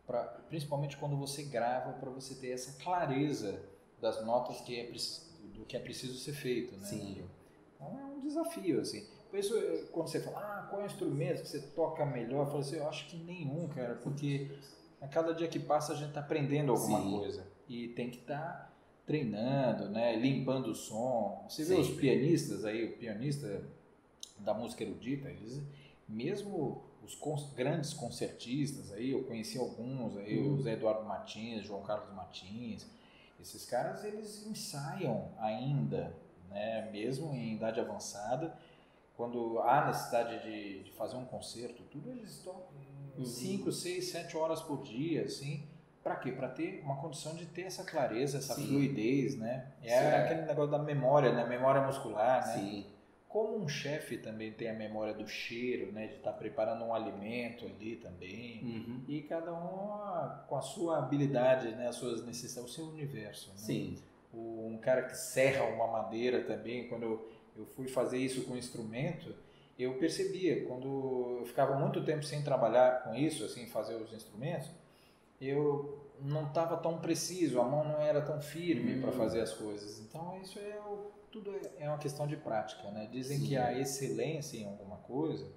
pra, 0.06 0.24
principalmente 0.48 0.96
quando 0.98 1.18
você 1.18 1.44
grava, 1.44 1.94
para 1.94 2.12
você 2.12 2.36
ter 2.36 2.52
essa 2.52 2.82
clareza 2.84 3.62
das 4.02 4.24
notas 4.26 4.62
que 4.62 4.80
é, 4.80 4.92
do 5.54 5.66
que 5.66 5.76
é 5.76 5.80
preciso 5.80 6.18
ser 6.18 6.34
feito. 6.34 6.76
Né? 6.78 6.86
Sim. 6.86 7.24
Então 7.76 8.00
é 8.00 8.04
um 8.06 8.20
desafio, 8.20 8.82
assim. 8.82 9.06
Por 9.30 9.40
isso, 9.40 9.54
quando 9.92 10.08
você 10.08 10.22
fala, 10.22 10.40
ah, 10.40 10.68
qual 10.70 10.82
é 10.82 10.86
o 10.86 10.88
instrumento 10.88 11.42
que 11.42 11.48
você 11.50 11.60
toca 11.60 12.06
melhor? 12.06 12.46
Eu 12.46 12.48
falo 12.48 12.60
assim, 12.60 12.78
eu 12.78 12.88
acho 12.88 13.08
que 13.08 13.18
nenhum, 13.18 13.68
cara, 13.68 13.96
porque 13.96 14.50
a 15.02 15.08
cada 15.08 15.34
dia 15.34 15.48
que 15.48 15.60
passa 15.60 15.94
a 15.94 15.96
gente 15.96 16.10
está 16.10 16.22
aprendendo 16.22 16.72
alguma 16.72 17.02
Sim. 17.02 17.12
coisa. 17.12 17.48
E 17.68 17.90
tem 17.90 18.10
que 18.10 18.20
estar 18.20 18.40
tá 18.40 18.74
treinando, 19.06 19.90
né? 19.90 20.16
limpando 20.16 20.68
o 20.68 20.76
som. 20.76 21.46
Você 21.50 21.66
Sim. 21.66 21.76
vê 21.76 21.82
os 21.82 21.90
pianistas 21.90 22.66
aí, 22.66 22.86
o 22.86 22.98
pianista 22.98 23.62
da 24.40 24.54
música 24.54 24.84
erudita, 24.84 25.30
eles, 25.30 25.62
mesmo 26.08 26.84
os 27.04 27.16
cons, 27.16 27.54
grandes 27.54 27.94
concertistas 27.94 28.92
aí, 28.92 29.12
eu 29.12 29.24
conheci 29.24 29.58
alguns 29.58 30.18
aí, 30.18 30.40
hum. 30.40 30.56
o 30.56 30.62
Zé 30.62 30.74
Eduardo 30.74 31.06
Martins, 31.06 31.66
João 31.66 31.84
Carlos 31.84 32.14
Martins, 32.16 32.88
esses 33.46 33.64
caras 33.64 34.04
eles 34.04 34.44
ensaiam 34.48 35.30
ainda, 35.38 36.12
né? 36.50 36.90
mesmo 36.92 37.32
em 37.32 37.54
idade 37.54 37.80
avançada, 37.80 38.58
quando 39.16 39.60
há 39.60 39.86
necessidade 39.86 40.42
de, 40.42 40.84
de 40.84 40.92
fazer 40.94 41.16
um 41.16 41.26
concerto, 41.26 41.84
tudo 41.84 42.10
eles 42.10 42.32
estão 42.32 42.64
5, 43.24 43.72
6, 43.72 44.04
7 44.04 44.36
horas 44.36 44.62
por 44.64 44.82
dia, 44.82 45.26
assim. 45.26 45.64
Para 46.04 46.16
quê? 46.16 46.32
Para 46.32 46.50
ter 46.50 46.82
uma 46.84 46.98
condição 46.98 47.36
de 47.36 47.46
ter 47.46 47.64
essa 47.64 47.84
clareza, 47.84 48.40
essa 48.40 48.56
Sim. 48.56 48.68
fluidez, 48.68 49.38
né? 49.38 49.72
É 49.82 50.00
Sim. 50.00 50.16
aquele 50.16 50.42
negócio 50.42 50.72
da 50.72 50.80
memória, 50.80 51.32
né? 51.32 51.46
Memória 51.48 51.82
muscular, 51.82 52.46
né? 52.48 52.54
Sim. 52.54 52.86
Como 53.36 53.58
um 53.58 53.68
chefe 53.68 54.18
também 54.18 54.54
tem 54.54 54.70
a 54.70 54.74
memória 54.74 55.14
do 55.14 55.28
cheiro, 55.28 55.92
né? 55.92 56.08
De 56.08 56.16
estar 56.16 56.32
tá 56.32 56.38
preparando 56.38 56.86
um 56.86 56.94
alimento 56.94 57.66
ali 57.66 57.98
também. 57.98 58.64
Uhum. 58.64 59.02
E 59.10 59.22
cada 59.24 59.54
um 59.54 60.48
com 60.48 60.56
a 60.56 60.62
sua 60.62 61.00
habilidade, 61.00 61.70
né? 61.76 61.88
As 61.88 61.96
suas 61.96 62.26
necessidades, 62.26 62.72
o 62.72 62.74
seu 62.74 62.86
universo. 62.86 63.50
Né? 63.50 63.58
Sim. 63.58 63.98
um 64.34 64.78
cara 64.82 65.04
que 65.04 65.18
serra 65.18 65.66
uma 65.66 65.88
madeira 65.88 66.44
também, 66.44 66.88
quando 66.88 67.04
eu 67.04 67.36
eu 67.56 67.66
fui 67.66 67.88
fazer 67.88 68.18
isso 68.18 68.44
com 68.44 68.58
instrumento, 68.58 69.34
eu 69.78 69.98
percebia, 69.98 70.66
quando 70.66 71.40
eu 71.40 71.46
ficava 71.46 71.78
muito 71.78 72.04
tempo 72.04 72.24
sem 72.24 72.44
trabalhar 72.44 73.04
com 73.04 73.16
isso, 73.16 73.46
assim, 73.46 73.66
fazer 73.68 73.96
os 73.96 74.12
instrumentos, 74.14 74.70
eu 75.40 76.02
não 76.22 76.48
estava 76.48 76.78
tão 76.78 77.00
preciso, 77.00 77.60
a 77.60 77.64
mão 77.64 77.84
não 77.84 78.02
era 78.02 78.22
tão 78.22 78.42
firme 78.42 79.00
para 79.02 79.10
hum. 79.10 79.14
fazer 79.14 79.42
as 79.42 79.54
coisas. 79.54 80.00
Então 80.00 80.40
isso 80.42 80.60
é 80.60 80.80
o, 80.86 81.12
tudo 81.36 81.52
é, 81.52 81.86
é 81.86 81.90
uma 81.90 81.98
questão 81.98 82.26
de 82.26 82.38
prática, 82.38 82.90
né? 82.92 83.10
Dizem 83.12 83.40
Sim. 83.40 83.48
que 83.48 83.58
a 83.58 83.78
excelência 83.78 84.58
em 84.58 84.66
alguma 84.66 84.98
coisa 84.98 85.52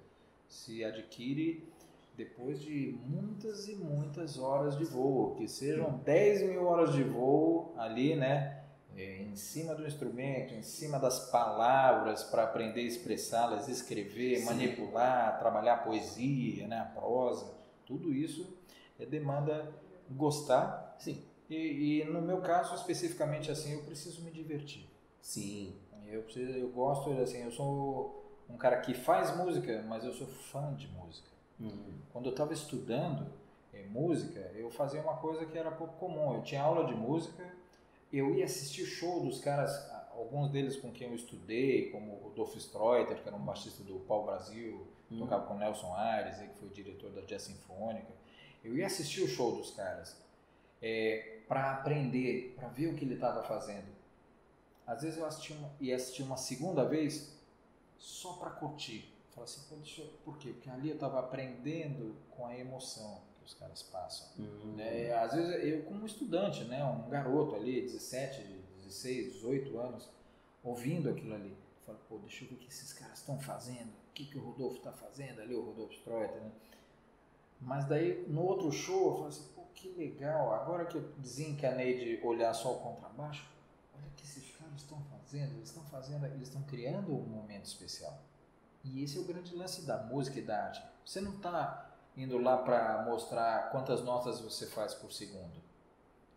se 0.48 0.84
adquire 0.84 1.68
depois 2.16 2.60
de 2.60 2.98
muitas 3.06 3.68
e 3.68 3.76
muitas 3.76 4.38
horas 4.38 4.76
de 4.76 4.84
voo, 4.84 5.36
que 5.36 5.46
sejam 5.46 5.98
10 5.98 6.42
mil 6.42 6.64
horas 6.66 6.92
de 6.92 7.04
voo 7.04 7.72
ali, 7.76 8.16
né? 8.16 8.58
é, 8.98 9.22
em 9.22 9.36
cima 9.36 9.74
do 9.76 9.86
instrumento, 9.86 10.52
em 10.54 10.62
cima 10.62 10.98
das 10.98 11.30
palavras 11.30 12.24
para 12.24 12.42
aprender 12.42 12.80
a 12.80 12.84
expressá-las, 12.84 13.68
escrever, 13.68 14.38
Sim. 14.38 14.44
manipular, 14.44 15.38
trabalhar 15.38 15.74
a 15.74 15.78
poesia, 15.78 16.66
né, 16.66 16.80
a 16.80 16.84
prosa, 16.84 17.46
tudo 17.86 18.12
isso 18.12 18.58
é 18.98 19.06
demanda 19.06 19.72
gostar. 20.10 20.96
Sim. 20.98 21.22
E, 21.48 22.00
e, 22.00 22.04
no 22.04 22.20
meu 22.20 22.40
caso 22.40 22.74
especificamente 22.74 23.50
assim, 23.50 23.72
eu 23.72 23.82
preciso 23.84 24.22
me 24.22 24.30
divertir. 24.30 24.86
Sim. 25.28 25.74
Eu 26.06 26.22
preciso, 26.22 26.52
eu 26.52 26.70
gosto 26.70 27.10
assim, 27.20 27.42
eu 27.42 27.50
sou 27.50 28.24
um 28.48 28.56
cara 28.56 28.80
que 28.80 28.94
faz 28.94 29.36
música, 29.36 29.84
mas 29.86 30.04
eu 30.04 30.12
sou 30.12 30.26
fã 30.26 30.74
de 30.74 30.88
música. 30.88 31.28
Uhum. 31.60 31.98
Quando 32.12 32.26
eu 32.26 32.32
estava 32.32 32.52
estudando 32.52 33.26
é, 33.74 33.82
música, 33.84 34.40
eu 34.54 34.70
fazia 34.70 35.02
uma 35.02 35.16
coisa 35.16 35.44
que 35.44 35.58
era 35.58 35.70
pouco 35.70 35.96
comum. 35.98 36.34
Eu 36.34 36.42
tinha 36.42 36.62
aula 36.62 36.86
de 36.86 36.94
música 36.94 37.44
eu 38.12 38.34
ia 38.34 38.44
assistir 38.44 38.86
show 38.86 39.20
dos 39.20 39.40
caras, 39.40 39.70
alguns 40.12 40.50
deles 40.50 40.76
com 40.76 40.90
quem 40.90 41.08
eu 41.08 41.14
estudei, 41.14 41.90
como 41.90 42.12
o 42.12 42.28
Rodolfo 42.28 42.56
Streuter, 42.56 43.20
que 43.20 43.28
era 43.28 43.36
um 43.36 43.44
baixista 43.44 43.82
do 43.84 44.00
Pau 44.00 44.24
Brasil, 44.24 44.86
hum. 45.10 45.18
tocava 45.18 45.46
com 45.46 45.54
Nelson 45.54 45.94
Aires, 45.94 46.38
que 46.38 46.58
foi 46.58 46.68
diretor 46.70 47.10
da 47.10 47.20
Jazz 47.22 47.42
Sinfônica. 47.42 48.08
Eu 48.64 48.76
ia 48.76 48.86
assistir 48.86 49.22
o 49.22 49.28
show 49.28 49.56
dos 49.56 49.72
caras 49.72 50.16
é, 50.80 51.40
para 51.46 51.72
aprender, 51.72 52.54
para 52.56 52.68
ver 52.68 52.88
o 52.88 52.94
que 52.94 53.04
ele 53.04 53.14
estava 53.14 53.42
fazendo. 53.42 53.86
Às 54.88 55.02
vezes 55.02 55.18
eu 55.18 55.26
assisti 55.26 55.52
uma, 55.52 55.70
ia 55.80 55.94
assistir 55.94 56.22
uma 56.24 56.36
segunda 56.36 56.84
vez 56.84 57.32
só 57.96 58.32
para 58.32 58.50
curtir. 58.50 59.14
Falei 59.30 59.44
assim, 59.44 59.76
deixa 59.76 60.02
eu, 60.02 60.08
por 60.24 60.36
quê? 60.38 60.50
Porque 60.50 60.68
ali 60.68 60.88
eu 60.88 60.94
estava 60.94 61.20
aprendendo 61.20 62.16
com 62.30 62.44
a 62.44 62.58
emoção 62.58 63.20
os 63.48 63.54
caras 63.54 63.82
passam. 63.82 64.28
Uhum. 64.38 64.76
É, 64.78 65.16
às 65.18 65.32
vezes 65.32 65.64
eu 65.64 65.82
como 65.84 66.04
estudante, 66.04 66.64
né, 66.64 66.84
um 66.84 67.08
garoto 67.08 67.56
ali, 67.56 67.80
17, 67.80 68.42
16, 68.84 69.32
18 69.34 69.78
anos, 69.78 70.08
ouvindo 70.62 71.08
aquilo 71.08 71.34
ali, 71.34 71.56
falo, 71.86 71.98
pô, 72.08 72.18
deixa 72.18 72.44
eu 72.44 72.50
ver 72.50 72.56
o 72.56 72.58
que 72.58 72.68
esses 72.68 72.92
caras 72.92 73.18
estão 73.18 73.40
fazendo, 73.40 73.88
o 73.88 74.12
que, 74.12 74.26
que 74.26 74.36
o 74.36 74.42
Rodolfo 74.42 74.76
está 74.76 74.92
fazendo 74.92 75.40
ali, 75.40 75.54
o 75.54 75.62
Rodolfo 75.62 75.94
Streuter, 75.94 76.42
né? 76.42 76.50
Mas 77.60 77.86
daí 77.86 78.24
no 78.28 78.42
outro 78.42 78.70
show 78.70 79.08
eu 79.08 79.14
falo 79.14 79.28
assim, 79.28 79.48
pô, 79.56 79.62
que 79.74 79.88
legal, 79.90 80.52
agora 80.52 80.84
que 80.84 80.96
eu 80.96 81.08
desencanei 81.16 82.18
de 82.18 82.26
olhar 82.26 82.52
só 82.52 82.74
o 82.74 82.80
contrabaixo, 82.80 83.44
que 83.44 83.57
caras 84.78 84.82
estão 84.82 85.02
fazendo, 85.18 85.54
eles 85.54 85.68
estão 85.68 85.82
fazendo, 85.84 86.26
eles 86.26 86.48
estão 86.48 86.62
criando 86.62 87.12
um 87.12 87.26
momento 87.26 87.64
especial. 87.64 88.18
E 88.84 89.02
esse 89.02 89.18
é 89.18 89.20
o 89.20 89.24
grande 89.24 89.54
lance 89.54 89.82
da 89.82 89.98
música 90.04 90.38
e 90.38 90.42
da 90.42 90.64
arte. 90.64 90.82
Você 91.04 91.20
não 91.20 91.34
está 91.36 91.90
indo 92.16 92.38
lá 92.38 92.58
para 92.58 93.02
mostrar 93.04 93.70
quantas 93.70 94.02
notas 94.02 94.40
você 94.40 94.66
faz 94.66 94.94
por 94.94 95.12
segundo. 95.12 95.62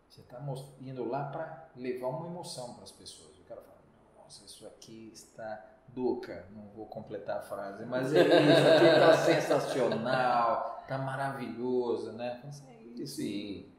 Você 0.10 0.22
está 0.22 0.42
indo 0.82 1.08
lá 1.08 1.26
para 1.26 1.70
levar 1.76 2.08
uma 2.08 2.28
emoção 2.28 2.74
para 2.74 2.84
as 2.84 2.92
pessoas. 2.92 3.38
O 3.40 3.44
cara 3.44 3.62
fala, 3.62 3.80
nossa, 4.18 4.44
isso 4.46 4.66
aqui 4.68 5.12
está 5.14 5.68
Duca, 5.88 6.48
não 6.56 6.70
vou 6.70 6.86
completar 6.86 7.40
a 7.40 7.42
frase, 7.42 7.86
mas 7.86 8.14
é 8.14 8.22
isso 8.22 8.68
aqui 8.70 8.86
está 8.86 9.18
sensacional, 9.26 10.80
está 10.84 10.98
maravilhoso, 10.98 12.14
né? 12.14 12.42
É 12.46 12.84
isso. 13.02 13.18
Sim. 13.18 13.70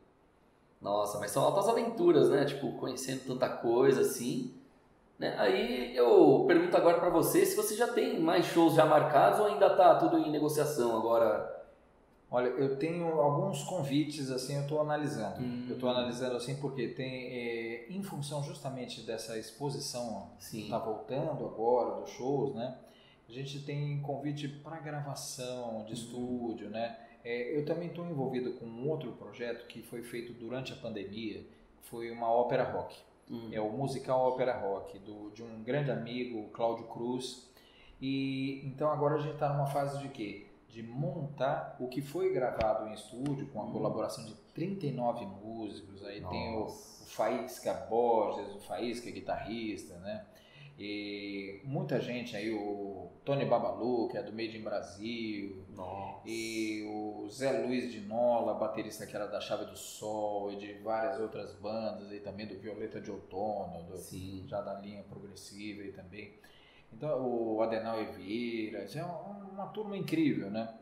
Nossa, 0.82 1.20
mas 1.20 1.30
são 1.30 1.44
altas 1.44 1.68
aventuras, 1.68 2.28
né? 2.28 2.44
Tipo, 2.44 2.72
conhecendo 2.72 3.24
tanta 3.26 3.48
coisa 3.48 4.00
assim. 4.00 4.52
Né? 5.18 5.36
Aí 5.38 5.96
eu 5.96 6.44
pergunto 6.48 6.76
agora 6.76 6.98
para 6.98 7.08
você 7.08 7.46
se 7.46 7.54
você 7.54 7.76
já 7.76 7.86
tem 7.86 8.18
mais 8.18 8.46
shows 8.46 8.74
já 8.74 8.84
marcados 8.84 9.38
ou 9.38 9.46
ainda 9.46 9.70
tá 9.70 9.94
tudo 9.94 10.18
em 10.18 10.30
negociação 10.30 10.96
agora? 10.96 11.62
Olha, 12.28 12.48
eu 12.48 12.76
tenho 12.76 13.20
alguns 13.20 13.62
convites, 13.62 14.30
assim, 14.30 14.56
eu 14.56 14.62
estou 14.62 14.80
analisando. 14.80 15.42
Hum. 15.42 15.66
Eu 15.68 15.74
estou 15.74 15.90
analisando, 15.90 16.34
assim, 16.34 16.56
porque 16.56 16.88
tem, 16.88 17.26
é, 17.26 17.86
em 17.90 18.02
função 18.02 18.42
justamente 18.42 19.02
dessa 19.02 19.38
exposição 19.38 20.30
que 20.50 20.62
está 20.62 20.78
voltando 20.78 21.44
agora, 21.44 22.00
dos 22.00 22.10
shows, 22.10 22.54
né? 22.54 22.74
A 23.28 23.32
gente 23.32 23.60
tem 23.60 24.00
convite 24.00 24.48
para 24.48 24.80
gravação 24.80 25.84
de 25.84 25.92
hum. 25.92 25.94
estúdio, 25.94 26.70
né? 26.70 26.96
É, 27.24 27.56
eu 27.56 27.64
também 27.64 27.88
estou 27.88 28.04
envolvido 28.06 28.52
com 28.54 28.66
um 28.66 28.88
outro 28.88 29.12
projeto 29.12 29.66
que 29.66 29.82
foi 29.82 30.02
feito 30.02 30.32
durante 30.32 30.72
a 30.72 30.76
pandemia, 30.76 31.46
foi 31.82 32.10
uma 32.10 32.30
ópera 32.30 32.64
rock. 32.64 32.96
Hum. 33.30 33.48
É 33.52 33.60
o 33.60 33.70
musical 33.70 34.20
ópera 34.20 34.58
rock, 34.58 34.98
do, 34.98 35.30
de 35.30 35.42
um 35.42 35.62
grande 35.62 35.90
amigo, 35.90 36.48
Cláudio 36.50 36.86
Cruz. 36.86 37.50
E 38.00 38.60
então 38.66 38.90
agora 38.90 39.14
a 39.14 39.18
gente 39.18 39.34
está 39.34 39.52
numa 39.52 39.66
fase 39.66 40.00
de 40.00 40.08
quê? 40.08 40.46
de 40.72 40.82
montar 40.82 41.76
o 41.78 41.86
que 41.86 42.00
foi 42.00 42.32
gravado 42.32 42.88
em 42.88 42.94
estúdio 42.94 43.46
com 43.48 43.60
a 43.60 43.64
hum. 43.64 43.72
colaboração 43.72 44.24
de 44.24 44.34
39 44.54 45.26
músicos. 45.26 46.02
Aí 46.02 46.20
Nossa. 46.20 46.32
tem 46.32 46.54
o, 46.54 46.62
o 46.64 47.06
Faísca 47.06 47.74
Borges, 47.90 48.54
o 48.54 48.60
Faísca 48.60 49.10
guitarrista, 49.10 49.98
né? 49.98 50.24
E 50.78 51.60
muita 51.64 52.00
gente 52.00 52.36
aí, 52.36 52.50
o 52.50 53.10
Tony 53.24 53.44
Babalu, 53.44 54.08
que 54.08 54.16
é 54.16 54.22
do 54.22 54.32
Made 54.32 54.56
in 54.56 54.62
Brasil, 54.62 55.64
Nossa. 55.74 56.28
e 56.28 56.82
o 56.84 57.28
Zé 57.30 57.64
Luiz 57.64 57.92
de 57.92 58.00
Nola, 58.00 58.54
baterista 58.54 59.06
que 59.06 59.14
era 59.14 59.26
da 59.26 59.40
Chave 59.40 59.66
do 59.66 59.76
Sol, 59.76 60.52
e 60.52 60.56
de 60.56 60.72
várias 60.74 61.20
outras 61.20 61.54
bandas, 61.54 62.10
e 62.10 62.20
também 62.20 62.46
do 62.46 62.58
Violeta 62.58 63.00
de 63.00 63.10
Outono, 63.10 63.84
do, 63.84 64.48
já 64.48 64.60
da 64.60 64.74
linha 64.80 65.02
progressiva 65.04 65.82
e 65.82 65.92
também. 65.92 66.34
Então, 66.92 67.24
o 67.26 67.62
Adenal 67.62 68.04
Vieira, 68.12 68.78
é 68.78 69.04
uma 69.04 69.66
turma 69.68 69.96
incrível, 69.96 70.50
né? 70.50 70.74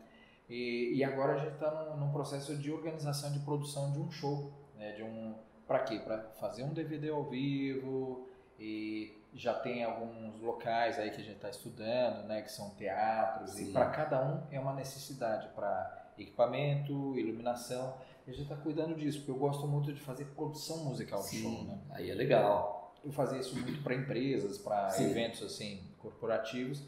E, 0.48 0.94
e 0.94 1.04
agora 1.04 1.34
a 1.34 1.38
gente 1.38 1.54
está 1.54 1.70
num, 1.70 2.06
num, 2.06 2.12
processo 2.12 2.56
de 2.56 2.72
organização 2.72 3.30
de 3.30 3.38
produção 3.40 3.92
de 3.92 4.00
um 4.00 4.10
show, 4.10 4.52
né? 4.76 4.92
De 4.92 5.02
um, 5.02 5.34
para 5.66 5.80
quê? 5.80 6.00
Para 6.00 6.18
fazer 6.40 6.64
um 6.64 6.72
DVD 6.72 7.10
ao 7.10 7.24
vivo 7.24 8.28
e 8.58 9.19
já 9.34 9.54
tem 9.54 9.84
alguns 9.84 10.40
locais 10.40 10.98
aí 10.98 11.10
que 11.10 11.20
a 11.20 11.24
gente 11.24 11.36
está 11.36 11.50
estudando, 11.50 12.26
né? 12.26 12.42
Que 12.42 12.50
são 12.50 12.70
teatros 12.70 13.50
Sim. 13.52 13.70
e 13.70 13.72
para 13.72 13.86
cada 13.90 14.24
um 14.24 14.42
é 14.50 14.58
uma 14.58 14.74
necessidade 14.74 15.48
para 15.54 16.12
equipamento, 16.18 17.18
iluminação. 17.18 17.94
E 18.26 18.30
a 18.30 18.32
gente 18.32 18.42
está 18.42 18.56
cuidando 18.56 18.94
disso, 18.94 19.18
porque 19.18 19.30
eu 19.30 19.36
gosto 19.36 19.66
muito 19.66 19.92
de 19.92 20.00
fazer 20.00 20.26
produção 20.26 20.84
musical 20.84 21.22
Sim. 21.22 21.42
show, 21.42 21.64
né? 21.64 21.78
Aí 21.90 22.10
é 22.10 22.14
legal 22.14 22.80
eu 23.04 23.12
fazia 23.12 23.38
isso 23.38 23.58
muito 23.58 23.82
para 23.82 23.94
empresas, 23.94 24.58
para 24.58 24.88
eventos 25.02 25.42
assim 25.42 25.82
corporativos. 25.98 26.82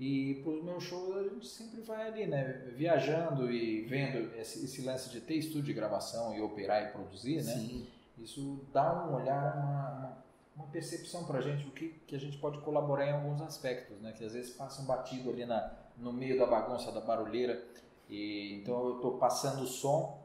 E 0.00 0.40
para 0.44 0.52
os 0.52 0.62
meus 0.62 0.84
shows 0.84 1.16
a 1.16 1.22
gente 1.24 1.46
sempre 1.46 1.80
vai 1.80 2.06
ali, 2.06 2.26
né? 2.26 2.70
Viajando 2.76 3.50
e 3.50 3.82
vendo 3.82 4.32
esse, 4.36 4.64
esse, 4.64 4.82
lance 4.82 5.10
de 5.10 5.20
ter 5.20 5.34
estúdio 5.34 5.64
de 5.64 5.72
gravação 5.72 6.34
e 6.36 6.40
operar 6.40 6.84
e 6.84 6.92
produzir, 6.92 7.42
né? 7.42 7.52
Sim. 7.52 7.86
Isso 8.16 8.64
dá 8.72 9.06
um 9.06 9.14
olhar, 9.14 9.56
uma, 9.56 9.90
uma, 9.90 10.24
uma 10.58 10.66
percepção 10.66 11.24
para 11.24 11.38
a 11.38 11.40
gente, 11.40 11.66
o 11.66 11.70
que, 11.70 11.88
que 12.06 12.16
a 12.16 12.18
gente 12.18 12.36
pode 12.38 12.58
colaborar 12.60 13.06
em 13.06 13.12
alguns 13.12 13.40
aspectos, 13.40 14.00
né? 14.00 14.12
Que 14.12 14.24
às 14.24 14.32
vezes 14.32 14.54
passa 14.56 14.82
um 14.82 14.86
batido 14.86 15.30
ali 15.30 15.46
na, 15.46 15.72
no 15.96 16.12
meio 16.12 16.38
da 16.38 16.46
bagunça, 16.46 16.90
da 16.90 17.00
barulheira. 17.00 17.64
E, 18.08 18.54
então 18.60 18.88
eu 18.88 18.96
estou 18.96 19.18
passando 19.18 19.62
o 19.62 19.66
som 19.66 20.18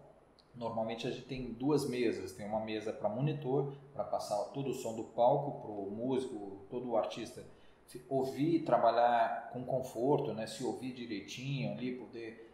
Normalmente 0.55 1.07
a 1.07 1.11
gente 1.11 1.26
tem 1.26 1.51
duas 1.51 1.89
mesas, 1.89 2.31
tem 2.31 2.45
uma 2.45 2.60
mesa 2.60 2.93
para 2.93 3.10
monitor, 3.10 3.73
para 3.91 4.03
passar 4.03 4.38
todo 4.53 4.69
o 4.69 4.73
som 4.73 4.95
do 4.95 5.03
palco 5.03 5.61
para 5.61 5.72
o 5.72 5.89
músico, 5.89 6.65
todo 6.69 6.91
o 6.91 6.97
artista 6.97 7.43
ouvir, 8.10 8.64
trabalhar 8.64 9.51
com 9.51 9.64
conforto, 9.64 10.34
né? 10.34 10.47
se 10.47 10.64
ouvir 10.64 10.93
direitinho 10.93 11.73
ali, 11.73 11.95
poder 11.95 12.51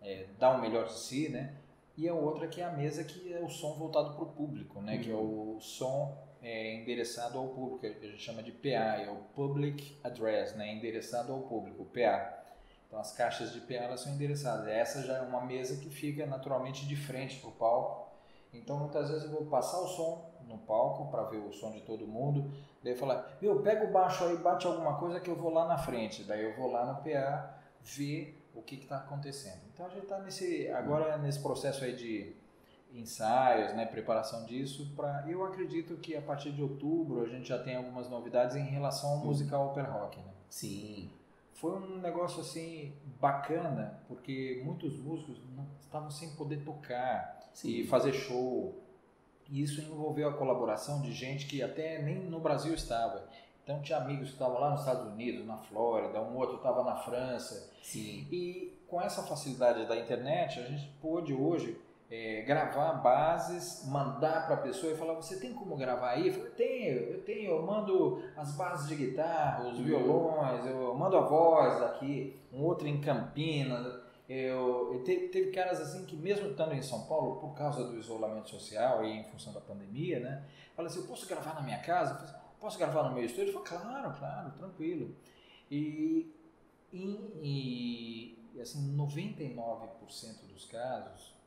é, 0.00 0.26
dar 0.38 0.56
o 0.56 0.60
melhor 0.60 0.86
de 0.86 0.98
si, 0.98 1.28
né? 1.28 1.54
E 1.96 2.08
a 2.08 2.14
outra 2.14 2.48
que 2.48 2.62
é 2.62 2.64
a 2.64 2.72
mesa 2.72 3.04
que 3.04 3.32
é 3.32 3.40
o 3.40 3.48
som 3.48 3.74
voltado 3.74 4.14
para 4.14 4.24
o 4.24 4.32
público, 4.32 4.80
né? 4.80 4.94
Uhum. 4.94 5.02
Que 5.02 5.10
é 5.10 5.14
o 5.14 5.58
som 5.60 6.16
é, 6.42 6.74
endereçado 6.74 7.38
ao 7.38 7.48
público, 7.48 7.86
a 7.86 8.06
gente 8.06 8.22
chama 8.22 8.42
de 8.42 8.52
PA, 8.52 9.02
é 9.02 9.10
o 9.10 9.16
Public 9.34 9.98
Address, 10.02 10.54
né? 10.54 10.72
Endereçado 10.72 11.32
ao 11.32 11.40
público, 11.40 11.84
PA. 11.84 12.38
Então 12.86 12.98
as 12.98 13.12
caixas 13.12 13.52
de 13.52 13.60
PA 13.60 13.74
elas 13.74 14.00
são 14.00 14.12
endereçadas. 14.12 14.66
Essa 14.66 15.02
já 15.02 15.18
é 15.18 15.20
uma 15.20 15.42
mesa 15.42 15.80
que 15.80 15.90
fica 15.90 16.26
naturalmente 16.26 16.86
de 16.86 16.96
frente 16.96 17.38
para 17.38 17.48
o 17.48 17.52
palco. 17.52 18.10
Então 18.52 18.78
muitas 18.78 19.10
vezes 19.10 19.24
eu 19.24 19.30
vou 19.30 19.46
passar 19.46 19.78
o 19.80 19.86
som 19.86 20.30
no 20.48 20.58
palco 20.58 21.10
para 21.10 21.22
ver 21.24 21.38
o 21.38 21.52
som 21.52 21.70
de 21.70 21.82
todo 21.82 22.06
mundo. 22.06 22.50
Daí 22.82 22.96
falar, 22.96 23.38
meu, 23.40 23.62
pega 23.62 23.84
o 23.84 23.92
baixo 23.92 24.24
aí, 24.24 24.36
bate 24.38 24.66
alguma 24.66 24.98
coisa 24.98 25.20
que 25.20 25.30
eu 25.30 25.36
vou 25.36 25.52
lá 25.52 25.68
na 25.68 25.78
frente. 25.78 26.24
Daí 26.24 26.42
eu 26.42 26.56
vou 26.56 26.70
lá 26.70 26.84
no 26.84 27.02
PA 27.02 27.54
ver 27.82 28.42
o 28.54 28.62
que 28.62 28.74
está 28.74 28.96
acontecendo. 28.96 29.60
Então 29.72 29.86
a 29.86 29.88
gente 29.90 30.02
está 30.02 30.18
nesse 30.18 30.68
agora 30.70 31.16
nesse 31.18 31.40
processo 31.40 31.84
aí 31.84 31.94
de 31.94 32.39
ensaios, 32.92 33.74
né, 33.74 33.86
preparação 33.86 34.44
disso. 34.44 34.92
Para 34.96 35.24
eu 35.28 35.44
acredito 35.44 35.96
que 35.96 36.16
a 36.16 36.22
partir 36.22 36.52
de 36.52 36.62
outubro 36.62 37.22
a 37.22 37.28
gente 37.28 37.48
já 37.48 37.58
tem 37.58 37.76
algumas 37.76 38.08
novidades 38.08 38.56
em 38.56 38.64
relação 38.64 39.10
ao 39.10 39.18
musical 39.18 39.68
Opera 39.68 39.90
Rock. 39.90 40.18
Né? 40.18 40.32
Sim 40.48 41.10
foi 41.60 41.72
um 41.72 41.98
negócio 41.98 42.40
assim 42.40 42.94
bacana, 43.20 44.00
porque 44.08 44.62
muitos 44.64 44.98
músicos 44.98 45.36
não 45.54 45.66
estavam 45.78 46.10
sem 46.10 46.30
poder 46.30 46.64
tocar 46.64 47.50
Sim. 47.52 47.68
e 47.68 47.86
fazer 47.86 48.14
show. 48.14 48.82
E 49.50 49.62
isso 49.62 49.82
envolveu 49.82 50.30
a 50.30 50.32
colaboração 50.32 51.02
de 51.02 51.12
gente 51.12 51.46
que 51.46 51.62
até 51.62 52.00
nem 52.00 52.16
no 52.16 52.40
Brasil 52.40 52.72
estava. 52.72 53.28
Então 53.62 53.82
tinha 53.82 53.98
amigos 53.98 54.28
que 54.28 54.32
estavam 54.32 54.58
lá 54.58 54.70
nos 54.70 54.80
Estados 54.80 55.06
Unidos, 55.12 55.46
na 55.46 55.58
Flórida, 55.58 56.22
um 56.22 56.34
outro 56.34 56.56
estava 56.56 56.82
na 56.82 56.96
França. 56.96 57.70
Sim. 57.82 58.26
E 58.32 58.72
com 58.88 58.98
essa 58.98 59.22
facilidade 59.24 59.86
da 59.86 59.98
internet, 59.98 60.60
a 60.60 60.64
gente 60.64 60.90
pôde 60.98 61.34
hoje 61.34 61.78
é, 62.10 62.42
gravar 62.42 62.94
bases, 62.94 63.86
mandar 63.86 64.46
para 64.46 64.56
a 64.56 64.60
pessoa 64.60 64.92
e 64.92 64.96
falar: 64.96 65.14
Você 65.14 65.38
tem 65.38 65.54
como 65.54 65.76
gravar 65.76 66.10
aí? 66.10 66.26
Eu 66.26 66.34
falei: 66.34 66.50
Tenho, 66.50 66.98
eu 67.12 67.22
tenho. 67.22 67.52
Eu 67.52 67.62
mando 67.62 68.20
as 68.36 68.56
bases 68.56 68.88
de 68.88 68.96
guitarra, 68.96 69.68
os 69.68 69.78
uhum. 69.78 69.84
violões, 69.84 70.66
eu 70.66 70.92
mando 70.94 71.16
a 71.16 71.20
voz 71.20 71.80
aqui, 71.82 72.36
um 72.52 72.64
outro 72.64 72.88
em 72.88 73.00
Campinas. 73.00 74.10
Eu, 74.28 74.94
eu 74.94 75.04
teve, 75.04 75.28
teve, 75.28 75.50
caras 75.50 75.80
assim 75.80 76.04
que, 76.04 76.16
mesmo 76.16 76.50
estando 76.50 76.72
em 76.72 76.82
São 76.82 77.06
Paulo, 77.06 77.40
por 77.40 77.54
causa 77.54 77.84
do 77.84 77.98
isolamento 77.98 78.48
social 78.48 79.04
e 79.04 79.10
em 79.18 79.24
função 79.24 79.52
da 79.52 79.60
pandemia, 79.60 80.18
né? 80.18 80.44
Fala 80.74 80.88
assim: 80.88 81.00
Eu 81.00 81.06
posso 81.06 81.28
gravar 81.28 81.54
na 81.54 81.62
minha 81.62 81.78
casa? 81.78 82.16
Falei, 82.16 82.34
posso 82.60 82.78
gravar 82.78 83.04
no 83.04 83.14
meu 83.14 83.24
estúdio? 83.24 83.52
Eu 83.52 83.62
falei: 83.62 83.82
Claro, 83.82 84.18
claro, 84.18 84.50
tranquilo. 84.52 85.14
E, 85.70 86.34
e, 86.92 88.36
e 88.52 88.60
assim, 88.60 88.96
99% 88.96 90.46
dos 90.48 90.64
casos 90.64 91.39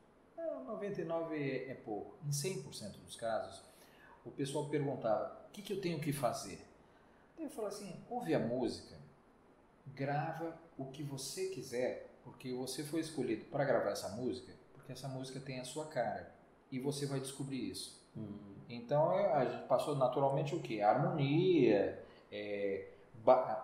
99 0.65 1.65
é 1.69 1.73
pouco. 1.73 2.15
Em 2.25 2.29
100% 2.29 2.99
dos 3.03 3.15
casos, 3.15 3.61
o 4.25 4.31
pessoal 4.31 4.69
perguntava: 4.69 5.45
o 5.47 5.51
que, 5.51 5.61
que 5.61 5.73
eu 5.73 5.81
tenho 5.81 5.99
que 5.99 6.11
fazer? 6.11 6.59
Então 7.33 7.45
eu 7.45 7.49
falo 7.51 7.67
assim: 7.67 7.95
ouve 8.09 8.33
a 8.33 8.39
música, 8.39 8.95
grava 9.87 10.57
o 10.77 10.85
que 10.85 11.03
você 11.03 11.49
quiser, 11.49 12.09
porque 12.23 12.53
você 12.53 12.83
foi 12.83 13.01
escolhido 13.01 13.45
para 13.45 13.65
gravar 13.65 13.91
essa 13.91 14.09
música, 14.09 14.53
porque 14.73 14.91
essa 14.91 15.07
música 15.07 15.39
tem 15.39 15.59
a 15.59 15.65
sua 15.65 15.85
cara 15.85 16.33
e 16.71 16.79
você 16.79 17.05
vai 17.05 17.19
descobrir 17.19 17.69
isso. 17.69 18.01
Uhum. 18.15 18.53
Então 18.69 19.11
a 19.11 19.45
gente 19.45 19.67
passou 19.67 19.95
naturalmente 19.95 20.55
o 20.55 20.59
que? 20.59 20.81
Harmonia, 20.81 22.01
é, 22.31 22.87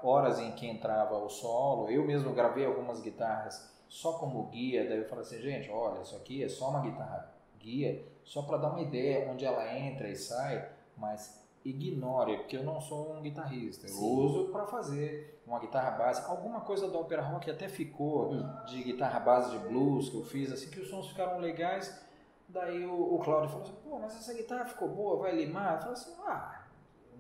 horas 0.04 0.40
em 0.40 0.52
que 0.52 0.68
entrava 0.68 1.18
o 1.18 1.30
solo. 1.30 1.90
Eu 1.90 2.06
mesmo 2.06 2.34
gravei 2.34 2.66
algumas 2.66 3.02
guitarras 3.02 3.70
só 3.90 4.14
como 4.14 4.44
guia, 4.46 4.88
daí 4.88 5.00
eu 5.00 5.06
falo 5.10 5.22
assim, 5.22 5.42
gente, 5.42 5.70
olha, 5.72 6.02
isso 6.02 6.16
aqui 6.16 6.44
é 6.44 6.48
só 6.48 6.70
uma 6.70 6.82
guitarra 6.82 7.34
guia, 7.60 8.06
só 8.24 8.44
para 8.44 8.58
dar 8.58 8.70
uma 8.70 8.82
ideia 8.82 9.30
onde 9.30 9.44
ela 9.44 9.76
entra 9.78 10.08
e 10.08 10.16
sai, 10.16 10.70
mas 10.96 11.44
ignore, 11.66 12.38
porque 12.38 12.56
eu 12.56 12.64
não 12.64 12.80
sou 12.80 13.14
um 13.14 13.22
guitarrista. 13.22 13.88
Eu 13.88 13.94
Sim. 13.94 14.20
uso 14.20 14.46
para 14.52 14.68
fazer 14.68 15.42
uma 15.46 15.60
guitarra 15.60 15.92
base, 15.92 16.24
alguma 16.30 16.62
coisa 16.62 16.88
do 16.88 17.00
opera 17.00 17.24
rock 17.24 17.50
até 17.50 17.68
ficou 17.68 18.32
hum. 18.32 18.48
de 18.68 18.84
guitarra 18.84 19.20
base 19.20 19.52
de 19.52 19.68
blues 19.68 20.10
que 20.10 20.16
eu 20.16 20.24
fiz, 20.24 20.52
assim 20.52 20.70
que 20.70 20.80
os 20.80 20.88
sons 20.88 21.08
ficaram 21.08 21.40
legais. 21.40 22.08
Daí 22.48 22.86
o, 22.86 23.16
o 23.16 23.20
Claudio 23.20 23.50
falou 23.50 23.64
assim, 23.64 23.76
pô, 23.84 24.00
mas 24.00 24.16
essa 24.16 24.34
guitarra 24.34 24.66
ficou 24.66 24.88
boa, 24.88 25.18
vai 25.18 25.36
limar? 25.36 25.74
Eu 25.74 25.80
falei 25.80 25.94
assim, 25.94 26.16
ah, 26.26 26.62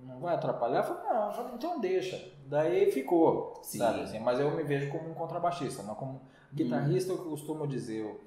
não 0.04 0.20
vai 0.20 0.36
atrapalhar? 0.36 0.80
Eu 0.80 0.84
falei, 0.84 1.04
não, 1.04 1.26
eu 1.28 1.34
falei, 1.34 1.54
então 1.56 1.80
deixa. 1.80 2.32
Daí 2.46 2.91
ficou, 2.91 3.60
Sim. 3.64 3.80
sabe? 3.80 4.02
Assim, 4.02 4.20
mas 4.20 4.40
eu 4.40 4.52
me 4.52 4.64
vejo 4.64 4.91
como 4.91 5.10
um 5.10 5.14
contrabaixista, 5.14 5.84
não 5.84 5.96
como 5.96 6.22
guitarrista, 6.54 7.14
hum. 7.14 7.18
eu 7.18 7.24
costumo 7.24 7.68
dizer, 7.68 8.02
eu, 8.02 8.20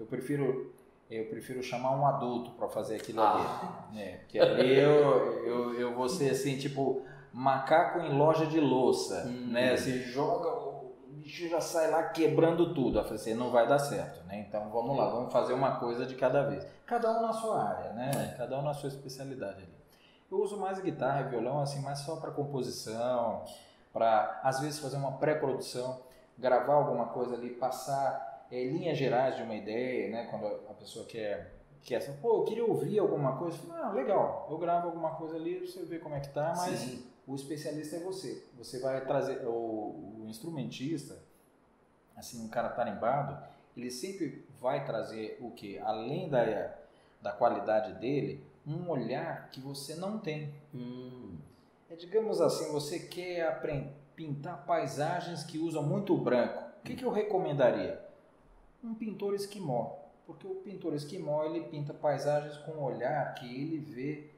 eu 0.00 0.06
prefiro 0.06 0.74
eu 1.10 1.26
prefiro 1.26 1.62
chamar 1.62 1.92
um 1.92 2.04
adulto 2.04 2.50
para 2.52 2.68
fazer 2.68 2.96
aquilo 2.96 3.20
ah. 3.20 3.88
ali. 3.92 4.00
É, 4.00 4.16
porque 4.16 4.38
ali 4.38 4.78
eu, 4.78 5.44
eu, 5.44 5.74
eu 5.74 5.94
vou 5.94 6.08
ser 6.08 6.30
assim, 6.30 6.58
tipo, 6.58 7.02
macaco 7.32 8.00
em 8.00 8.16
loja 8.16 8.46
de 8.46 8.58
louça, 8.58 9.24
hum. 9.26 9.52
né? 9.52 9.76
Você 9.76 10.00
joga, 10.00 10.48
o 10.48 10.94
bicho 11.08 11.48
já 11.48 11.60
sai 11.60 11.90
lá 11.90 12.02
quebrando 12.04 12.74
tudo. 12.74 12.98
Eu 12.98 13.04
falei 13.04 13.20
assim, 13.20 13.34
não 13.34 13.50
vai 13.50 13.68
dar 13.68 13.78
certo, 13.78 14.26
né? 14.26 14.46
Então 14.48 14.68
vamos 14.70 14.96
lá, 14.96 15.08
vamos 15.08 15.32
fazer 15.32 15.52
uma 15.52 15.76
coisa 15.78 16.04
de 16.06 16.16
cada 16.16 16.42
vez. 16.42 16.66
Cada 16.84 17.10
um 17.10 17.22
na 17.22 17.32
sua 17.32 17.62
área, 17.62 17.92
né? 17.92 18.10
É. 18.32 18.36
Cada 18.36 18.58
um 18.58 18.62
na 18.62 18.74
sua 18.74 18.88
especialidade 18.88 19.58
ali. 19.58 19.76
Eu 20.30 20.42
uso 20.42 20.58
mais 20.58 20.80
guitarra 20.80 21.20
e 21.20 21.28
violão, 21.28 21.60
assim, 21.60 21.80
mais 21.82 22.00
só 22.00 22.16
para 22.16 22.32
composição, 22.32 23.44
para 23.92 24.40
às 24.42 24.58
vezes 24.58 24.80
fazer 24.80 24.96
uma 24.96 25.12
pré-produção, 25.12 26.00
gravar 26.38 26.74
alguma 26.74 27.06
coisa 27.06 27.34
ali, 27.34 27.50
passar 27.50 28.46
é, 28.50 28.64
linhas 28.64 28.96
gerais 28.98 29.36
de 29.36 29.42
uma 29.42 29.54
ideia, 29.54 30.10
né? 30.10 30.26
Quando 30.30 30.46
a 30.46 30.74
pessoa 30.74 31.04
quer 31.06 31.54
que 31.82 31.94
essa, 31.94 32.12
pô, 32.20 32.38
eu 32.38 32.44
queria 32.44 32.64
ouvir 32.64 32.98
alguma 32.98 33.36
coisa, 33.36 33.58
ah, 33.72 33.92
legal, 33.92 34.48
eu 34.50 34.58
gravo 34.58 34.88
alguma 34.88 35.10
coisa 35.14 35.36
ali, 35.36 35.60
você 35.60 35.84
vê 35.84 36.00
como 36.00 36.16
é 36.16 36.20
que 36.20 36.30
tá, 36.30 36.52
mas 36.56 36.78
Sim 36.80 37.16
o 37.26 37.34
especialista 37.34 37.96
é 37.96 37.98
você. 37.98 38.44
Você 38.56 38.78
vai 38.78 39.04
trazer 39.04 39.44
o, 39.46 40.20
o 40.20 40.26
instrumentista, 40.28 41.18
assim, 42.16 42.44
um 42.44 42.48
cara 42.48 42.68
tarimbado, 42.68 43.36
ele 43.76 43.90
sempre 43.90 44.46
vai 44.60 44.84
trazer 44.84 45.36
o 45.40 45.50
que? 45.50 45.78
Além 45.80 46.28
da, 46.28 46.74
da 47.20 47.32
qualidade 47.32 47.94
dele, 47.94 48.44
um 48.66 48.88
olhar 48.88 49.50
que 49.50 49.60
você 49.60 49.96
não 49.96 50.18
tem. 50.18 50.54
Hum. 50.72 51.36
É, 51.90 51.96
digamos 51.96 52.40
assim, 52.40 52.72
você 52.72 53.00
quer 53.00 53.48
aprender, 53.48 53.92
pintar 54.16 54.64
paisagens 54.64 55.44
que 55.44 55.58
usam 55.58 55.82
muito 55.82 56.16
branco. 56.16 56.64
O 56.80 56.82
que, 56.82 56.96
que 56.96 57.04
eu 57.04 57.12
recomendaria? 57.12 58.02
Um 58.82 58.94
pintor 58.94 59.34
esquimó. 59.34 59.94
Porque 60.26 60.46
o 60.46 60.56
pintor 60.56 60.94
esquimó 60.94 61.44
ele 61.44 61.60
pinta 61.68 61.94
paisagens 61.94 62.56
com 62.58 62.72
um 62.72 62.82
olhar 62.82 63.34
que 63.34 63.46
ele 63.46 63.78
vê 63.78 64.30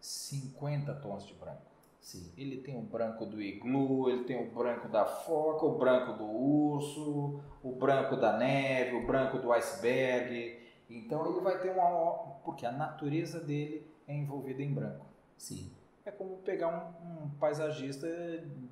50 0.00 0.92
tons 0.94 1.26
de 1.26 1.32
branco. 1.34 1.62
Sim. 2.00 2.30
Ele 2.36 2.58
tem 2.58 2.78
o 2.78 2.82
branco 2.82 3.24
do 3.24 3.40
iglu, 3.40 4.10
ele 4.10 4.24
tem 4.24 4.40
o 4.40 4.50
branco 4.54 4.88
da 4.88 5.04
foca, 5.04 5.64
o 5.64 5.78
branco 5.78 6.12
do 6.12 6.24
urso, 6.24 7.40
o 7.62 7.72
branco 7.72 8.16
da 8.16 8.36
neve, 8.36 8.96
o 8.96 9.06
branco 9.06 9.38
do 9.38 9.52
iceberg. 9.52 10.58
Então 10.88 11.28
ele 11.28 11.40
vai 11.40 11.58
ter 11.58 11.70
uma. 11.70 12.12
Porque 12.44 12.64
a 12.64 12.70
natureza 12.70 13.40
dele 13.40 13.84
é 14.06 14.14
envolvida 14.14 14.62
em 14.62 14.72
branco. 14.72 15.06
Sim. 15.36 15.72
É 16.06 16.10
como 16.12 16.36
pegar 16.38 16.68
um, 16.68 17.24
um, 17.24 17.30
paisagista 17.30 18.06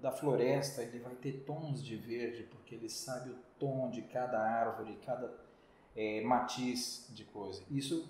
da 0.00 0.12
floresta, 0.12 0.82
ele 0.82 1.00
vai 1.00 1.14
ter 1.16 1.44
tons 1.44 1.82
de 1.84 1.96
verde, 1.96 2.44
porque 2.44 2.76
ele 2.76 2.88
sabe 2.88 3.30
o 3.30 3.36
tom 3.58 3.90
de 3.90 4.02
cada 4.02 4.40
árvore, 4.40 4.98
cada 5.04 5.34
é, 5.96 6.20
matiz 6.22 7.10
de 7.12 7.24
coisa. 7.24 7.60
Isso 7.68 8.08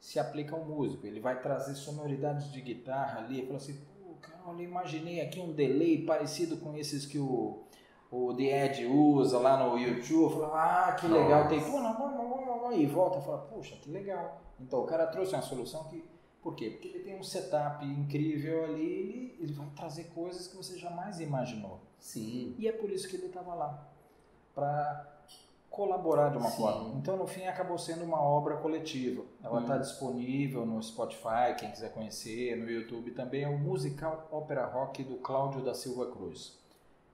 se 0.00 0.18
aplica 0.18 0.56
ao 0.56 0.64
músico, 0.64 1.06
ele 1.06 1.20
vai 1.20 1.40
trazer 1.42 1.74
sonoridades 1.74 2.50
de 2.50 2.62
guitarra 2.62 3.20
ali, 3.20 3.42
e 3.42 3.46
fala 3.46 3.58
assim, 3.58 3.78
olha, 4.46 4.62
imaginei 4.62 5.20
aqui 5.20 5.38
um 5.38 5.52
delay 5.52 6.04
parecido 6.04 6.56
com 6.56 6.74
esses 6.76 7.04
que 7.04 7.18
o, 7.18 7.62
o 8.10 8.34
The 8.34 8.66
Edge 8.66 8.86
usa 8.86 9.38
lá 9.38 9.62
no 9.62 9.78
YouTube. 9.78 10.22
Eu 10.22 10.30
falei, 10.30 10.50
ah, 10.54 10.96
que 10.98 11.06
legal. 11.06 11.48
Tem, 11.48 11.60
pô, 11.60 11.78
não, 11.78 11.92
não, 11.92 12.16
não, 12.16 12.62
não, 12.62 12.72
e 12.72 12.86
volta 12.86 13.18
e 13.18 13.22
fala, 13.22 13.38
puxa, 13.38 13.76
que 13.76 13.90
legal. 13.90 14.40
Então 14.58 14.80
o 14.80 14.86
cara 14.86 15.06
trouxe 15.06 15.34
uma 15.34 15.42
solução 15.42 15.84
que. 15.84 16.02
Por 16.42 16.54
quê? 16.54 16.70
Porque 16.70 16.88
ele 16.88 17.00
tem 17.00 17.18
um 17.18 17.22
setup 17.22 17.84
incrível 17.84 18.64
ali, 18.64 18.82
ele, 18.82 19.36
ele 19.40 19.52
vai 19.52 19.68
trazer 19.76 20.04
coisas 20.14 20.46
que 20.46 20.56
você 20.56 20.78
jamais 20.78 21.20
imaginou. 21.20 21.80
Sim. 21.98 22.54
E 22.58 22.66
é 22.66 22.72
por 22.72 22.90
isso 22.90 23.08
que 23.08 23.16
ele 23.16 23.26
estava 23.26 23.54
lá. 23.54 23.86
Para 24.54 25.10
colaborar 25.70 26.30
de 26.30 26.38
uma 26.38 26.48
Sim. 26.48 26.56
forma. 26.56 26.98
Então, 26.98 27.16
no 27.16 27.26
fim, 27.26 27.44
acabou 27.44 27.78
sendo 27.78 28.04
uma 28.04 28.20
obra 28.20 28.56
coletiva. 28.56 29.22
Ela 29.42 29.60
está 29.60 29.76
hum. 29.76 29.80
disponível 29.80 30.66
no 30.66 30.82
Spotify, 30.82 31.54
quem 31.58 31.70
quiser 31.70 31.92
conhecer, 31.92 32.56
no 32.56 32.68
YouTube 32.68 33.12
também. 33.12 33.44
É 33.44 33.48
o 33.48 33.58
musical 33.58 34.28
ópera 34.32 34.66
rock 34.66 35.04
do 35.04 35.16
Cláudio 35.16 35.62
da 35.62 35.74
Silva 35.74 36.10
Cruz. 36.10 36.58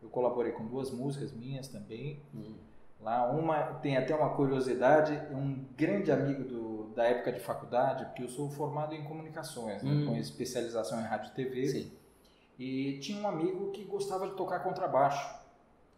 Eu 0.00 0.08
colaborei 0.08 0.52
com 0.52 0.64
duas 0.64 0.90
músicas 0.90 1.32
minhas 1.32 1.68
também. 1.68 2.22
Hum. 2.34 2.54
Lá, 3.00 3.30
uma 3.30 3.74
tem 3.74 3.96
até 3.96 4.14
uma 4.14 4.30
curiosidade, 4.30 5.12
um 5.32 5.64
grande 5.76 6.10
amigo 6.10 6.44
do, 6.44 6.75
da 6.96 7.04
época 7.04 7.30
de 7.30 7.40
faculdade, 7.40 8.06
porque 8.06 8.22
eu 8.22 8.28
sou 8.28 8.48
formado 8.48 8.94
em 8.94 9.04
comunicações, 9.04 9.82
né, 9.82 9.90
hum. 9.90 10.06
com 10.06 10.16
especialização 10.16 10.98
em 10.98 11.04
rádio 11.04 11.30
e 11.30 11.34
TV. 11.34 11.68
Sim. 11.68 11.92
E 12.58 12.98
tinha 13.00 13.20
um 13.20 13.28
amigo 13.28 13.70
que 13.70 13.84
gostava 13.84 14.26
de 14.26 14.34
tocar 14.34 14.60
contrabaixo 14.60 15.38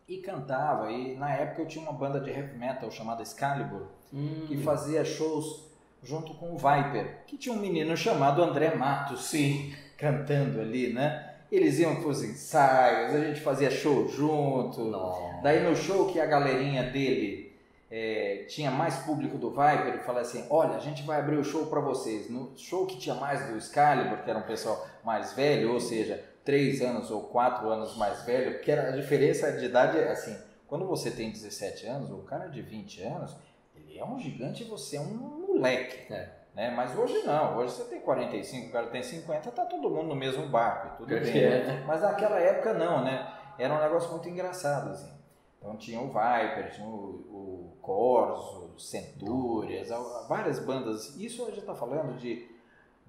e 0.08 0.18
cantava. 0.18 0.90
E 0.90 1.16
na 1.16 1.32
época 1.32 1.62
eu 1.62 1.68
tinha 1.68 1.84
uma 1.84 1.92
banda 1.92 2.18
de 2.18 2.28
heavy 2.28 2.58
metal 2.58 2.90
chamada 2.90 3.22
Excalibur, 3.22 3.86
hum. 4.12 4.46
que 4.48 4.56
fazia 4.56 5.04
shows 5.04 5.68
junto 6.02 6.34
com 6.34 6.52
o 6.52 6.56
Viper, 6.56 7.24
que 7.26 7.38
tinha 7.38 7.54
um 7.54 7.60
menino 7.60 7.96
chamado 7.96 8.42
André 8.42 8.74
Matos, 8.74 9.26
sim, 9.26 9.72
cantando 9.96 10.60
ali, 10.60 10.92
né? 10.92 11.36
Eles 11.50 11.78
iam 11.78 11.96
para 11.96 12.08
os 12.08 12.22
ensaios, 12.22 13.14
a 13.14 13.24
gente 13.24 13.40
fazia 13.40 13.70
show 13.70 14.08
junto. 14.08 14.84
Nossa. 14.84 15.40
Daí 15.42 15.62
no 15.62 15.74
show 15.76 16.06
que 16.06 16.20
a 16.20 16.26
galerinha 16.26 16.90
dele 16.90 17.47
é, 17.90 18.44
tinha 18.48 18.70
mais 18.70 18.96
público 18.98 19.38
do 19.38 19.50
Viper, 19.50 19.86
ele 19.86 19.98
falava 19.98 20.20
assim: 20.20 20.46
Olha, 20.50 20.76
a 20.76 20.80
gente 20.80 21.02
vai 21.02 21.18
abrir 21.18 21.36
o 21.36 21.44
show 21.44 21.66
para 21.66 21.80
vocês. 21.80 22.28
No 22.28 22.52
show 22.56 22.86
que 22.86 22.98
tinha 22.98 23.14
mais 23.14 23.46
do 23.46 23.56
Excalibur, 23.56 24.18
que 24.18 24.30
era 24.30 24.38
um 24.38 24.42
pessoal 24.42 24.86
mais 25.02 25.32
velho, 25.32 25.72
ou 25.72 25.80
seja, 25.80 26.22
três 26.44 26.82
anos 26.82 27.10
ou 27.10 27.22
quatro 27.24 27.68
anos 27.68 27.96
mais 27.96 28.22
velho, 28.22 28.54
porque 28.54 28.72
a 28.72 28.90
diferença 28.90 29.52
de 29.52 29.64
idade 29.64 29.98
é 29.98 30.10
assim, 30.10 30.36
quando 30.66 30.86
você 30.86 31.10
tem 31.10 31.30
17 31.30 31.86
anos, 31.86 32.10
o 32.10 32.18
cara 32.18 32.48
de 32.48 32.60
20 32.60 33.02
anos, 33.02 33.36
ele 33.74 33.98
é 33.98 34.04
um 34.04 34.18
gigante 34.18 34.62
e 34.62 34.66
você 34.66 34.96
é 34.96 35.00
um 35.00 35.46
moleque. 35.46 36.12
É. 36.12 36.28
Né? 36.54 36.70
Mas 36.70 36.96
hoje 36.96 37.22
não, 37.24 37.56
hoje 37.56 37.74
você 37.74 37.84
tem 37.84 38.00
45, 38.00 38.68
o 38.68 38.72
cara 38.72 38.86
tem 38.88 39.02
50, 39.02 39.50
tá 39.50 39.64
todo 39.64 39.88
mundo 39.88 40.08
no 40.08 40.14
mesmo 40.14 40.46
barco, 40.48 40.98
tudo 40.98 41.08
bem. 41.08 41.38
É. 41.38 41.64
Né? 41.64 41.84
Mas 41.86 42.02
naquela 42.02 42.38
época 42.38 42.74
não, 42.74 43.02
né? 43.02 43.32
Era 43.58 43.74
um 43.74 43.80
negócio 43.80 44.10
muito 44.10 44.28
engraçado, 44.28 44.90
assim. 44.90 45.17
Então 45.58 45.76
tinha 45.76 46.00
o 46.00 46.06
Viper, 46.06 46.72
tinha 46.72 46.86
o, 46.86 46.90
o 46.90 47.76
Corso, 47.82 48.78
Centúrias, 48.78 49.88
várias 50.28 50.58
bandas. 50.64 51.16
Isso 51.16 51.42
a 51.42 51.50
gente 51.50 51.60
está 51.60 51.74
falando 51.74 52.16
de 52.16 52.48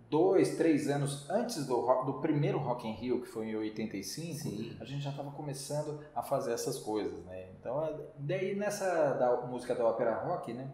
dois, 0.09 0.57
três 0.57 0.89
anos 0.89 1.29
antes 1.29 1.65
do, 1.67 2.03
do 2.03 2.13
primeiro 2.15 2.57
Rock 2.57 2.87
in 2.87 2.93
Rio, 2.93 3.21
que 3.21 3.27
foi 3.27 3.49
em 3.49 3.55
85, 3.55 4.39
Sim. 4.39 4.77
a 4.79 4.85
gente 4.85 5.03
já 5.03 5.11
estava 5.11 5.31
começando 5.31 6.03
a 6.15 6.23
fazer 6.23 6.51
essas 6.51 6.79
coisas, 6.79 7.23
né? 7.25 7.49
Então, 7.59 7.83
é, 7.85 7.95
daí 8.17 8.55
nessa 8.55 9.13
da 9.13 9.45
música 9.45 9.75
da 9.75 9.85
ópera 9.85 10.15
rock, 10.15 10.51
né? 10.53 10.71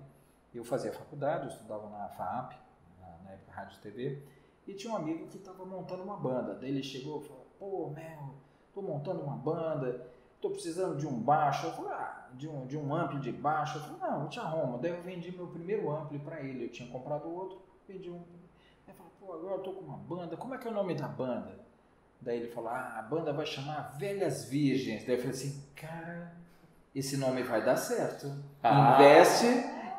Eu 0.53 0.63
fazia 0.63 0.93
faculdade, 0.93 1.47
eu 1.47 1.49
estudava 1.49 1.89
na 1.89 2.07
FAAP, 2.07 2.53
na, 3.01 3.17
na 3.25 3.31
época 3.31 3.51
Rádio 3.51 3.77
TV, 3.81 4.23
e 4.65 4.73
tinha 4.73 4.93
um 4.93 4.95
amigo 4.95 5.27
que 5.27 5.37
estava 5.37 5.65
montando 5.65 6.03
uma 6.03 6.15
banda. 6.15 6.55
Daí 6.55 6.69
ele 6.69 6.81
chegou 6.81 7.21
e 7.21 7.25
falou, 7.25 7.45
pô, 7.59 7.89
Mel, 7.89 8.35
tô 8.73 8.81
montando 8.81 9.21
uma 9.21 9.35
banda, 9.35 10.07
tô 10.41 10.49
precisando 10.49 10.97
de 10.97 11.07
um 11.07 11.19
baixo. 11.19 11.67
Eu 11.67 11.73
falei, 11.73 11.91
ah, 11.91 12.27
de 12.33 12.47
um, 12.47 12.65
de 12.65 12.77
um 12.77 12.93
ampli 12.95 13.19
de 13.19 13.31
baixo. 13.31 13.77
Eu 13.77 13.81
falei, 13.83 13.99
não, 13.99 14.23
eu 14.23 14.29
te 14.29 14.39
arrumo. 14.39 14.77
Daí 14.77 14.91
eu 14.91 15.01
vendi 15.01 15.31
meu 15.31 15.47
primeiro 15.47 15.89
ampli 15.91 16.19
para 16.19 16.41
ele. 16.41 16.65
Eu 16.65 16.69
tinha 16.69 16.89
comprado 16.89 17.29
outro, 17.29 17.59
vendi 17.87 18.09
um 18.09 18.21
pô, 19.25 19.33
agora 19.33 19.55
eu 19.55 19.59
tô 19.59 19.71
com 19.71 19.83
uma 19.83 19.97
banda, 19.97 20.37
como 20.37 20.53
é 20.53 20.57
que 20.57 20.67
é 20.67 20.71
o 20.71 20.73
nome 20.73 20.93
da 20.93 21.07
banda? 21.07 21.59
Daí 22.21 22.37
ele 22.37 22.47
falou, 22.47 22.69
ah, 22.69 22.95
a 22.99 23.01
banda 23.01 23.33
vai 23.33 23.45
chamar 23.45 23.97
Velhas 23.97 24.45
Virgens. 24.45 25.03
Daí 25.05 25.15
eu 25.15 25.19
falei 25.19 25.33
assim, 25.33 25.63
cara, 25.75 26.33
esse 26.93 27.17
nome 27.17 27.43
vai 27.43 27.63
dar 27.63 27.75
certo. 27.75 28.31
Ah. 28.63 28.95
Investe 28.95 29.45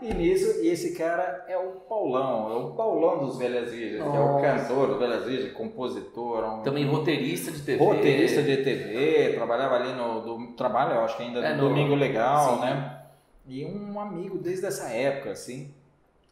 e 0.03 0.15
nisso, 0.15 0.47
esse 0.63 0.95
cara 0.95 1.45
é 1.49 1.57
o 1.57 1.73
Paulão, 1.89 2.53
é 2.53 2.57
o 2.57 2.75
Paulão 2.75 3.27
dos 3.27 3.39
Velhas 3.39 3.71
Virgens, 3.71 4.03
que 4.03 4.17
é 4.17 4.21
o 4.21 4.41
cantor 4.41 4.89
do 4.89 4.99
Velhas 4.99 5.25
Virgens, 5.25 5.53
compositor. 5.53 6.45
Um, 6.45 6.63
Também 6.63 6.87
roteirista 6.87 7.51
de 7.51 7.63
TV. 7.63 7.85
Roteirista 7.85 8.43
de 8.43 8.57
TV, 8.59 9.33
trabalhava 9.35 9.77
ali 9.77 9.93
no. 9.93 10.21
Do, 10.21 10.53
trabalha, 10.53 10.95
eu 10.95 11.01
acho 11.01 11.17
que 11.17 11.23
ainda 11.23 11.41
é, 11.41 11.55
no 11.55 11.69
Domingo 11.69 11.95
Legal, 11.95 12.57
sim. 12.57 12.61
né? 12.61 13.03
E 13.47 13.65
um 13.65 14.01
amigo 14.01 14.39
desde 14.39 14.67
essa 14.67 14.89
época, 14.89 15.31
assim. 15.31 15.75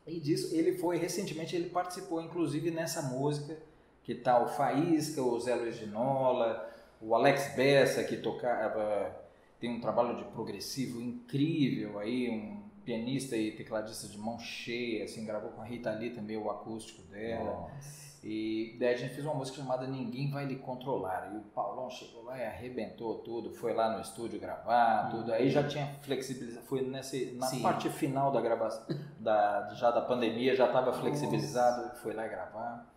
E 0.07 0.21
disso 0.21 0.55
ele 0.55 0.73
foi 0.73 0.99
recentemente 0.99 1.57
ele 1.57 1.71
participou 1.71 2.21
inclusive 2.21 2.71
nessa 2.71 3.01
música 3.01 3.57
que 4.03 4.15
tá 4.15 4.43
o 4.43 4.49
Faísca, 4.49 5.23
o 5.23 5.41
Zé 5.41 5.55
Luiz 5.55 5.77
Ginola, 5.77 6.69
o 7.01 7.15
Alex 7.15 7.55
Bessa 7.57 8.05
que 8.05 8.19
tocava 8.19 9.25
tem 9.59 9.71
um 9.71 9.81
trabalho 9.81 10.17
de 10.17 10.25
progressivo 10.25 11.01
incrível 11.01 11.99
aí, 11.99 12.29
um 12.29 12.64
pianista 12.85 13.37
e 13.37 13.53
tecladista 13.53 14.07
de 14.09 14.19
mão 14.19 14.39
cheia, 14.39 15.05
assim, 15.05 15.25
gravou 15.25 15.51
com 15.51 15.63
a 15.63 15.65
Rita 15.65 15.91
Lee 15.93 16.11
também 16.11 16.37
o 16.37 16.51
acústico 16.51 17.03
dela. 17.03 17.69
Nossa. 17.73 18.05
E 18.27 18.75
daí 18.81 18.95
a 18.95 18.97
gente 18.97 19.13
fez 19.13 19.27
uma 19.27 19.35
música 19.35 19.59
chamada 19.59 19.87
Ninguém 19.87 20.31
Vai 20.31 20.47
Lhe 20.47 20.57
Controlar. 20.57 21.31
E 21.35 21.37
o 21.37 21.41
Paulão 21.43 21.91
chegou 21.91 22.23
lá 22.25 22.39
e 22.39 22.47
arrebentou 22.47 23.19
tudo, 23.19 23.51
foi 23.51 23.75
lá 23.75 23.93
no 23.95 24.01
estúdio 24.01 24.41
gravar, 24.41 25.11
tudo. 25.11 25.31
Aí 25.31 25.51
já 25.51 25.63
tinha 25.63 25.87
flexibilizado, 26.01 26.65
foi 26.65 26.81
nesse, 26.81 27.33
na 27.33 27.47
Sim. 27.47 27.61
parte 27.61 27.91
final 27.91 28.33
da 28.33 28.41
gravação, 28.41 28.83
da, 29.21 29.75
já 29.75 29.91
da 29.91 30.01
pandemia, 30.01 30.57
já 30.57 30.65
estava 30.65 30.91
flexibilizado, 30.95 31.95
foi 31.99 32.15
lá 32.15 32.27
gravar. 32.27 32.91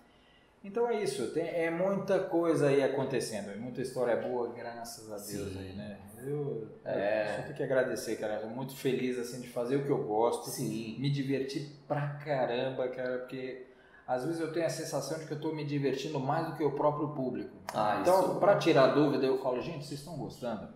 Então 0.64 0.88
é 0.88 1.04
isso, 1.04 1.34
tem, 1.34 1.44
é 1.46 1.70
muita 1.70 2.20
coisa 2.20 2.68
aí 2.68 2.82
acontecendo, 2.82 3.54
muita 3.60 3.82
história 3.82 4.16
boa, 4.16 4.54
graças 4.54 5.12
a 5.12 5.16
Deus 5.16 5.54
Sim. 5.54 5.60
aí, 5.60 5.74
né? 5.74 6.00
Eu, 6.26 6.68
É. 6.86 7.24
eu 7.32 7.36
só 7.38 7.42
tenho 7.44 7.56
que 7.56 7.64
agradecer, 7.64 8.16
cara. 8.18 8.36
Eu 8.36 8.42
tô 8.42 8.48
muito 8.48 8.76
feliz 8.76 9.18
assim 9.20 9.40
de 9.42 9.48
fazer 9.50 9.76
o 9.78 9.84
que 9.84 9.90
eu 9.90 10.04
gosto, 10.04 10.50
Sim. 10.50 10.98
me 11.00 11.10
divertir 11.10 11.70
pra 11.88 12.08
caramba, 12.24 12.88
cara, 12.90 13.20
porque 13.20 13.66
às 14.08 14.24
vezes 14.26 14.40
eu 14.42 14.52
tenho 14.52 14.66
a 14.66 14.70
sensação 14.70 15.20
de 15.20 15.26
que 15.26 15.34
eu 15.34 15.40
tô 15.40 15.52
me 15.52 15.64
divertindo 15.66 16.20
mais 16.20 16.48
do 16.48 16.56
que 16.56 16.64
o 16.64 16.72
próprio 16.72 17.10
público. 17.10 17.52
Ah, 17.74 18.00
então, 18.02 18.20
isso- 18.22 18.40
pra 18.40 18.56
tirar 18.58 18.88
dúvida, 18.88 19.26
eu 19.26 19.38
falo, 19.40 19.62
gente, 19.62 19.86
vocês 19.86 20.00
estão 20.00 20.18
gostando? 20.18 20.70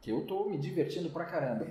Que 0.00 0.10
eu 0.10 0.22
tô 0.26 0.44
me 0.46 0.58
divertindo 0.58 1.08
pra 1.10 1.24
caramba. 1.24 1.66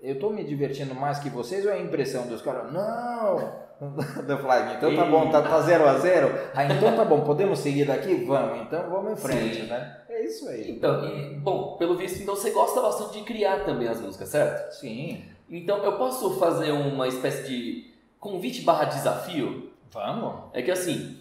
Eu- 0.00 0.18
tô 0.20 0.30
me 0.30 0.44
divertindo 0.44 0.94
mais 0.94 1.18
que 1.18 1.28
vocês 1.28 1.64
ou 1.64 1.72
é 1.72 1.74
a 1.74 1.80
impressão 1.80 2.28
dos 2.28 2.40
caras? 2.42 2.72
Não! 2.72 3.52
Então 4.76 4.94
tá 4.94 5.04
bom, 5.04 5.30
tá, 5.30 5.42
tá 5.42 5.60
zero 5.62 5.88
a 5.88 5.98
zero. 5.98 6.32
Ah, 6.54 6.64
então 6.64 6.94
tá 6.94 7.04
bom, 7.04 7.22
podemos 7.22 7.58
seguir 7.58 7.86
daqui? 7.86 8.14
Vamos, 8.24 8.62
então 8.62 8.88
vamos 8.88 9.12
em 9.12 9.16
frente, 9.16 9.62
Sim. 9.62 9.66
né? 9.66 9.98
É 10.08 10.24
isso 10.24 10.48
aí. 10.48 10.70
Então, 10.70 11.04
e, 11.04 11.34
bom, 11.34 11.76
pelo 11.76 11.96
visto, 11.96 12.22
então 12.22 12.36
você 12.36 12.50
gosta 12.50 12.80
bastante 12.80 13.18
de 13.18 13.24
criar 13.24 13.64
também 13.64 13.88
as 13.88 14.00
músicas, 14.00 14.28
certo? 14.28 14.72
Sim. 14.74 15.24
Então 15.50 15.78
eu 15.84 15.98
posso 15.98 16.38
fazer 16.38 16.70
uma 16.70 17.08
espécie 17.08 17.48
de 17.48 17.92
convite 18.20 18.62
barra 18.62 18.84
desafio? 18.84 19.70
Vamos? 19.90 20.44
É 20.52 20.62
que 20.62 20.70
assim, 20.70 21.18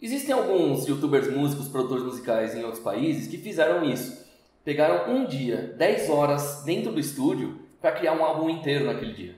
existem 0.00 0.34
alguns 0.34 0.86
youtubers 0.86 1.28
músicos, 1.32 1.68
produtores 1.68 2.04
musicais 2.04 2.54
em 2.54 2.64
outros 2.64 2.82
países 2.82 3.26
que 3.26 3.38
fizeram 3.38 3.82
isso. 3.82 4.24
Pegaram 4.62 5.12
um 5.12 5.26
dia, 5.26 5.74
10 5.76 6.10
horas 6.10 6.62
dentro 6.64 6.92
do 6.92 7.00
estúdio 7.00 7.60
para 7.80 7.92
criar 7.92 8.12
um 8.12 8.24
álbum 8.24 8.48
inteiro 8.48 8.86
naquele 8.86 9.12
dia. 9.12 9.36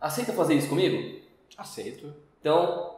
Aceita 0.00 0.32
fazer 0.32 0.54
isso 0.54 0.68
comigo? 0.68 1.17
Aceito. 1.56 2.12
Então, 2.40 2.94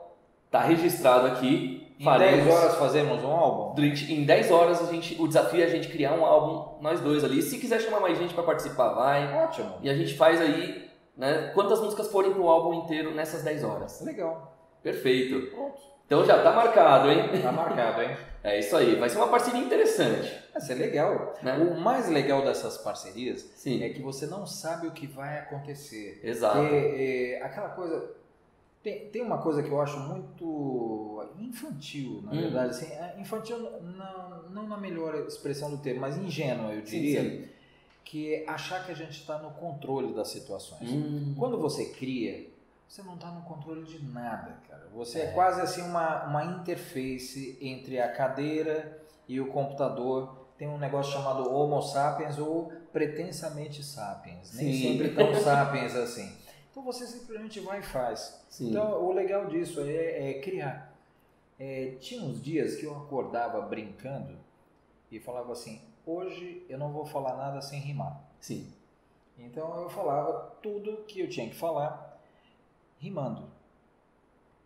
tá 0.51 0.61
registrado 0.61 1.27
aqui. 1.29 1.87
Em 1.99 2.05
faremos- 2.05 2.45
10 2.47 2.57
horas 2.57 2.75
fazemos 2.77 3.23
um 3.23 3.31
álbum? 3.31 3.75
Durante, 3.75 4.11
em 4.13 4.25
10 4.25 4.51
horas 4.51 4.81
a 4.83 4.91
gente, 4.91 5.21
o 5.21 5.29
desafio 5.29 5.61
é 5.61 5.65
a 5.65 5.69
gente 5.69 5.89
criar 5.89 6.15
um 6.15 6.25
álbum, 6.25 6.81
nós 6.83 6.99
dois 7.01 7.23
ali. 7.23 7.43
Se 7.43 7.59
quiser 7.59 7.79
chamar 7.81 8.01
mais 8.01 8.17
gente 8.19 8.33
para 8.33 8.43
participar, 8.43 8.95
vai. 8.95 9.35
Ótimo. 9.45 9.75
E 9.83 9.91
a 9.91 9.95
gente 9.95 10.15
faz 10.17 10.41
aí, 10.41 10.89
né, 11.15 11.51
quantas 11.55 11.79
músicas 11.81 12.09
forem 12.11 12.33
pro 12.33 12.49
álbum 12.49 12.73
inteiro 12.85 13.15
nessas 13.15 13.43
10 13.43 13.63
horas. 13.65 14.01
Legal. 14.01 14.57
Perfeito. 14.83 15.51
Pronto. 15.55 15.79
Então 16.07 16.25
já 16.25 16.43
tá 16.43 16.53
marcado, 16.53 17.11
hein? 17.11 17.29
Tá 17.43 17.53
marcado, 17.53 18.03
hein? 18.03 18.17
É 18.43 18.59
isso 18.59 18.75
aí. 18.75 18.95
Vai 18.97 19.11
ser 19.11 19.19
uma 19.19 19.29
parceria 19.29 19.61
interessante, 19.61 20.35
Vai 20.55 20.63
ser 20.63 20.75
legal. 20.77 21.35
né? 21.43 21.59
O 21.59 21.79
mais 21.79 22.09
legal 22.09 22.41
dessas 22.43 22.79
parcerias 22.79 23.43
Sim, 23.55 23.85
é 23.85 23.91
que 23.91 24.01
você 24.01 24.27
não 24.27 24.47
sabe 24.47 24.87
o 24.87 24.93
que 24.93 25.07
vai 25.07 25.41
acontecer. 25.41 26.19
exato. 26.25 26.57
Porque 26.57 26.75
é, 27.39 27.43
aquela 27.45 27.69
coisa. 27.69 28.13
Tem, 28.82 29.11
tem 29.11 29.20
uma 29.23 29.39
coisa 29.39 29.62
que 29.62 29.69
eu 29.70 29.81
acho 29.81 29.98
muito 30.01 31.28
infantil, 31.39 32.20
na 32.24 32.32
Hum. 32.32 32.40
verdade. 32.40 32.70
Assim, 32.70 32.86
é 32.86 33.16
infantil 33.20 33.59
não, 33.82 34.43
não 34.51 34.69
na 34.69 34.77
melhor 34.77 35.15
expressão 35.27 35.70
do 35.70 35.78
termo, 35.78 36.01
mas 36.01 36.16
ingênua, 36.16 36.73
eu 36.73 36.82
diria. 36.82 37.23
Sim, 37.23 37.31
sim. 37.43 37.48
Que 38.05 38.35
é 38.36 38.48
achar 38.48 38.85
que 38.85 38.90
a 38.90 38.94
gente 38.94 39.12
está 39.20 39.39
no 39.39 39.51
controle 39.52 40.15
das 40.15 40.28
situações. 40.28 40.90
Hum, 40.90 41.35
Quando 41.39 41.59
você 41.61 41.86
cria, 41.90 42.48
você 42.89 43.02
não 43.02 43.15
está 43.15 43.31
no 43.31 43.43
controle 43.43 43.85
de 43.85 44.05
nada, 44.05 44.57
cara. 44.69 44.89
Você 44.94 45.20
é, 45.20 45.24
É. 45.27 45.31
quase 45.32 45.61
assim 45.61 45.82
uma, 45.82 46.24
uma 46.24 46.44
interface 46.44 47.57
entre 47.61 48.01
a 48.01 48.11
cadeira 48.11 49.01
e 49.28 49.40
o 49.40 49.47
computador. 49.48 50.39
Tem 50.59 50.66
um 50.69 50.77
negócio 50.78 51.12
chamado 51.12 51.48
Homo 51.55 51.81
sapiens 51.82 52.39
ou 52.39 52.73
pretensamente 52.93 53.82
sapiens. 53.85 54.52
Nem 54.55 54.73
Sim. 54.73 54.82
sempre 54.98 55.11
tão 55.15 55.35
sapiens 55.35 55.94
assim. 55.94 56.32
Então 56.81 56.90
você 56.90 57.07
simplesmente 57.07 57.61
vai 57.61 57.81
e 57.81 57.82
faz. 57.82 58.43
sim. 58.48 58.70
Então 58.70 59.05
o 59.05 59.12
legal 59.12 59.47
disso 59.47 59.82
é, 59.82 60.31
é 60.31 60.40
criar. 60.40 60.98
É, 61.59 61.97
tinha 62.01 62.23
uns 62.23 62.43
dias 62.43 62.77
que 62.77 62.86
eu 62.86 62.97
acordava 62.97 63.61
brincando 63.61 64.39
e 65.11 65.20
falava 65.20 65.52
assim: 65.52 65.82
hoje 66.07 66.65
eu 66.70 66.78
não 66.78 66.90
vou 66.90 67.05
falar 67.05 67.36
nada 67.36 67.61
sem 67.61 67.78
rimar. 67.81 68.24
sim. 68.40 68.73
Então 69.39 69.82
eu 69.82 69.90
falava 69.90 70.57
tudo 70.62 71.05
que 71.05 71.20
eu 71.20 71.28
tinha 71.28 71.48
que 71.48 71.55
falar 71.55 72.19
rimando. 72.98 73.51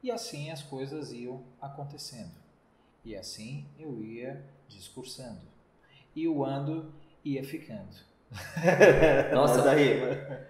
E 0.03 0.11
assim 0.11 0.51
as 0.51 0.63
coisas 0.63 1.13
iam 1.13 1.45
acontecendo. 1.61 2.35
E 3.05 3.17
assim 3.17 3.67
eu 3.77 4.03
ia 4.03 4.45
discursando. 4.69 5.43
E 6.15 6.29
o 6.29 6.45
ando 6.45 6.93
ia 7.25 7.43
ficando. 7.45 7.97
Nossa. 9.33 9.63
Daí, 9.63 10.03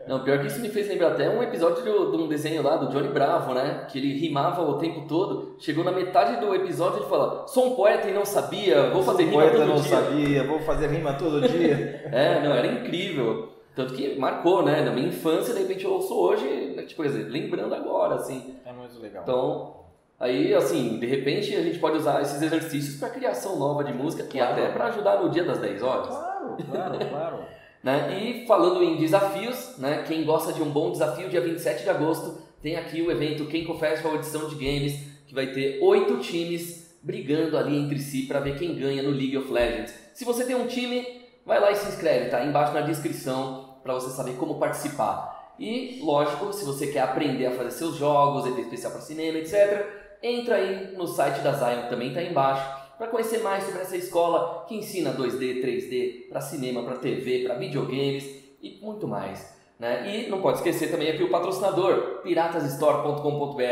Não, 0.07 0.23
pior 0.23 0.39
que 0.41 0.47
isso 0.47 0.61
me 0.61 0.69
fez 0.69 0.89
lembrar 0.89 1.09
até 1.09 1.29
um 1.29 1.43
episódio 1.43 1.83
de, 1.83 1.91
um 1.91 2.29
desenho 2.29 2.63
lá 2.63 2.77
do 2.77 2.89
Johnny 2.89 3.09
Bravo, 3.09 3.55
né? 3.55 3.87
Que 3.89 3.99
ele 3.99 4.19
rimava 4.19 4.63
o 4.63 4.79
tempo 4.79 5.07
todo. 5.07 5.57
Chegou 5.59 5.85
na 5.85 5.93
metade 5.93 6.41
do 6.41 6.55
episódio 6.55 7.03
e 7.05 7.09
fala: 7.09 7.47
Sou 7.47 7.73
um 7.73 7.75
poeta 7.77 8.09
e 8.09 8.13
não 8.13 8.25
sabia, 8.25 8.91
vou 8.91 9.03
fazer 9.03 9.25
rima 9.25 9.43
poeta 9.43 9.57
todo 9.59 9.67
não 9.67 9.77
dia. 9.77 9.91
sabia, 9.91 10.45
vou 10.45 10.59
fazer 10.61 10.87
rima 10.89 11.13
todo 11.15 11.41
dia. 11.49 12.03
É, 12.15 12.41
não, 12.43 12.55
era 12.55 12.67
incrível. 12.67 13.49
Tanto 13.75 13.95
que 13.95 14.17
marcou, 14.19 14.63
né? 14.65 14.83
Na 14.83 14.93
minha 14.93 15.09
infância, 15.09 15.53
de 15.53 15.61
repente 15.61 15.85
eu 15.85 15.93
ouço 15.93 16.15
hoje, 16.15 16.75
né, 16.77 16.83
tipo, 16.85 17.03
lembrando 17.03 17.75
agora, 17.75 18.15
assim. 18.15 18.55
É 18.65 18.73
muito 18.73 19.01
legal. 19.01 19.23
Então, 19.25 19.77
aí, 20.21 20.55
assim, 20.55 20.99
de 21.01 21.07
repente 21.07 21.57
a 21.57 21.63
gente 21.63 21.79
pode 21.81 21.97
usar 21.97 22.23
esses 22.23 22.41
exercícios 22.41 23.01
para 23.01 23.09
criação 23.09 23.59
nova 23.59 23.83
de 23.83 23.93
música 23.93 24.23
e 24.23 24.27
Claro. 24.39 24.53
até 24.53 24.69
para 24.69 24.85
ajudar 24.87 25.21
no 25.21 25.29
dia 25.29 25.43
das 25.43 25.59
10 25.59 25.83
horas. 25.83 26.07
Claro, 26.07 26.57
claro, 26.71 26.99
claro. 27.11 27.44
Né? 27.85 28.19
E 28.19 28.47
falando 28.47 28.83
em 28.83 28.97
desafios, 28.97 29.77
né? 29.77 30.05
quem 30.09 30.25
gosta 30.25 30.55
de 30.55 30.63
um 30.63 30.71
bom 30.71 30.91
desafio, 30.91 31.29
dia 31.29 31.43
27 31.43 31.83
de 31.83 31.91
agosto, 31.91 32.39
tem 32.63 32.77
aqui 32.77 33.03
o 33.03 33.11
evento 33.11 33.45
Kenko 33.45 33.75
Festival 33.75 34.15
Edição 34.15 34.49
de 34.49 34.55
Games, 34.55 34.99
que 35.27 35.35
vai 35.35 35.49
ter 35.49 35.81
oito 35.83 36.17
times 36.17 36.99
brigando 37.03 37.59
ali 37.59 37.77
entre 37.77 37.99
si 37.99 38.23
para 38.23 38.41
ver 38.41 38.59
quem 38.59 38.75
ganha 38.75 39.03
no 39.03 39.11
League 39.11 39.37
of 39.37 39.53
Legends. 39.53 39.93
Se 40.15 40.25
você 40.25 40.47
tem 40.47 40.57
um 40.57 40.67
time, 40.67 41.07
vai 41.45 41.61
lá 41.61 41.71
e 41.71 41.77
se 41.77 41.87
inscreve, 41.89 42.31
tá? 42.31 42.43
Embaixo 42.43 42.73
na 42.73 42.81
descrição 42.81 43.77
para 43.83 43.93
você 43.93 44.09
saber 44.09 44.37
como 44.37 44.59
participar. 44.59 45.53
E, 45.59 46.01
lógico, 46.03 46.55
se 46.55 46.65
você 46.65 46.87
quer 46.87 47.01
aprender 47.01 47.47
a 47.47 47.51
fazer 47.51 47.71
seus 47.71 47.97
jogos, 47.97 48.47
ET 48.47 48.59
especial 48.61 48.93
para 48.93 49.03
cinema, 49.03 49.37
etc., 49.37 49.87
entra 50.23 50.55
aí 50.55 50.97
no 50.97 51.07
site 51.07 51.41
da 51.43 51.53
Zion, 51.53 51.91
também 51.91 52.15
tá 52.15 52.23
embaixo, 52.23 52.84
para 52.99 53.09
conhecer 53.09 53.39
mais 53.43 53.65
sobre 53.65 53.83
essa 53.83 53.97
escola 53.97 54.65
que 54.69 54.77
ensina 54.77 55.13
2D, 55.13 55.63
3D 55.65 56.29
para 56.29 56.41
cinema, 56.41 56.83
para 56.83 56.97
TV, 56.97 57.45
para 57.45 57.55
videogames 57.57 58.25
e 58.63 58.79
muito 58.83 59.07
mais. 59.09 59.53
Né? 59.79 60.09
E 60.09 60.31
não 60.31 60.41
pode 60.41 60.59
esquecer 60.59 60.89
também 60.91 61.11
aqui 61.11 61.23
o 61.25 61.31
patrocinador, 61.31 62.21
piratasstore.com.br. 62.23 63.63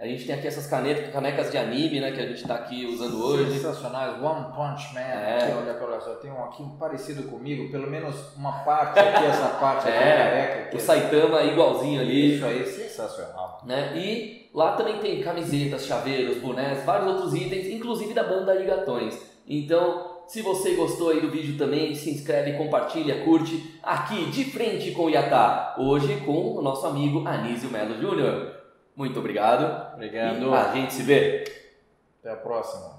A 0.00 0.06
gente 0.06 0.24
tem 0.24 0.34
aqui 0.36 0.46
essas 0.46 0.66
canetas, 0.68 1.12
canecas 1.12 1.50
de 1.50 1.58
anime, 1.58 2.00
né, 2.00 2.12
que 2.12 2.20
a 2.20 2.26
gente 2.26 2.36
está 2.42 2.54
aqui 2.54 2.86
usando 2.86 3.20
hoje. 3.22 3.54
Sensacionais, 3.54 4.22
One 4.22 4.46
Punch 4.54 4.94
Man. 4.94 5.00
É. 5.00 5.42
Aqui, 5.42 5.52
olha, 5.56 5.76
olha 5.84 6.00
só, 6.00 6.14
tem 6.14 6.30
um 6.30 6.44
aqui 6.44 6.64
parecido 6.78 7.24
comigo, 7.24 7.70
pelo 7.72 7.90
menos 7.90 8.14
uma 8.36 8.52
parte 8.64 9.00
aqui, 9.00 9.24
essa 9.24 9.48
parte 9.58 9.88
aqui, 9.88 9.96
É, 9.98 10.16
careca. 10.16 10.62
aqui. 10.68 10.76
O 10.76 10.80
Saitama 10.80 11.42
igualzinho 11.42 12.00
ali. 12.00 12.36
Isso 12.36 12.44
aí, 12.46 12.64
sensacional. 12.64 13.60
né? 13.66 13.92
E 13.96 14.47
lá 14.58 14.72
também 14.72 14.98
tem 14.98 15.20
camisetas, 15.20 15.86
chaveiros, 15.86 16.38
bonés, 16.38 16.84
vários 16.84 17.12
outros 17.12 17.32
itens, 17.32 17.68
inclusive 17.68 18.12
da 18.12 18.24
banda 18.24 18.52
Ligatões. 18.52 19.16
Então, 19.46 20.22
se 20.26 20.42
você 20.42 20.74
gostou 20.74 21.10
aí 21.10 21.20
do 21.20 21.30
vídeo 21.30 21.56
também, 21.56 21.94
se 21.94 22.10
inscreve, 22.10 22.58
compartilha, 22.58 23.24
curte 23.24 23.78
aqui 23.80 24.26
de 24.26 24.46
frente 24.46 24.90
com 24.90 25.04
o 25.04 25.10
Iatá, 25.10 25.76
hoje 25.78 26.22
com 26.26 26.56
o 26.56 26.60
nosso 26.60 26.84
amigo 26.88 27.26
Anísio 27.26 27.70
Melo 27.70 27.96
Júnior. 28.00 28.52
Muito 28.96 29.20
obrigado. 29.20 29.94
Obrigado. 29.94 30.42
E 30.42 30.52
a 30.52 30.72
gente 30.72 30.92
se 30.92 31.04
vê. 31.04 31.44
Até 32.18 32.32
a 32.32 32.36
próxima. 32.36 32.97